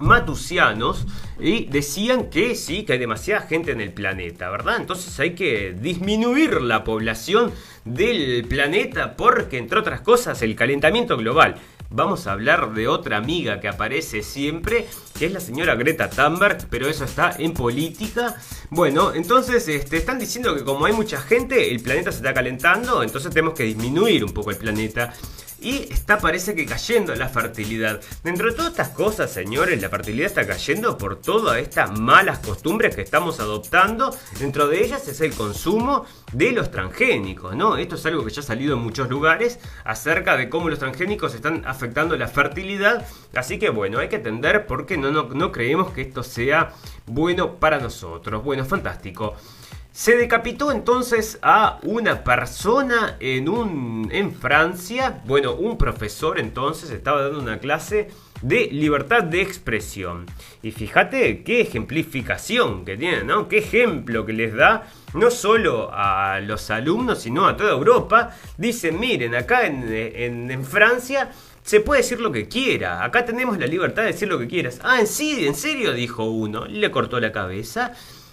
matusianos 0.00 1.06
y 1.38 1.66
decían 1.66 2.30
que 2.30 2.56
sí, 2.56 2.84
que 2.84 2.94
hay 2.94 2.98
demasiada 2.98 3.42
gente 3.42 3.70
en 3.70 3.80
el 3.80 3.92
planeta, 3.92 4.50
¿verdad? 4.50 4.78
Entonces 4.78 5.18
hay 5.20 5.34
que 5.34 5.72
disminuir 5.72 6.60
la 6.60 6.82
población 6.82 7.52
del 7.84 8.44
planeta 8.48 9.16
porque, 9.16 9.58
entre 9.58 9.78
otras 9.78 10.00
cosas, 10.00 10.42
el 10.42 10.56
calentamiento 10.56 11.16
global. 11.16 11.56
Vamos 11.92 12.28
a 12.28 12.32
hablar 12.32 12.72
de 12.72 12.86
otra 12.86 13.16
amiga 13.16 13.58
que 13.58 13.66
aparece 13.66 14.22
siempre, 14.22 14.86
que 15.18 15.26
es 15.26 15.32
la 15.32 15.40
señora 15.40 15.74
Greta 15.74 16.08
Thunberg, 16.08 16.68
pero 16.70 16.88
eso 16.88 17.04
está 17.04 17.34
en 17.36 17.52
política. 17.52 18.36
Bueno, 18.70 19.12
entonces 19.12 19.66
este, 19.66 19.96
están 19.96 20.20
diciendo 20.20 20.54
que 20.54 20.62
como 20.62 20.86
hay 20.86 20.92
mucha 20.92 21.20
gente, 21.20 21.74
el 21.74 21.82
planeta 21.82 22.12
se 22.12 22.18
está 22.18 22.32
calentando, 22.32 23.02
entonces 23.02 23.30
tenemos 23.32 23.54
que 23.54 23.64
disminuir 23.64 24.24
un 24.24 24.32
poco 24.32 24.50
el 24.50 24.56
planeta. 24.56 25.12
Y 25.60 25.92
está 25.92 26.18
parece 26.18 26.54
que 26.54 26.64
cayendo 26.64 27.14
la 27.14 27.28
fertilidad. 27.28 28.00
Dentro 28.24 28.48
de 28.48 28.56
todas 28.56 28.70
estas 28.70 28.88
cosas, 28.88 29.30
señores, 29.30 29.80
la 29.82 29.90
fertilidad 29.90 30.26
está 30.26 30.46
cayendo 30.46 30.96
por 30.96 31.20
todas 31.20 31.58
estas 31.58 31.98
malas 31.98 32.38
costumbres 32.38 32.96
que 32.96 33.02
estamos 33.02 33.40
adoptando. 33.40 34.16
Dentro 34.38 34.68
de 34.68 34.82
ellas 34.82 35.06
es 35.08 35.20
el 35.20 35.34
consumo 35.34 36.06
de 36.32 36.52
los 36.52 36.70
transgénicos, 36.70 37.54
¿no? 37.54 37.76
Esto 37.76 37.96
es 37.96 38.06
algo 38.06 38.24
que 38.24 38.30
ya 38.30 38.40
ha 38.40 38.44
salido 38.44 38.74
en 38.74 38.82
muchos 38.82 39.10
lugares 39.10 39.58
acerca 39.84 40.38
de 40.38 40.48
cómo 40.48 40.70
los 40.70 40.78
transgénicos 40.78 41.34
están 41.34 41.62
afectando 41.66 42.16
la 42.16 42.28
fertilidad. 42.28 43.06
Así 43.34 43.58
que 43.58 43.68
bueno, 43.68 43.98
hay 43.98 44.08
que 44.08 44.16
entender 44.16 44.66
por 44.66 44.86
qué 44.86 44.96
no, 44.96 45.10
no, 45.10 45.24
no 45.24 45.52
creemos 45.52 45.92
que 45.92 46.00
esto 46.00 46.22
sea 46.22 46.72
bueno 47.06 47.56
para 47.56 47.78
nosotros. 47.78 48.42
Bueno, 48.42 48.64
fantástico. 48.64 49.36
Se 50.00 50.16
decapitó 50.16 50.72
entonces 50.72 51.38
a 51.42 51.78
una 51.82 52.24
persona 52.24 53.18
en, 53.20 53.50
un, 53.50 54.08
en 54.10 54.32
Francia. 54.32 55.20
Bueno, 55.26 55.52
un 55.52 55.76
profesor 55.76 56.40
entonces 56.40 56.88
estaba 56.88 57.20
dando 57.20 57.38
una 57.38 57.58
clase 57.58 58.08
de 58.40 58.68
libertad 58.72 59.24
de 59.24 59.42
expresión. 59.42 60.24
Y 60.62 60.70
fíjate 60.70 61.42
qué 61.42 61.60
ejemplificación 61.60 62.86
que 62.86 62.96
tiene, 62.96 63.24
¿no? 63.24 63.46
Qué 63.46 63.58
ejemplo 63.58 64.24
que 64.24 64.32
les 64.32 64.54
da 64.54 64.86
no 65.12 65.30
solo 65.30 65.90
a 65.92 66.40
los 66.40 66.70
alumnos, 66.70 67.18
sino 67.18 67.46
a 67.46 67.54
toda 67.54 67.72
Europa. 67.72 68.34
Dicen, 68.56 68.98
miren, 68.98 69.34
acá 69.34 69.66
en, 69.66 70.50
en, 70.50 70.64
Francia 70.64 71.30
se 71.62 71.80
puede 71.80 72.00
decir 72.00 72.22
lo 72.22 72.32
que 72.32 72.48
quiera. 72.48 73.04
Acá 73.04 73.26
tenemos 73.26 73.58
la 73.58 73.66
libertad 73.66 74.04
de 74.04 74.12
decir 74.12 74.28
lo 74.28 74.38
que 74.38 74.48
quieras. 74.48 74.80
Ah, 74.82 74.98
¿en 74.98 75.06
sí? 75.06 75.46
¿En 75.46 75.54
serio? 75.54 75.92
Dijo 75.92 76.24
uno. 76.24 76.64
Le 76.64 76.90
cortó 76.90 77.20
la 77.20 77.32
cabeza. 77.32 77.92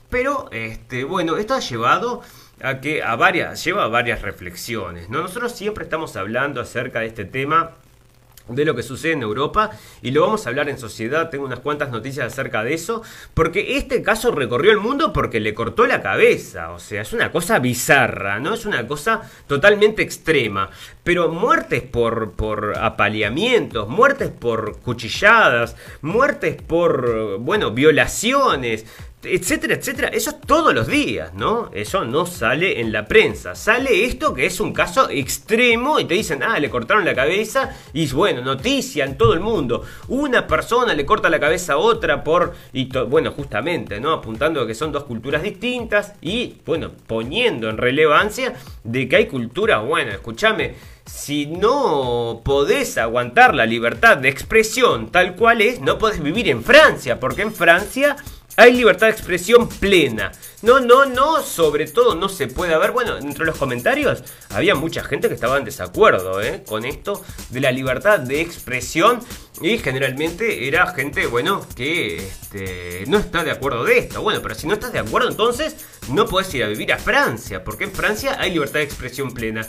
Pero, 0.09 0.49
este, 0.51 1.03
bueno, 1.03 1.37
esto 1.37 1.53
ha 1.53 1.59
llevado 1.59 2.21
a 2.61 2.79
que 2.79 3.03
a 3.03 3.15
varias, 3.15 3.63
lleva 3.63 3.83
a 3.83 3.87
varias 3.87 4.21
reflexiones. 4.21 5.09
¿no? 5.09 5.21
Nosotros 5.21 5.51
siempre 5.51 5.83
estamos 5.83 6.15
hablando 6.15 6.61
acerca 6.61 6.99
de 7.01 7.07
este 7.07 7.25
tema 7.25 7.75
de 8.49 8.65
lo 8.65 8.75
que 8.75 8.83
sucede 8.83 9.13
en 9.13 9.21
Europa 9.21 9.71
y 10.01 10.11
lo 10.11 10.21
vamos 10.21 10.45
a 10.45 10.49
hablar 10.49 10.69
en 10.69 10.77
sociedad, 10.77 11.29
tengo 11.29 11.45
unas 11.45 11.59
cuantas 11.59 11.89
noticias 11.89 12.27
acerca 12.27 12.63
de 12.63 12.73
eso, 12.73 13.01
porque 13.33 13.77
este 13.77 14.01
caso 14.01 14.31
recorrió 14.31 14.71
el 14.71 14.79
mundo 14.79 15.11
porque 15.11 15.39
le 15.39 15.53
cortó 15.53 15.85
la 15.85 16.01
cabeza, 16.01 16.71
o 16.71 16.79
sea, 16.79 17.01
es 17.01 17.13
una 17.13 17.31
cosa 17.31 17.59
bizarra, 17.59 18.39
¿no? 18.39 18.53
Es 18.53 18.65
una 18.65 18.87
cosa 18.87 19.29
totalmente 19.47 20.01
extrema, 20.01 20.69
pero 21.03 21.29
muertes 21.29 21.81
por, 21.83 22.31
por 22.31 22.77
apaleamientos, 22.77 23.87
muertes 23.89 24.29
por 24.29 24.79
cuchilladas, 24.79 25.75
muertes 26.01 26.61
por, 26.61 27.39
bueno, 27.39 27.71
violaciones, 27.71 28.85
etcétera, 29.23 29.73
etcétera. 29.75 30.09
Eso 30.09 30.29
es 30.29 30.41
todos 30.41 30.73
los 30.73 30.87
días, 30.87 31.33
¿no? 31.33 31.69
Eso 31.73 32.05
no 32.05 32.25
sale 32.25 32.79
en 32.79 32.91
la 32.91 33.07
prensa. 33.07 33.55
Sale 33.55 34.05
esto 34.05 34.33
que 34.33 34.45
es 34.45 34.59
un 34.59 34.73
caso 34.73 35.09
extremo 35.09 35.99
y 35.99 36.05
te 36.05 36.13
dicen, 36.13 36.43
ah, 36.43 36.59
le 36.59 36.69
cortaron 36.69 37.03
la 37.03 37.15
cabeza 37.15 37.75
y 37.93 38.07
bueno, 38.11 38.41
noticia 38.41 39.05
en 39.05 39.17
todo 39.17 39.33
el 39.33 39.39
mundo. 39.39 39.83
Una 40.07 40.45
persona 40.45 40.93
le 40.93 41.05
corta 41.05 41.29
la 41.29 41.39
cabeza 41.39 41.73
a 41.73 41.77
otra 41.77 42.23
por, 42.23 42.53
y 42.73 42.89
bueno, 43.07 43.31
justamente, 43.31 43.99
¿no? 43.99 44.11
Apuntando 44.13 44.61
a 44.61 44.67
que 44.67 44.75
son 44.75 44.91
dos 44.91 45.03
culturas 45.03 45.41
distintas 45.41 46.13
y, 46.21 46.57
bueno, 46.65 46.91
poniendo 47.07 47.69
en 47.69 47.77
relevancia 47.77 48.53
de 48.83 49.09
que 49.09 49.15
hay 49.15 49.25
culturas, 49.25 49.83
bueno, 49.83 50.11
escúchame, 50.11 50.75
si 51.05 51.45
no 51.45 52.41
podés 52.43 52.97
aguantar 52.97 53.55
la 53.55 53.65
libertad 53.65 54.17
de 54.17 54.29
expresión 54.29 55.09
tal 55.09 55.35
cual 55.35 55.61
es, 55.61 55.79
no 55.79 55.97
podés 55.97 56.21
vivir 56.21 56.49
en 56.49 56.63
Francia, 56.63 57.19
porque 57.19 57.43
en 57.43 57.53
Francia 57.53 58.17
hay 58.57 58.73
libertad 58.73 59.05
de 59.05 59.13
expresión 59.13 59.69
plena. 59.69 60.31
No, 60.63 60.79
no, 60.79 61.05
no, 61.05 61.43
sobre 61.43 61.85
todo 61.85 62.15
no 62.15 62.27
se 62.27 62.47
puede 62.47 62.73
haber. 62.73 62.91
Bueno, 62.91 63.15
dentro 63.15 63.45
de 63.45 63.51
los 63.51 63.59
comentarios 63.59 64.23
había 64.49 64.73
mucha 64.73 65.03
gente 65.03 65.27
que 65.27 65.35
estaba 65.35 65.57
en 65.57 65.63
desacuerdo 65.63 66.41
¿eh? 66.41 66.63
con 66.67 66.83
esto 66.83 67.23
de 67.51 67.61
la 67.61 67.71
libertad 67.71 68.19
de 68.19 68.41
expresión. 68.41 69.19
Y 69.61 69.77
generalmente 69.77 70.67
era 70.67 70.87
gente, 70.93 71.27
bueno, 71.27 71.65
que 71.75 72.17
este, 72.17 73.03
no 73.07 73.19
está 73.19 73.43
de 73.43 73.51
acuerdo 73.51 73.83
de 73.83 73.99
esto. 73.99 74.23
Bueno, 74.23 74.41
pero 74.41 74.55
si 74.55 74.65
no 74.65 74.73
estás 74.73 74.91
de 74.91 74.99
acuerdo, 74.99 75.29
entonces 75.29 75.75
no 76.09 76.25
puedes 76.25 76.51
ir 76.55 76.63
a 76.63 76.67
vivir 76.67 76.91
a 76.93 76.97
Francia, 76.97 77.63
porque 77.63 77.83
en 77.83 77.91
Francia 77.91 78.37
hay 78.39 78.51
libertad 78.51 78.79
de 78.79 78.85
expresión 78.85 79.33
plena. 79.33 79.67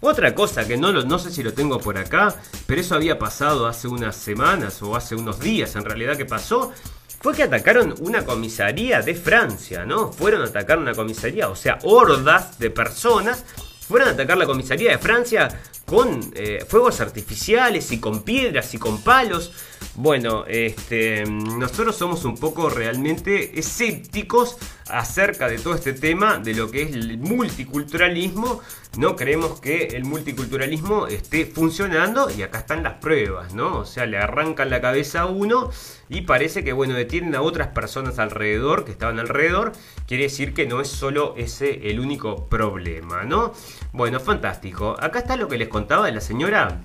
Otra 0.00 0.34
cosa 0.34 0.66
que 0.68 0.76
no, 0.76 0.92
no 0.92 1.18
sé 1.18 1.30
si 1.30 1.42
lo 1.42 1.54
tengo 1.54 1.78
por 1.78 1.96
acá, 1.96 2.36
pero 2.66 2.82
eso 2.82 2.94
había 2.94 3.18
pasado 3.18 3.66
hace 3.66 3.88
unas 3.88 4.14
semanas 4.14 4.82
o 4.82 4.94
hace 4.94 5.14
unos 5.14 5.40
días 5.40 5.74
en 5.74 5.84
realidad 5.84 6.18
que 6.18 6.26
pasó, 6.26 6.72
fue 7.20 7.34
que 7.34 7.42
atacaron 7.42 7.94
una 8.00 8.24
comisaría 8.24 9.02
de 9.02 9.14
Francia, 9.14 9.84
¿no? 9.84 10.12
Fueron 10.12 10.42
a 10.42 10.46
atacar 10.46 10.78
una 10.78 10.94
comisaría, 10.94 11.48
o 11.48 11.56
sea, 11.56 11.78
hordas 11.82 12.58
de 12.58 12.70
personas 12.70 13.44
fueron 13.86 14.08
a 14.08 14.12
atacar 14.12 14.36
la 14.36 14.46
comisaría 14.46 14.90
de 14.90 14.98
Francia 14.98 15.48
con 15.84 16.32
eh, 16.34 16.64
fuegos 16.68 17.00
artificiales 17.00 17.92
y 17.92 18.00
con 18.00 18.24
piedras 18.24 18.74
y 18.74 18.78
con 18.78 19.00
palos. 19.02 19.52
Bueno, 19.94 20.44
este, 20.48 21.24
nosotros 21.24 21.94
somos 21.94 22.24
un 22.24 22.36
poco 22.36 22.68
realmente 22.68 23.58
escépticos 23.58 24.56
acerca 24.88 25.48
de 25.48 25.58
todo 25.58 25.76
este 25.76 25.92
tema 25.92 26.38
de 26.38 26.54
lo 26.54 26.68
que 26.70 26.82
es 26.82 26.92
el 26.92 27.18
multiculturalismo. 27.18 28.60
No 28.98 29.14
creemos 29.14 29.60
que 29.60 29.86
el 29.94 30.04
multiculturalismo 30.04 31.06
esté 31.06 31.46
funcionando 31.46 32.28
y 32.28 32.42
acá 32.42 32.58
están 32.58 32.82
las 32.82 32.94
pruebas, 32.94 33.54
¿no? 33.54 33.78
O 33.78 33.84
sea, 33.84 34.06
le 34.06 34.18
arrancan 34.18 34.68
la 34.68 34.80
cabeza 34.80 35.20
a 35.20 35.26
uno 35.26 35.70
y 36.08 36.22
parece 36.22 36.62
que, 36.62 36.72
bueno, 36.72 36.94
detienen 36.94 37.34
a 37.34 37.42
otras 37.42 37.68
personas 37.68 38.18
alrededor, 38.18 38.84
que 38.84 38.92
estaban 38.92 39.18
alrededor. 39.18 39.72
Quiere 40.06 40.24
decir 40.24 40.54
que 40.54 40.66
no 40.66 40.80
es 40.80 40.88
solo 40.88 41.34
ese 41.36 41.90
el 41.90 42.00
único 42.00 42.46
problema, 42.46 43.24
¿no? 43.24 43.52
Bueno, 43.92 44.20
fantástico. 44.20 44.96
Acá 45.00 45.20
está 45.20 45.36
lo 45.36 45.48
que 45.48 45.58
les 45.58 45.68
contaba 45.68 46.06
de 46.06 46.12
la 46.12 46.20
señora 46.20 46.80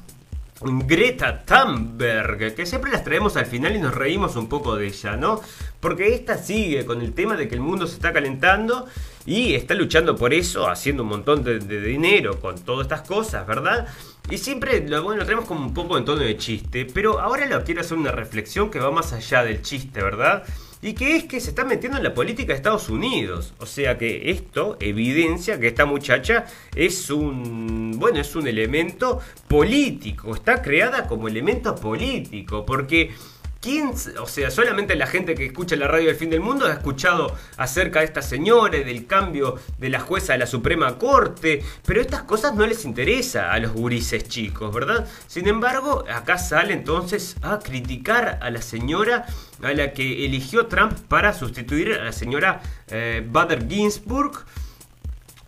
Greta 0.63 1.43
Thunberg, 1.43 2.53
que 2.53 2.65
siempre 2.65 2.91
las 2.91 3.03
traemos 3.03 3.35
al 3.35 3.47
final 3.47 3.75
y 3.75 3.79
nos 3.79 3.95
reímos 3.95 4.35
un 4.35 4.47
poco 4.47 4.75
de 4.75 4.87
ella, 4.87 5.17
¿no? 5.17 5.41
Porque 5.79 6.13
esta 6.13 6.37
sigue 6.37 6.85
con 6.85 7.01
el 7.01 7.13
tema 7.13 7.35
de 7.35 7.47
que 7.47 7.55
el 7.55 7.61
mundo 7.61 7.87
se 7.87 7.95
está 7.95 8.13
calentando 8.13 8.85
y 9.25 9.55
está 9.55 9.73
luchando 9.73 10.15
por 10.15 10.33
eso, 10.33 10.69
haciendo 10.69 11.01
un 11.01 11.09
montón 11.09 11.43
de, 11.43 11.59
dinero 11.59 12.39
con 12.39 12.59
todas 12.59 12.85
estas 12.85 13.01
cosas, 13.01 13.47
¿verdad? 13.47 13.87
Y 14.31 14.37
siempre 14.37 14.87
lo, 14.87 15.03
bueno, 15.03 15.25
traemos 15.25 15.45
como 15.45 15.65
un 15.65 15.73
poco 15.73 15.97
en 15.97 16.05
tono 16.05 16.21
de 16.21 16.37
chiste, 16.37 16.85
pero 16.85 17.19
ahora 17.19 17.45
lo 17.45 17.63
quiero 17.65 17.81
hacer 17.81 17.97
una 17.97 18.11
reflexión 18.11 18.71
que 18.71 18.79
va 18.79 18.89
más 18.89 19.11
allá 19.11 19.43
del 19.43 19.61
chiste, 19.61 20.01
¿verdad? 20.01 20.43
y 20.81 20.93
que 20.93 21.15
es 21.15 21.25
que 21.25 21.39
se 21.39 21.49
está 21.49 21.63
metiendo 21.63 21.97
en 21.97 22.03
la 22.03 22.13
política 22.13 22.53
de 22.53 22.57
Estados 22.57 22.89
Unidos. 22.89 23.53
O 23.59 23.65
sea 23.65 23.97
que 23.97 24.31
esto 24.31 24.77
evidencia 24.79 25.59
que 25.59 25.67
esta 25.67 25.85
muchacha 25.85 26.45
es 26.75 27.09
un, 27.09 27.93
bueno, 27.97 28.19
es 28.19 28.35
un 28.35 28.47
elemento 28.47 29.19
político, 29.47 30.33
está 30.33 30.61
creada 30.61 31.07
como 31.07 31.27
elemento 31.27 31.75
político, 31.75 32.65
porque 32.65 33.11
¿Quién, 33.61 33.91
o 34.19 34.25
sea, 34.25 34.49
solamente 34.49 34.95
la 34.95 35.05
gente 35.05 35.35
que 35.35 35.45
escucha 35.45 35.75
la 35.75 35.87
radio 35.87 36.07
del 36.07 36.15
fin 36.15 36.31
del 36.31 36.39
mundo 36.39 36.65
ha 36.65 36.73
escuchado 36.73 37.37
acerca 37.57 37.99
de 37.99 38.05
esta 38.05 38.23
señora, 38.23 38.79
del 38.79 39.05
cambio 39.05 39.59
de 39.77 39.89
la 39.89 39.99
jueza 39.99 40.33
de 40.33 40.39
la 40.39 40.47
Suprema 40.47 40.97
Corte, 40.97 41.63
pero 41.85 42.01
estas 42.01 42.23
cosas 42.23 42.55
no 42.55 42.65
les 42.65 42.85
interesa 42.85 43.51
a 43.51 43.59
los 43.59 43.71
gurises 43.73 44.27
chicos, 44.27 44.73
¿verdad? 44.73 45.07
Sin 45.27 45.47
embargo, 45.47 46.05
acá 46.11 46.39
sale 46.39 46.73
entonces 46.73 47.35
a 47.43 47.59
criticar 47.59 48.39
a 48.41 48.49
la 48.49 48.63
señora 48.63 49.27
a 49.61 49.73
la 49.73 49.93
que 49.93 50.25
eligió 50.25 50.65
Trump 50.65 50.93
para 51.07 51.31
sustituir 51.31 51.93
a 51.93 52.05
la 52.05 52.13
señora 52.13 52.63
eh, 52.87 53.23
Bader 53.29 53.67
Ginsburg 53.67 54.43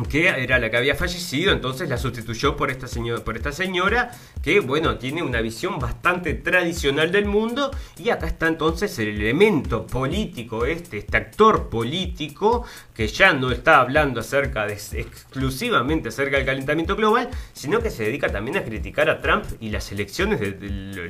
que 0.10 0.28
era 0.28 0.58
la 0.58 0.72
que 0.72 0.78
había 0.78 0.96
fallecido, 0.96 1.52
entonces 1.52 1.88
la 1.88 1.98
sustituyó 1.98 2.58
por 2.58 2.72
esta, 2.72 2.88
señora, 2.88 3.24
por 3.24 3.38
esta 3.38 3.52
señora 3.52 4.12
que, 4.42 4.60
bueno, 4.60 4.98
tiene 4.98 5.22
una 5.22 5.40
visión 5.40 5.78
bastante 5.78 6.34
tradicional 6.34 7.12
del 7.12 7.26
mundo 7.26 7.70
y 7.98 8.10
acá 8.10 8.26
está 8.26 8.48
entonces 8.48 8.98
el 8.98 9.10
elemento 9.10 9.86
político, 9.86 10.66
este, 10.66 10.98
este 10.98 11.18
actor 11.18 11.70
político 11.70 12.66
que 12.96 13.08
ya 13.08 13.34
no 13.34 13.52
está 13.52 13.80
hablando 13.80 14.20
acerca 14.20 14.66
de, 14.66 14.74
exclusivamente 14.74 16.10
acerca 16.10 16.38
del 16.38 16.46
calentamiento 16.46 16.96
global, 16.96 17.30
sino 17.54 17.80
que 17.80 17.92
se 17.92 18.04
dedica 18.04 18.30
también 18.30 18.58
a 18.58 18.64
criticar 18.64 19.10
a 19.10 19.22
Trump 19.22 19.46
y 19.60 19.70
las 19.70 19.92
elecciones 19.92 20.40
de, 20.40 20.54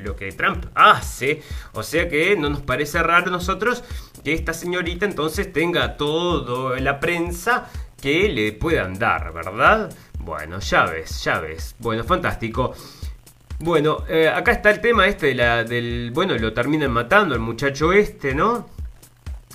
lo 0.04 0.16
que 0.18 0.32
Trump 0.34 0.66
hace, 0.76 1.42
o 1.72 1.84
sea 1.84 2.10
que 2.10 2.36
no 2.36 2.50
nos 2.50 2.62
parece 2.62 3.02
raro 3.02 3.28
a 3.28 3.32
nosotros 3.32 3.84
que 4.24 4.34
esta 4.34 4.54
señorita 4.54 5.06
entonces 5.06 5.52
tenga 5.52 5.96
todo 5.96 6.76
la 6.76 7.00
prensa 7.00 7.70
que 8.04 8.28
le 8.28 8.52
puedan 8.52 9.00
dar, 9.00 9.32
¿verdad? 9.32 9.90
Bueno, 10.20 10.60
ya 10.60 10.84
ves, 10.84 11.24
ya 11.24 11.40
ves. 11.40 11.74
Bueno, 11.80 12.04
fantástico. 12.04 12.74
Bueno, 13.60 14.04
eh, 14.10 14.28
acá 14.28 14.52
está 14.52 14.72
el 14.72 14.82
tema 14.82 15.08
este 15.08 15.28
de 15.28 15.36
la, 15.36 15.64
del... 15.64 16.12
Bueno, 16.14 16.38
lo 16.38 16.52
terminan 16.52 16.92
matando 16.92 17.34
el 17.34 17.40
muchacho 17.40 17.94
este, 17.94 18.36
¿no? 18.36 18.68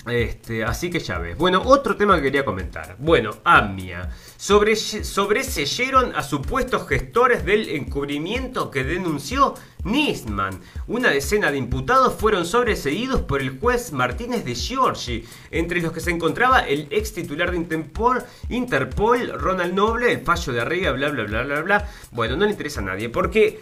Este, 0.06 0.64
así 0.64 0.88
que 0.88 0.98
ya 0.98 1.18
ves. 1.18 1.36
Bueno, 1.36 1.60
otro 1.62 1.94
tema 1.94 2.16
que 2.16 2.22
quería 2.22 2.42
comentar. 2.42 2.96
Bueno, 2.98 3.32
AMIA. 3.44 4.08
Sobre, 4.40 4.76
sobreseyeron 4.76 6.14
a 6.14 6.22
supuestos 6.22 6.86
gestores 6.86 7.44
del 7.44 7.68
encubrimiento 7.70 8.70
que 8.70 8.84
denunció 8.84 9.54
Nisman. 9.82 10.60
Una 10.86 11.10
decena 11.10 11.50
de 11.50 11.58
imputados 11.58 12.14
fueron 12.14 12.46
sobreseídos 12.46 13.22
por 13.22 13.40
el 13.40 13.58
juez 13.58 13.90
Martínez 13.92 14.44
de 14.44 14.54
Giorgi, 14.54 15.24
entre 15.50 15.82
los 15.82 15.90
que 15.90 15.98
se 15.98 16.12
encontraba 16.12 16.60
el 16.60 16.86
ex 16.90 17.14
titular 17.14 17.50
de 17.50 17.56
Interpol, 17.56 18.22
Interpol 18.48 19.28
Ronald 19.40 19.74
Noble, 19.74 20.12
el 20.12 20.20
fallo 20.20 20.52
de 20.52 20.60
arriba, 20.60 20.92
bla, 20.92 21.08
bla, 21.08 21.24
bla, 21.24 21.42
bla, 21.42 21.60
bla. 21.62 21.88
Bueno, 22.12 22.36
no 22.36 22.44
le 22.44 22.52
interesa 22.52 22.78
a 22.78 22.84
nadie, 22.84 23.08
porque 23.08 23.60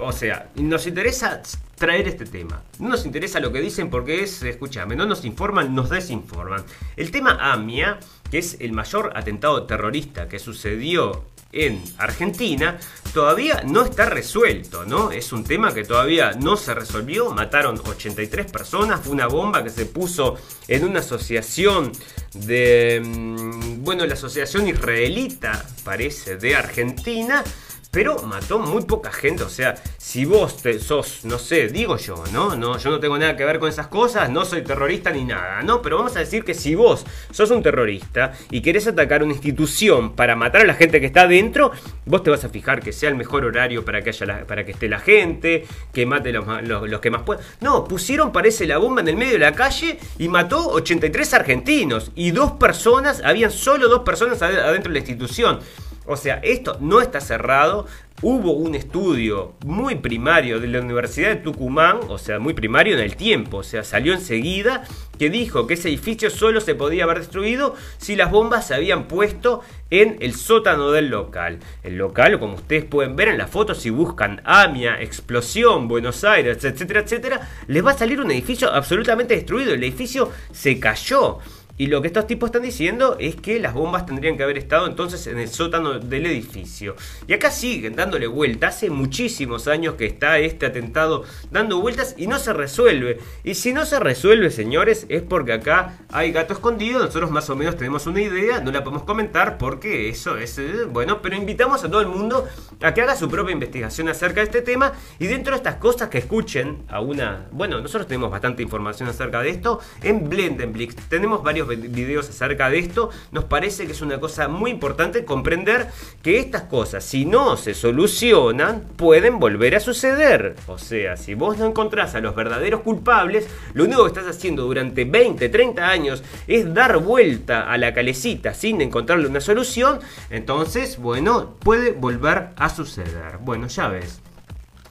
o 0.00 0.12
sea, 0.12 0.50
nos 0.54 0.86
interesa 0.86 1.42
traer 1.74 2.06
este 2.08 2.24
tema. 2.24 2.62
No 2.78 2.88
nos 2.88 3.04
interesa 3.04 3.40
lo 3.40 3.52
que 3.52 3.60
dicen 3.60 3.90
porque 3.90 4.22
es, 4.22 4.42
escúchame, 4.42 4.94
no 4.94 5.06
nos 5.06 5.24
informan, 5.24 5.74
nos 5.74 5.90
desinforman. 5.90 6.64
El 6.96 7.10
tema 7.10 7.38
AMIA, 7.52 7.98
que 8.30 8.38
es 8.38 8.56
el 8.60 8.72
mayor 8.72 9.12
atentado 9.14 9.64
terrorista 9.64 10.28
que 10.28 10.38
sucedió 10.38 11.24
en 11.50 11.82
Argentina, 11.96 12.78
todavía 13.14 13.62
no 13.64 13.84
está 13.84 14.06
resuelto, 14.06 14.84
¿no? 14.84 15.10
Es 15.10 15.32
un 15.32 15.44
tema 15.44 15.72
que 15.72 15.82
todavía 15.82 16.32
no 16.32 16.56
se 16.56 16.74
resolvió. 16.74 17.30
Mataron 17.30 17.80
83 17.82 18.52
personas, 18.52 19.00
fue 19.00 19.12
una 19.12 19.28
bomba 19.28 19.64
que 19.64 19.70
se 19.70 19.86
puso 19.86 20.36
en 20.66 20.84
una 20.84 21.00
asociación 21.00 21.90
de, 22.34 23.00
mm, 23.02 23.82
bueno, 23.82 24.04
la 24.04 24.14
asociación 24.14 24.68
israelita, 24.68 25.64
parece, 25.84 26.36
de 26.36 26.54
Argentina 26.54 27.42
pero 27.90 28.22
mató 28.22 28.58
muy 28.58 28.84
poca 28.84 29.10
gente. 29.10 29.42
O 29.42 29.48
sea, 29.48 29.74
si 29.96 30.24
vos 30.24 30.58
te 30.62 30.78
sos, 30.78 31.24
no 31.24 31.38
sé, 31.38 31.68
digo 31.68 31.96
yo, 31.96 32.22
¿no? 32.32 32.54
no 32.54 32.78
Yo 32.78 32.90
no 32.90 33.00
tengo 33.00 33.18
nada 33.18 33.36
que 33.36 33.44
ver 33.44 33.58
con 33.58 33.68
esas 33.68 33.88
cosas, 33.88 34.30
no 34.30 34.44
soy 34.44 34.62
terrorista 34.62 35.10
ni 35.10 35.24
nada, 35.24 35.62
¿no? 35.62 35.80
Pero 35.82 35.98
vamos 35.98 36.16
a 36.16 36.20
decir 36.20 36.44
que 36.44 36.54
si 36.54 36.74
vos 36.74 37.04
sos 37.30 37.50
un 37.50 37.62
terrorista 37.62 38.32
y 38.50 38.60
querés 38.60 38.86
atacar 38.86 39.22
una 39.22 39.32
institución 39.32 40.12
para 40.14 40.36
matar 40.36 40.62
a 40.62 40.64
la 40.64 40.74
gente 40.74 41.00
que 41.00 41.06
está 41.06 41.22
adentro, 41.22 41.72
vos 42.04 42.22
te 42.22 42.30
vas 42.30 42.44
a 42.44 42.48
fijar 42.48 42.82
que 42.82 42.92
sea 42.92 43.08
el 43.08 43.16
mejor 43.16 43.44
horario 43.44 43.84
para 43.84 44.02
que, 44.02 44.10
haya 44.10 44.46
para 44.46 44.64
que 44.64 44.72
esté 44.72 44.88
la 44.88 45.00
gente, 45.00 45.66
que 45.92 46.06
mate 46.06 46.32
los, 46.32 46.46
los, 46.62 47.00
que 47.00 47.10
más 47.10 47.22
puedan. 47.22 47.42
No, 47.60 47.84
pusieron, 47.84 48.32
parece, 48.32 48.66
la 48.66 48.78
bomba 48.78 49.00
en 49.00 49.08
el 49.08 49.16
medio 49.16 49.32
de 49.34 49.38
la 49.38 49.52
calle 49.52 49.98
y 50.18 50.28
mató 50.28 50.68
83 50.70 51.34
argentinos. 51.34 52.12
Y 52.14 52.32
dos 52.32 52.52
personas, 52.52 53.22
habían 53.24 53.50
solo 53.50 53.88
dos 53.88 54.00
personas 54.00 54.42
adentro 54.42 54.92
de 54.92 54.94
la 54.94 54.98
institución. 54.98 55.60
O 56.08 56.16
sea, 56.16 56.40
esto 56.42 56.78
no 56.80 57.02
está 57.02 57.20
cerrado. 57.20 57.86
Hubo 58.22 58.52
un 58.52 58.74
estudio 58.74 59.54
muy 59.64 59.96
primario 59.96 60.58
de 60.58 60.66
la 60.66 60.80
Universidad 60.80 61.28
de 61.28 61.36
Tucumán, 61.36 62.00
o 62.08 62.18
sea, 62.18 62.40
muy 62.40 62.52
primario 62.52 62.94
en 62.94 63.00
el 63.00 63.14
tiempo, 63.14 63.58
o 63.58 63.62
sea, 63.62 63.84
salió 63.84 64.12
enseguida, 64.12 64.82
que 65.18 65.30
dijo 65.30 65.68
que 65.68 65.74
ese 65.74 65.88
edificio 65.88 66.28
solo 66.28 66.60
se 66.60 66.74
podía 66.74 67.04
haber 67.04 67.18
destruido 67.18 67.76
si 67.98 68.16
las 68.16 68.32
bombas 68.32 68.66
se 68.66 68.74
habían 68.74 69.06
puesto 69.06 69.60
en 69.90 70.16
el 70.18 70.34
sótano 70.34 70.90
del 70.90 71.10
local. 71.10 71.60
El 71.84 71.96
local, 71.96 72.40
como 72.40 72.54
ustedes 72.54 72.84
pueden 72.84 73.14
ver 73.14 73.28
en 73.28 73.38
la 73.38 73.46
foto, 73.46 73.76
si 73.76 73.90
buscan 73.90 74.40
AMIA, 74.44 75.00
explosión, 75.00 75.86
Buenos 75.86 76.24
Aires, 76.24 76.64
etcétera, 76.64 77.00
etcétera, 77.00 77.48
les 77.68 77.86
va 77.86 77.92
a 77.92 77.98
salir 77.98 78.20
un 78.20 78.32
edificio 78.32 78.72
absolutamente 78.72 79.34
destruido. 79.34 79.74
El 79.74 79.84
edificio 79.84 80.32
se 80.50 80.80
cayó. 80.80 81.38
Y 81.78 81.86
lo 81.86 82.02
que 82.02 82.08
estos 82.08 82.26
tipos 82.26 82.48
están 82.48 82.62
diciendo 82.62 83.16
es 83.20 83.36
que 83.36 83.60
las 83.60 83.72
bombas 83.72 84.04
tendrían 84.04 84.36
que 84.36 84.42
haber 84.42 84.58
estado 84.58 84.88
entonces 84.88 85.28
en 85.28 85.38
el 85.38 85.48
sótano 85.48 86.00
del 86.00 86.26
edificio. 86.26 86.96
Y 87.28 87.34
acá 87.34 87.52
siguen 87.52 87.94
dándole 87.94 88.26
vuelta. 88.26 88.66
Hace 88.66 88.90
muchísimos 88.90 89.68
años 89.68 89.94
que 89.94 90.06
está 90.06 90.40
este 90.40 90.66
atentado 90.66 91.22
dando 91.52 91.80
vueltas 91.80 92.16
y 92.18 92.26
no 92.26 92.40
se 92.40 92.52
resuelve. 92.52 93.20
Y 93.44 93.54
si 93.54 93.72
no 93.72 93.86
se 93.86 94.00
resuelve, 94.00 94.50
señores, 94.50 95.06
es 95.08 95.22
porque 95.22 95.52
acá 95.52 96.00
hay 96.10 96.32
gato 96.32 96.52
escondido. 96.52 96.98
Nosotros 96.98 97.30
más 97.30 97.48
o 97.48 97.54
menos 97.54 97.76
tenemos 97.76 98.08
una 98.08 98.22
idea, 98.22 98.60
no 98.60 98.72
la 98.72 98.82
podemos 98.82 99.04
comentar 99.04 99.56
porque 99.56 100.08
eso 100.08 100.36
es 100.36 100.58
eh, 100.58 100.84
bueno. 100.84 101.22
Pero 101.22 101.36
invitamos 101.36 101.84
a 101.84 101.88
todo 101.88 102.00
el 102.00 102.08
mundo 102.08 102.48
a 102.82 102.92
que 102.92 103.02
haga 103.02 103.14
su 103.14 103.28
propia 103.28 103.52
investigación 103.52 104.08
acerca 104.08 104.40
de 104.40 104.46
este 104.46 104.62
tema. 104.62 104.94
Y 105.20 105.28
dentro 105.28 105.52
de 105.52 105.58
estas 105.58 105.76
cosas 105.76 106.08
que 106.08 106.18
escuchen 106.18 106.82
a 106.88 107.00
una... 107.00 107.46
Bueno, 107.52 107.80
nosotros 107.80 108.08
tenemos 108.08 108.32
bastante 108.32 108.64
información 108.64 109.08
acerca 109.08 109.40
de 109.42 109.50
esto 109.50 109.78
en 110.02 110.28
Blendenblix. 110.28 110.96
Tenemos 111.08 111.44
varios 111.44 111.67
videos 111.68 112.28
acerca 112.28 112.70
de 112.70 112.78
esto, 112.78 113.10
nos 113.32 113.44
parece 113.44 113.86
que 113.86 113.92
es 113.92 114.00
una 114.00 114.18
cosa 114.20 114.48
muy 114.48 114.70
importante 114.70 115.24
comprender 115.24 115.88
que 116.22 116.38
estas 116.38 116.62
cosas, 116.62 117.04
si 117.04 117.24
no 117.24 117.56
se 117.56 117.74
solucionan, 117.74 118.82
pueden 118.96 119.38
volver 119.38 119.76
a 119.76 119.80
suceder. 119.80 120.56
O 120.66 120.78
sea, 120.78 121.16
si 121.16 121.34
vos 121.34 121.58
no 121.58 121.66
encontrás 121.66 122.14
a 122.14 122.20
los 122.20 122.34
verdaderos 122.34 122.80
culpables, 122.80 123.46
lo 123.74 123.84
único 123.84 124.02
que 124.04 124.08
estás 124.08 124.26
haciendo 124.26 124.64
durante 124.64 125.04
20, 125.04 125.48
30 125.48 125.88
años 125.88 126.22
es 126.46 126.72
dar 126.72 126.98
vuelta 126.98 127.70
a 127.70 127.78
la 127.78 127.94
calecita 127.94 128.54
sin 128.54 128.80
encontrarle 128.80 129.26
una 129.26 129.40
solución, 129.40 130.00
entonces, 130.30 130.98
bueno, 130.98 131.54
puede 131.60 131.92
volver 131.92 132.50
a 132.56 132.68
suceder. 132.68 133.38
Bueno, 133.40 133.66
ya 133.66 133.88
ves. 133.88 134.20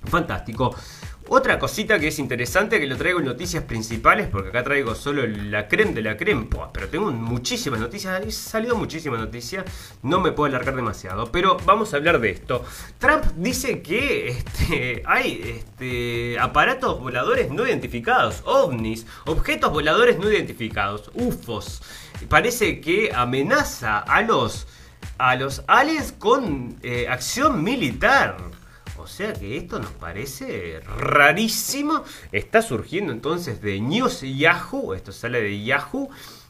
Fantástico. 0.05 0.75
Otra 1.30 1.59
cosita 1.59 1.99
que 1.99 2.07
es 2.07 2.19
interesante, 2.19 2.80
que 2.80 2.88
lo 2.88 2.95
traigo 2.95 3.19
en 3.19 3.25
noticias 3.25 3.61
principales, 3.65 4.30
porque 4.30 4.47
acá 4.47 4.63
traigo 4.63 4.95
solo 4.95 5.28
la 5.28 5.67
creme 5.67 5.91
de 5.91 6.01
la 6.01 6.15
creme, 6.15 6.47
pero 6.71 6.88
tengo 6.88 7.11
muchísimas 7.11 7.82
noticias, 7.82 8.21
ha 8.21 8.32
salido 8.32 8.78
muchísimas 8.78 9.19
noticias, 9.19 9.65
no 10.03 10.21
me 10.21 10.32
puedo 10.32 10.47
alargar 10.47 10.78
demasiado, 10.78 11.30
pero 11.30 11.57
vamos 11.65 11.93
a 11.93 11.97
hablar 11.97 12.21
de 12.21 12.30
esto. 12.30 12.63
Trump 12.97 13.25
dice 13.36 13.82
que 13.82 14.30
este, 14.30 15.03
hay 15.05 15.41
este, 15.57 16.39
aparatos 16.39 16.97
voladores 17.01 17.51
no 17.51 17.67
identificados, 17.67 18.41
ovnis, 18.45 19.05
objetos 19.25 19.69
voladores 19.73 20.17
no 20.19 20.32
identificados, 20.32 21.11
UFOs. 21.13 21.82
Parece 22.30 22.80
que 22.80 23.11
amenaza 23.13 23.99
a 23.99 24.21
los, 24.21 24.65
a 25.17 25.36
los 25.36 25.61
aliens 25.67 26.13
con 26.13 26.78
eh, 26.84 27.07
acción 27.09 27.65
militar. 27.65 28.38
O 29.07 29.09
sea 29.09 29.31
que 29.31 29.55
esto 29.55 29.79
nos 29.79 29.91
parece 29.91 30.81
rarísimo. 30.81 32.03
Está 32.33 32.61
surgiendo 32.61 33.13
entonces 33.13 33.61
de 33.61 33.79
News 33.79 34.19
Yahoo, 34.19 34.93
esto 34.93 35.13
sale 35.13 35.41
de 35.41 35.63
Yahoo, 35.63 36.09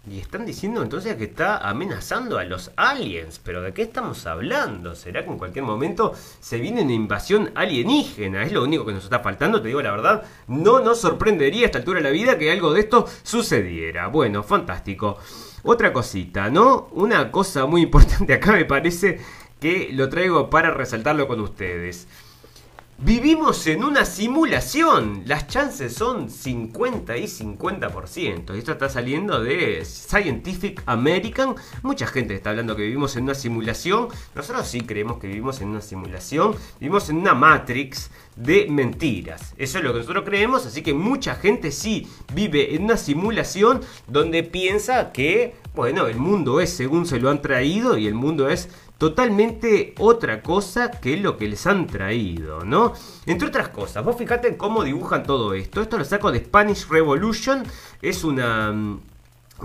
y 0.10 0.18
están 0.18 0.44
diciendo 0.44 0.82
entonces 0.82 1.16
que 1.18 1.26
está 1.26 1.60
amenazando 1.60 2.40
a 2.40 2.46
los 2.46 2.72
aliens. 2.76 3.40
Pero 3.44 3.62
¿de 3.62 3.74
qué 3.74 3.84
estamos 3.84 4.26
hablando? 4.26 4.96
¿Será 4.96 5.24
que 5.24 5.30
en 5.30 5.38
cualquier 5.38 5.66
momento 5.66 6.16
se 6.40 6.58
viene 6.58 6.82
una 6.82 6.94
invasión 6.94 7.52
alienígena? 7.54 8.42
Es 8.42 8.52
lo 8.52 8.64
único 8.64 8.88
que 8.88 8.94
nos 8.94 9.04
está 9.04 9.20
faltando, 9.20 9.62
te 9.62 9.68
digo 9.68 9.84
la 9.84 9.92
verdad. 9.92 10.24
No 10.48 10.80
nos 10.80 11.00
sorprendería 11.00 11.62
a 11.62 11.66
esta 11.68 11.78
altura 11.78 12.00
de 12.00 12.06
la 12.06 12.10
vida 12.10 12.40
que 12.40 12.52
algo 12.52 12.74
de 12.74 12.80
esto 12.80 13.08
sucediera. 13.22 14.08
Bueno, 14.08 14.42
fantástico. 14.42 15.20
Otra 15.62 15.94
cosita, 15.94 16.50
¿no? 16.50 16.88
Una 16.94 17.32
cosa 17.32 17.68
muy 17.68 17.84
importante 17.84 18.34
acá 18.34 18.54
me 18.54 18.66
parece 18.66 19.20
que 19.60 19.90
lo 19.94 20.10
traigo 20.10 20.50
para 20.50 20.72
resaltarlo 20.72 21.28
con 21.28 21.40
ustedes. 21.40 22.08
Vivimos 23.00 23.68
en 23.68 23.84
una 23.84 24.06
simulación. 24.06 25.22
Las 25.28 25.46
chances 25.46 25.94
son 25.94 26.32
50 26.32 27.16
y 27.18 27.26
50%. 27.26 28.56
Esto 28.56 28.72
está 28.72 28.90
saliendo 28.90 29.40
de 29.40 29.86
Scientific 29.86 30.82
American. 30.88 31.54
Mucha 31.84 32.08
gente 32.08 32.34
está 32.34 32.50
hablando 32.50 32.76
que 32.76 32.82
vivimos 32.82 33.16
en 33.16 33.26
una 33.26 33.36
simulación. 33.36 34.08
Nosotros 34.34 34.68
sí 34.68 34.82
creemos 34.82 35.20
que 35.20 35.28
vivimos 35.28 35.62
en 35.62 35.68
una 35.68 35.82
simulación. 35.82 36.56
Vivimos 36.80 37.08
en 37.12 37.18
una 37.18 37.36
Matrix 37.36 38.10
de 38.36 38.66
mentiras. 38.68 39.54
Eso 39.60 39.78
es 39.78 39.84
lo 39.84 39.94
que 39.94 40.00
nosotros 40.00 40.24
creemos. 40.26 40.66
Así 40.66 40.82
que 40.82 40.96
mucha 40.96 41.36
gente 41.36 41.72
sí 41.72 42.08
vive 42.34 42.74
en 42.74 42.86
una 42.86 42.98
simulación 42.98 43.82
donde 44.08 44.42
piensa 44.42 45.12
que, 45.12 45.54
bueno, 45.76 46.08
el 46.08 46.18
mundo 46.18 46.60
es 46.62 46.72
según 46.72 47.06
se 47.06 47.20
lo 47.20 47.30
han 47.30 47.44
traído 47.44 47.96
y 47.96 48.08
el 48.08 48.16
mundo 48.16 48.50
es 48.50 48.70
totalmente 48.98 49.94
otra 50.00 50.42
cosa 50.42 50.92
que 50.92 51.18
lo 51.18 51.38
que 51.38 51.48
les 51.48 51.68
han 51.68 51.88
traído, 51.88 52.64
¿no? 52.66 52.94
Entre 53.26 53.48
otras 53.48 53.70
cosas, 53.70 54.04
vos 54.04 54.18
fijate 54.18 54.58
cómo 54.58 54.84
dibujan 54.84 55.24
todo 55.24 55.54
esto. 55.54 55.82
Esto 55.82 55.98
lo 55.98 56.06
saco 56.06 56.32
de 56.32 56.40
Spanish 56.40 56.88
Revolution, 56.90 57.64
es 58.02 58.24
una 58.24 58.72
mm, 58.72 59.00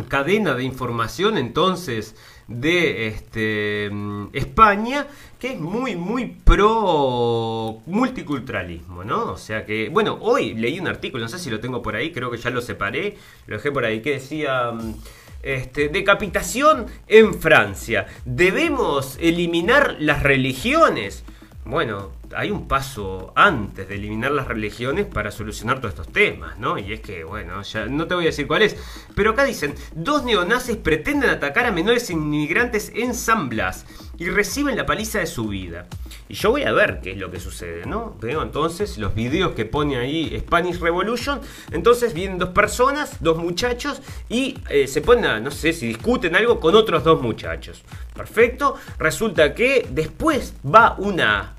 cadena 0.08 0.54
de 0.54 0.64
información 0.64 1.38
entonces 1.38 2.14
de 2.48 3.06
este, 3.06 3.88
mm, 3.90 4.28
España 4.32 5.06
que 5.38 5.54
es 5.54 5.60
muy 5.60 5.96
muy 5.96 6.26
pro 6.26 7.80
multiculturalismo, 7.86 9.02
¿no? 9.02 9.32
O 9.32 9.36
sea 9.36 9.64
que, 9.64 9.88
bueno, 9.88 10.18
hoy 10.20 10.54
leí 10.54 10.78
un 10.78 10.86
artículo, 10.88 11.24
no 11.24 11.28
sé 11.28 11.38
si 11.38 11.50
lo 11.50 11.58
tengo 11.58 11.82
por 11.82 11.96
ahí, 11.96 12.12
creo 12.12 12.30
que 12.30 12.36
ya 12.36 12.50
lo 12.50 12.60
separé, 12.60 13.16
lo 13.46 13.56
dejé 13.56 13.72
por 13.72 13.84
ahí, 13.84 14.02
que 14.02 14.12
decía... 14.12 14.72
Mm, 14.72 14.94
este, 15.42 15.88
decapitación 15.88 16.86
en 17.08 17.34
Francia. 17.34 18.06
¿Debemos 18.24 19.18
eliminar 19.20 19.96
las 19.98 20.22
religiones? 20.22 21.24
Bueno, 21.64 22.10
hay 22.34 22.50
un 22.50 22.66
paso 22.66 23.32
antes 23.36 23.88
de 23.88 23.94
eliminar 23.94 24.32
las 24.32 24.48
religiones 24.48 25.06
para 25.06 25.30
solucionar 25.30 25.78
todos 25.78 25.90
estos 25.90 26.12
temas, 26.12 26.58
¿no? 26.58 26.76
Y 26.76 26.92
es 26.92 27.00
que, 27.00 27.22
bueno, 27.22 27.62
ya 27.62 27.86
no 27.86 28.06
te 28.06 28.14
voy 28.14 28.24
a 28.24 28.28
decir 28.28 28.46
cuál 28.46 28.62
es. 28.62 28.76
Pero 29.14 29.30
acá 29.30 29.44
dicen, 29.44 29.74
dos 29.94 30.24
neonazis 30.24 30.76
pretenden 30.76 31.30
atacar 31.30 31.66
a 31.66 31.72
menores 31.72 32.10
inmigrantes 32.10 32.90
en 32.94 33.14
San 33.14 33.48
Blas 33.48 33.86
y 34.22 34.30
reciben 34.30 34.76
la 34.76 34.86
paliza 34.86 35.18
de 35.18 35.26
su 35.26 35.48
vida. 35.48 35.86
Y 36.28 36.34
yo 36.34 36.50
voy 36.50 36.62
a 36.62 36.70
ver 36.70 37.00
qué 37.02 37.10
es 37.10 37.18
lo 37.18 37.30
que 37.30 37.40
sucede, 37.40 37.86
¿no? 37.86 38.16
Veo 38.20 38.40
entonces 38.42 38.96
los 38.98 39.16
videos 39.16 39.52
que 39.52 39.64
pone 39.64 39.96
ahí 39.96 40.38
Spanish 40.38 40.78
Revolution. 40.78 41.40
Entonces 41.72 42.14
vienen 42.14 42.38
dos 42.38 42.50
personas, 42.50 43.16
dos 43.20 43.36
muchachos, 43.38 44.00
y 44.28 44.58
eh, 44.70 44.86
se 44.86 45.00
ponen 45.00 45.24
a, 45.24 45.40
no 45.40 45.50
sé 45.50 45.72
si 45.72 45.88
discuten 45.88 46.36
algo 46.36 46.60
con 46.60 46.76
otros 46.76 47.02
dos 47.02 47.20
muchachos. 47.20 47.82
Perfecto. 48.14 48.76
Resulta 48.96 49.54
que 49.54 49.88
después 49.90 50.54
va 50.64 50.94
una 50.98 51.56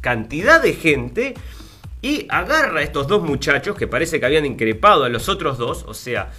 cantidad 0.00 0.62
de 0.62 0.74
gente 0.74 1.34
y 2.02 2.26
agarra 2.28 2.78
a 2.78 2.82
estos 2.82 3.08
dos 3.08 3.22
muchachos 3.22 3.76
que 3.76 3.88
parece 3.88 4.20
que 4.20 4.26
habían 4.26 4.46
increpado 4.46 5.02
a 5.02 5.08
los 5.08 5.28
otros 5.28 5.58
dos, 5.58 5.84
o 5.88 5.92
sea, 5.92 6.30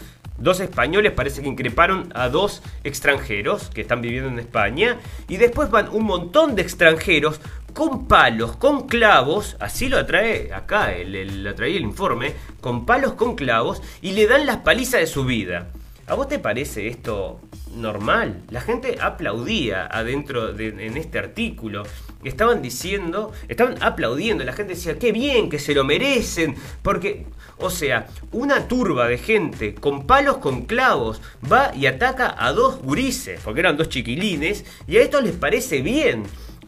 dos 0.42 0.60
españoles 0.60 1.12
parece 1.12 1.42
que 1.42 1.48
increparon 1.48 2.12
a 2.16 2.30
dos 2.30 2.62
extranjeros 2.84 3.70
que 3.70 3.82
están 3.82 4.02
viviendo 4.02 4.30
en 4.30 4.40
España 4.40 4.98
y 5.28 5.38
después 5.38 5.70
van 5.70 5.90
un 5.90 6.04
montón 6.04 6.56
de 6.56 6.62
extranjeros 6.62 7.40
con 7.74 8.08
palos, 8.08 8.58
con 8.58 8.88
clavos, 8.88 9.56
así 9.60 9.88
lo 9.88 10.06
trae 10.06 10.54
acá, 10.54 10.94
el, 10.94 11.44
lo 11.44 11.56
trae 11.56 11.78
el 11.78 11.84
informe, 11.84 12.34
con 12.60 12.86
palos, 12.86 13.14
con 13.14 13.36
clavos 13.36 13.82
y 14.02 14.12
le 14.12 14.28
dan 14.28 14.46
las 14.46 14.58
palizas 14.58 15.00
de 15.00 15.08
su 15.08 15.26
vida. 15.26 15.68
¿A 16.08 16.16
vos 16.16 16.28
te 16.28 16.40
parece 16.40 16.88
esto 16.88 17.40
normal? 17.74 18.42
La 18.50 18.60
gente 18.60 18.98
aplaudía 19.00 19.86
adentro 19.86 20.52
de, 20.52 20.68
en 20.68 20.98
este 20.98 21.20
artículo. 21.20 21.84
Estaban 22.24 22.62
diciendo, 22.62 23.32
estaban 23.48 23.82
aplaudiendo. 23.82 24.44
La 24.44 24.54
gente 24.54 24.76
decía, 24.76 25.00
qué 25.00 25.12
bien, 25.12 25.50
que 25.50 25.60
se 25.60 25.74
lo 25.74 25.84
merecen. 25.84 26.56
Porque, 26.82 27.26
o 27.58 27.70
sea, 27.70 28.08
una 28.32 28.68
turba 28.68 29.08
de 29.08 29.18
gente 29.18 29.76
con 29.76 30.06
palos 30.08 30.38
con 30.38 30.64
clavos 30.66 31.22
va 31.52 31.72
y 31.76 31.86
ataca 31.86 32.36
a 32.38 32.54
dos 32.54 32.82
gurises, 32.82 33.40
porque 33.44 33.62
eran 33.62 33.78
dos 33.78 33.90
chiquilines, 33.90 34.66
y 34.88 34.98
a 34.98 35.02
estos 35.02 35.24
les 35.24 35.36
parece 35.36 35.82
bien. 35.82 36.24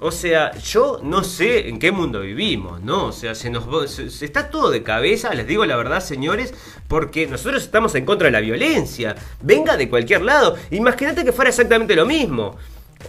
O 0.05 0.11
sea, 0.11 0.53
yo 0.57 0.99
no 1.01 1.23
sé 1.23 1.69
en 1.69 1.79
qué 1.79 1.93
mundo 1.93 2.19
vivimos, 2.19 2.81
¿no? 2.81 3.05
O 3.05 3.11
sea, 3.13 3.35
se 3.35 3.49
nos 3.49 3.89
se, 3.89 4.25
está 4.25 4.49
todo 4.49 4.69
de 4.69 4.83
cabeza, 4.83 5.33
les 5.33 5.47
digo 5.47 5.65
la 5.65 5.77
verdad, 5.77 6.01
señores, 6.01 6.53
porque 6.89 7.25
nosotros 7.25 7.63
estamos 7.63 7.95
en 7.95 8.03
contra 8.03 8.25
de 8.25 8.33
la 8.33 8.41
violencia. 8.41 9.15
Venga 9.41 9.77
de 9.77 9.87
cualquier 9.87 10.21
lado. 10.23 10.57
Imagínate 10.71 11.23
que 11.23 11.31
fuera 11.31 11.51
exactamente 11.51 11.95
lo 11.95 12.05
mismo. 12.05 12.57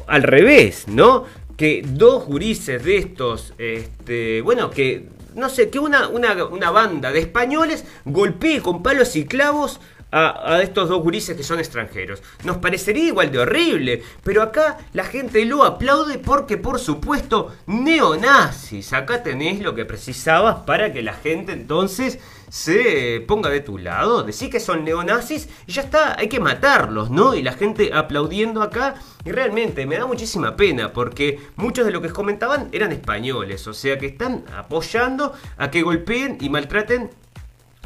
Al 0.07 0.23
revés, 0.23 0.85
¿no? 0.87 1.25
Que 1.57 1.83
dos 1.87 2.25
gurises 2.25 2.85
de 2.85 2.97
estos, 2.97 3.55
este, 3.59 4.41
bueno, 4.43 4.71
que 4.71 5.09
no 5.35 5.49
sé, 5.49 5.69
que 5.71 5.79
una, 5.79 6.09
una, 6.09 6.45
una 6.45 6.71
banda 6.71 7.13
de 7.13 7.21
españoles 7.21 7.85
golpee 8.05 8.61
con 8.61 8.83
palos 8.83 9.17
y 9.17 9.25
clavos 9.25 9.81
a, 10.15 10.63
estos 10.63 10.89
dos 10.89 11.03
gurises 11.03 11.37
que 11.37 11.43
son 11.43 11.59
extranjeros. 11.59 12.23
Nos 12.45 12.59
parecería 12.59 13.09
igual 13.09 13.33
de 13.33 13.41
horrible, 13.41 14.03
pero 14.23 14.43
acá 14.43 14.79
la 14.93 15.05
gente 15.05 15.45
lo 15.45 15.65
aplaude 15.65 16.19
porque, 16.19 16.57
por 16.57 16.79
supuesto, 16.79 17.53
neonazis. 17.67 18.93
Acá 18.93 19.25
tenés 19.25 19.61
lo 19.61 19.75
que 19.75 19.85
precisabas 19.85 20.61
para 20.65 20.93
que 20.93 21.03
la 21.03 21.15
gente 21.15 21.53
entonces 21.53 22.21
se 22.49 23.25
ponga 23.27 23.51
de 23.51 23.61
tu 23.61 23.79
lado, 23.79 24.23
decir 24.23 24.49
que 24.49 24.61
son 24.61 24.85
neonazis 24.85 25.49
y 25.67 25.73
ya 25.73 25.83
está, 25.83 26.17
hay 26.17 26.29
que 26.29 26.39
matarlos, 26.39 27.11
¿no? 27.11 27.35
Y 27.35 27.43
la 27.43 27.55
gente 27.55 27.91
aplaudiendo 27.93 28.63
acá 28.63 28.95
y 29.25 29.33
realmente 29.33 29.87
me 29.87 29.99
da 29.99 30.07
muchísima 30.07 30.55
pena 30.55 30.93
porque 30.93 31.41
muchos 31.57 31.85
de 31.85 31.91
los 31.91 32.01
que 32.01 32.11
comentaban 32.11 32.69
eran 32.71 32.93
españoles, 32.93 33.67
o 33.67 33.75
sea 33.75 33.99
que 33.99 34.07
están 34.07 34.45
apoyando 34.57 35.33
a 35.57 35.73
que 35.73 35.83
golpeen 35.83 36.39
y 36.41 36.49
maltraten 36.49 37.11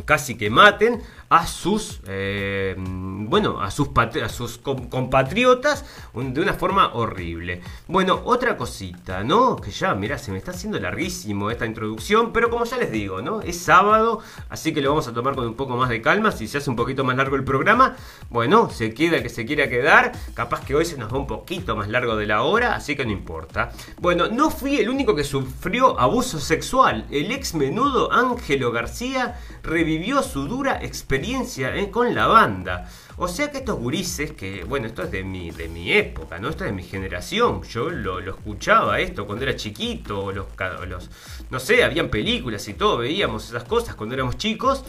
casi 0.04 0.36
que 0.36 0.50
maten 0.50 1.02
a 1.30 1.46
sus, 1.46 2.00
eh, 2.06 2.74
bueno, 2.78 3.60
a 3.60 3.70
sus, 3.70 3.88
a 3.96 4.28
sus 4.28 4.58
compatriotas 4.58 5.84
de 6.14 6.40
una 6.40 6.54
forma 6.54 6.94
horrible. 6.94 7.60
Bueno, 7.86 8.22
otra 8.24 8.56
cosita, 8.56 9.22
¿no? 9.24 9.56
Que 9.56 9.70
ya, 9.70 9.94
mira, 9.94 10.16
se 10.18 10.32
me 10.32 10.38
está 10.38 10.52
haciendo 10.52 10.80
larguísimo 10.80 11.50
esta 11.50 11.66
introducción, 11.66 12.32
pero 12.32 12.48
como 12.48 12.64
ya 12.64 12.78
les 12.78 12.90
digo, 12.90 13.20
¿no? 13.20 13.42
Es 13.42 13.60
sábado, 13.60 14.20
así 14.48 14.72
que 14.72 14.80
lo 14.80 14.90
vamos 14.90 15.06
a 15.08 15.12
tomar 15.12 15.34
con 15.34 15.46
un 15.46 15.54
poco 15.54 15.76
más 15.76 15.90
de 15.90 16.00
calma. 16.00 16.32
Si 16.32 16.48
se 16.48 16.58
hace 16.58 16.70
un 16.70 16.76
poquito 16.76 17.04
más 17.04 17.16
largo 17.16 17.36
el 17.36 17.44
programa, 17.44 17.96
bueno, 18.30 18.70
se 18.70 18.94
queda 18.94 19.22
que 19.22 19.28
se 19.28 19.44
quiera 19.44 19.68
quedar. 19.68 20.12
Capaz 20.34 20.64
que 20.64 20.74
hoy 20.74 20.86
se 20.86 20.96
nos 20.96 21.12
va 21.12 21.18
un 21.18 21.26
poquito 21.26 21.76
más 21.76 21.88
largo 21.88 22.16
de 22.16 22.26
la 22.26 22.42
hora, 22.42 22.74
así 22.74 22.96
que 22.96 23.04
no 23.04 23.12
importa. 23.12 23.70
Bueno, 24.00 24.28
no 24.28 24.50
fui 24.50 24.78
el 24.78 24.88
único 24.88 25.14
que 25.14 25.24
sufrió 25.24 26.00
abuso 26.00 26.40
sexual. 26.40 27.06
El 27.10 27.32
ex 27.32 27.54
menudo 27.54 28.12
Ángelo 28.12 28.72
García 28.72 29.38
revivió 29.62 30.22
su 30.22 30.48
dura 30.48 30.78
experiencia 30.82 31.17
eh, 31.24 31.90
con 31.90 32.14
la 32.14 32.26
banda. 32.26 32.88
O 33.16 33.26
sea 33.26 33.50
que 33.50 33.58
estos 33.58 33.78
gurises, 33.78 34.32
que 34.32 34.62
bueno, 34.64 34.86
esto 34.86 35.02
es 35.02 35.10
de 35.10 35.24
mi, 35.24 35.50
de 35.50 35.68
mi 35.68 35.92
época, 35.92 36.38
¿no? 36.38 36.48
Esto 36.48 36.64
es 36.64 36.70
de 36.70 36.76
mi 36.76 36.84
generación. 36.84 37.62
Yo 37.64 37.90
lo, 37.90 38.20
escuchaba 38.20 39.00
esto 39.00 39.26
cuando 39.26 39.44
era 39.44 39.56
chiquito, 39.56 40.30
los, 40.30 40.46
los, 40.88 41.10
no 41.50 41.58
sé, 41.58 41.82
habían 41.82 42.08
películas 42.08 42.66
y 42.68 42.74
todo, 42.74 42.98
veíamos 42.98 43.48
esas 43.48 43.64
cosas 43.64 43.96
cuando 43.96 44.14
éramos 44.14 44.36
chicos. 44.36 44.84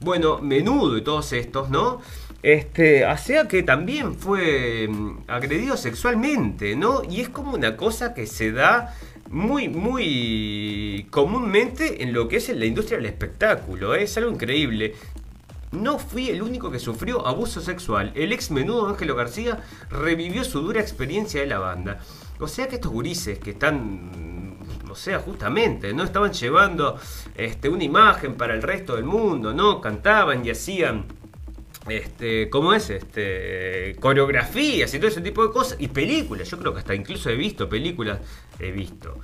Bueno, 0.00 0.38
menudo 0.40 0.96
y 0.96 1.02
todos 1.02 1.32
estos, 1.32 1.70
¿no? 1.70 2.00
Este, 2.42 3.06
o 3.06 3.16
sea 3.16 3.48
que 3.48 3.62
también 3.62 4.14
fue 4.14 4.86
mm, 4.88 5.24
agredido 5.28 5.76
sexualmente, 5.76 6.76
¿no? 6.76 7.02
Y 7.08 7.22
es 7.22 7.30
como 7.30 7.54
una 7.54 7.76
cosa 7.76 8.14
que 8.14 8.26
se 8.26 8.52
da 8.52 8.94
muy, 9.30 9.68
muy 9.68 11.06
comúnmente 11.10 12.02
en 12.02 12.12
lo 12.12 12.28
que 12.28 12.36
es 12.36 12.48
la 12.50 12.64
industria 12.66 12.98
del 12.98 13.06
espectáculo. 13.06 13.94
¿eh? 13.94 14.04
Es 14.04 14.16
algo 14.16 14.30
increíble. 14.30 14.94
No 15.74 15.98
fui 15.98 16.30
el 16.30 16.42
único 16.42 16.70
que 16.70 16.78
sufrió 16.78 17.26
abuso 17.26 17.60
sexual. 17.60 18.12
El 18.14 18.32
ex 18.32 18.50
menudo 18.50 18.88
Ángelo 18.88 19.14
García 19.14 19.60
revivió 19.90 20.44
su 20.44 20.60
dura 20.60 20.80
experiencia 20.80 21.40
de 21.40 21.46
la 21.46 21.58
banda. 21.58 21.98
O 22.40 22.48
sea 22.48 22.68
que 22.68 22.76
estos 22.76 22.92
gurises 22.92 23.38
que 23.38 23.50
están, 23.50 24.56
o 24.90 24.94
sea, 24.94 25.18
justamente, 25.18 25.92
¿no? 25.92 26.04
Estaban 26.04 26.32
llevando 26.32 26.98
este, 27.36 27.68
una 27.68 27.84
imagen 27.84 28.34
para 28.34 28.54
el 28.54 28.62
resto 28.62 28.96
del 28.96 29.04
mundo, 29.04 29.52
¿no? 29.52 29.80
Cantaban 29.80 30.44
y 30.44 30.50
hacían 30.50 31.06
este, 31.88 32.48
¿cómo 32.48 32.72
es? 32.72 32.90
Este, 32.90 33.96
coreografías 34.00 34.92
y 34.94 34.98
todo 34.98 35.08
ese 35.08 35.20
tipo 35.20 35.46
de 35.46 35.52
cosas. 35.52 35.76
Y 35.80 35.88
películas, 35.88 36.50
yo 36.50 36.58
creo 36.58 36.72
que 36.72 36.80
hasta 36.80 36.94
incluso 36.94 37.30
he 37.30 37.36
visto 37.36 37.68
películas, 37.68 38.20
he 38.58 38.70
visto, 38.70 39.18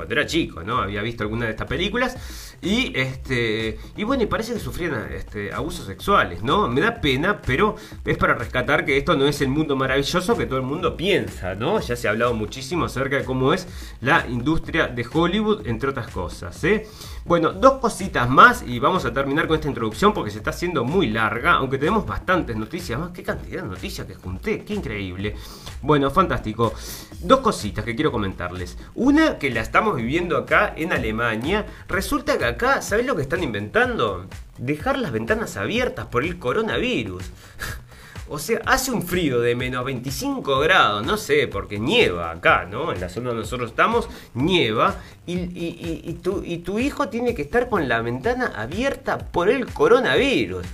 cuando 0.00 0.14
era 0.14 0.24
chico, 0.24 0.62
¿no? 0.62 0.78
Había 0.78 1.02
visto 1.02 1.24
alguna 1.24 1.44
de 1.44 1.50
estas 1.50 1.66
películas. 1.66 2.16
Y 2.62 2.90
este. 2.98 3.78
Y 3.98 4.04
bueno, 4.04 4.22
y 4.22 4.26
parece 4.26 4.54
que 4.54 4.58
sufrían 4.58 5.12
este, 5.12 5.52
abusos 5.52 5.84
sexuales, 5.84 6.42
¿no? 6.42 6.68
Me 6.68 6.80
da 6.80 7.02
pena, 7.02 7.42
pero 7.42 7.76
es 8.06 8.16
para 8.16 8.32
rescatar 8.32 8.86
que 8.86 8.96
esto 8.96 9.14
no 9.14 9.26
es 9.26 9.42
el 9.42 9.48
mundo 9.48 9.76
maravilloso 9.76 10.38
que 10.38 10.46
todo 10.46 10.58
el 10.58 10.64
mundo 10.64 10.96
piensa, 10.96 11.54
¿no? 11.54 11.80
Ya 11.80 11.96
se 11.96 12.08
ha 12.08 12.12
hablado 12.12 12.32
muchísimo 12.32 12.86
acerca 12.86 13.16
de 13.16 13.24
cómo 13.24 13.52
es 13.52 13.68
la 14.00 14.26
industria 14.26 14.88
de 14.88 15.06
Hollywood, 15.12 15.66
entre 15.66 15.90
otras 15.90 16.08
cosas, 16.08 16.64
¿eh? 16.64 16.86
Bueno, 17.30 17.52
dos 17.52 17.74
cositas 17.74 18.28
más 18.28 18.64
y 18.66 18.80
vamos 18.80 19.04
a 19.04 19.12
terminar 19.12 19.46
con 19.46 19.54
esta 19.54 19.68
introducción 19.68 20.12
porque 20.12 20.32
se 20.32 20.38
está 20.38 20.50
haciendo 20.50 20.82
muy 20.82 21.10
larga, 21.10 21.52
aunque 21.52 21.78
tenemos 21.78 22.04
bastantes 22.04 22.56
noticias 22.56 22.98
más. 22.98 23.10
Qué 23.10 23.22
cantidad 23.22 23.62
de 23.62 23.68
noticias 23.68 24.04
que 24.04 24.16
junté, 24.16 24.64
qué 24.64 24.74
increíble. 24.74 25.36
Bueno, 25.80 26.10
fantástico. 26.10 26.74
Dos 27.20 27.38
cositas 27.38 27.84
que 27.84 27.94
quiero 27.94 28.10
comentarles. 28.10 28.76
Una 28.96 29.38
que 29.38 29.48
la 29.50 29.60
estamos 29.60 29.94
viviendo 29.94 30.36
acá 30.36 30.74
en 30.76 30.92
Alemania, 30.92 31.66
resulta 31.86 32.36
que 32.36 32.46
acá, 32.46 32.82
¿sabés 32.82 33.06
lo 33.06 33.14
que 33.14 33.22
están 33.22 33.44
inventando? 33.44 34.26
Dejar 34.58 34.98
las 34.98 35.12
ventanas 35.12 35.56
abiertas 35.56 36.06
por 36.06 36.24
el 36.24 36.36
coronavirus. 36.36 37.22
O 38.32 38.38
sea, 38.38 38.60
hace 38.64 38.92
un 38.92 39.02
frío 39.02 39.40
de 39.40 39.56
menos 39.56 39.84
25 39.84 40.60
grados, 40.60 41.04
no 41.04 41.16
sé, 41.16 41.48
porque 41.48 41.80
nieva 41.80 42.30
acá, 42.30 42.64
¿no? 42.64 42.92
En 42.92 43.00
la 43.00 43.08
zona 43.08 43.30
donde 43.30 43.42
nosotros 43.42 43.70
estamos, 43.70 44.08
nieva. 44.34 44.98
Y, 45.26 46.12
tu, 46.22 46.44
y 46.44 46.58
tu 46.58 46.78
hijo 46.78 47.08
tiene 47.08 47.34
que 47.34 47.42
estar 47.42 47.68
con 47.68 47.88
la 47.88 48.00
ventana 48.02 48.52
abierta 48.54 49.18
por 49.18 49.48
el 49.48 49.66
coronavirus. 49.66 50.64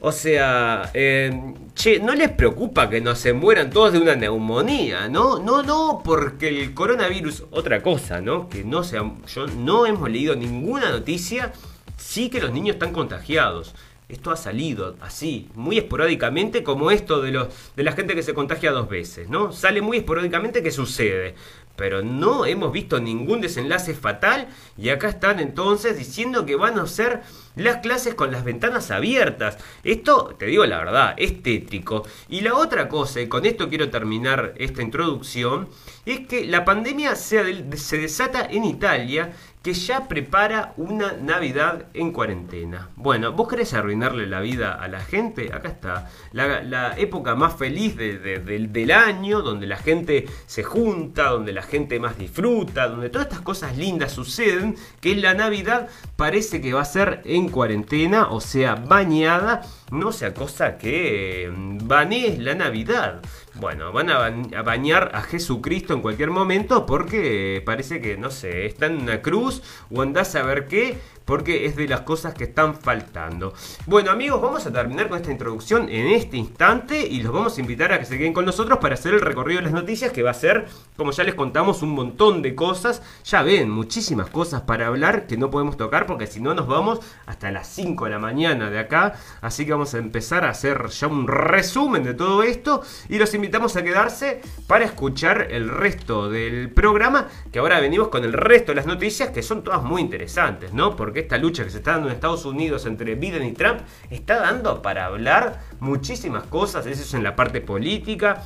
O 0.00 0.10
sea, 0.10 0.90
eh, 0.94 1.54
che, 1.76 2.00
no 2.00 2.12
les 2.16 2.30
preocupa 2.32 2.90
que 2.90 3.00
no 3.00 3.14
se 3.14 3.32
mueran 3.32 3.70
todos 3.70 3.92
de 3.92 4.00
una 4.00 4.16
neumonía, 4.16 5.08
¿no? 5.08 5.38
No, 5.38 5.62
no, 5.62 6.02
porque 6.04 6.48
el 6.48 6.74
coronavirus, 6.74 7.44
otra 7.52 7.82
cosa, 7.82 8.20
¿no? 8.20 8.48
Que 8.48 8.64
no 8.64 8.82
sea, 8.82 9.08
yo 9.32 9.46
no 9.46 9.86
hemos 9.86 10.10
leído 10.10 10.34
ninguna 10.34 10.90
noticia, 10.90 11.52
sí 11.96 12.30
que 12.30 12.40
los 12.40 12.50
niños 12.50 12.74
están 12.74 12.92
contagiados. 12.92 13.76
Esto 14.08 14.30
ha 14.30 14.36
salido 14.36 14.96
así, 15.02 15.50
muy 15.54 15.76
esporádicamente, 15.76 16.62
como 16.62 16.90
esto 16.90 17.20
de, 17.20 17.30
los, 17.30 17.48
de 17.76 17.82
la 17.82 17.92
gente 17.92 18.14
que 18.14 18.22
se 18.22 18.32
contagia 18.32 18.72
dos 18.72 18.88
veces, 18.88 19.28
¿no? 19.28 19.52
Sale 19.52 19.82
muy 19.82 19.98
esporádicamente 19.98 20.62
que 20.62 20.70
sucede. 20.70 21.34
Pero 21.76 22.02
no 22.02 22.44
hemos 22.46 22.72
visto 22.72 22.98
ningún 22.98 23.40
desenlace 23.40 23.94
fatal 23.94 24.48
y 24.76 24.88
acá 24.88 25.10
están 25.10 25.38
entonces 25.38 25.96
diciendo 25.96 26.44
que 26.44 26.56
van 26.56 26.76
a 26.78 26.86
ser 26.86 27.20
las 27.54 27.76
clases 27.76 28.14
con 28.14 28.32
las 28.32 28.44
ventanas 28.44 28.90
abiertas. 28.90 29.58
Esto, 29.84 30.34
te 30.38 30.46
digo 30.46 30.64
la 30.66 30.78
verdad, 30.78 31.14
es 31.18 31.40
tétrico. 31.42 32.04
Y 32.28 32.40
la 32.40 32.54
otra 32.54 32.88
cosa, 32.88 33.20
y 33.20 33.28
con 33.28 33.46
esto 33.46 33.68
quiero 33.68 33.90
terminar 33.90 34.54
esta 34.56 34.82
introducción, 34.82 35.68
es 36.04 36.26
que 36.26 36.46
la 36.46 36.64
pandemia 36.64 37.14
se, 37.14 37.76
se 37.76 37.98
desata 37.98 38.44
en 38.50 38.64
Italia 38.64 39.32
que 39.68 39.74
ya 39.74 40.08
prepara 40.08 40.72
una 40.78 41.12
Navidad 41.12 41.88
en 41.92 42.10
cuarentena. 42.10 42.88
Bueno, 42.96 43.32
¿vos 43.32 43.48
querés 43.48 43.74
arruinarle 43.74 44.26
la 44.26 44.40
vida 44.40 44.72
a 44.72 44.88
la 44.88 45.00
gente? 45.00 45.52
Acá 45.52 45.68
está, 45.68 46.10
la, 46.32 46.98
época 46.98 47.34
más 47.34 47.54
feliz 47.54 47.94
del 47.94 48.90
año, 48.90 49.42
donde 49.42 49.66
la 49.66 49.76
gente 49.76 50.24
se 50.46 50.62
junta, 50.62 51.28
donde 51.28 51.52
la 51.52 51.60
gente 51.60 52.00
más 52.00 52.16
disfruta, 52.16 52.88
donde 52.88 53.10
todas 53.10 53.26
estas 53.26 53.42
cosas 53.42 53.76
lindas 53.76 54.12
suceden, 54.12 54.74
que 55.02 55.12
es 55.12 55.18
la 55.18 55.34
Navidad 55.34 55.88
parece 56.16 56.62
que 56.62 56.72
va 56.72 56.80
a 56.80 56.86
ser 56.86 57.20
en 57.26 57.50
cuarentena, 57.50 58.30
o 58.30 58.40
sea, 58.40 58.74
bañada, 58.74 59.60
no 59.90 60.12
sea 60.12 60.34
cosa 60.34 60.78
que 60.78 61.50
banees 61.54 62.38
la 62.38 62.54
Navidad. 62.54 63.20
Bueno, 63.54 63.92
van 63.92 64.10
a 64.10 64.62
bañar 64.62 65.10
a 65.14 65.22
Jesucristo 65.22 65.94
en 65.94 66.02
cualquier 66.02 66.30
momento 66.30 66.86
porque 66.86 67.62
parece 67.64 68.00
que, 68.00 68.16
no 68.16 68.30
sé, 68.30 68.66
está 68.66 68.86
en 68.86 69.02
una 69.02 69.22
cruz 69.22 69.62
o 69.90 70.02
andás 70.02 70.34
a 70.34 70.42
ver 70.42 70.66
qué, 70.66 70.98
porque 71.28 71.66
es 71.66 71.76
de 71.76 71.86
las 71.86 72.00
cosas 72.00 72.32
que 72.32 72.44
están 72.44 72.74
faltando. 72.74 73.52
Bueno 73.84 74.10
amigos, 74.10 74.40
vamos 74.40 74.64
a 74.64 74.72
terminar 74.72 75.10
con 75.10 75.18
esta 75.18 75.30
introducción 75.30 75.90
en 75.90 76.06
este 76.06 76.38
instante 76.38 77.06
y 77.06 77.20
los 77.20 77.34
vamos 77.34 77.58
a 77.58 77.60
invitar 77.60 77.92
a 77.92 77.98
que 77.98 78.06
se 78.06 78.16
queden 78.16 78.32
con 78.32 78.46
nosotros 78.46 78.78
para 78.78 78.94
hacer 78.94 79.12
el 79.12 79.20
recorrido 79.20 79.58
de 79.58 79.64
las 79.64 79.74
noticias 79.74 80.10
que 80.10 80.22
va 80.22 80.30
a 80.30 80.34
ser, 80.34 80.66
como 80.96 81.10
ya 81.10 81.24
les 81.24 81.34
contamos, 81.34 81.82
un 81.82 81.90
montón 81.90 82.40
de 82.40 82.54
cosas. 82.54 83.02
Ya 83.24 83.42
ven, 83.42 83.68
muchísimas 83.68 84.30
cosas 84.30 84.62
para 84.62 84.86
hablar 84.86 85.26
que 85.26 85.36
no 85.36 85.50
podemos 85.50 85.76
tocar 85.76 86.06
porque 86.06 86.26
si 86.26 86.40
no 86.40 86.54
nos 86.54 86.66
vamos 86.66 87.00
hasta 87.26 87.50
las 87.50 87.68
5 87.74 88.06
de 88.06 88.10
la 88.10 88.18
mañana 88.18 88.70
de 88.70 88.78
acá. 88.78 89.16
Así 89.42 89.66
que 89.66 89.72
vamos 89.72 89.92
a 89.92 89.98
empezar 89.98 90.46
a 90.46 90.50
hacer 90.50 90.88
ya 90.88 91.08
un 91.08 91.28
resumen 91.28 92.04
de 92.04 92.14
todo 92.14 92.42
esto 92.42 92.80
y 93.10 93.18
los 93.18 93.34
invitamos 93.34 93.76
a 93.76 93.84
quedarse 93.84 94.40
para 94.66 94.86
escuchar 94.86 95.48
el 95.50 95.68
resto 95.68 96.30
del 96.30 96.70
programa 96.70 97.28
que 97.52 97.58
ahora 97.58 97.80
venimos 97.80 98.08
con 98.08 98.24
el 98.24 98.32
resto 98.32 98.72
de 98.72 98.76
las 98.76 98.86
noticias 98.86 99.28
que 99.28 99.42
son 99.42 99.62
todas 99.62 99.82
muy 99.82 100.00
interesantes, 100.00 100.72
¿no? 100.72 100.96
Porque 100.96 101.17
esta 101.20 101.38
lucha 101.38 101.64
que 101.64 101.70
se 101.70 101.78
está 101.78 101.92
dando 101.92 102.08
en 102.08 102.14
Estados 102.14 102.44
Unidos 102.44 102.86
entre 102.86 103.14
Biden 103.14 103.44
y 103.44 103.52
Trump 103.52 103.80
está 104.10 104.40
dando 104.40 104.82
para 104.82 105.06
hablar 105.06 105.60
muchísimas 105.80 106.44
cosas, 106.44 106.86
eso 106.86 107.02
es 107.02 107.14
en 107.14 107.22
la 107.22 107.36
parte 107.36 107.60
política, 107.60 108.42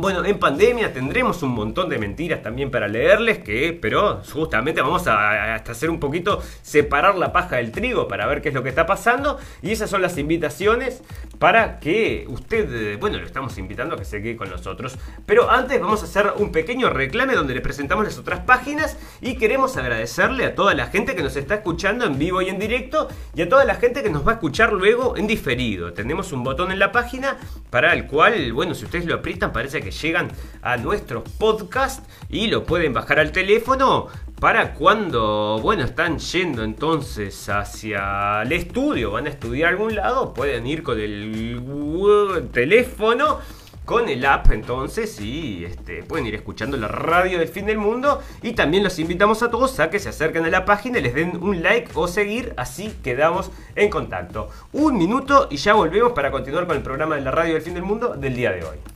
bueno, 0.00 0.24
en 0.24 0.38
pandemia 0.38 0.92
tendremos 0.92 1.42
un 1.42 1.50
montón 1.50 1.88
de 1.88 1.98
mentiras 1.98 2.42
también 2.42 2.70
para 2.70 2.88
leerles, 2.88 3.38
que, 3.38 3.78
pero 3.80 4.22
justamente 4.32 4.80
vamos 4.80 5.06
a, 5.06 5.56
hacer 5.56 5.90
un 5.90 6.00
poquito 6.00 6.42
separar 6.62 7.16
la 7.16 7.32
paja 7.32 7.56
del 7.56 7.72
trigo 7.72 8.08
para 8.08 8.26
ver 8.26 8.40
qué 8.40 8.48
es 8.48 8.54
lo 8.54 8.62
que 8.62 8.68
está 8.68 8.86
pasando. 8.86 9.38
Y 9.60 9.70
esas 9.72 9.90
son 9.90 10.00
las 10.00 10.16
invitaciones 10.18 11.02
para 11.38 11.78
que 11.78 12.24
usted, 12.28 12.98
bueno, 12.98 13.18
lo 13.18 13.26
estamos 13.26 13.58
invitando 13.58 13.94
a 13.94 13.98
que 13.98 14.04
se 14.04 14.22
quede 14.22 14.36
con 14.36 14.50
nosotros. 14.50 14.96
Pero 15.26 15.50
antes 15.50 15.80
vamos 15.80 16.02
a 16.02 16.04
hacer 16.04 16.32
un 16.36 16.52
pequeño 16.52 16.88
reclame 16.90 17.34
donde 17.34 17.54
le 17.54 17.60
presentamos 17.60 18.04
las 18.04 18.18
otras 18.18 18.40
páginas 18.40 18.96
y 19.20 19.36
queremos 19.36 19.76
agradecerle 19.76 20.46
a 20.46 20.54
toda 20.54 20.74
la 20.74 20.86
gente 20.86 21.14
que 21.14 21.22
nos 21.22 21.36
está 21.36 21.56
escuchando 21.56 22.06
en 22.06 22.18
vivo 22.18 22.40
y 22.40 22.48
en 22.48 22.58
directo 22.58 23.08
y 23.34 23.42
a 23.42 23.48
toda 23.48 23.64
la 23.64 23.74
gente 23.74 24.02
que 24.02 24.10
nos 24.10 24.26
va 24.26 24.32
a 24.32 24.34
escuchar 24.34 24.72
luego 24.72 25.16
en 25.16 25.26
diferido. 25.26 25.92
Tenemos 25.92 26.32
un 26.32 26.44
botón 26.44 26.70
en 26.72 26.78
la 26.78 26.92
página 26.92 27.36
para 27.70 27.92
el 27.92 28.06
cual, 28.06 28.52
bueno, 28.52 28.74
si 28.74 28.84
ustedes 28.84 29.06
lo 29.06 29.16
aprietan 29.16 29.52
parece 29.52 29.80
que 29.80 29.81
llegan 29.90 30.28
a 30.62 30.76
nuestros 30.76 31.28
podcast 31.38 32.06
y 32.28 32.46
lo 32.46 32.64
pueden 32.64 32.92
bajar 32.92 33.18
al 33.18 33.32
teléfono 33.32 34.08
para 34.40 34.74
cuando, 34.74 35.58
bueno, 35.62 35.84
están 35.84 36.18
yendo 36.18 36.64
entonces 36.64 37.48
hacia 37.48 38.42
el 38.42 38.52
estudio, 38.52 39.12
van 39.12 39.26
a 39.26 39.30
estudiar 39.30 39.68
a 39.68 39.70
algún 39.70 39.94
lado, 39.94 40.34
pueden 40.34 40.66
ir 40.66 40.82
con 40.82 40.98
el 40.98 42.48
teléfono 42.52 43.38
con 43.84 44.08
el 44.08 44.24
app 44.24 44.50
entonces 44.52 45.20
y 45.20 45.64
este, 45.64 46.02
pueden 46.02 46.26
ir 46.26 46.34
escuchando 46.34 46.76
la 46.76 46.88
radio 46.88 47.38
del 47.38 47.48
fin 47.48 47.66
del 47.66 47.78
mundo 47.78 48.22
y 48.42 48.52
también 48.52 48.84
los 48.84 48.98
invitamos 48.98 49.42
a 49.42 49.50
todos 49.50 49.78
a 49.80 49.90
que 49.90 49.98
se 49.98 50.08
acerquen 50.08 50.44
a 50.44 50.50
la 50.50 50.64
página 50.64 51.00
les 51.00 51.14
den 51.14 51.36
un 51.36 51.62
like 51.62 51.90
o 51.94 52.06
seguir, 52.06 52.54
así 52.56 52.94
quedamos 53.02 53.50
en 53.74 53.90
contacto. 53.90 54.48
Un 54.72 54.96
minuto 54.96 55.48
y 55.50 55.56
ya 55.56 55.74
volvemos 55.74 56.12
para 56.12 56.30
continuar 56.30 56.66
con 56.66 56.76
el 56.76 56.82
programa 56.82 57.16
de 57.16 57.22
la 57.22 57.30
radio 57.30 57.54
del 57.54 57.62
fin 57.62 57.74
del 57.74 57.82
mundo 57.82 58.14
del 58.14 58.34
día 58.34 58.52
de 58.52 58.64
hoy. 58.64 58.91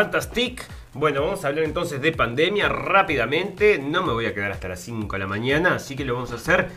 Fantastic. 0.00 0.66
Bueno, 0.94 1.20
vamos 1.20 1.44
a 1.44 1.48
hablar 1.48 1.64
entonces 1.64 2.00
de 2.00 2.10
pandemia 2.12 2.70
rápidamente. 2.70 3.78
No 3.78 4.02
me 4.02 4.14
voy 4.14 4.24
a 4.24 4.32
quedar 4.32 4.50
hasta 4.50 4.66
las 4.66 4.80
5 4.80 5.14
de 5.14 5.18
la 5.18 5.26
mañana, 5.26 5.74
así 5.74 5.94
que 5.94 6.06
lo 6.06 6.14
vamos 6.14 6.32
a 6.32 6.36
hacer 6.36 6.70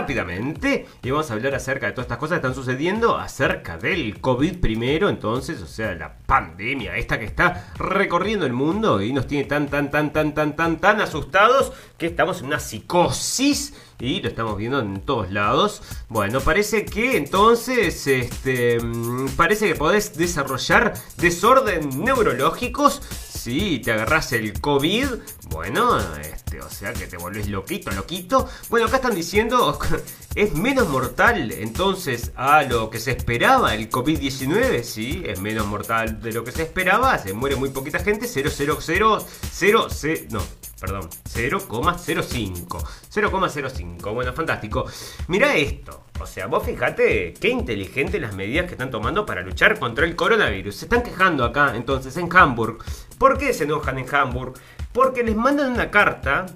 rápidamente. 0.00 0.86
Y 1.02 1.10
vamos 1.10 1.30
a 1.30 1.34
hablar 1.34 1.54
acerca 1.54 1.86
de 1.86 1.92
todas 1.92 2.06
estas 2.06 2.18
cosas 2.18 2.40
que 2.40 2.46
están 2.46 2.54
sucediendo, 2.54 3.18
acerca 3.18 3.76
del 3.76 4.20
COVID 4.20 4.58
primero, 4.58 5.08
entonces, 5.08 5.60
o 5.60 5.66
sea, 5.66 5.94
la 5.94 6.16
pandemia 6.26 6.96
esta 6.96 7.18
que 7.18 7.26
está 7.26 7.72
recorriendo 7.76 8.46
el 8.46 8.52
mundo 8.52 9.02
y 9.02 9.12
nos 9.12 9.26
tiene 9.26 9.44
tan, 9.44 9.68
tan, 9.68 9.90
tan, 9.90 10.12
tan, 10.12 10.34
tan, 10.34 10.56
tan, 10.56 10.78
tan 10.78 11.00
asustados 11.00 11.72
que 11.98 12.06
estamos 12.06 12.40
en 12.40 12.46
una 12.46 12.60
psicosis 12.60 13.74
y 13.98 14.22
lo 14.22 14.28
estamos 14.28 14.56
viendo 14.56 14.80
en 14.80 15.00
todos 15.02 15.30
lados. 15.30 15.82
Bueno, 16.08 16.40
parece 16.40 16.86
que 16.86 17.18
entonces, 17.18 18.06
este, 18.06 18.80
mm, 18.80 19.28
parece 19.36 19.68
que 19.68 19.74
podés 19.74 20.16
desarrollar 20.16 20.94
desorden 21.18 22.02
neurológicos 22.02 23.02
Sí, 23.42 23.80
te 23.82 23.92
agarras 23.92 24.34
el 24.34 24.60
COVID. 24.60 25.06
Bueno, 25.48 25.98
este, 26.20 26.60
o 26.60 26.68
sea 26.68 26.92
que 26.92 27.06
te 27.06 27.16
volvés 27.16 27.48
loquito, 27.48 27.90
loquito. 27.90 28.46
Bueno, 28.68 28.84
acá 28.84 28.96
están 28.96 29.14
diciendo 29.14 29.78
es 30.34 30.52
menos 30.52 30.90
mortal 30.90 31.50
entonces 31.50 32.32
a 32.36 32.64
lo 32.64 32.90
que 32.90 33.00
se 33.00 33.12
esperaba 33.12 33.74
el 33.74 33.88
COVID-19. 33.88 34.82
Sí, 34.82 35.22
es 35.24 35.40
menos 35.40 35.66
mortal 35.66 36.20
de 36.20 36.34
lo 36.34 36.44
que 36.44 36.52
se 36.52 36.64
esperaba. 36.64 37.16
Se 37.16 37.32
muere 37.32 37.56
muy 37.56 37.70
poquita 37.70 38.00
gente. 38.00 38.26
0,0000. 38.26 40.28
No, 40.28 40.42
perdón, 40.78 41.08
0,05. 41.32 42.84
0,05. 43.10 44.12
Bueno, 44.12 44.34
fantástico. 44.34 44.84
Mira 45.28 45.56
esto. 45.56 46.04
O 46.20 46.26
sea, 46.26 46.46
vos 46.46 46.62
fijate 46.62 47.32
qué 47.40 47.48
inteligente 47.48 48.20
las 48.20 48.34
medidas 48.34 48.66
que 48.66 48.72
están 48.72 48.90
tomando 48.90 49.24
para 49.24 49.40
luchar 49.40 49.78
contra 49.78 50.04
el 50.04 50.14
coronavirus. 50.14 50.76
Se 50.76 50.84
están 50.84 51.02
quejando 51.02 51.42
acá, 51.44 51.74
entonces, 51.74 52.18
en 52.18 52.28
Hamburg. 52.36 52.84
¿Por 53.20 53.36
qué 53.36 53.52
se 53.52 53.64
enojan 53.64 53.98
en 53.98 54.06
Hamburg? 54.14 54.54
Porque 54.94 55.22
les 55.22 55.36
mandan 55.36 55.72
una 55.72 55.90
carta 55.90 56.46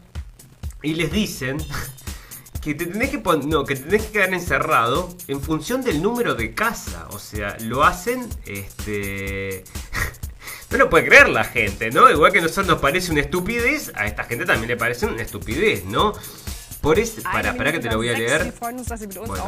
y 0.82 0.94
les 0.94 1.12
dicen 1.12 1.58
que 2.62 2.74
te 2.74 2.86
tenés 2.86 3.10
que 3.10 3.18
no, 3.18 3.66
que 3.66 3.76
tenés 3.76 4.06
que 4.06 4.12
quedar 4.12 4.32
encerrado 4.32 5.14
en 5.28 5.42
función 5.42 5.82
del 5.82 6.00
número 6.00 6.34
de 6.34 6.54
casa. 6.54 7.06
O 7.10 7.18
sea, 7.18 7.58
lo 7.60 7.84
hacen, 7.84 8.30
este. 8.46 9.62
No 10.70 10.78
lo 10.78 10.90
puede 10.90 11.06
creer 11.06 11.28
la 11.28 11.44
gente, 11.44 11.90
¿no? 11.90 12.10
Igual 12.10 12.32
que 12.32 12.38
a 12.38 12.42
nosotros 12.42 12.66
nos 12.66 12.80
parece 12.80 13.12
una 13.12 13.20
estupidez, 13.20 13.92
a 13.94 14.06
esta 14.06 14.24
gente 14.24 14.44
también 14.46 14.68
le 14.68 14.76
parece 14.76 15.06
una 15.06 15.22
estupidez, 15.22 15.84
¿no? 15.84 16.14
Por 16.84 16.98
para, 17.22 17.56
para 17.56 17.72
que 17.72 17.78
te 17.78 17.90
lo 17.90 17.96
voy 17.96 18.10
a 18.10 18.12
leer. 18.12 18.52
Bueno, 18.60 18.82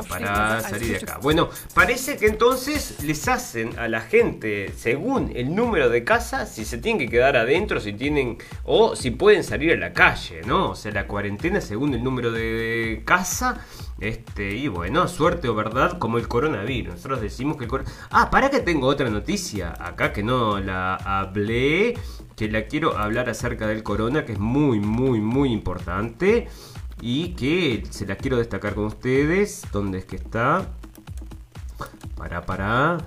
para 0.09 0.63
salir 0.63 0.93
de 0.93 0.97
acá. 0.97 1.19
Bueno, 1.21 1.51
parece 1.75 2.17
que 2.17 2.29
entonces 2.29 3.03
les 3.03 3.29
hacen 3.29 3.79
a 3.79 3.89
la 3.89 4.01
gente, 4.01 4.73
según 4.75 5.31
el 5.37 5.55
número 5.55 5.91
de 5.91 6.03
casa, 6.03 6.47
si 6.47 6.65
se 6.65 6.79
tienen 6.79 6.99
que 6.99 7.11
quedar 7.11 7.37
adentro, 7.37 7.79
si 7.79 7.93
tienen, 7.93 8.39
o 8.65 8.97
si 8.97 9.11
pueden 9.11 9.45
salir 9.45 9.73
a 9.73 9.77
la 9.77 9.93
calle, 9.93 10.41
¿no? 10.47 10.71
O 10.71 10.75
sea, 10.75 10.93
la 10.93 11.07
cuarentena 11.07 11.61
según 11.61 11.93
el 11.93 12.03
número 12.03 12.33
de 12.33 13.03
casa. 13.05 13.61
Este, 14.01 14.55
y 14.55 14.69
bueno, 14.69 15.07
suerte 15.07 15.49
o 15.49 15.55
verdad, 15.55 15.99
como 15.99 16.17
el 16.17 16.29
coronavirus. 16.29 16.95
Nosotros 16.95 17.21
decimos 17.21 17.59
que 17.59 17.65
el 17.65 17.71
coronavirus. 17.71 18.01
Ah, 18.13 18.31
para 18.31 18.49
que 18.49 18.61
tengo 18.61 18.87
otra 18.87 19.11
noticia 19.11 19.75
acá 19.79 20.11
que 20.11 20.23
no 20.23 20.59
la 20.59 20.95
hablé, 20.95 21.99
que 22.35 22.49
la 22.49 22.65
quiero 22.65 22.97
hablar 22.97 23.29
acerca 23.29 23.67
del 23.67 23.83
corona, 23.83 24.25
que 24.25 24.33
es 24.33 24.39
muy, 24.39 24.81
muy, 24.81 25.21
muy 25.21 25.53
importante 25.53 26.49
y 27.01 27.31
que 27.31 27.85
se 27.91 28.07
la 28.07 28.17
quiero 28.17 28.39
destacar 28.39 28.75
con 28.75 28.87
ustedes. 28.87 29.63
¿Dónde 29.73 29.99
es 29.99 30.05
que 30.05 30.17
está? 30.17 30.69
Para, 32.17 32.45
para. 32.45 32.99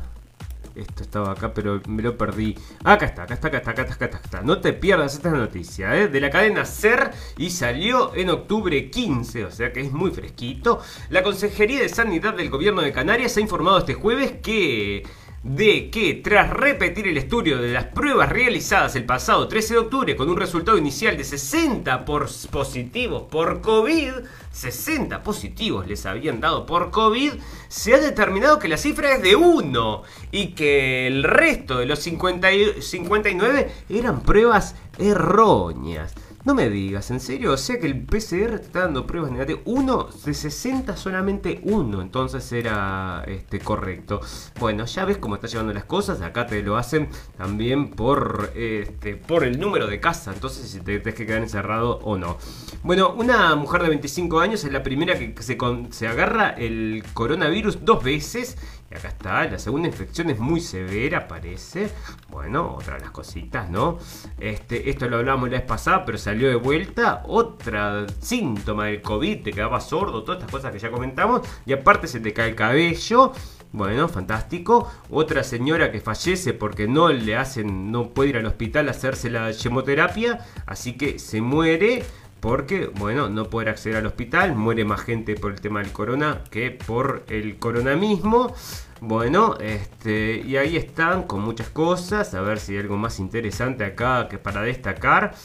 Esto 0.76 1.04
estaba 1.04 1.32
acá, 1.32 1.54
pero 1.54 1.82
me 1.88 2.02
lo 2.02 2.18
perdí. 2.18 2.56
Acá 2.84 3.08
está, 3.08 3.24
acá 3.24 3.34
está, 3.34 3.48
acá 3.48 3.58
está, 3.58 3.72
acá 3.72 3.82
está, 3.84 4.06
acá 4.06 4.22
está. 4.24 4.42
No 4.42 4.62
te 4.62 4.72
pierdas 4.72 5.16
esta 5.16 5.32
noticia, 5.32 5.96
¿eh? 5.98 6.08
De 6.08 6.22
la 6.22 6.30
cadena 6.30 6.64
SER 6.64 7.12
y 7.38 7.50
salió 7.50 8.16
en 8.16 8.30
octubre 8.30 8.90
15, 8.90 9.46
o 9.46 9.52
sea 9.52 9.74
que 9.74 9.82
es 9.82 9.92
muy 9.92 10.12
fresquito. 10.12 10.80
La 11.10 11.24
Consejería 11.24 11.82
de 11.82 11.90
Sanidad 11.90 12.36
del 12.36 12.50
Gobierno 12.50 12.82
de 12.82 12.94
Canarias 12.94 13.36
ha 13.36 13.42
informado 13.42 13.80
este 13.80 13.94
jueves 13.96 14.34
que 14.42 15.04
de 15.44 15.90
que 15.90 16.16
tras 16.16 16.50
repetir 16.50 17.08
el 17.08 17.18
estudio 17.18 17.60
de 17.60 17.72
las 17.72 17.86
pruebas 17.86 18.30
realizadas 18.30 18.96
el 18.96 19.06
pasado 19.06 19.48
13 19.48 19.74
de 19.74 19.80
octubre 19.80 20.16
con 20.16 20.30
un 20.30 20.38
resultado 20.38 20.78
inicial 20.78 21.16
de 21.18 21.24
60 21.24 22.04
positivos 22.04 23.24
por 23.30 23.62
COVID, 23.62 24.12
60 24.52 25.24
positivos 25.24 25.88
les 25.88 26.06
habían 26.06 26.42
dado 26.42 26.66
por 26.66 26.92
COVID, 26.92 27.34
se 27.70 27.94
ha 27.94 28.00
determinado 28.00 28.60
que 28.60 28.68
la 28.68 28.78
cifra 28.78 29.16
es 29.16 29.22
de 29.22 29.36
1 29.38 30.04
y 30.32 30.48
que 30.48 31.08
el 31.08 31.24
resto 31.24 31.78
de 31.78 31.86
los 31.86 32.00
59 32.00 33.72
eran 33.90 34.22
pruebas 34.22 34.76
erróneas. 34.98 36.14
No 36.46 36.56
me 36.56 36.70
digas, 36.70 37.12
¿en 37.12 37.20
serio? 37.20 37.52
O 37.52 37.58
sea 37.58 37.80
que 37.80 37.86
el 37.86 38.06
PCR 38.06 38.60
te 38.60 38.66
está 38.68 38.80
dando 38.82 39.06
pruebas 39.06 39.30
negativas. 39.30 39.62
Uno 39.66 40.08
de 40.24 40.34
60 40.34 40.96
solamente 40.96 41.60
uno, 41.64 42.02
entonces 42.02 42.50
era 42.54 43.26
este, 43.28 43.60
correcto. 43.60 44.22
Bueno, 44.58 44.86
ya 44.86 45.04
ves 45.04 45.18
cómo 45.18 45.36
está 45.36 45.48
llevando 45.48 45.74
las 45.74 45.84
cosas. 45.84 46.22
Acá 46.22 46.48
te 46.48 46.64
lo 46.64 46.78
hacen 46.78 47.10
también 47.38 47.90
por, 47.90 48.54
este, 48.56 49.18
por 49.18 49.44
el 49.44 49.60
número 49.60 49.88
de 49.88 50.00
casa. 50.00 50.32
Entonces 50.34 50.70
si 50.70 50.80
te 50.80 51.00
tienes 51.00 51.16
que 51.16 51.26
quedar 51.26 51.42
encerrado 51.42 52.00
o 52.04 52.18
no. 52.18 52.38
Bueno, 52.84 53.14
una 53.18 53.56
mujer 53.56 53.84
de 53.84 53.90
25 53.90 54.40
años 54.40 54.64
es 54.64 54.72
la 54.72 54.82
primera 54.82 55.20
que 55.20 55.44
se, 55.44 55.58
se 55.90 56.08
agarra 56.08 56.52
el 56.52 57.04
coronavirus 57.14 57.84
dos 57.84 58.02
veces 58.02 58.58
y 58.92 58.96
acá 58.96 59.10
está, 59.10 59.46
la 59.46 59.60
segunda 59.60 59.88
infección 59.88 60.32
es 60.32 60.40
muy 60.40 60.60
severa, 60.62 61.28
parece. 61.28 61.92
Bueno, 62.30 62.76
otra 62.76 62.96
de 62.96 63.02
las 63.02 63.12
cositas, 63.12 63.70
¿no? 63.70 64.00
Este, 64.40 64.90
esto 64.90 65.08
lo 65.08 65.18
hablamos 65.18 65.50
la 65.50 65.58
vez 65.58 65.68
pasada, 65.68 66.06
pero 66.06 66.18
salió 66.18 66.50
de 66.50 66.56
vuelta. 66.56 67.22
Otra 67.28 68.08
síntoma 68.20 68.86
del 68.86 69.02
COVID, 69.02 69.44
te 69.44 69.54
quedaba 69.54 69.80
sordo, 69.80 70.24
todas 70.24 70.40
estas 70.40 70.52
cosas 70.52 70.72
que 70.72 70.80
ya 70.80 70.90
comentamos. 70.90 71.42
Y 71.68 71.74
aparte 71.74 72.08
se 72.08 72.20
te 72.20 72.34
cae 72.34 72.50
el 72.50 72.56
cabello. 72.56 73.34
Bueno, 73.72 74.08
fantástico. 74.08 74.92
Otra 75.12 75.44
señora 75.44 75.92
que 75.92 76.02
fallece 76.02 76.54
porque 76.54 76.88
no 76.88 77.10
le 77.10 77.36
hacen, 77.36 77.92
no 77.92 78.10
puede 78.10 78.30
ir 78.30 78.38
al 78.38 78.48
hospital 78.48 78.88
a 78.88 78.92
hacerse 78.92 79.30
la 79.30 79.54
chemoterapia, 79.54 80.44
así 80.66 80.94
que 80.94 81.20
se 81.20 81.42
muere 81.42 82.04
porque, 82.40 82.88
bueno, 82.88 83.30
no 83.30 83.50
poder 83.50 83.70
acceder 83.70 83.98
al 83.98 84.06
hospital, 84.06 84.56
muere 84.56 84.86
más 84.86 85.02
gente 85.02 85.36
por 85.36 85.52
el 85.52 85.62
tema 85.62 85.82
del 85.82 85.92
corona 85.92 86.44
que 86.50 86.72
por 86.72 87.24
el 87.28 87.58
corona 87.58 87.96
mismo. 87.96 88.54
Bueno, 89.02 89.58
este, 89.60 90.42
y 90.46 90.58
ahí 90.58 90.76
están 90.76 91.24
con 91.24 91.42
muchas 91.42 91.70
cosas, 91.70 92.34
a 92.34 92.42
ver 92.42 92.60
si 92.60 92.74
hay 92.74 92.80
algo 92.80 92.98
más 92.98 93.20
interesante 93.20 93.86
acá 93.86 94.28
que 94.30 94.38
para 94.38 94.62
destacar. 94.62 95.36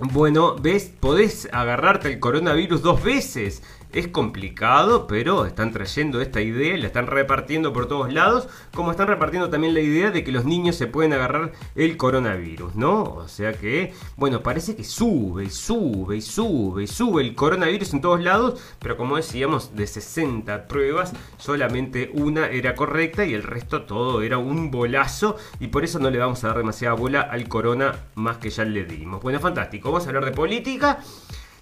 Bueno, 0.00 0.54
ves, 0.54 0.92
podés 1.00 1.48
agarrarte 1.52 2.12
el 2.12 2.20
coronavirus 2.20 2.82
dos 2.82 3.02
veces 3.02 3.62
es 3.92 4.08
complicado, 4.08 5.06
pero 5.06 5.46
están 5.46 5.72
trayendo 5.72 6.20
esta 6.20 6.40
idea 6.40 6.74
y 6.74 6.80
la 6.80 6.86
están 6.86 7.06
repartiendo 7.06 7.72
por 7.72 7.86
todos 7.86 8.12
lados, 8.12 8.48
como 8.74 8.90
están 8.90 9.08
repartiendo 9.08 9.50
también 9.50 9.74
la 9.74 9.80
idea 9.80 10.10
de 10.10 10.24
que 10.24 10.32
los 10.32 10.44
niños 10.44 10.76
se 10.76 10.86
pueden 10.86 11.12
agarrar 11.12 11.52
el 11.74 11.96
coronavirus, 11.96 12.74
¿no? 12.74 13.02
O 13.02 13.28
sea 13.28 13.52
que, 13.52 13.94
bueno, 14.16 14.42
parece 14.42 14.76
que 14.76 14.84
sube 14.84 15.48
sube 15.50 16.16
y 16.16 16.20
sube 16.20 16.86
sube 16.86 17.22
el 17.22 17.34
coronavirus 17.34 17.94
en 17.94 18.00
todos 18.00 18.20
lados, 18.20 18.60
pero 18.78 18.96
como 18.96 19.16
decíamos, 19.16 19.74
de 19.76 19.86
60 19.86 20.68
pruebas, 20.68 21.12
solamente 21.38 22.10
una 22.14 22.48
era 22.48 22.74
correcta 22.74 23.24
y 23.24 23.34
el 23.34 23.42
resto 23.42 23.82
todo 23.82 24.22
era 24.22 24.38
un 24.38 24.70
bolazo 24.70 25.36
y 25.60 25.68
por 25.68 25.84
eso 25.84 25.98
no 25.98 26.10
le 26.10 26.18
vamos 26.18 26.42
a 26.44 26.48
dar 26.48 26.58
demasiada 26.58 26.94
bola 26.94 27.20
al 27.20 27.48
corona 27.48 27.94
más 28.14 28.38
que 28.38 28.50
ya 28.50 28.64
le 28.64 28.84
dimos. 28.84 29.22
Bueno, 29.22 29.40
fantástico, 29.40 29.90
vamos 29.90 30.06
a 30.06 30.08
hablar 30.08 30.24
de 30.24 30.32
política. 30.32 30.98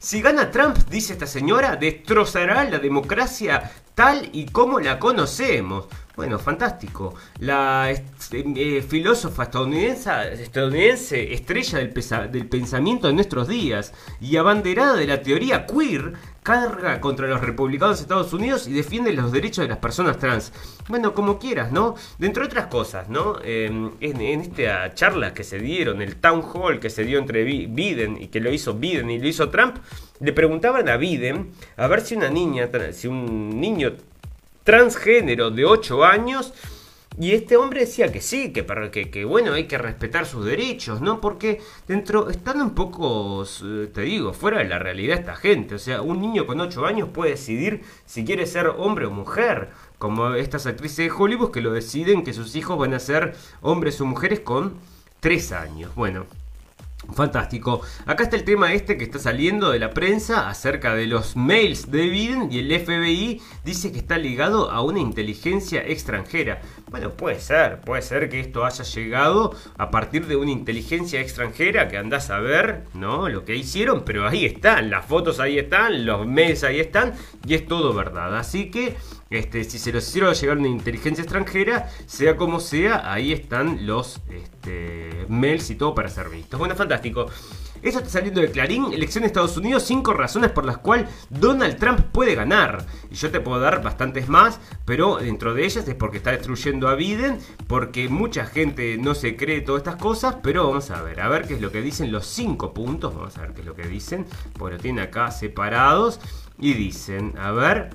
Si 0.07 0.23
gana 0.23 0.53
Trump, 0.53 0.77
dice 0.89 1.15
esta 1.15 1.27
señora, 1.27 1.75
destrozará 1.75 2.63
la 2.71 2.79
democracia 2.79 3.73
tal 3.97 4.31
y 4.33 4.47
como 4.47 4.79
la 4.79 5.01
conocemos. 5.01 5.87
Bueno, 6.15 6.39
fantástico. 6.39 7.17
La 7.41 7.91
eh, 7.91 8.87
filósofa 8.89 9.43
estadounidense, 9.43 10.35
estadounidense 10.35 11.35
estrella 11.35 11.81
del, 11.81 11.93
del, 12.31 12.47
pensamiento 12.47 13.09
de 13.09 13.15
nuestros 13.15 13.49
días 13.49 13.93
y 14.21 14.37
abanderada 14.37 14.95
de 14.95 15.09
la 15.09 15.23
teoría 15.23 15.67
queer 15.67 16.13
carga 16.47 17.01
contra 17.01 17.27
los 17.27 17.41
republicanos 17.41 17.97
de 17.97 18.03
Estados 18.03 18.33
Unidos 18.33 18.69
y 18.69 18.73
defiende 18.73 19.13
los 19.13 19.33
derechos 19.33 19.65
de 19.65 19.69
las 19.69 19.79
personas 19.79 20.17
trans. 20.17 20.53
Bueno, 20.87 21.13
como 21.13 21.41
quieras, 21.41 21.73
¿no? 21.73 21.97
Dentro 22.19 22.45
de 22.45 22.47
otras 22.47 22.69
cosas, 22.69 23.09
¿no? 23.09 23.39
en, 23.43 23.97
esta 24.01 24.95
charla 24.95 25.35
que 25.35 25.43
se 25.43 25.59
dieron, 25.59 26.01
el 26.01 26.15
town 26.15 26.45
hall 26.55 26.79
que 26.79 26.89
se 26.89 27.03
dio 27.03 27.19
entre 27.19 27.43
Biden 27.43 28.23
y 28.23 28.29
que 28.29 28.39
lo 28.39 28.53
hizo 28.53 28.75
Biden 28.75 29.11
y 29.11 29.19
lo 29.19 29.27
hizo 29.27 29.51
Trump, 29.51 29.79
le 30.21 30.33
preguntaban 30.33 30.89
a 30.89 30.97
Biden 30.97 31.51
a 31.77 31.89
ver 31.89 32.03
si 32.03 32.15
una 32.15 32.31
niña, 32.31 32.69
si 32.93 33.09
un 33.09 33.61
niño 33.61 33.95
transgénero 34.63 35.51
de 35.51 35.65
8 35.65 36.05
años 36.05 36.55
y 37.19 37.33
este 37.33 37.57
hombre 37.57 37.81
decía 37.81 38.13
que 38.13 38.21
sí, 38.21 38.53
que, 38.53 38.67
que, 38.93 39.11
que, 39.11 39.25
bueno, 39.25 39.55
hay 39.55 39.65
que 39.65 39.79
respetar 39.79 40.27
sus 40.27 40.45
derechos, 40.45 41.01
¿no? 41.01 41.21
Porque 41.21 41.61
dentro, 41.89 42.29
están 42.29 42.61
un 42.61 42.75
poco, 42.75 43.45
te 43.95 44.03
digo, 44.03 44.35
fuera 44.35 44.59
de 44.59 44.65
la 44.65 44.79
realidad 44.79 45.19
esta 45.19 45.35
gente. 45.35 45.77
O 45.77 45.79
sea, 45.79 46.03
un 46.03 46.21
niño 46.21 46.47
con 46.47 46.61
8 46.61 46.85
años 46.85 47.09
puede 47.09 47.31
decidir 47.33 47.83
si 48.05 48.25
quiere 48.25 48.47
ser 48.47 48.67
hombre 48.67 49.07
o 49.07 49.11
mujer. 49.11 49.71
Como 49.99 50.35
estas 50.35 50.67
actrices 50.67 50.99
de 50.99 51.11
Hollywood 51.11 51.53
que 51.53 51.63
lo 51.63 51.73
deciden 51.73 52.23
que 52.23 52.35
sus 52.35 52.55
hijos 52.55 52.79
van 52.79 52.93
a 52.93 52.99
ser 52.99 53.35
hombres 53.63 53.99
o 54.03 54.05
mujeres 54.05 54.41
con 54.41 54.75
3 55.21 55.53
años. 55.53 55.95
Bueno, 55.95 56.27
Fantástico. 57.15 57.81
Acá 58.05 58.25
está 58.25 58.37
el 58.37 58.45
tema 58.45 58.73
este 58.73 58.97
que 58.97 59.05
está 59.05 59.19
saliendo 59.19 59.71
de 59.71 59.79
la 59.79 59.91
prensa 59.91 60.49
acerca 60.49 60.95
de 60.95 61.07
los 61.07 61.37
mails 61.37 61.91
de 61.91 62.09
Biden 62.09 62.49
y 62.51 62.59
el 62.59 62.81
FBI 62.81 63.41
dice 63.65 63.93
que 63.93 63.99
está 63.99 64.19
ligado 64.19 64.71
a 64.71 64.83
una 64.83 64.99
inteligencia 64.99 65.87
extranjera. 65.87 66.61
Bueno, 66.91 67.11
puede 67.11 67.41
ser, 67.41 67.81
puede 67.81 68.03
ser 68.03 68.29
que 68.29 68.41
esto 68.41 68.65
haya 68.65 68.85
llegado 68.85 69.55
a 69.79 69.91
partir 69.91 70.27
de 70.27 70.37
una 70.37 70.51
inteligencia 70.51 71.21
extranjera 71.21 71.89
que 71.89 71.97
andás 71.97 72.31
a 72.31 72.39
ver, 72.39 72.85
¿no? 72.95 73.29
Lo 73.29 73.45
que 73.45 73.57
hicieron, 73.57 74.05
pero 74.05 74.27
ahí 74.27 74.45
están, 74.45 74.91
las 74.91 75.07
fotos 75.07 75.41
ahí 75.41 75.59
están, 75.59 76.05
los 76.05 76.27
mails 76.27 76.65
ahí 76.65 76.81
están 76.81 77.15
y 77.47 77.55
es 77.55 77.67
todo 77.67 77.95
verdad. 77.95 78.37
Así 78.37 78.71
que 78.71 78.97
Este, 79.29 79.65
si 79.65 79.79
se 79.79 79.93
los 79.93 80.07
hicieron 80.09 80.35
llegar 80.35 80.59
una 80.59 80.69
inteligencia 80.69 81.23
extranjera, 81.23 81.91
sea 82.07 82.37
como 82.37 82.61
sea, 82.61 83.13
ahí 83.13 83.33
están 83.33 83.87
los 83.87 84.21
este, 84.31 85.27
mails 85.29 85.71
y 85.71 85.75
todo 85.75 85.95
para 85.95 86.09
ser 86.09 86.29
vistos. 86.29 86.59
Bueno, 86.59 86.77
fantástico. 86.77 87.27
Esto 87.83 87.99
está 87.99 88.11
saliendo 88.11 88.41
de 88.41 88.51
Clarín, 88.51 88.93
elección 88.93 89.23
de 89.23 89.29
Estados 89.29 89.57
Unidos, 89.57 89.85
cinco 89.85 90.13
razones 90.13 90.51
por 90.51 90.65
las 90.65 90.79
cuales 90.79 91.09
Donald 91.29 91.77
Trump 91.77 92.01
puede 92.01 92.35
ganar. 92.35 92.87
Y 93.11 93.17
yo 93.17 93.31
te 93.31 93.41
puedo 93.41 93.61
dar 93.61 93.83
bastantes 93.83 94.29
más, 94.29 94.61
pero 94.85 95.19
dentro 95.19 95.55
de 95.55 95.65
ellas 95.65 95.87
es 95.87 95.95
porque 95.95 96.17
está 96.17 96.31
destruyendo 96.33 96.89
a 96.89 96.95
Biden, 96.95 97.39
porque 97.67 98.09
mucha 98.09 98.47
gente 98.47 98.97
no 98.97 99.15
se 99.15 99.37
cree 99.37 99.61
todas 99.61 99.81
estas 99.81 99.97
cosas, 99.97 100.37
pero 100.43 100.67
vamos 100.67 100.91
a 100.91 101.03
ver, 101.03 101.21
a 101.21 101.29
ver 101.29 101.47
qué 101.47 101.55
es 101.55 101.61
lo 101.61 101.71
que 101.71 101.83
dicen 101.83 102.11
los 102.11 102.27
cinco 102.27 102.73
puntos, 102.73 103.15
vamos 103.15 103.37
a 103.39 103.43
ver 103.43 103.53
qué 103.53 103.61
es 103.61 103.67
lo 103.67 103.75
que 103.75 103.87
dicen, 103.87 104.25
porque 104.59 104.77
lo 104.77 104.83
tienen 104.83 105.05
acá 105.05 105.31
separados. 105.31 106.21
Y 106.59 106.73
dicen, 106.73 107.35
a 107.39 107.51
ver, 107.51 107.91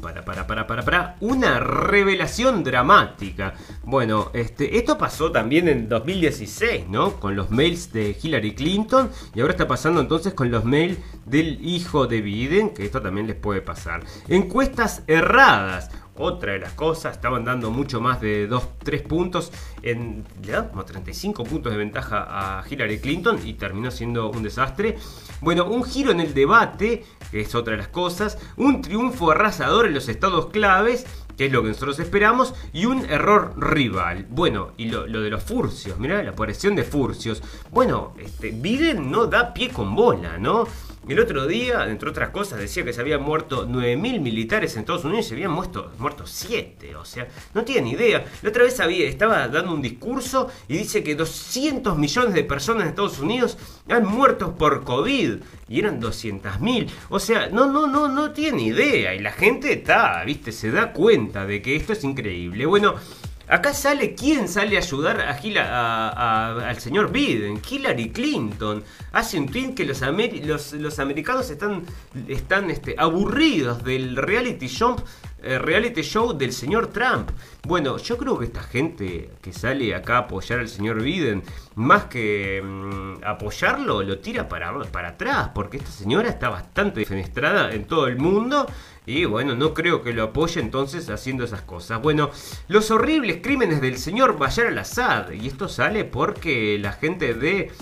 para, 0.00 0.24
para, 0.24 0.46
para, 0.46 0.66
para, 0.66 0.82
para. 0.84 1.16
Una 1.20 1.60
revelación 1.60 2.64
dramática. 2.64 3.54
Bueno, 3.84 4.30
este, 4.34 4.78
esto 4.78 4.98
pasó 4.98 5.30
también 5.30 5.68
en 5.68 5.88
2016, 5.88 6.88
¿no? 6.88 7.20
Con 7.20 7.36
los 7.36 7.50
mails 7.50 7.92
de 7.92 8.16
Hillary 8.20 8.54
Clinton. 8.54 9.10
Y 9.34 9.40
ahora 9.40 9.52
está 9.52 9.68
pasando 9.68 10.00
entonces 10.00 10.34
con 10.34 10.50
los 10.50 10.64
mails 10.64 10.98
del 11.24 11.58
hijo 11.64 12.06
de 12.06 12.20
Biden, 12.20 12.70
que 12.70 12.84
esto 12.84 13.00
también 13.00 13.26
les 13.26 13.36
puede 13.36 13.60
pasar. 13.60 14.02
Encuestas 14.28 15.02
erradas 15.06 15.90
otra 16.20 16.52
de 16.52 16.58
las 16.58 16.72
cosas, 16.72 17.16
estaban 17.16 17.44
dando 17.44 17.70
mucho 17.70 18.00
más 18.00 18.20
de 18.20 18.46
2, 18.46 18.62
3 18.84 19.02
puntos, 19.02 19.52
en, 19.82 20.24
le 20.44 20.52
dan 20.52 20.68
como 20.68 20.84
35 20.84 21.44
puntos 21.44 21.72
de 21.72 21.78
ventaja 21.78 22.26
a 22.28 22.64
Hillary 22.68 22.98
Clinton 23.00 23.38
y 23.44 23.54
terminó 23.54 23.90
siendo 23.90 24.30
un 24.30 24.42
desastre. 24.42 24.98
Bueno, 25.40 25.64
un 25.66 25.84
giro 25.84 26.10
en 26.10 26.20
el 26.20 26.34
debate, 26.34 27.04
que 27.30 27.40
es 27.40 27.54
otra 27.54 27.72
de 27.72 27.78
las 27.78 27.88
cosas, 27.88 28.38
un 28.56 28.82
triunfo 28.82 29.30
arrasador 29.30 29.86
en 29.86 29.94
los 29.94 30.08
estados 30.08 30.46
claves, 30.46 31.06
que 31.36 31.46
es 31.46 31.52
lo 31.52 31.62
que 31.62 31.68
nosotros 31.68 31.98
esperamos, 31.98 32.54
y 32.72 32.84
un 32.84 33.06
error 33.06 33.54
rival. 33.56 34.26
Bueno, 34.28 34.72
y 34.76 34.90
lo, 34.90 35.06
de 35.06 35.30
los 35.30 35.42
furcios, 35.42 35.98
mirá 35.98 36.22
la 36.22 36.32
aparición 36.32 36.76
de 36.76 36.84
furcios. 36.84 37.42
Bueno, 37.70 38.12
este, 38.18 38.50
Biden 38.50 39.10
no 39.10 39.26
da 39.26 39.54
pie 39.54 39.70
con 39.70 39.94
bola, 39.94 40.36
¿no? 40.36 40.66
El 41.10 41.18
otro 41.18 41.48
día, 41.48 41.88
entre 41.88 42.08
otras 42.08 42.28
cosas, 42.28 42.60
decía 42.60 42.84
que 42.84 42.92
se 42.92 43.00
habían 43.00 43.20
muerto 43.20 43.66
9.000 43.66 44.20
militares 44.20 44.74
en 44.74 44.82
Estados 44.82 45.04
Unidos 45.04 45.26
y 45.26 45.28
se 45.30 45.34
habían 45.34 45.50
muerto, 45.50 45.90
muerto 45.98 46.24
7. 46.24 46.94
O 46.94 47.04
sea, 47.04 47.26
no 47.52 47.64
tienen 47.64 47.88
idea. 47.88 48.24
La 48.42 48.50
otra 48.50 48.62
vez 48.62 48.78
había, 48.78 49.08
estaba 49.08 49.48
dando 49.48 49.74
un 49.74 49.82
discurso 49.82 50.46
y 50.68 50.76
dice 50.76 51.02
que 51.02 51.16
200 51.16 51.98
millones 51.98 52.32
de 52.32 52.44
personas 52.44 52.84
en 52.84 52.90
Estados 52.90 53.18
Unidos 53.18 53.58
han 53.88 54.06
muerto 54.06 54.54
por 54.54 54.84
COVID. 54.84 55.38
Y 55.68 55.80
eran 55.80 56.00
200.000. 56.00 56.88
O 57.08 57.18
sea, 57.18 57.48
no, 57.48 57.66
no, 57.66 57.88
no, 57.88 58.06
no 58.06 58.30
tiene 58.30 58.62
idea. 58.62 59.12
Y 59.12 59.18
la 59.18 59.32
gente 59.32 59.72
está, 59.72 60.22
viste, 60.24 60.52
se 60.52 60.70
da 60.70 60.92
cuenta 60.92 61.44
de 61.44 61.60
que 61.60 61.74
esto 61.74 61.92
es 61.92 62.04
increíble. 62.04 62.66
Bueno, 62.66 62.94
Acá 63.50 63.74
sale 63.74 64.14
quién 64.14 64.46
sale 64.46 64.76
a 64.76 64.78
ayudar 64.78 65.20
a, 65.20 66.68
al 66.68 66.78
señor 66.78 67.10
Biden, 67.10 67.60
Hillary 67.68 68.10
Clinton. 68.10 68.84
Hace 69.10 69.40
un 69.40 69.48
tweet 69.48 69.74
que 69.74 69.84
los, 69.84 70.72
los, 70.74 70.98
americanos 71.00 71.50
están, 71.50 71.82
están 72.28 72.70
este, 72.70 72.94
aburridos 72.96 73.82
del 73.82 74.14
reality 74.14 74.68
show, 74.68 74.94
eh, 75.42 75.58
reality 75.58 76.02
show 76.02 76.32
del 76.32 76.52
señor 76.52 76.92
Trump. 76.92 77.30
Bueno, 77.66 77.96
yo 77.96 78.16
creo 78.16 78.38
que 78.38 78.44
esta 78.44 78.62
gente 78.62 79.32
que 79.42 79.52
sale 79.52 79.96
acá 79.96 80.14
a 80.14 80.18
apoyar 80.18 80.60
al 80.60 80.68
señor 80.68 81.02
Biden, 81.02 81.42
más 81.74 82.04
que 82.04 82.62
mm, 82.62 83.24
apoyarlo, 83.24 84.04
lo 84.04 84.20
tira 84.20 84.48
para, 84.48 84.78
para 84.92 85.08
atrás, 85.08 85.50
porque 85.52 85.78
esta 85.78 85.90
señora 85.90 86.28
está 86.28 86.50
bastante 86.50 87.00
defenestrada 87.00 87.72
en 87.72 87.84
todo 87.84 88.06
el 88.06 88.16
mundo 88.16 88.68
y 89.10 89.24
bueno, 89.24 89.56
no 89.56 89.74
creo 89.74 90.02
que 90.02 90.12
lo 90.12 90.22
apoye 90.22 90.60
entonces 90.60 91.10
haciendo 91.10 91.42
esas 91.42 91.62
cosas. 91.62 92.00
Bueno, 92.00 92.30
los 92.68 92.92
horribles 92.92 93.38
crímenes 93.42 93.80
del 93.80 93.98
señor 93.98 94.38
Bayar 94.38 94.68
al-Assad. 94.68 95.32
Y 95.32 95.48
esto 95.48 95.68
sale 95.68 96.04
porque 96.04 96.78
la 96.78 96.92
gente 96.92 97.34
de 97.34 97.72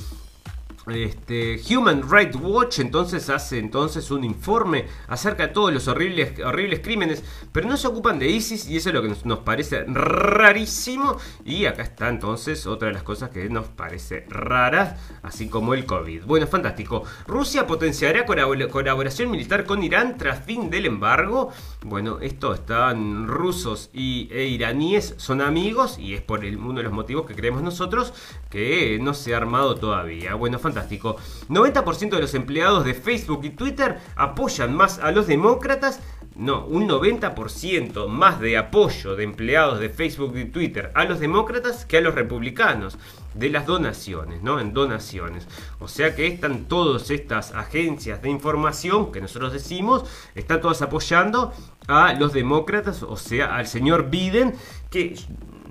este, 0.90 1.60
Human 1.70 2.02
Rights 2.08 2.36
Watch 2.40 2.78
entonces 2.78 3.28
hace 3.30 3.58
entonces 3.58 4.10
un 4.10 4.24
informe 4.24 4.86
acerca 5.08 5.48
de 5.48 5.52
todos 5.52 5.72
los 5.72 5.88
horribles, 5.88 6.38
horribles 6.40 6.80
crímenes, 6.80 7.22
pero 7.52 7.68
no 7.68 7.76
se 7.76 7.86
ocupan 7.86 8.18
de 8.18 8.28
ISIS 8.28 8.68
y 8.68 8.76
eso 8.76 8.88
es 8.88 8.94
lo 8.94 9.02
que 9.02 9.14
nos, 9.24 9.38
parece 9.40 9.84
rarísimo. 9.84 11.16
Y 11.44 11.66
acá 11.66 11.82
está 11.82 12.08
entonces 12.08 12.66
otra 12.66 12.88
de 12.88 12.94
las 12.94 13.02
cosas 13.02 13.30
que 13.30 13.48
nos 13.48 13.66
parece 13.66 14.24
raras, 14.28 14.98
así 15.22 15.48
como 15.48 15.74
el 15.74 15.86
COVID. 15.86 16.24
Bueno, 16.24 16.46
fantástico. 16.46 17.04
Rusia 17.26 17.66
potenciará 17.66 18.24
colaboración 18.24 19.30
militar 19.30 19.64
con 19.64 19.82
Irán 19.82 20.16
tras 20.16 20.44
fin 20.44 20.70
del 20.70 20.86
embargo. 20.86 21.52
Bueno, 21.84 22.18
esto 22.20 22.54
están 22.54 23.26
rusos 23.26 23.90
y, 23.92 24.28
e 24.32 24.46
iraníes 24.46 25.14
son 25.16 25.40
amigos 25.40 25.98
y 25.98 26.14
es 26.14 26.22
por 26.22 26.44
uno 26.44 26.74
de 26.74 26.82
los 26.82 26.92
motivos 26.92 27.26
que 27.26 27.34
creemos 27.34 27.62
nosotros 27.62 28.12
que 28.50 28.98
no 29.00 29.14
se 29.14 29.34
ha 29.34 29.36
armado 29.36 29.74
todavía. 29.74 30.34
Bueno, 30.34 30.58
fantástico. 30.58 30.77
90% 30.86 32.10
de 32.10 32.20
los 32.20 32.34
empleados 32.34 32.84
de 32.84 32.94
Facebook 32.94 33.40
y 33.44 33.50
Twitter 33.50 33.98
apoyan 34.16 34.74
más 34.74 34.98
a 34.98 35.10
los 35.10 35.26
demócratas. 35.26 36.00
No, 36.36 36.66
un 36.66 36.88
90% 36.88 38.06
más 38.06 38.38
de 38.40 38.56
apoyo 38.56 39.16
de 39.16 39.24
empleados 39.24 39.80
de 39.80 39.88
Facebook 39.88 40.36
y 40.36 40.44
Twitter 40.44 40.92
a 40.94 41.04
los 41.04 41.18
demócratas 41.18 41.84
que 41.84 41.98
a 41.98 42.00
los 42.00 42.14
republicanos. 42.14 42.96
De 43.34 43.50
las 43.50 43.66
donaciones, 43.66 44.42
¿no? 44.42 44.58
En 44.58 44.72
donaciones. 44.72 45.46
O 45.78 45.86
sea 45.86 46.16
que 46.16 46.26
están 46.26 46.64
todas 46.64 47.10
estas 47.10 47.54
agencias 47.54 48.20
de 48.22 48.30
información 48.30 49.12
que 49.12 49.20
nosotros 49.20 49.52
decimos, 49.52 50.04
están 50.34 50.60
todas 50.60 50.82
apoyando 50.82 51.52
a 51.88 52.14
los 52.14 52.32
demócratas, 52.32 53.02
o 53.02 53.16
sea, 53.16 53.56
al 53.56 53.66
señor 53.66 54.10
Biden, 54.10 54.54
que, 54.90 55.14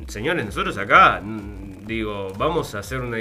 señores, 0.07 0.45
nosotros 0.45 0.77
acá, 0.77 1.21
mm, 1.21 1.85
digo, 1.85 2.33
vamos 2.37 2.75
a 2.75 2.79
hacer 2.79 3.01
una 3.01 3.17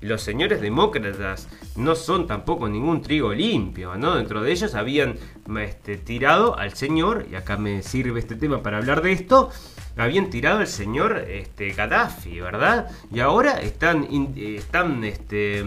los 0.00 0.22
señores 0.22 0.60
demócratas 0.60 1.48
no 1.76 1.94
son 1.94 2.26
tampoco 2.26 2.68
ningún 2.68 3.02
trigo 3.02 3.32
limpio, 3.32 3.96
¿no? 3.96 4.16
Dentro 4.16 4.42
de 4.42 4.52
ellos 4.52 4.74
habían 4.74 5.16
este, 5.60 5.96
tirado 5.96 6.58
al 6.58 6.74
señor, 6.74 7.26
y 7.30 7.34
acá 7.34 7.56
me 7.56 7.82
sirve 7.82 8.20
este 8.20 8.36
tema 8.36 8.62
para 8.62 8.78
hablar 8.78 9.02
de 9.02 9.12
esto, 9.12 9.50
habían 9.96 10.30
tirado 10.30 10.60
al 10.60 10.66
señor 10.66 11.24
este, 11.28 11.70
Gaddafi, 11.70 12.40
¿verdad? 12.40 12.90
Y 13.12 13.20
ahora 13.20 13.60
están, 13.60 14.08
están 14.36 15.02
este, 15.04 15.64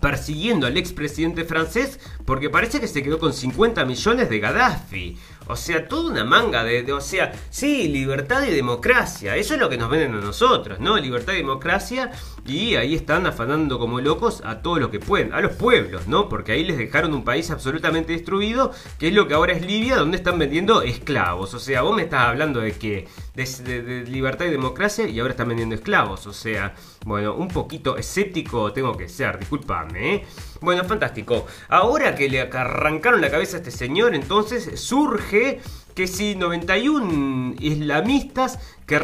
persiguiendo 0.00 0.66
al 0.66 0.76
expresidente 0.76 1.44
francés 1.44 1.98
porque 2.26 2.50
parece 2.50 2.78
que 2.78 2.88
se 2.88 3.02
quedó 3.02 3.18
con 3.18 3.32
50 3.32 3.84
millones 3.86 4.28
de 4.28 4.38
Gaddafi. 4.38 5.16
O 5.46 5.56
sea, 5.56 5.86
toda 5.88 6.10
una 6.10 6.24
manga 6.24 6.64
de, 6.64 6.90
O 6.92 7.00
sea, 7.00 7.32
sí, 7.50 7.88
libertad 7.88 8.44
y 8.44 8.50
democracia. 8.50 9.36
Eso 9.36 9.54
es 9.54 9.60
lo 9.60 9.68
que 9.68 9.76
nos 9.76 9.90
venden 9.90 10.14
a 10.14 10.20
nosotros, 10.20 10.80
¿no? 10.80 10.96
Libertad 10.96 11.34
y 11.34 11.38
democracia. 11.38 12.12
Y 12.46 12.76
ahí 12.76 12.94
están 12.94 13.26
afanando 13.26 13.78
como 13.78 14.00
locos 14.00 14.42
a 14.44 14.62
todo 14.62 14.78
lo 14.78 14.90
que 14.90 15.00
pueden. 15.00 15.32
A 15.32 15.40
los 15.40 15.52
pueblos, 15.52 16.08
¿no? 16.08 16.28
Porque 16.28 16.52
ahí 16.52 16.64
les 16.64 16.78
dejaron 16.78 17.12
un 17.14 17.24
país 17.24 17.50
absolutamente 17.50 18.12
destruido. 18.12 18.72
Que 18.98 19.08
es 19.08 19.14
lo 19.14 19.28
que 19.28 19.34
ahora 19.34 19.52
es 19.52 19.66
Libia, 19.66 19.96
donde 19.96 20.16
están 20.16 20.38
vendiendo 20.38 20.82
esclavos. 20.82 21.52
O 21.54 21.58
sea, 21.58 21.82
vos 21.82 21.94
me 21.94 22.02
estás 22.02 22.28
hablando 22.28 22.60
de 22.60 22.72
que. 22.72 23.08
De, 23.34 24.04
libertad 24.08 24.46
y 24.46 24.50
democracia. 24.50 25.08
Y 25.08 25.20
ahora 25.20 25.32
están 25.32 25.48
vendiendo 25.48 25.74
esclavos. 25.74 26.26
O 26.26 26.32
sea, 26.32 26.74
bueno, 27.04 27.34
un 27.34 27.48
poquito 27.48 27.96
escéptico 27.96 28.72
tengo 28.72 28.96
que 28.96 29.08
ser. 29.08 29.38
Disculpame, 29.38 30.14
¿eh? 30.14 30.26
Bueno, 30.64 30.82
fantástico. 30.84 31.46
Ahora 31.68 32.14
que 32.14 32.30
le 32.30 32.40
arrancaron 32.40 33.20
la 33.20 33.30
cabeza 33.30 33.58
a 33.58 33.60
este 33.60 33.70
señor, 33.70 34.14
entonces 34.14 34.80
surge 34.80 35.60
que 35.94 36.06
si 36.06 36.36
91 36.36 37.56
islamistas 37.60 38.58
que, 38.86 38.98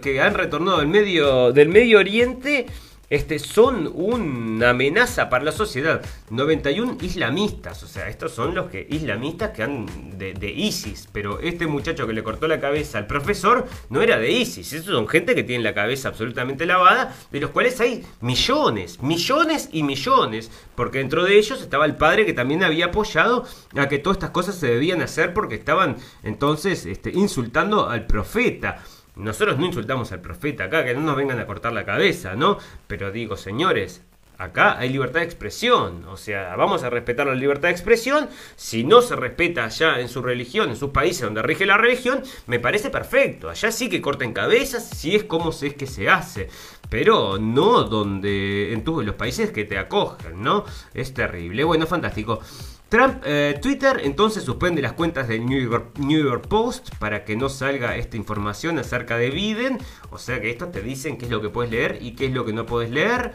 que 0.00 0.20
han 0.20 0.34
retornado 0.34 0.78
del 0.78 0.86
Medio, 0.86 1.50
del 1.50 1.68
Medio 1.68 1.98
Oriente 1.98 2.66
este, 3.14 3.38
son 3.38 3.90
una 3.94 4.70
amenaza 4.70 5.28
para 5.30 5.44
la 5.44 5.52
sociedad. 5.52 6.04
91 6.30 6.98
islamistas, 7.00 7.82
o 7.84 7.86
sea, 7.86 8.08
estos 8.08 8.32
son 8.32 8.56
los 8.56 8.70
que 8.70 8.86
islamistas 8.90 9.50
que 9.50 9.62
han 9.62 9.86
de, 10.18 10.50
ISIS, 10.50 11.08
pero 11.12 11.38
este 11.38 11.66
muchacho 11.66 12.06
que 12.06 12.12
le 12.12 12.24
cortó 12.24 12.48
la 12.48 12.60
cabeza 12.60 12.98
al 12.98 13.06
profesor 13.06 13.66
no 13.88 14.02
era 14.02 14.18
de 14.18 14.32
ISIS, 14.32 14.72
estos 14.72 14.94
son 14.94 15.06
gente 15.06 15.34
que 15.34 15.44
tiene 15.44 15.62
la 15.62 15.74
cabeza 15.74 16.08
absolutamente 16.08 16.66
lavada, 16.66 17.14
de 17.30 17.40
los 17.40 17.50
cuales 17.50 17.80
hay 17.80 18.04
millones, 18.20 19.00
millones 19.00 19.68
y 19.70 19.84
millones, 19.84 20.50
porque 20.74 20.98
dentro 20.98 21.24
de 21.24 21.38
ellos 21.38 21.62
estaba 21.62 21.84
el 21.84 21.94
padre 21.94 22.26
que 22.26 22.32
también 22.32 22.64
había 22.64 22.86
apoyado 22.86 23.44
a 23.76 23.88
que 23.88 23.98
todas 23.98 24.16
estas 24.16 24.30
cosas 24.30 24.56
se 24.56 24.66
debían 24.66 25.02
hacer 25.02 25.34
porque 25.34 25.54
estaban 25.54 25.96
entonces 26.24 26.84
este, 26.84 27.10
insultando 27.10 27.88
al 27.88 28.06
profeta. 28.06 28.82
Nosotros 29.16 29.58
no 29.58 29.66
insultamos 29.66 30.10
al 30.12 30.20
profeta 30.20 30.64
acá, 30.64 30.84
que 30.84 30.94
no 30.94 31.00
nos 31.00 31.16
vengan 31.16 31.38
a 31.38 31.46
cortar 31.46 31.72
la 31.72 31.84
cabeza, 31.84 32.34
¿no? 32.34 32.58
Pero 32.86 33.12
digo, 33.12 33.36
señores, 33.36 34.02
acá 34.38 34.78
hay 34.78 34.88
libertad 34.88 35.20
de 35.20 35.26
expresión. 35.26 36.04
O 36.08 36.16
sea, 36.16 36.56
vamos 36.56 36.82
a 36.82 36.90
respetar 36.90 37.26
la 37.26 37.34
libertad 37.34 37.68
de 37.68 37.72
expresión. 37.72 38.28
Si 38.56 38.84
no 38.84 39.02
se 39.02 39.16
respeta 39.16 39.64
allá 39.64 40.00
en 40.00 40.08
su 40.08 40.22
religión, 40.22 40.68
en 40.70 40.76
sus 40.76 40.90
países 40.90 41.22
donde 41.22 41.42
rige 41.42 41.66
la 41.66 41.76
religión, 41.76 42.22
me 42.46 42.58
parece 42.58 42.90
perfecto. 42.90 43.48
Allá 43.48 43.70
sí 43.70 43.88
que 43.88 44.02
corten 44.02 44.32
cabezas, 44.32 44.88
si 44.88 45.14
es 45.14 45.24
como 45.24 45.50
es 45.50 45.74
que 45.74 45.86
se 45.86 46.08
hace. 46.08 46.48
Pero 46.90 47.38
no 47.38 47.84
donde 47.84 48.72
en, 48.72 48.84
en 48.86 49.06
los 49.06 49.14
países 49.14 49.50
que 49.50 49.64
te 49.64 49.78
acogen, 49.78 50.42
¿no? 50.42 50.64
Es 50.92 51.14
terrible. 51.14 51.64
Bueno, 51.64 51.86
fantástico. 51.86 52.40
Trump, 52.88 53.22
eh, 53.24 53.58
Twitter 53.60 54.02
entonces 54.04 54.44
suspende 54.44 54.80
las 54.80 54.92
cuentas 54.92 55.26
del 55.26 55.44
New 55.44 55.60
York, 55.60 56.46
Post 56.46 56.94
para 56.98 57.24
que 57.24 57.34
no 57.34 57.48
salga 57.48 57.96
esta 57.96 58.16
información 58.16 58.78
acerca 58.78 59.16
de 59.16 59.30
Biden. 59.30 59.78
O 60.10 60.18
sea 60.18 60.40
que 60.40 60.50
estos 60.50 60.70
te 60.70 60.82
dicen 60.82 61.16
qué 61.16 61.24
es 61.24 61.30
lo 61.30 61.40
que 61.40 61.48
puedes 61.48 61.72
leer 61.72 61.98
y 62.00 62.12
qué 62.14 62.26
es 62.26 62.32
lo 62.32 62.44
que 62.44 62.52
no 62.52 62.66
puedes 62.66 62.90
leer. 62.90 63.32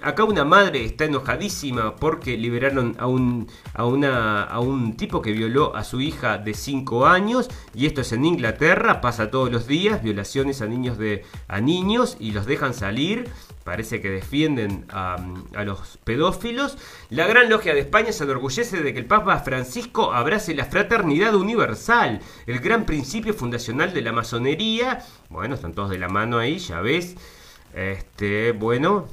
Acá 0.00 0.24
una 0.24 0.44
madre 0.44 0.84
está 0.84 1.04
enojadísima 1.04 1.94
porque 1.94 2.36
liberaron 2.36 2.96
a 2.98 3.06
un, 3.06 3.48
a, 3.74 3.84
una, 3.84 4.42
a 4.42 4.58
un 4.58 4.96
tipo 4.96 5.22
que 5.22 5.30
violó 5.32 5.76
a 5.76 5.84
su 5.84 6.00
hija 6.00 6.38
de 6.38 6.54
5 6.54 7.06
años. 7.06 7.48
Y 7.74 7.86
esto 7.86 8.00
es 8.00 8.12
en 8.12 8.24
Inglaterra, 8.24 9.00
pasa 9.00 9.30
todos 9.30 9.52
los 9.52 9.66
días, 9.66 10.02
violaciones 10.02 10.62
a 10.62 10.66
niños, 10.66 10.98
de, 10.98 11.24
a 11.48 11.60
niños 11.60 12.16
y 12.18 12.32
los 12.32 12.46
dejan 12.46 12.74
salir. 12.74 13.28
Parece 13.64 14.00
que 14.00 14.10
defienden 14.10 14.86
a, 14.90 15.16
a 15.54 15.64
los 15.64 15.98
pedófilos. 16.04 16.76
La 17.10 17.26
Gran 17.26 17.48
Logia 17.48 17.74
de 17.74 17.80
España 17.80 18.12
se 18.12 18.24
enorgullece 18.24 18.82
de 18.82 18.92
que 18.92 18.98
el 18.98 19.06
Papa 19.06 19.38
Francisco 19.38 20.12
abrace 20.12 20.54
la 20.54 20.64
fraternidad 20.64 21.34
universal, 21.34 22.20
el 22.46 22.58
gran 22.60 22.84
principio 22.84 23.34
fundacional 23.34 23.92
de 23.92 24.02
la 24.02 24.12
masonería. 24.12 25.04
Bueno, 25.28 25.54
están 25.54 25.74
todos 25.74 25.90
de 25.90 25.98
la 25.98 26.08
mano 26.08 26.38
ahí, 26.38 26.58
ya 26.58 26.80
ves. 26.80 27.16
Este, 27.74 28.52
bueno, 28.52 29.06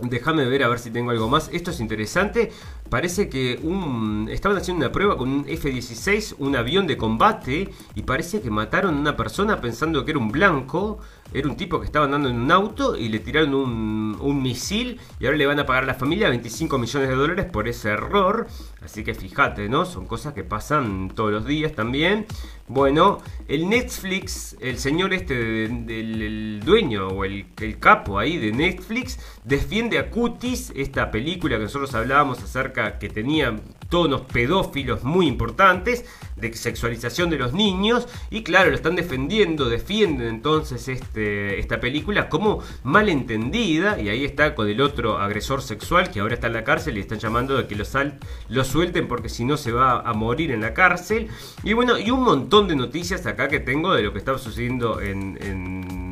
Déjame 0.00 0.44
ver 0.44 0.62
a 0.62 0.68
ver 0.68 0.78
si 0.78 0.90
tengo 0.90 1.10
algo 1.10 1.28
más. 1.28 1.50
Esto 1.52 1.72
es 1.72 1.80
interesante. 1.80 2.52
Parece 2.88 3.28
que 3.28 3.58
un, 3.62 4.28
estaban 4.30 4.56
haciendo 4.56 4.84
una 4.86 4.92
prueba 4.92 5.16
con 5.16 5.28
un 5.28 5.44
F-16, 5.48 6.36
un 6.38 6.54
avión 6.54 6.86
de 6.86 6.96
combate, 6.96 7.70
y 7.94 8.02
parece 8.02 8.40
que 8.40 8.50
mataron 8.50 8.96
a 8.96 9.00
una 9.00 9.16
persona 9.16 9.60
pensando 9.60 10.04
que 10.04 10.12
era 10.12 10.20
un 10.20 10.30
blanco. 10.30 11.00
Era 11.32 11.48
un 11.48 11.56
tipo 11.56 11.78
que 11.78 11.86
estaba 11.86 12.06
andando 12.06 12.28
en 12.28 12.36
un 12.36 12.50
auto 12.50 12.96
y 12.96 13.08
le 13.08 13.18
tiraron 13.18 13.54
un, 13.54 14.16
un 14.20 14.42
misil 14.42 14.98
y 15.20 15.26
ahora 15.26 15.36
le 15.36 15.46
van 15.46 15.58
a 15.58 15.66
pagar 15.66 15.84
a 15.84 15.86
la 15.86 15.94
familia 15.94 16.28
25 16.28 16.78
millones 16.78 17.08
de 17.08 17.14
dólares 17.14 17.46
por 17.46 17.68
ese 17.68 17.90
error. 17.90 18.46
Así 18.82 19.04
que 19.04 19.14
fíjate, 19.14 19.68
¿no? 19.68 19.84
Son 19.84 20.06
cosas 20.06 20.32
que 20.32 20.44
pasan 20.44 21.10
todos 21.14 21.30
los 21.30 21.44
días 21.44 21.72
también. 21.72 22.26
Bueno, 22.68 23.18
el 23.48 23.68
Netflix, 23.68 24.56
el 24.60 24.78
señor 24.78 25.12
este 25.14 25.34
del 25.68 26.60
dueño 26.64 27.08
o 27.08 27.24
el, 27.24 27.46
el, 27.60 27.78
capo 27.78 28.18
ahí 28.18 28.36
de 28.36 28.52
Netflix, 28.52 29.18
defiende 29.44 29.98
a 29.98 30.10
Cutis, 30.10 30.72
esta 30.76 31.10
película 31.10 31.56
que 31.56 31.62
nosotros 31.62 31.94
hablábamos 31.94 32.42
acerca 32.42 32.98
que 32.98 33.08
tenía 33.08 33.56
tonos 33.88 34.22
pedófilos 34.22 35.02
muy 35.02 35.26
importantes, 35.26 36.04
de 36.40 36.52
sexualización 36.54 37.30
de 37.30 37.38
los 37.38 37.52
niños, 37.52 38.08
y 38.30 38.42
claro, 38.42 38.70
lo 38.70 38.76
están 38.76 38.96
defendiendo, 38.96 39.68
defienden 39.68 40.28
entonces 40.28 40.88
este, 40.88 41.58
esta 41.58 41.80
película 41.80 42.28
como 42.28 42.62
malentendida, 42.82 44.00
y 44.00 44.08
ahí 44.08 44.24
está 44.24 44.54
con 44.54 44.68
el 44.68 44.80
otro 44.80 45.18
agresor 45.18 45.62
sexual 45.62 46.10
que 46.10 46.20
ahora 46.20 46.34
está 46.34 46.46
en 46.46 46.52
la 46.54 46.64
cárcel 46.64 46.96
y 46.96 47.00
están 47.00 47.18
llamando 47.18 47.56
de 47.56 47.66
que 47.66 47.74
lo, 47.74 47.84
sal, 47.84 48.18
lo 48.48 48.64
suelten 48.64 49.08
porque 49.08 49.28
si 49.28 49.44
no 49.44 49.56
se 49.56 49.72
va 49.72 50.00
a 50.00 50.12
morir 50.12 50.50
en 50.50 50.60
la 50.60 50.74
cárcel. 50.74 51.28
Y 51.62 51.72
bueno, 51.72 51.98
y 51.98 52.10
un 52.10 52.22
montón 52.22 52.68
de 52.68 52.76
noticias 52.76 53.26
acá 53.26 53.48
que 53.48 53.60
tengo 53.60 53.94
de 53.94 54.02
lo 54.02 54.12
que 54.12 54.18
está 54.18 54.36
sucediendo 54.38 55.00
en, 55.00 55.38
en, 55.40 56.07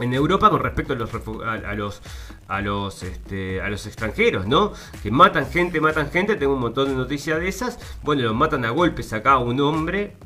en 0.00 0.14
Europa 0.14 0.50
con 0.50 0.60
respecto 0.60 0.92
a 0.92 0.96
los, 0.96 1.10
a, 1.44 1.74
los 1.74 2.02
a 2.48 2.60
los 2.60 3.02
este, 3.02 3.60
a 3.60 3.68
los 3.68 3.86
extranjeros, 3.86 4.46
¿no? 4.46 4.72
Que 5.02 5.10
matan 5.10 5.46
gente, 5.46 5.80
matan 5.80 6.10
gente, 6.10 6.36
tengo 6.36 6.54
un 6.54 6.60
montón 6.60 6.88
de 6.88 6.94
noticias 6.94 7.40
de 7.40 7.48
esas. 7.48 7.78
Bueno, 8.02 8.22
lo 8.22 8.34
matan 8.34 8.64
a 8.64 8.70
golpes 8.70 9.12
acá 9.12 9.32
a 9.32 9.38
un 9.38 9.60
hombre, 9.60 10.16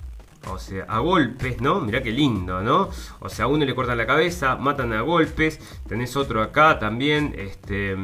o 0.50 0.58
sea, 0.58 0.84
a 0.84 0.98
golpes, 0.98 1.60
¿no? 1.60 1.80
Mirá 1.80 2.02
qué 2.02 2.10
lindo, 2.10 2.62
¿no? 2.62 2.90
O 3.20 3.28
sea, 3.28 3.46
a 3.46 3.48
uno 3.48 3.64
le 3.64 3.74
cortan 3.74 3.98
la 3.98 4.06
cabeza, 4.06 4.56
matan 4.56 4.92
a 4.92 5.00
golpes. 5.02 5.60
Tenés 5.88 6.16
otro 6.16 6.42
acá 6.42 6.78
también, 6.78 7.34
este... 7.36 7.96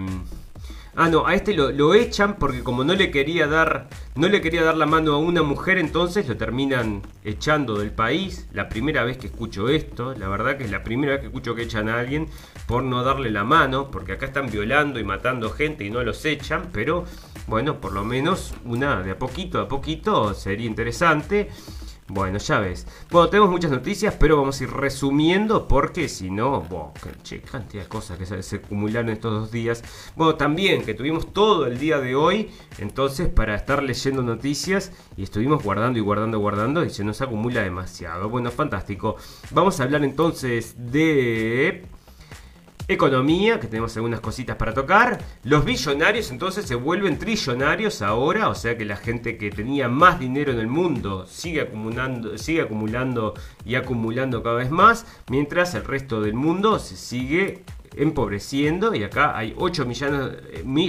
Ah, 1.00 1.08
no, 1.08 1.28
a 1.28 1.34
este 1.34 1.54
lo, 1.54 1.70
lo, 1.70 1.94
echan 1.94 2.38
porque 2.40 2.64
como 2.64 2.82
no 2.82 2.92
le 2.92 3.12
quería 3.12 3.46
dar. 3.46 3.88
No 4.16 4.26
le 4.28 4.40
quería 4.40 4.64
dar 4.64 4.76
la 4.76 4.84
mano 4.84 5.12
a 5.12 5.18
una 5.18 5.44
mujer, 5.44 5.78
entonces 5.78 6.26
lo 6.26 6.36
terminan 6.36 7.02
echando 7.22 7.78
del 7.78 7.92
país. 7.92 8.48
La 8.52 8.68
primera 8.68 9.04
vez 9.04 9.16
que 9.16 9.28
escucho 9.28 9.68
esto, 9.68 10.12
la 10.16 10.26
verdad 10.26 10.56
que 10.56 10.64
es 10.64 10.72
la 10.72 10.82
primera 10.82 11.12
vez 11.12 11.20
que 11.20 11.28
escucho 11.28 11.54
que 11.54 11.62
echan 11.62 11.88
a 11.88 12.00
alguien 12.00 12.26
por 12.66 12.82
no 12.82 13.04
darle 13.04 13.30
la 13.30 13.44
mano, 13.44 13.92
porque 13.92 14.10
acá 14.10 14.26
están 14.26 14.50
violando 14.50 14.98
y 14.98 15.04
matando 15.04 15.50
gente 15.50 15.84
y 15.84 15.90
no 15.90 16.02
los 16.02 16.24
echan, 16.24 16.70
pero 16.72 17.04
bueno, 17.46 17.80
por 17.80 17.92
lo 17.92 18.02
menos 18.02 18.52
una 18.64 19.00
de 19.00 19.12
a 19.12 19.18
poquito 19.20 19.60
a 19.60 19.68
poquito 19.68 20.34
sería 20.34 20.66
interesante. 20.66 21.48
Bueno, 22.10 22.38
ya 22.38 22.58
ves. 22.58 22.86
Bueno, 23.10 23.28
tenemos 23.28 23.50
muchas 23.50 23.70
noticias, 23.70 24.16
pero 24.18 24.38
vamos 24.38 24.58
a 24.58 24.64
ir 24.64 24.70
resumiendo 24.70 25.68
porque 25.68 26.08
si 26.08 26.30
no, 26.30 26.62
wow, 26.62 26.92
che, 27.22 27.42
cantidad 27.42 27.82
de 27.82 27.88
cosas 27.88 28.16
que 28.16 28.24
se, 28.24 28.42
se, 28.42 28.56
acumularon 28.56 29.10
estos 29.10 29.30
dos 29.30 29.50
días. 29.50 29.84
Bueno, 30.16 30.36
también 30.36 30.86
que 30.86 30.94
tuvimos 30.94 31.34
todo 31.34 31.66
el 31.66 31.78
día 31.78 31.98
de 32.00 32.14
hoy, 32.16 32.50
entonces 32.78 33.28
para 33.28 33.54
estar 33.54 33.82
leyendo 33.82 34.22
noticias 34.22 34.90
y 35.18 35.22
estuvimos 35.22 35.62
guardando 35.62 35.98
y 35.98 36.02
guardando, 36.02 36.38
guardando 36.38 36.82
y 36.82 36.88
se 36.88 37.04
nos 37.04 37.20
acumula 37.20 37.60
demasiado. 37.60 38.30
Bueno, 38.30 38.50
fantástico. 38.50 39.16
Vamos 39.50 39.78
a 39.78 39.82
hablar 39.82 40.02
entonces 40.02 40.76
de 40.78 41.84
economía, 42.88 43.60
que 43.60 43.66
tenemos 43.66 43.94
algunas 43.96 44.20
cositas 44.20 44.56
para 44.56 44.72
tocar. 44.72 45.18
Los 45.44 45.64
billonarios 45.64 46.30
entonces 46.30 46.64
se 46.64 46.74
vuelven 46.74 47.18
trillonarios 47.18 48.00
ahora, 48.02 48.48
o 48.48 48.54
sea 48.54 48.76
que 48.76 48.86
la 48.86 48.96
gente 48.96 49.36
que 49.36 49.50
tenía 49.50 49.88
más 49.88 50.18
dinero 50.18 50.52
en 50.52 50.58
el 50.58 50.66
mundo 50.66 51.26
sigue 51.26 51.60
acumulando, 51.60 52.38
sigue 52.38 52.62
acumulando 52.62 53.34
y 53.64 53.74
acumulando 53.74 54.42
cada 54.42 54.56
vez 54.56 54.70
más, 54.70 55.06
mientras 55.28 55.74
el 55.74 55.84
resto 55.84 56.22
del 56.22 56.34
mundo 56.34 56.78
se 56.78 56.96
sigue 56.96 57.62
empobreciendo 57.96 58.94
y 58.94 59.02
acá 59.02 59.36
hay 59.36 59.54
8 59.56 59.84
millones, 59.84 60.38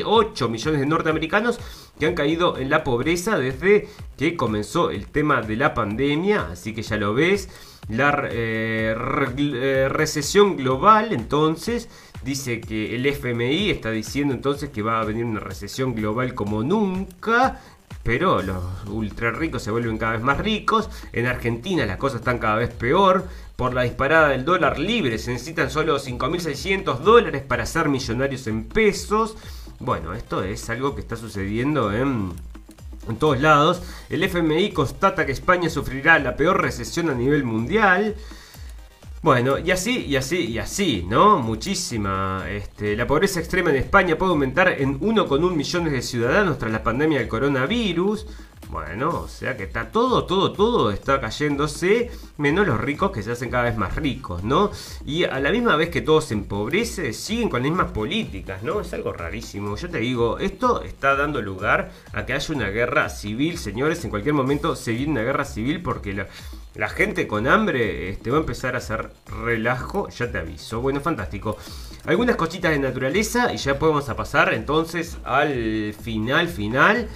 8 0.05 0.49
millones 0.49 0.80
de 0.80 0.85
norteamericanos 0.85 1.59
que 1.99 2.05
han 2.05 2.13
caído 2.13 2.57
en 2.57 2.69
la 2.69 2.84
pobreza 2.84 3.38
desde 3.38 3.89
que 4.17 4.38
comenzó 4.38 4.89
el 4.89 5.07
tema 5.07 5.41
de 5.41 5.55
la 5.57 5.73
pandemia, 5.73 6.49
así 6.51 6.73
que 6.73 6.81
ya 6.81 6.97
lo 6.97 7.13
ves. 7.13 7.49
La 7.89 8.27
eh, 8.31 8.93
re, 8.95 9.89
recesión 9.89 10.55
global, 10.57 11.11
entonces, 11.11 11.89
dice 12.23 12.61
que 12.61 12.95
el 12.95 13.05
FMI 13.05 13.71
está 13.71 13.89
diciendo 13.89 14.33
entonces 14.33 14.69
que 14.69 14.83
va 14.83 15.01
a 15.01 15.05
venir 15.05 15.25
una 15.25 15.39
recesión 15.39 15.95
global 15.95 16.33
como 16.35 16.63
nunca. 16.63 17.59
Pero 18.03 18.41
los 18.41 18.63
ultra 18.87 19.31
ricos 19.31 19.63
se 19.63 19.71
vuelven 19.71 19.97
cada 19.97 20.13
vez 20.13 20.21
más 20.21 20.37
ricos. 20.37 20.89
En 21.11 21.25
Argentina 21.25 21.85
las 21.85 21.97
cosas 21.97 22.19
están 22.21 22.37
cada 22.37 22.55
vez 22.55 22.69
peor. 22.69 23.27
Por 23.55 23.73
la 23.73 23.83
disparada 23.83 24.29
del 24.29 24.45
dólar 24.45 24.79
libre 24.79 25.17
se 25.17 25.33
necesitan 25.33 25.69
solo 25.69 25.97
5.600 25.99 26.99
dólares 26.99 27.41
para 27.41 27.65
ser 27.65 27.89
millonarios 27.89 28.47
en 28.47 28.63
pesos. 28.63 29.35
Bueno, 29.79 30.13
esto 30.13 30.43
es 30.43 30.69
algo 30.69 30.95
que 30.95 31.01
está 31.01 31.17
sucediendo 31.17 31.91
en 31.91 32.33
en 33.10 33.18
todos 33.18 33.41
lados. 33.41 33.81
El 34.10 34.23
FMI 34.23 34.72
constata 34.72 35.26
que 35.26 35.31
España 35.31 35.69
sufrirá 35.69 36.19
la 36.19 36.36
peor 36.36 36.61
recesión 36.61 37.10
a 37.10 37.14
nivel 37.14 37.44
mundial. 37.44 38.15
Bueno, 39.22 39.57
y 39.60 39.72
así, 39.72 40.06
y 40.06 40.15
así, 40.15 40.45
y 40.45 40.60
así, 40.60 41.06
¿no? 41.10 41.40
Muchísima. 41.40 42.45
Este, 42.49 42.95
la 42.95 43.06
pobreza 43.06 43.41
extrema 43.41 43.69
en 43.69 43.76
España 43.76 44.18
puede 44.18 44.31
aumentar 44.31 44.69
en 44.69 44.98
1,1 45.02 45.53
millones 45.53 45.91
de 45.91 46.02
ciudadanos 46.02 46.57
tras 46.57 46.72
la 46.72 46.84
pandemia 46.84 47.19
del 47.19 47.27
coronavirus. 47.27 48.26
Bueno, 48.69 49.21
o 49.21 49.27
sea 49.27 49.57
que 49.57 49.63
está 49.63 49.89
todo, 49.91 50.25
todo, 50.25 50.51
todo 50.51 50.91
está 50.91 51.19
cayéndose, 51.19 52.11
menos 52.37 52.67
los 52.67 52.79
ricos 52.79 53.09
que 53.09 53.23
se 53.23 53.31
hacen 53.31 53.49
cada 53.49 53.63
vez 53.63 53.75
más 53.75 53.95
ricos, 53.95 54.43
¿no? 54.43 54.69
Y 55.07 55.23
a 55.23 55.39
la 55.39 55.49
misma 55.49 55.75
vez 55.75 55.89
que 55.89 56.01
todo 56.01 56.21
se 56.21 56.35
empobrece, 56.35 57.13
siguen 57.13 57.49
con 57.49 57.63
las 57.63 57.71
mismas 57.71 57.91
políticas, 57.91 58.61
¿no? 58.61 58.81
Es 58.81 58.93
algo 58.93 59.11
rarísimo. 59.11 59.75
Yo 59.75 59.89
te 59.89 59.97
digo, 59.97 60.37
esto 60.37 60.83
está 60.83 61.15
dando 61.15 61.41
lugar 61.41 61.89
a 62.13 62.27
que 62.27 62.33
haya 62.33 62.53
una 62.53 62.69
guerra 62.69 63.09
civil, 63.09 63.57
señores. 63.57 64.03
En 64.03 64.11
cualquier 64.11 64.35
momento 64.35 64.75
se 64.75 64.91
viene 64.91 65.13
una 65.13 65.23
guerra 65.23 65.45
civil 65.45 65.81
porque 65.81 66.13
la, 66.75 66.89
gente 66.89 67.25
con 67.27 67.47
hambre 67.47 68.09
este, 68.09 68.29
va 68.29 68.37
a 68.37 68.41
empezar 68.41 68.75
a 68.75 68.77
hacer 68.77 69.09
relajo, 69.43 70.09
ya 70.09 70.31
te 70.31 70.37
aviso. 70.37 70.79
Bueno, 70.79 71.01
fantástico. 71.01 71.57
Algunas 72.05 72.35
cositas 72.35 72.69
de 72.71 72.77
naturaleza 72.77 73.51
y 73.51 73.57
ya 73.57 73.79
podemos 73.79 74.05
pasar 74.05 74.53
entonces 74.53 75.17
al 75.23 75.95
final, 75.99 76.47
final. 76.47 77.09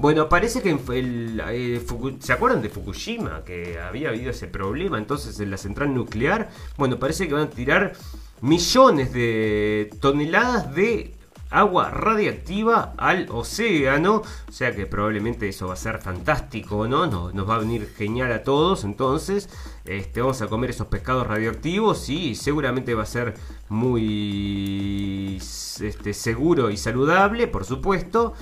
Bueno, 0.00 0.30
parece 0.30 0.62
que 0.62 0.70
el, 0.70 1.42
eh, 1.50 1.78
¿se 2.20 2.32
acuerdan 2.32 2.62
de 2.62 2.70
Fukushima? 2.70 3.44
Que 3.44 3.78
había 3.78 4.08
habido 4.08 4.30
ese 4.30 4.46
problema 4.46 4.96
entonces 4.96 5.38
en 5.40 5.50
la 5.50 5.58
central 5.58 5.92
nuclear. 5.92 6.48
Bueno, 6.78 6.98
parece 6.98 7.28
que 7.28 7.34
van 7.34 7.42
a 7.42 7.50
tirar 7.50 7.92
millones 8.40 9.12
de 9.12 9.90
toneladas 10.00 10.74
de 10.74 11.14
agua 11.50 11.90
radiactiva 11.90 12.94
al 12.96 13.28
océano. 13.28 14.22
O 14.48 14.52
sea 14.52 14.74
que 14.74 14.86
probablemente 14.86 15.50
eso 15.50 15.66
va 15.66 15.74
a 15.74 15.76
ser 15.76 15.98
fantástico, 15.98 16.88
¿no? 16.88 17.06
Nos, 17.06 17.46
va 17.46 17.56
a 17.56 17.58
venir 17.58 17.92
genial 17.94 18.32
a 18.32 18.42
todos. 18.42 18.84
Entonces, 18.84 19.50
este, 19.84 20.22
vamos 20.22 20.40
a 20.40 20.46
comer 20.46 20.70
esos 20.70 20.86
pescados 20.86 21.26
radioactivos 21.26 22.08
y 22.08 22.36
seguramente 22.36 22.94
va 22.94 23.02
a 23.02 23.06
ser 23.06 23.34
muy 23.68 25.36
este, 25.36 26.14
seguro 26.14 26.70
y 26.70 26.78
saludable, 26.78 27.48
por 27.48 27.66
supuesto. 27.66 28.32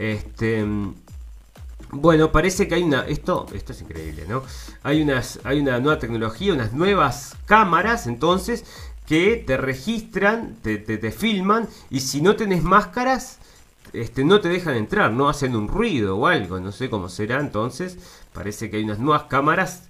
Este. 0.00 0.66
Bueno, 1.90 2.32
parece 2.32 2.66
que 2.66 2.76
hay 2.76 2.82
una. 2.82 3.02
Esto, 3.02 3.46
esto 3.52 3.72
es 3.72 3.82
increíble, 3.82 4.24
¿no? 4.26 4.42
Hay 4.82 5.02
unas. 5.02 5.40
Hay 5.44 5.60
una 5.60 5.78
nueva 5.78 5.98
tecnología, 5.98 6.54
unas 6.54 6.72
nuevas 6.72 7.36
cámaras, 7.44 8.06
entonces, 8.06 8.64
que 9.06 9.36
te 9.36 9.58
registran, 9.58 10.56
te, 10.62 10.78
te, 10.78 11.10
filman. 11.12 11.68
Y 11.90 12.00
si 12.00 12.22
no 12.22 12.34
tenés 12.34 12.62
máscaras, 12.62 13.40
este, 13.92 14.24
no 14.24 14.40
te 14.40 14.48
dejan 14.48 14.76
entrar, 14.76 15.12
no 15.12 15.28
hacen 15.28 15.54
un 15.54 15.68
ruido 15.68 16.16
o 16.16 16.26
algo, 16.26 16.60
no 16.60 16.72
sé 16.72 16.88
cómo 16.88 17.10
será 17.10 17.38
entonces. 17.38 17.98
Parece 18.32 18.70
que 18.70 18.78
hay 18.78 18.84
unas 18.84 19.00
nuevas 19.00 19.24
cámaras 19.24 19.82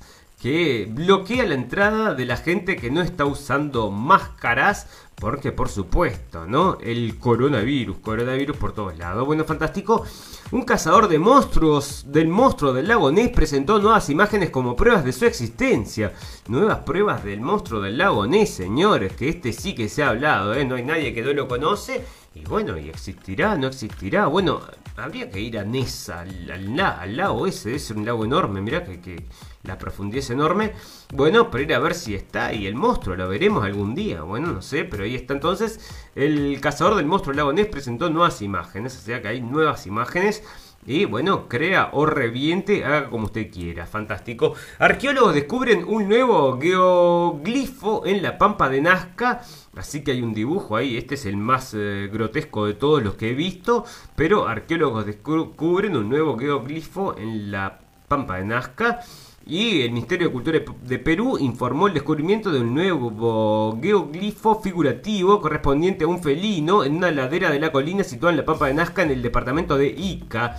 que 0.42 0.88
bloquean 0.90 1.50
la 1.50 1.54
entrada 1.54 2.14
de 2.14 2.24
la 2.24 2.36
gente 2.36 2.76
que 2.76 2.90
no 2.90 3.00
está 3.00 3.26
usando 3.26 3.90
máscaras 3.90 4.88
porque 5.20 5.52
por 5.52 5.68
supuesto, 5.68 6.46
¿no? 6.46 6.78
El 6.80 7.18
coronavirus, 7.18 7.98
coronavirus 7.98 8.56
por 8.56 8.72
todos 8.72 8.96
lados. 8.96 9.26
Bueno, 9.26 9.44
fantástico. 9.44 10.04
Un 10.50 10.62
cazador 10.62 11.06
de 11.06 11.18
monstruos 11.18 12.06
del 12.08 12.28
monstruo 12.28 12.72
del 12.72 12.88
lago 12.88 13.12
Ness 13.12 13.28
presentó 13.28 13.78
nuevas 13.78 14.08
imágenes 14.08 14.50
como 14.50 14.74
pruebas 14.74 15.04
de 15.04 15.12
su 15.12 15.26
existencia. 15.26 16.12
Nuevas 16.48 16.78
pruebas 16.78 17.22
del 17.22 17.40
monstruo 17.40 17.80
del 17.80 17.98
lago 17.98 18.26
Ness, 18.26 18.50
señores, 18.50 19.12
que 19.12 19.28
este 19.28 19.52
sí 19.52 19.74
que 19.74 19.88
se 19.88 20.02
ha 20.02 20.08
hablado, 20.08 20.54
¿eh? 20.54 20.64
No 20.64 20.74
hay 20.74 20.84
nadie 20.84 21.12
que 21.12 21.22
no 21.22 21.32
lo 21.34 21.46
conoce. 21.46 22.02
Y 22.34 22.40
bueno, 22.44 22.78
¿y 22.78 22.88
existirá? 22.88 23.56
¿No 23.56 23.66
existirá? 23.66 24.26
Bueno, 24.26 24.60
habría 24.96 25.30
que 25.30 25.40
ir 25.40 25.58
a 25.58 25.64
Ness, 25.64 26.08
al, 26.08 26.50
al, 26.50 27.16
lago 27.16 27.46
ese, 27.46 27.74
es 27.74 27.90
un 27.90 28.06
lago 28.06 28.24
enorme, 28.24 28.60
mirá 28.60 28.84
que, 28.84 29.00
que 29.00 29.24
la 29.62 29.78
profundidad 29.78 30.20
es 30.20 30.30
enorme. 30.30 30.72
Bueno, 31.12 31.50
pero 31.50 31.64
ir 31.64 31.74
a 31.74 31.78
ver 31.78 31.94
si 31.94 32.14
está 32.14 32.52
y 32.52 32.66
el 32.66 32.74
monstruo, 32.74 33.16
lo 33.16 33.28
veremos 33.28 33.64
algún 33.64 33.94
día. 33.94 34.22
Bueno, 34.22 34.52
no 34.52 34.62
sé, 34.62 34.84
pero 34.84 35.04
ahí 35.04 35.14
está 35.14 35.34
entonces. 35.34 35.80
El 36.14 36.60
cazador 36.60 36.96
del 36.96 37.06
monstruo 37.06 37.34
lago 37.34 37.52
Ness 37.52 37.66
presentó 37.66 38.08
nuevas 38.08 38.40
imágenes, 38.42 38.96
o 38.96 39.00
sea 39.00 39.20
que 39.20 39.28
hay 39.28 39.40
nuevas 39.42 39.86
imágenes. 39.86 40.42
Y 40.86 41.04
bueno, 41.04 41.46
crea 41.46 41.90
o 41.92 42.06
reviente, 42.06 42.86
haga 42.86 43.10
como 43.10 43.26
usted 43.26 43.50
quiera. 43.50 43.86
Fantástico. 43.86 44.54
Arqueólogos 44.78 45.34
descubren 45.34 45.84
un 45.84 46.08
nuevo 46.08 46.58
geoglifo 46.58 48.06
en 48.06 48.22
la 48.22 48.38
pampa 48.38 48.70
de 48.70 48.80
Nazca. 48.80 49.42
Así 49.76 50.02
que 50.02 50.12
hay 50.12 50.22
un 50.22 50.32
dibujo 50.32 50.76
ahí. 50.76 50.96
Este 50.96 51.16
es 51.16 51.26
el 51.26 51.36
más 51.36 51.74
eh, 51.74 52.08
grotesco 52.10 52.64
de 52.64 52.74
todos 52.74 53.02
los 53.02 53.14
que 53.14 53.30
he 53.30 53.34
visto. 53.34 53.84
Pero 54.16 54.48
arqueólogos 54.48 55.04
descubren 55.04 55.96
un 55.98 56.08
nuevo 56.08 56.38
geoglifo 56.38 57.14
en 57.18 57.50
la 57.50 57.80
pampa 58.08 58.38
de 58.38 58.46
Nazca. 58.46 59.00
Y 59.46 59.82
el 59.82 59.92
Ministerio 59.92 60.28
de 60.28 60.32
Cultura 60.32 60.60
de 60.82 60.98
Perú 60.98 61.38
informó 61.38 61.88
el 61.88 61.94
descubrimiento 61.94 62.52
de 62.52 62.60
un 62.60 62.74
nuevo 62.74 63.78
geoglifo 63.82 64.60
figurativo 64.60 65.40
correspondiente 65.40 66.04
a 66.04 66.08
un 66.08 66.22
felino 66.22 66.84
en 66.84 66.96
una 66.96 67.10
ladera 67.10 67.50
de 67.50 67.58
la 67.58 67.72
colina 67.72 68.04
situada 68.04 68.32
en 68.32 68.36
la 68.36 68.44
Pampa 68.44 68.66
de 68.66 68.74
Nazca 68.74 69.02
en 69.02 69.10
el 69.10 69.22
departamento 69.22 69.76
de 69.76 69.88
Ica. 69.88 70.56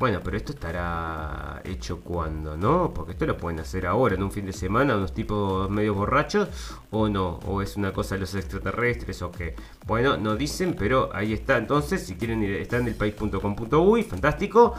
Bueno, 0.00 0.20
pero 0.24 0.38
esto 0.38 0.52
estará 0.52 1.60
hecho 1.62 2.00
cuando, 2.00 2.56
¿no? 2.56 2.94
Porque 2.94 3.12
esto 3.12 3.26
lo 3.26 3.36
pueden 3.36 3.60
hacer 3.60 3.86
ahora, 3.86 4.14
en 4.14 4.22
un 4.22 4.32
fin 4.32 4.46
de 4.46 4.54
semana, 4.54 4.96
unos 4.96 5.12
tipos 5.12 5.68
medio 5.68 5.92
borrachos, 5.92 6.48
o 6.90 7.10
no, 7.10 7.38
o 7.46 7.60
es 7.60 7.76
una 7.76 7.92
cosa 7.92 8.14
de 8.14 8.22
los 8.22 8.34
extraterrestres, 8.34 9.20
o 9.20 9.30
qué. 9.30 9.54
Bueno, 9.86 10.16
no 10.16 10.36
dicen, 10.36 10.74
pero 10.78 11.10
ahí 11.12 11.34
está. 11.34 11.58
Entonces, 11.58 12.06
si 12.06 12.14
quieren 12.14 12.42
ir, 12.42 12.52
está 12.52 12.78
en 12.78 12.88
elpaís.com.uy, 12.88 14.02
fantástico. 14.04 14.74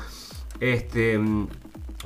Este. 0.60 1.20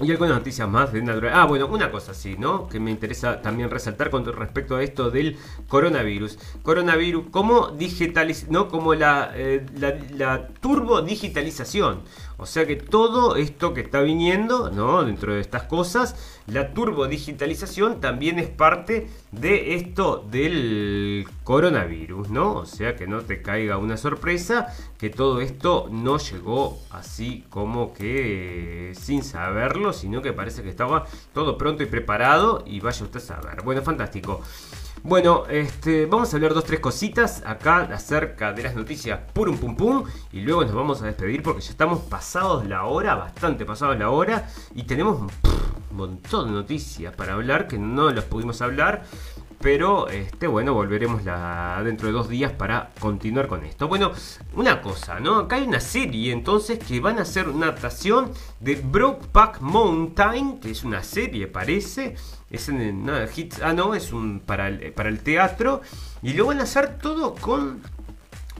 Y 0.01 0.11
algunas 0.11 0.35
noticias 0.35 0.67
más 0.67 0.91
de 0.91 1.01
natural. 1.01 1.31
Ah, 1.33 1.45
bueno, 1.45 1.67
una 1.67 1.89
cosa 1.89 2.13
sí, 2.13 2.35
¿no? 2.37 2.67
Que 2.67 2.81
me 2.81 2.91
interesa 2.91 3.41
también 3.41 3.69
resaltar 3.69 4.09
con 4.09 4.25
respecto 4.25 4.75
a 4.75 4.83
esto 4.83 5.09
del 5.09 5.37
coronavirus. 5.69 6.37
Coronavirus, 6.63 7.27
como 7.31 7.69
digitaliz 7.69 8.49
no 8.49 8.67
como 8.67 8.93
la, 8.93 9.31
eh, 9.35 9.65
la, 9.77 9.97
la 10.17 10.47
turbo 10.59 11.01
digitalización. 11.01 12.01
O 12.37 12.45
sea 12.45 12.65
que 12.65 12.75
todo 12.75 13.35
esto 13.35 13.73
que 13.73 13.81
está 13.81 14.01
viniendo, 14.01 14.69
¿no? 14.71 15.03
Dentro 15.03 15.33
de 15.33 15.41
estas 15.41 15.63
cosas, 15.63 16.15
la 16.47 16.73
turbodigitalización 16.73 18.01
también 18.01 18.39
es 18.39 18.49
parte 18.49 19.09
de 19.31 19.75
esto 19.75 20.25
del 20.29 21.27
coronavirus, 21.43 22.29
¿no? 22.29 22.53
O 22.55 22.65
sea 22.65 22.95
que 22.95 23.07
no 23.07 23.21
te 23.21 23.41
caiga 23.41 23.77
una 23.77 23.97
sorpresa 23.97 24.67
que 24.97 25.09
todo 25.09 25.41
esto 25.41 25.87
no 25.89 26.17
llegó 26.17 26.79
así 26.89 27.45
como 27.49 27.93
que 27.93 28.93
sin 28.99 29.23
saberlo, 29.23 29.93
sino 29.93 30.21
que 30.21 30.33
parece 30.33 30.63
que 30.63 30.69
estaba 30.69 31.05
todo 31.33 31.57
pronto 31.57 31.83
y 31.83 31.87
preparado 31.87 32.63
y 32.65 32.79
vaya 32.79 33.03
usted 33.03 33.17
a 33.17 33.23
saber. 33.23 33.61
Bueno, 33.63 33.81
fantástico. 33.81 34.41
Bueno, 35.07 35.43
este, 35.51 36.07
vamos 36.07 36.33
a 36.33 36.37
hablar 36.37 36.55
dos, 36.55 36.63
tres 36.63 36.79
cositas 36.79 37.43
acá 37.45 37.81
acerca 37.93 38.53
de 38.53 38.63
las 38.63 38.75
noticias 38.75 39.19
purum 39.33 39.55
pum 39.55 39.75
pum. 39.75 40.03
Y 40.33 40.41
luego 40.41 40.63
nos 40.63 40.73
vamos 40.73 41.03
a 41.03 41.05
despedir 41.05 41.43
porque 41.43 41.61
ya 41.61 41.69
estamos 41.69 41.99
pasados 41.99 42.65
la 42.65 42.85
hora, 42.85 43.13
bastante 43.13 43.65
pasados 43.65 43.99
la 43.99 44.09
hora. 44.09 44.49
Y 44.73 44.81
tenemos 44.81 45.21
un 45.21 45.29
montón 45.91 46.47
de 46.47 46.53
noticias 46.53 47.15
para 47.15 47.33
hablar 47.33 47.67
que 47.67 47.77
no 47.77 48.09
las 48.09 48.23
pudimos 48.23 48.63
hablar. 48.63 49.03
Pero 49.61 50.09
este, 50.09 50.47
bueno, 50.47 50.73
volveremos 50.73 51.23
dentro 51.23 52.07
de 52.07 52.11
dos 52.11 52.27
días 52.27 52.51
para 52.51 52.89
continuar 52.99 53.47
con 53.47 53.63
esto. 53.63 53.87
Bueno, 53.87 54.11
una 54.55 54.81
cosa, 54.81 55.19
¿no? 55.19 55.37
Acá 55.37 55.57
hay 55.57 55.67
una 55.67 55.81
serie 55.81 56.33
entonces 56.33 56.79
que 56.79 56.99
van 56.99 57.19
a 57.19 57.21
hacer 57.21 57.47
una 57.47 57.67
adaptación 57.67 58.31
de 58.59 58.73
Brokeback 58.75 59.61
Mountain, 59.61 60.59
que 60.59 60.71
es 60.71 60.83
una 60.83 61.03
serie, 61.03 61.45
parece. 61.45 62.15
Es 62.55 62.69
en, 62.69 63.09
hits, 63.35 63.61
ah, 63.61 63.73
no, 63.73 63.93
es 63.95 64.13
un 64.13 64.39
para 64.39 64.69
el, 64.69 64.93
para 64.93 65.09
el 65.09 65.19
teatro. 65.19 65.81
Y 66.21 66.33
lo 66.33 66.45
van 66.45 66.59
a 66.59 66.63
hacer 66.63 66.97
todo 66.97 67.35
con 67.35 67.81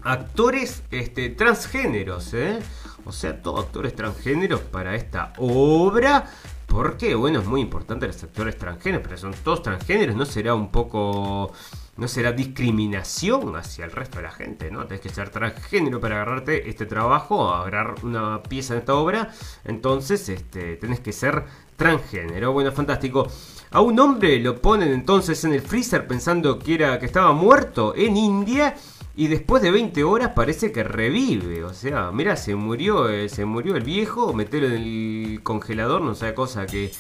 actores 0.04 0.84
este, 0.92 1.30
transgéneros, 1.30 2.34
¿eh? 2.34 2.60
O 3.06 3.12
sea, 3.12 3.42
todos 3.42 3.66
actores 3.66 3.96
transgéneros 3.96 4.62
para 4.62 4.96
esta 4.96 5.34
obra. 5.38 6.26
Porque, 6.68 7.16
bueno, 7.16 7.40
es 7.40 7.46
muy 7.46 7.62
importante 7.62 8.08
los 8.08 8.22
actores 8.24 8.58
transgéneros, 8.58 9.04
pero 9.04 9.18
son 9.18 9.34
todos 9.44 9.62
transgéneros, 9.62 10.16
¿no 10.16 10.26
será 10.26 10.54
un 10.56 10.72
poco... 10.72 11.54
No 11.98 12.10
será 12.10 12.34
discriminación 12.34 13.56
hacia 13.56 13.86
el 13.86 13.92
resto 13.92 14.18
de 14.18 14.24
la 14.24 14.32
gente, 14.32 14.70
¿no? 14.70 14.86
Tienes 14.86 15.00
que 15.00 15.08
ser 15.08 15.30
transgénero 15.30 16.02
para 16.02 16.16
agarrarte 16.16 16.70
este 16.70 16.86
trabajo, 16.86 17.54
agarrar 17.54 17.96
una 18.04 18.44
pieza 18.44 18.74
en 18.74 18.82
esta 18.82 18.96
obra. 18.96 19.32
Entonces, 19.64 20.28
este, 20.28 20.76
tenés 20.76 21.00
que 21.00 21.14
ser 21.14 21.46
transgénero. 21.76 22.52
Bueno, 22.52 22.72
fantástico. 22.72 23.27
A 23.72 23.81
un 23.81 23.99
hombre 23.99 24.39
lo 24.39 24.61
ponen 24.61 24.91
entonces 24.91 25.43
en 25.43 25.53
el 25.53 25.61
freezer 25.61 26.07
pensando 26.07 26.60
que, 26.60 26.76
era, 26.76 26.99
que 26.99 27.06
estaba 27.06 27.34
muerto 27.34 27.93
en 27.95 28.15
India 28.15 28.76
y 29.18 29.27
después 29.27 29.61
de 29.61 29.72
20 29.72 30.03
horas 30.03 30.31
parece 30.35 30.72
que 30.72 30.84
revive. 30.84 31.64
O 31.64 31.73
sea, 31.73 32.11
mira, 32.11 32.35
se 32.35 32.56
murió, 32.56 33.10
eh, 33.10 33.30
se 33.30 33.45
murió 33.45 33.76
el 33.76 33.84
viejo, 33.84 34.34
metelo 34.34 34.68
en 34.68 34.73
el 34.73 35.39
congelador, 35.43 36.02
no 36.02 36.15
sea 36.15 36.35
cosa 36.35 36.65
que, 36.65 36.91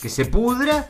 que 0.00 0.08
se 0.08 0.24
pudra. 0.24 0.88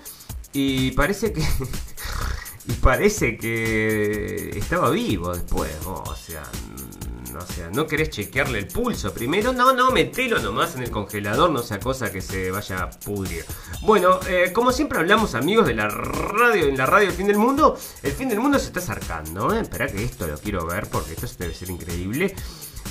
Y 0.53 0.93
parece 0.93 1.33
que. 1.33 1.43
y 2.69 2.73
parece 2.75 3.37
que 3.37 4.51
estaba 4.57 4.91
vivo 4.91 5.35
después. 5.35 5.71
o 5.87 6.15
sea, 6.17 6.43
o 7.41 7.47
sea, 7.47 7.71
no 7.71 7.87
querés 7.87 8.11
chequearle 8.11 8.59
el 8.59 8.67
pulso 8.67 9.13
primero. 9.13 9.53
No, 9.53 9.73
no, 9.73 9.91
metelo 9.91 10.39
nomás 10.41 10.77
en 10.77 10.83
el 10.83 10.91
congelador, 10.91 11.51
no 11.51 11.63
sea 11.63 11.81
cosa 11.81 12.11
que 12.11 12.21
se 12.21 12.51
vaya 12.51 12.83
a 12.85 12.91
pudrir. 12.91 13.45
Bueno, 13.83 14.21
eh, 14.29 14.53
como 14.53 14.73
siempre 14.73 14.99
hablamos, 14.99 15.35
amigos 15.35 15.67
de 15.67 15.75
la 15.75 15.89
radio, 15.89 16.67
en 16.67 16.77
la 16.77 16.87
radio 16.87 17.11
Fin 17.11 17.27
del 17.27 17.39
Mundo, 17.39 17.77
el 18.03 18.13
fin 18.13 18.29
del 18.29 18.41
mundo 18.41 18.59
se 18.59 18.67
está 18.67 18.81
acercando. 18.81 19.53
¿eh? 19.55 19.63
Que 19.71 20.05
esto 20.05 20.27
lo 20.27 20.39
quiero 20.39 20.67
ver 20.67 20.87
porque 20.89 21.13
esto 21.13 21.29
debe 21.39 21.55
ser 21.55 21.71
increíble. 21.71 22.35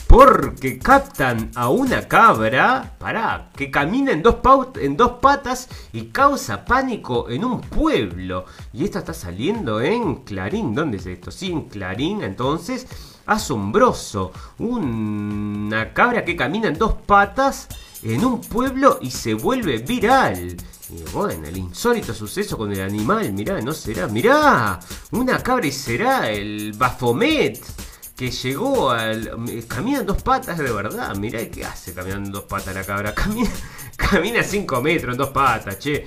Porque 0.07 0.77
captan 0.77 1.49
a 1.55 1.69
una 1.69 2.07
cabra, 2.07 2.95
para 2.99 3.49
que 3.55 3.71
camina 3.71 4.11
en 4.11 4.21
dos, 4.21 4.35
en 4.79 4.95
dos 4.95 5.13
patas 5.13 5.69
y 5.91 6.07
causa 6.07 6.65
pánico 6.65 7.29
en 7.29 7.43
un 7.43 7.61
pueblo. 7.61 8.45
Y 8.73 8.83
esto 8.83 8.99
está 8.99 9.13
saliendo 9.13 9.81
en 9.81 10.17
Clarín. 10.17 10.75
¿Dónde 10.75 10.97
es 10.97 11.07
esto? 11.07 11.31
Sí, 11.31 11.51
en 11.51 11.63
Clarín. 11.63 12.21
Entonces, 12.21 12.85
asombroso. 13.25 14.31
Una 14.59 15.93
cabra 15.93 16.23
que 16.25 16.35
camina 16.35 16.67
en 16.67 16.77
dos 16.77 16.93
patas 16.93 17.67
en 18.03 18.23
un 18.25 18.41
pueblo 18.41 18.99
y 19.01 19.11
se 19.11 19.33
vuelve 19.33 19.77
viral. 19.79 20.57
Y 20.89 21.11
bueno, 21.11 21.47
el 21.47 21.57
insólito 21.57 22.13
suceso 22.13 22.57
con 22.57 22.71
el 22.71 22.81
animal, 22.81 23.31
mirá, 23.33 23.59
no 23.61 23.71
será, 23.73 24.07
mirá, 24.07 24.79
una 25.11 25.41
cabra 25.41 25.65
y 25.65 25.71
será 25.71 26.29
el 26.29 26.73
Bafomet 26.73 27.59
que 28.15 28.29
llegó 28.29 28.91
al... 28.91 29.31
Camina 29.67 29.99
en 29.99 30.05
dos 30.05 30.21
patas 30.21 30.57
de 30.57 30.71
verdad, 30.71 31.15
mirá 31.15 31.49
qué 31.49 31.65
hace 31.65 31.93
caminando 31.93 32.27
en 32.27 32.31
dos 32.33 32.43
patas 32.43 32.75
la 32.75 32.83
cabra, 32.83 33.13
camina, 33.15 33.49
camina 33.95 34.43
5 34.43 34.81
metros 34.81 35.13
en 35.13 35.17
dos 35.17 35.29
patas, 35.29 35.79
che. 35.79 36.05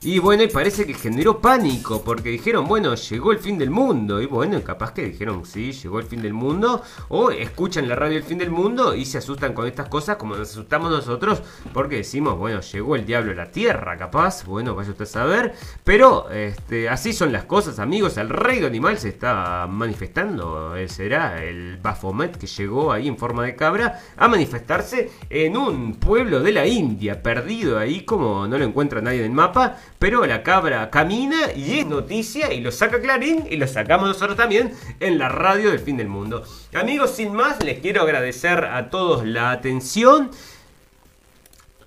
Y 0.00 0.20
bueno, 0.20 0.44
y 0.44 0.48
parece 0.48 0.86
que 0.86 0.94
generó 0.94 1.40
pánico, 1.40 2.04
porque 2.04 2.28
dijeron, 2.28 2.68
bueno, 2.68 2.94
llegó 2.94 3.32
el 3.32 3.40
fin 3.40 3.58
del 3.58 3.70
mundo. 3.70 4.22
Y 4.22 4.26
bueno, 4.26 4.62
capaz 4.62 4.92
que 4.92 5.02
dijeron, 5.02 5.44
sí, 5.44 5.72
llegó 5.72 5.98
el 5.98 6.06
fin 6.06 6.22
del 6.22 6.34
mundo. 6.34 6.82
O 7.08 7.32
escuchan 7.32 7.88
la 7.88 7.96
radio 7.96 8.16
El 8.18 8.22
fin 8.22 8.38
del 8.38 8.52
mundo 8.52 8.94
y 8.94 9.04
se 9.04 9.18
asustan 9.18 9.54
con 9.54 9.66
estas 9.66 9.88
cosas 9.88 10.16
como 10.16 10.36
nos 10.36 10.50
asustamos 10.50 10.92
nosotros, 10.92 11.42
porque 11.72 11.96
decimos, 11.96 12.38
bueno, 12.38 12.60
llegó 12.60 12.94
el 12.94 13.06
diablo 13.06 13.32
a 13.32 13.34
la 13.34 13.50
tierra, 13.50 13.96
capaz. 13.96 14.44
Bueno, 14.44 14.76
vaya 14.76 14.90
usted 14.90 15.02
a 15.02 15.06
saber. 15.06 15.54
Pero 15.82 16.30
este, 16.30 16.88
así 16.88 17.12
son 17.12 17.32
las 17.32 17.46
cosas, 17.46 17.80
amigos. 17.80 18.18
El 18.18 18.28
rey 18.28 18.64
animal 18.64 18.98
se 18.98 19.08
está 19.08 19.66
manifestando. 19.68 20.74
Será 20.86 21.42
el 21.42 21.76
Bafomet 21.78 22.36
que 22.36 22.46
llegó 22.46 22.92
ahí 22.92 23.08
en 23.08 23.18
forma 23.18 23.42
de 23.42 23.56
cabra 23.56 24.00
a 24.16 24.28
manifestarse 24.28 25.10
en 25.28 25.56
un 25.56 25.96
pueblo 25.96 26.38
de 26.38 26.52
la 26.52 26.66
India, 26.68 27.20
perdido 27.20 27.80
ahí 27.80 28.04
como 28.04 28.46
no 28.46 28.58
lo 28.58 28.64
encuentra 28.64 29.00
nadie 29.00 29.18
en 29.18 29.24
el 29.24 29.32
mapa 29.32 29.76
pero 29.98 30.24
la 30.26 30.42
cabra 30.42 30.90
camina 30.90 31.52
y 31.54 31.80
es 31.80 31.86
noticia 31.86 32.52
y 32.52 32.60
lo 32.60 32.70
saca 32.70 33.00
Clarín 33.00 33.46
y 33.50 33.56
lo 33.56 33.66
sacamos 33.66 34.08
nosotros 34.08 34.36
también 34.36 34.72
en 35.00 35.18
la 35.18 35.28
radio 35.28 35.70
del 35.70 35.80
fin 35.80 35.96
del 35.96 36.08
mundo. 36.08 36.44
Amigos, 36.74 37.10
sin 37.10 37.32
más, 37.32 37.62
les 37.64 37.80
quiero 37.80 38.02
agradecer 38.02 38.64
a 38.64 38.90
todos 38.90 39.26
la 39.26 39.50
atención. 39.50 40.30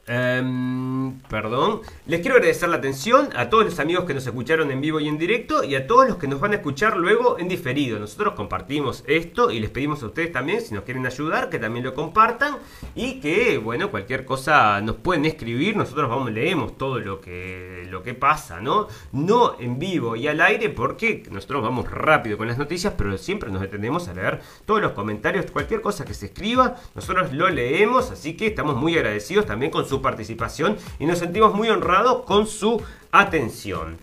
Em, 0.07 1.19
perdón. 1.29 1.81
Les 2.07 2.21
quiero 2.21 2.35
agradecer 2.35 2.67
la 2.69 2.77
atención 2.77 3.29
a 3.35 3.49
todos 3.49 3.65
los 3.65 3.79
amigos 3.79 4.05
que 4.05 4.15
nos 4.15 4.25
escucharon 4.25 4.71
en 4.71 4.81
vivo 4.81 4.99
y 4.99 5.07
en 5.07 5.19
directo 5.19 5.63
y 5.63 5.75
a 5.75 5.85
todos 5.85 6.07
los 6.07 6.17
que 6.17 6.27
nos 6.27 6.39
van 6.39 6.53
a 6.53 6.55
escuchar 6.55 6.97
luego 6.97 7.37
en 7.37 7.47
diferido. 7.47 7.99
Nosotros 7.99 8.33
compartimos 8.33 9.03
esto 9.07 9.51
y 9.51 9.59
les 9.59 9.69
pedimos 9.69 10.01
a 10.01 10.07
ustedes 10.07 10.31
también, 10.31 10.61
si 10.61 10.73
nos 10.73 10.83
quieren 10.83 11.05
ayudar, 11.05 11.49
que 11.49 11.59
también 11.59 11.85
lo 11.85 11.93
compartan 11.93 12.57
y 12.95 13.19
que, 13.19 13.59
bueno, 13.59 13.91
cualquier 13.91 14.25
cosa 14.25 14.81
nos 14.81 14.95
pueden 14.95 15.25
escribir. 15.25 15.77
Nosotros 15.77 16.09
vamos, 16.09 16.31
leemos 16.31 16.77
todo 16.77 16.99
lo 16.99 17.21
que, 17.21 17.87
lo 17.89 18.01
que 18.01 18.15
pasa, 18.15 18.59
¿no? 18.59 18.87
No 19.11 19.55
en 19.59 19.77
vivo 19.77 20.15
y 20.15 20.27
al 20.27 20.41
aire 20.41 20.69
porque 20.69 21.23
nosotros 21.29 21.61
vamos 21.61 21.89
rápido 21.91 22.37
con 22.37 22.47
las 22.47 22.57
noticias, 22.57 22.93
pero 22.97 23.17
siempre 23.19 23.51
nos 23.51 23.61
detenemos 23.61 24.07
a 24.07 24.13
leer 24.15 24.41
todos 24.65 24.81
los 24.81 24.93
comentarios, 24.93 25.49
cualquier 25.51 25.81
cosa 25.81 26.05
que 26.05 26.15
se 26.15 26.27
escriba, 26.27 26.75
nosotros 26.95 27.31
lo 27.33 27.49
leemos, 27.49 28.09
así 28.09 28.35
que 28.35 28.47
estamos 28.47 28.75
muy 28.75 28.95
agradecidos 28.97 29.45
también 29.45 29.71
con 29.71 29.85
su 29.85 29.90
participación 29.99 30.77
y 30.99 31.07
nos 31.07 31.17
sentimos 31.17 31.55
muy 31.55 31.69
honrados 31.69 32.23
con 32.25 32.45
su 32.45 32.79
atención. 33.11 33.97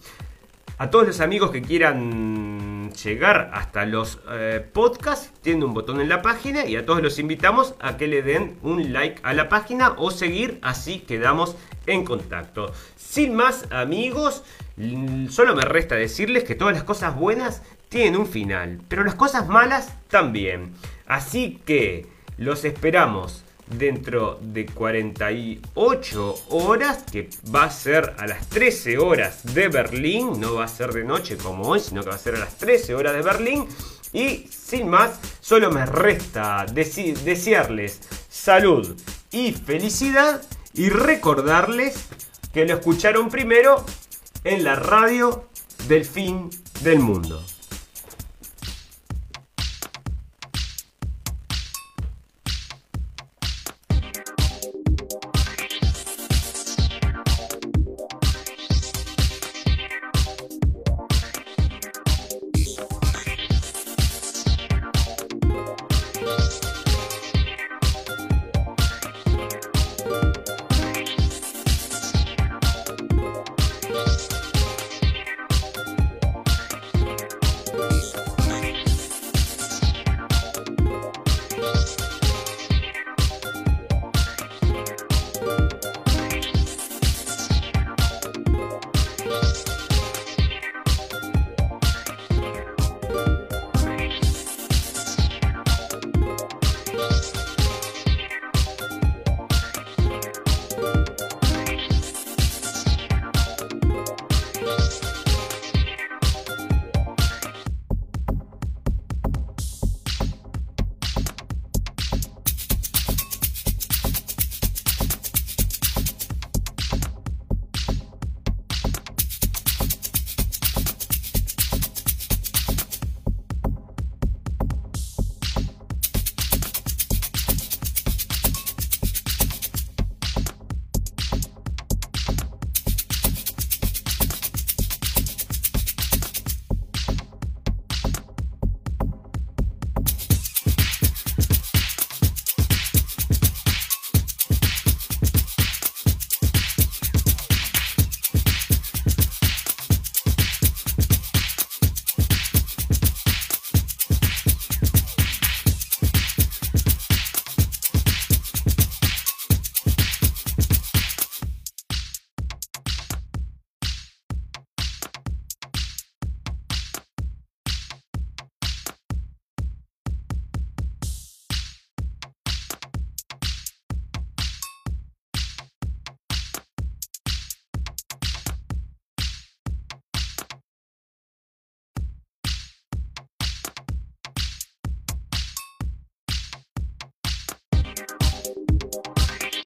A 0.80 0.90
todos 0.90 1.06
los 1.06 1.20
amigos 1.20 1.50
que 1.50 1.62
quieran 1.62 2.92
llegar 2.92 3.50
hasta 3.52 3.84
los 3.84 4.20
eh, 4.30 4.64
podcasts, 4.72 5.32
tienen 5.42 5.64
un 5.64 5.74
botón 5.74 6.00
en 6.00 6.08
la 6.08 6.22
página 6.22 6.66
y 6.66 6.76
a 6.76 6.86
todos 6.86 7.02
los 7.02 7.18
invitamos 7.18 7.74
a 7.80 7.96
que 7.96 8.06
le 8.06 8.22
den 8.22 8.58
un 8.62 8.92
like 8.92 9.20
a 9.24 9.32
la 9.32 9.48
página 9.48 9.94
o 9.96 10.12
seguir, 10.12 10.60
así 10.62 11.00
quedamos 11.00 11.56
en 11.86 12.04
contacto. 12.04 12.72
Sin 12.96 13.34
más 13.34 13.66
amigos, 13.72 14.44
solo 15.30 15.56
me 15.56 15.62
resta 15.62 15.96
decirles 15.96 16.44
que 16.44 16.54
todas 16.54 16.74
las 16.74 16.84
cosas 16.84 17.16
buenas 17.16 17.62
tienen 17.88 18.16
un 18.16 18.26
final, 18.26 18.80
pero 18.88 19.02
las 19.02 19.16
cosas 19.16 19.48
malas 19.48 19.92
también. 20.08 20.74
Así 21.06 21.60
que 21.64 22.06
los 22.36 22.64
esperamos 22.64 23.44
dentro 23.70 24.38
de 24.40 24.66
48 24.66 26.34
horas, 26.50 27.04
que 27.10 27.30
va 27.54 27.64
a 27.64 27.70
ser 27.70 28.14
a 28.18 28.26
las 28.26 28.48
13 28.48 28.98
horas 28.98 29.54
de 29.54 29.68
Berlín, 29.68 30.40
no 30.40 30.54
va 30.54 30.64
a 30.64 30.68
ser 30.68 30.92
de 30.92 31.04
noche 31.04 31.36
como 31.36 31.64
hoy, 31.64 31.80
sino 31.80 32.02
que 32.02 32.10
va 32.10 32.14
a 32.16 32.18
ser 32.18 32.36
a 32.36 32.40
las 32.40 32.56
13 32.56 32.94
horas 32.94 33.14
de 33.14 33.22
Berlín. 33.22 33.66
Y 34.12 34.48
sin 34.50 34.88
más, 34.88 35.18
solo 35.40 35.70
me 35.70 35.84
resta 35.84 36.64
desearles 36.72 38.00
salud 38.28 38.96
y 39.30 39.52
felicidad 39.52 40.42
y 40.74 40.88
recordarles 40.88 42.06
que 42.52 42.64
lo 42.64 42.74
escucharon 42.74 43.28
primero 43.28 43.84
en 44.44 44.64
la 44.64 44.76
radio 44.76 45.48
del 45.88 46.04
fin 46.04 46.50
del 46.82 47.00
mundo. 47.00 47.44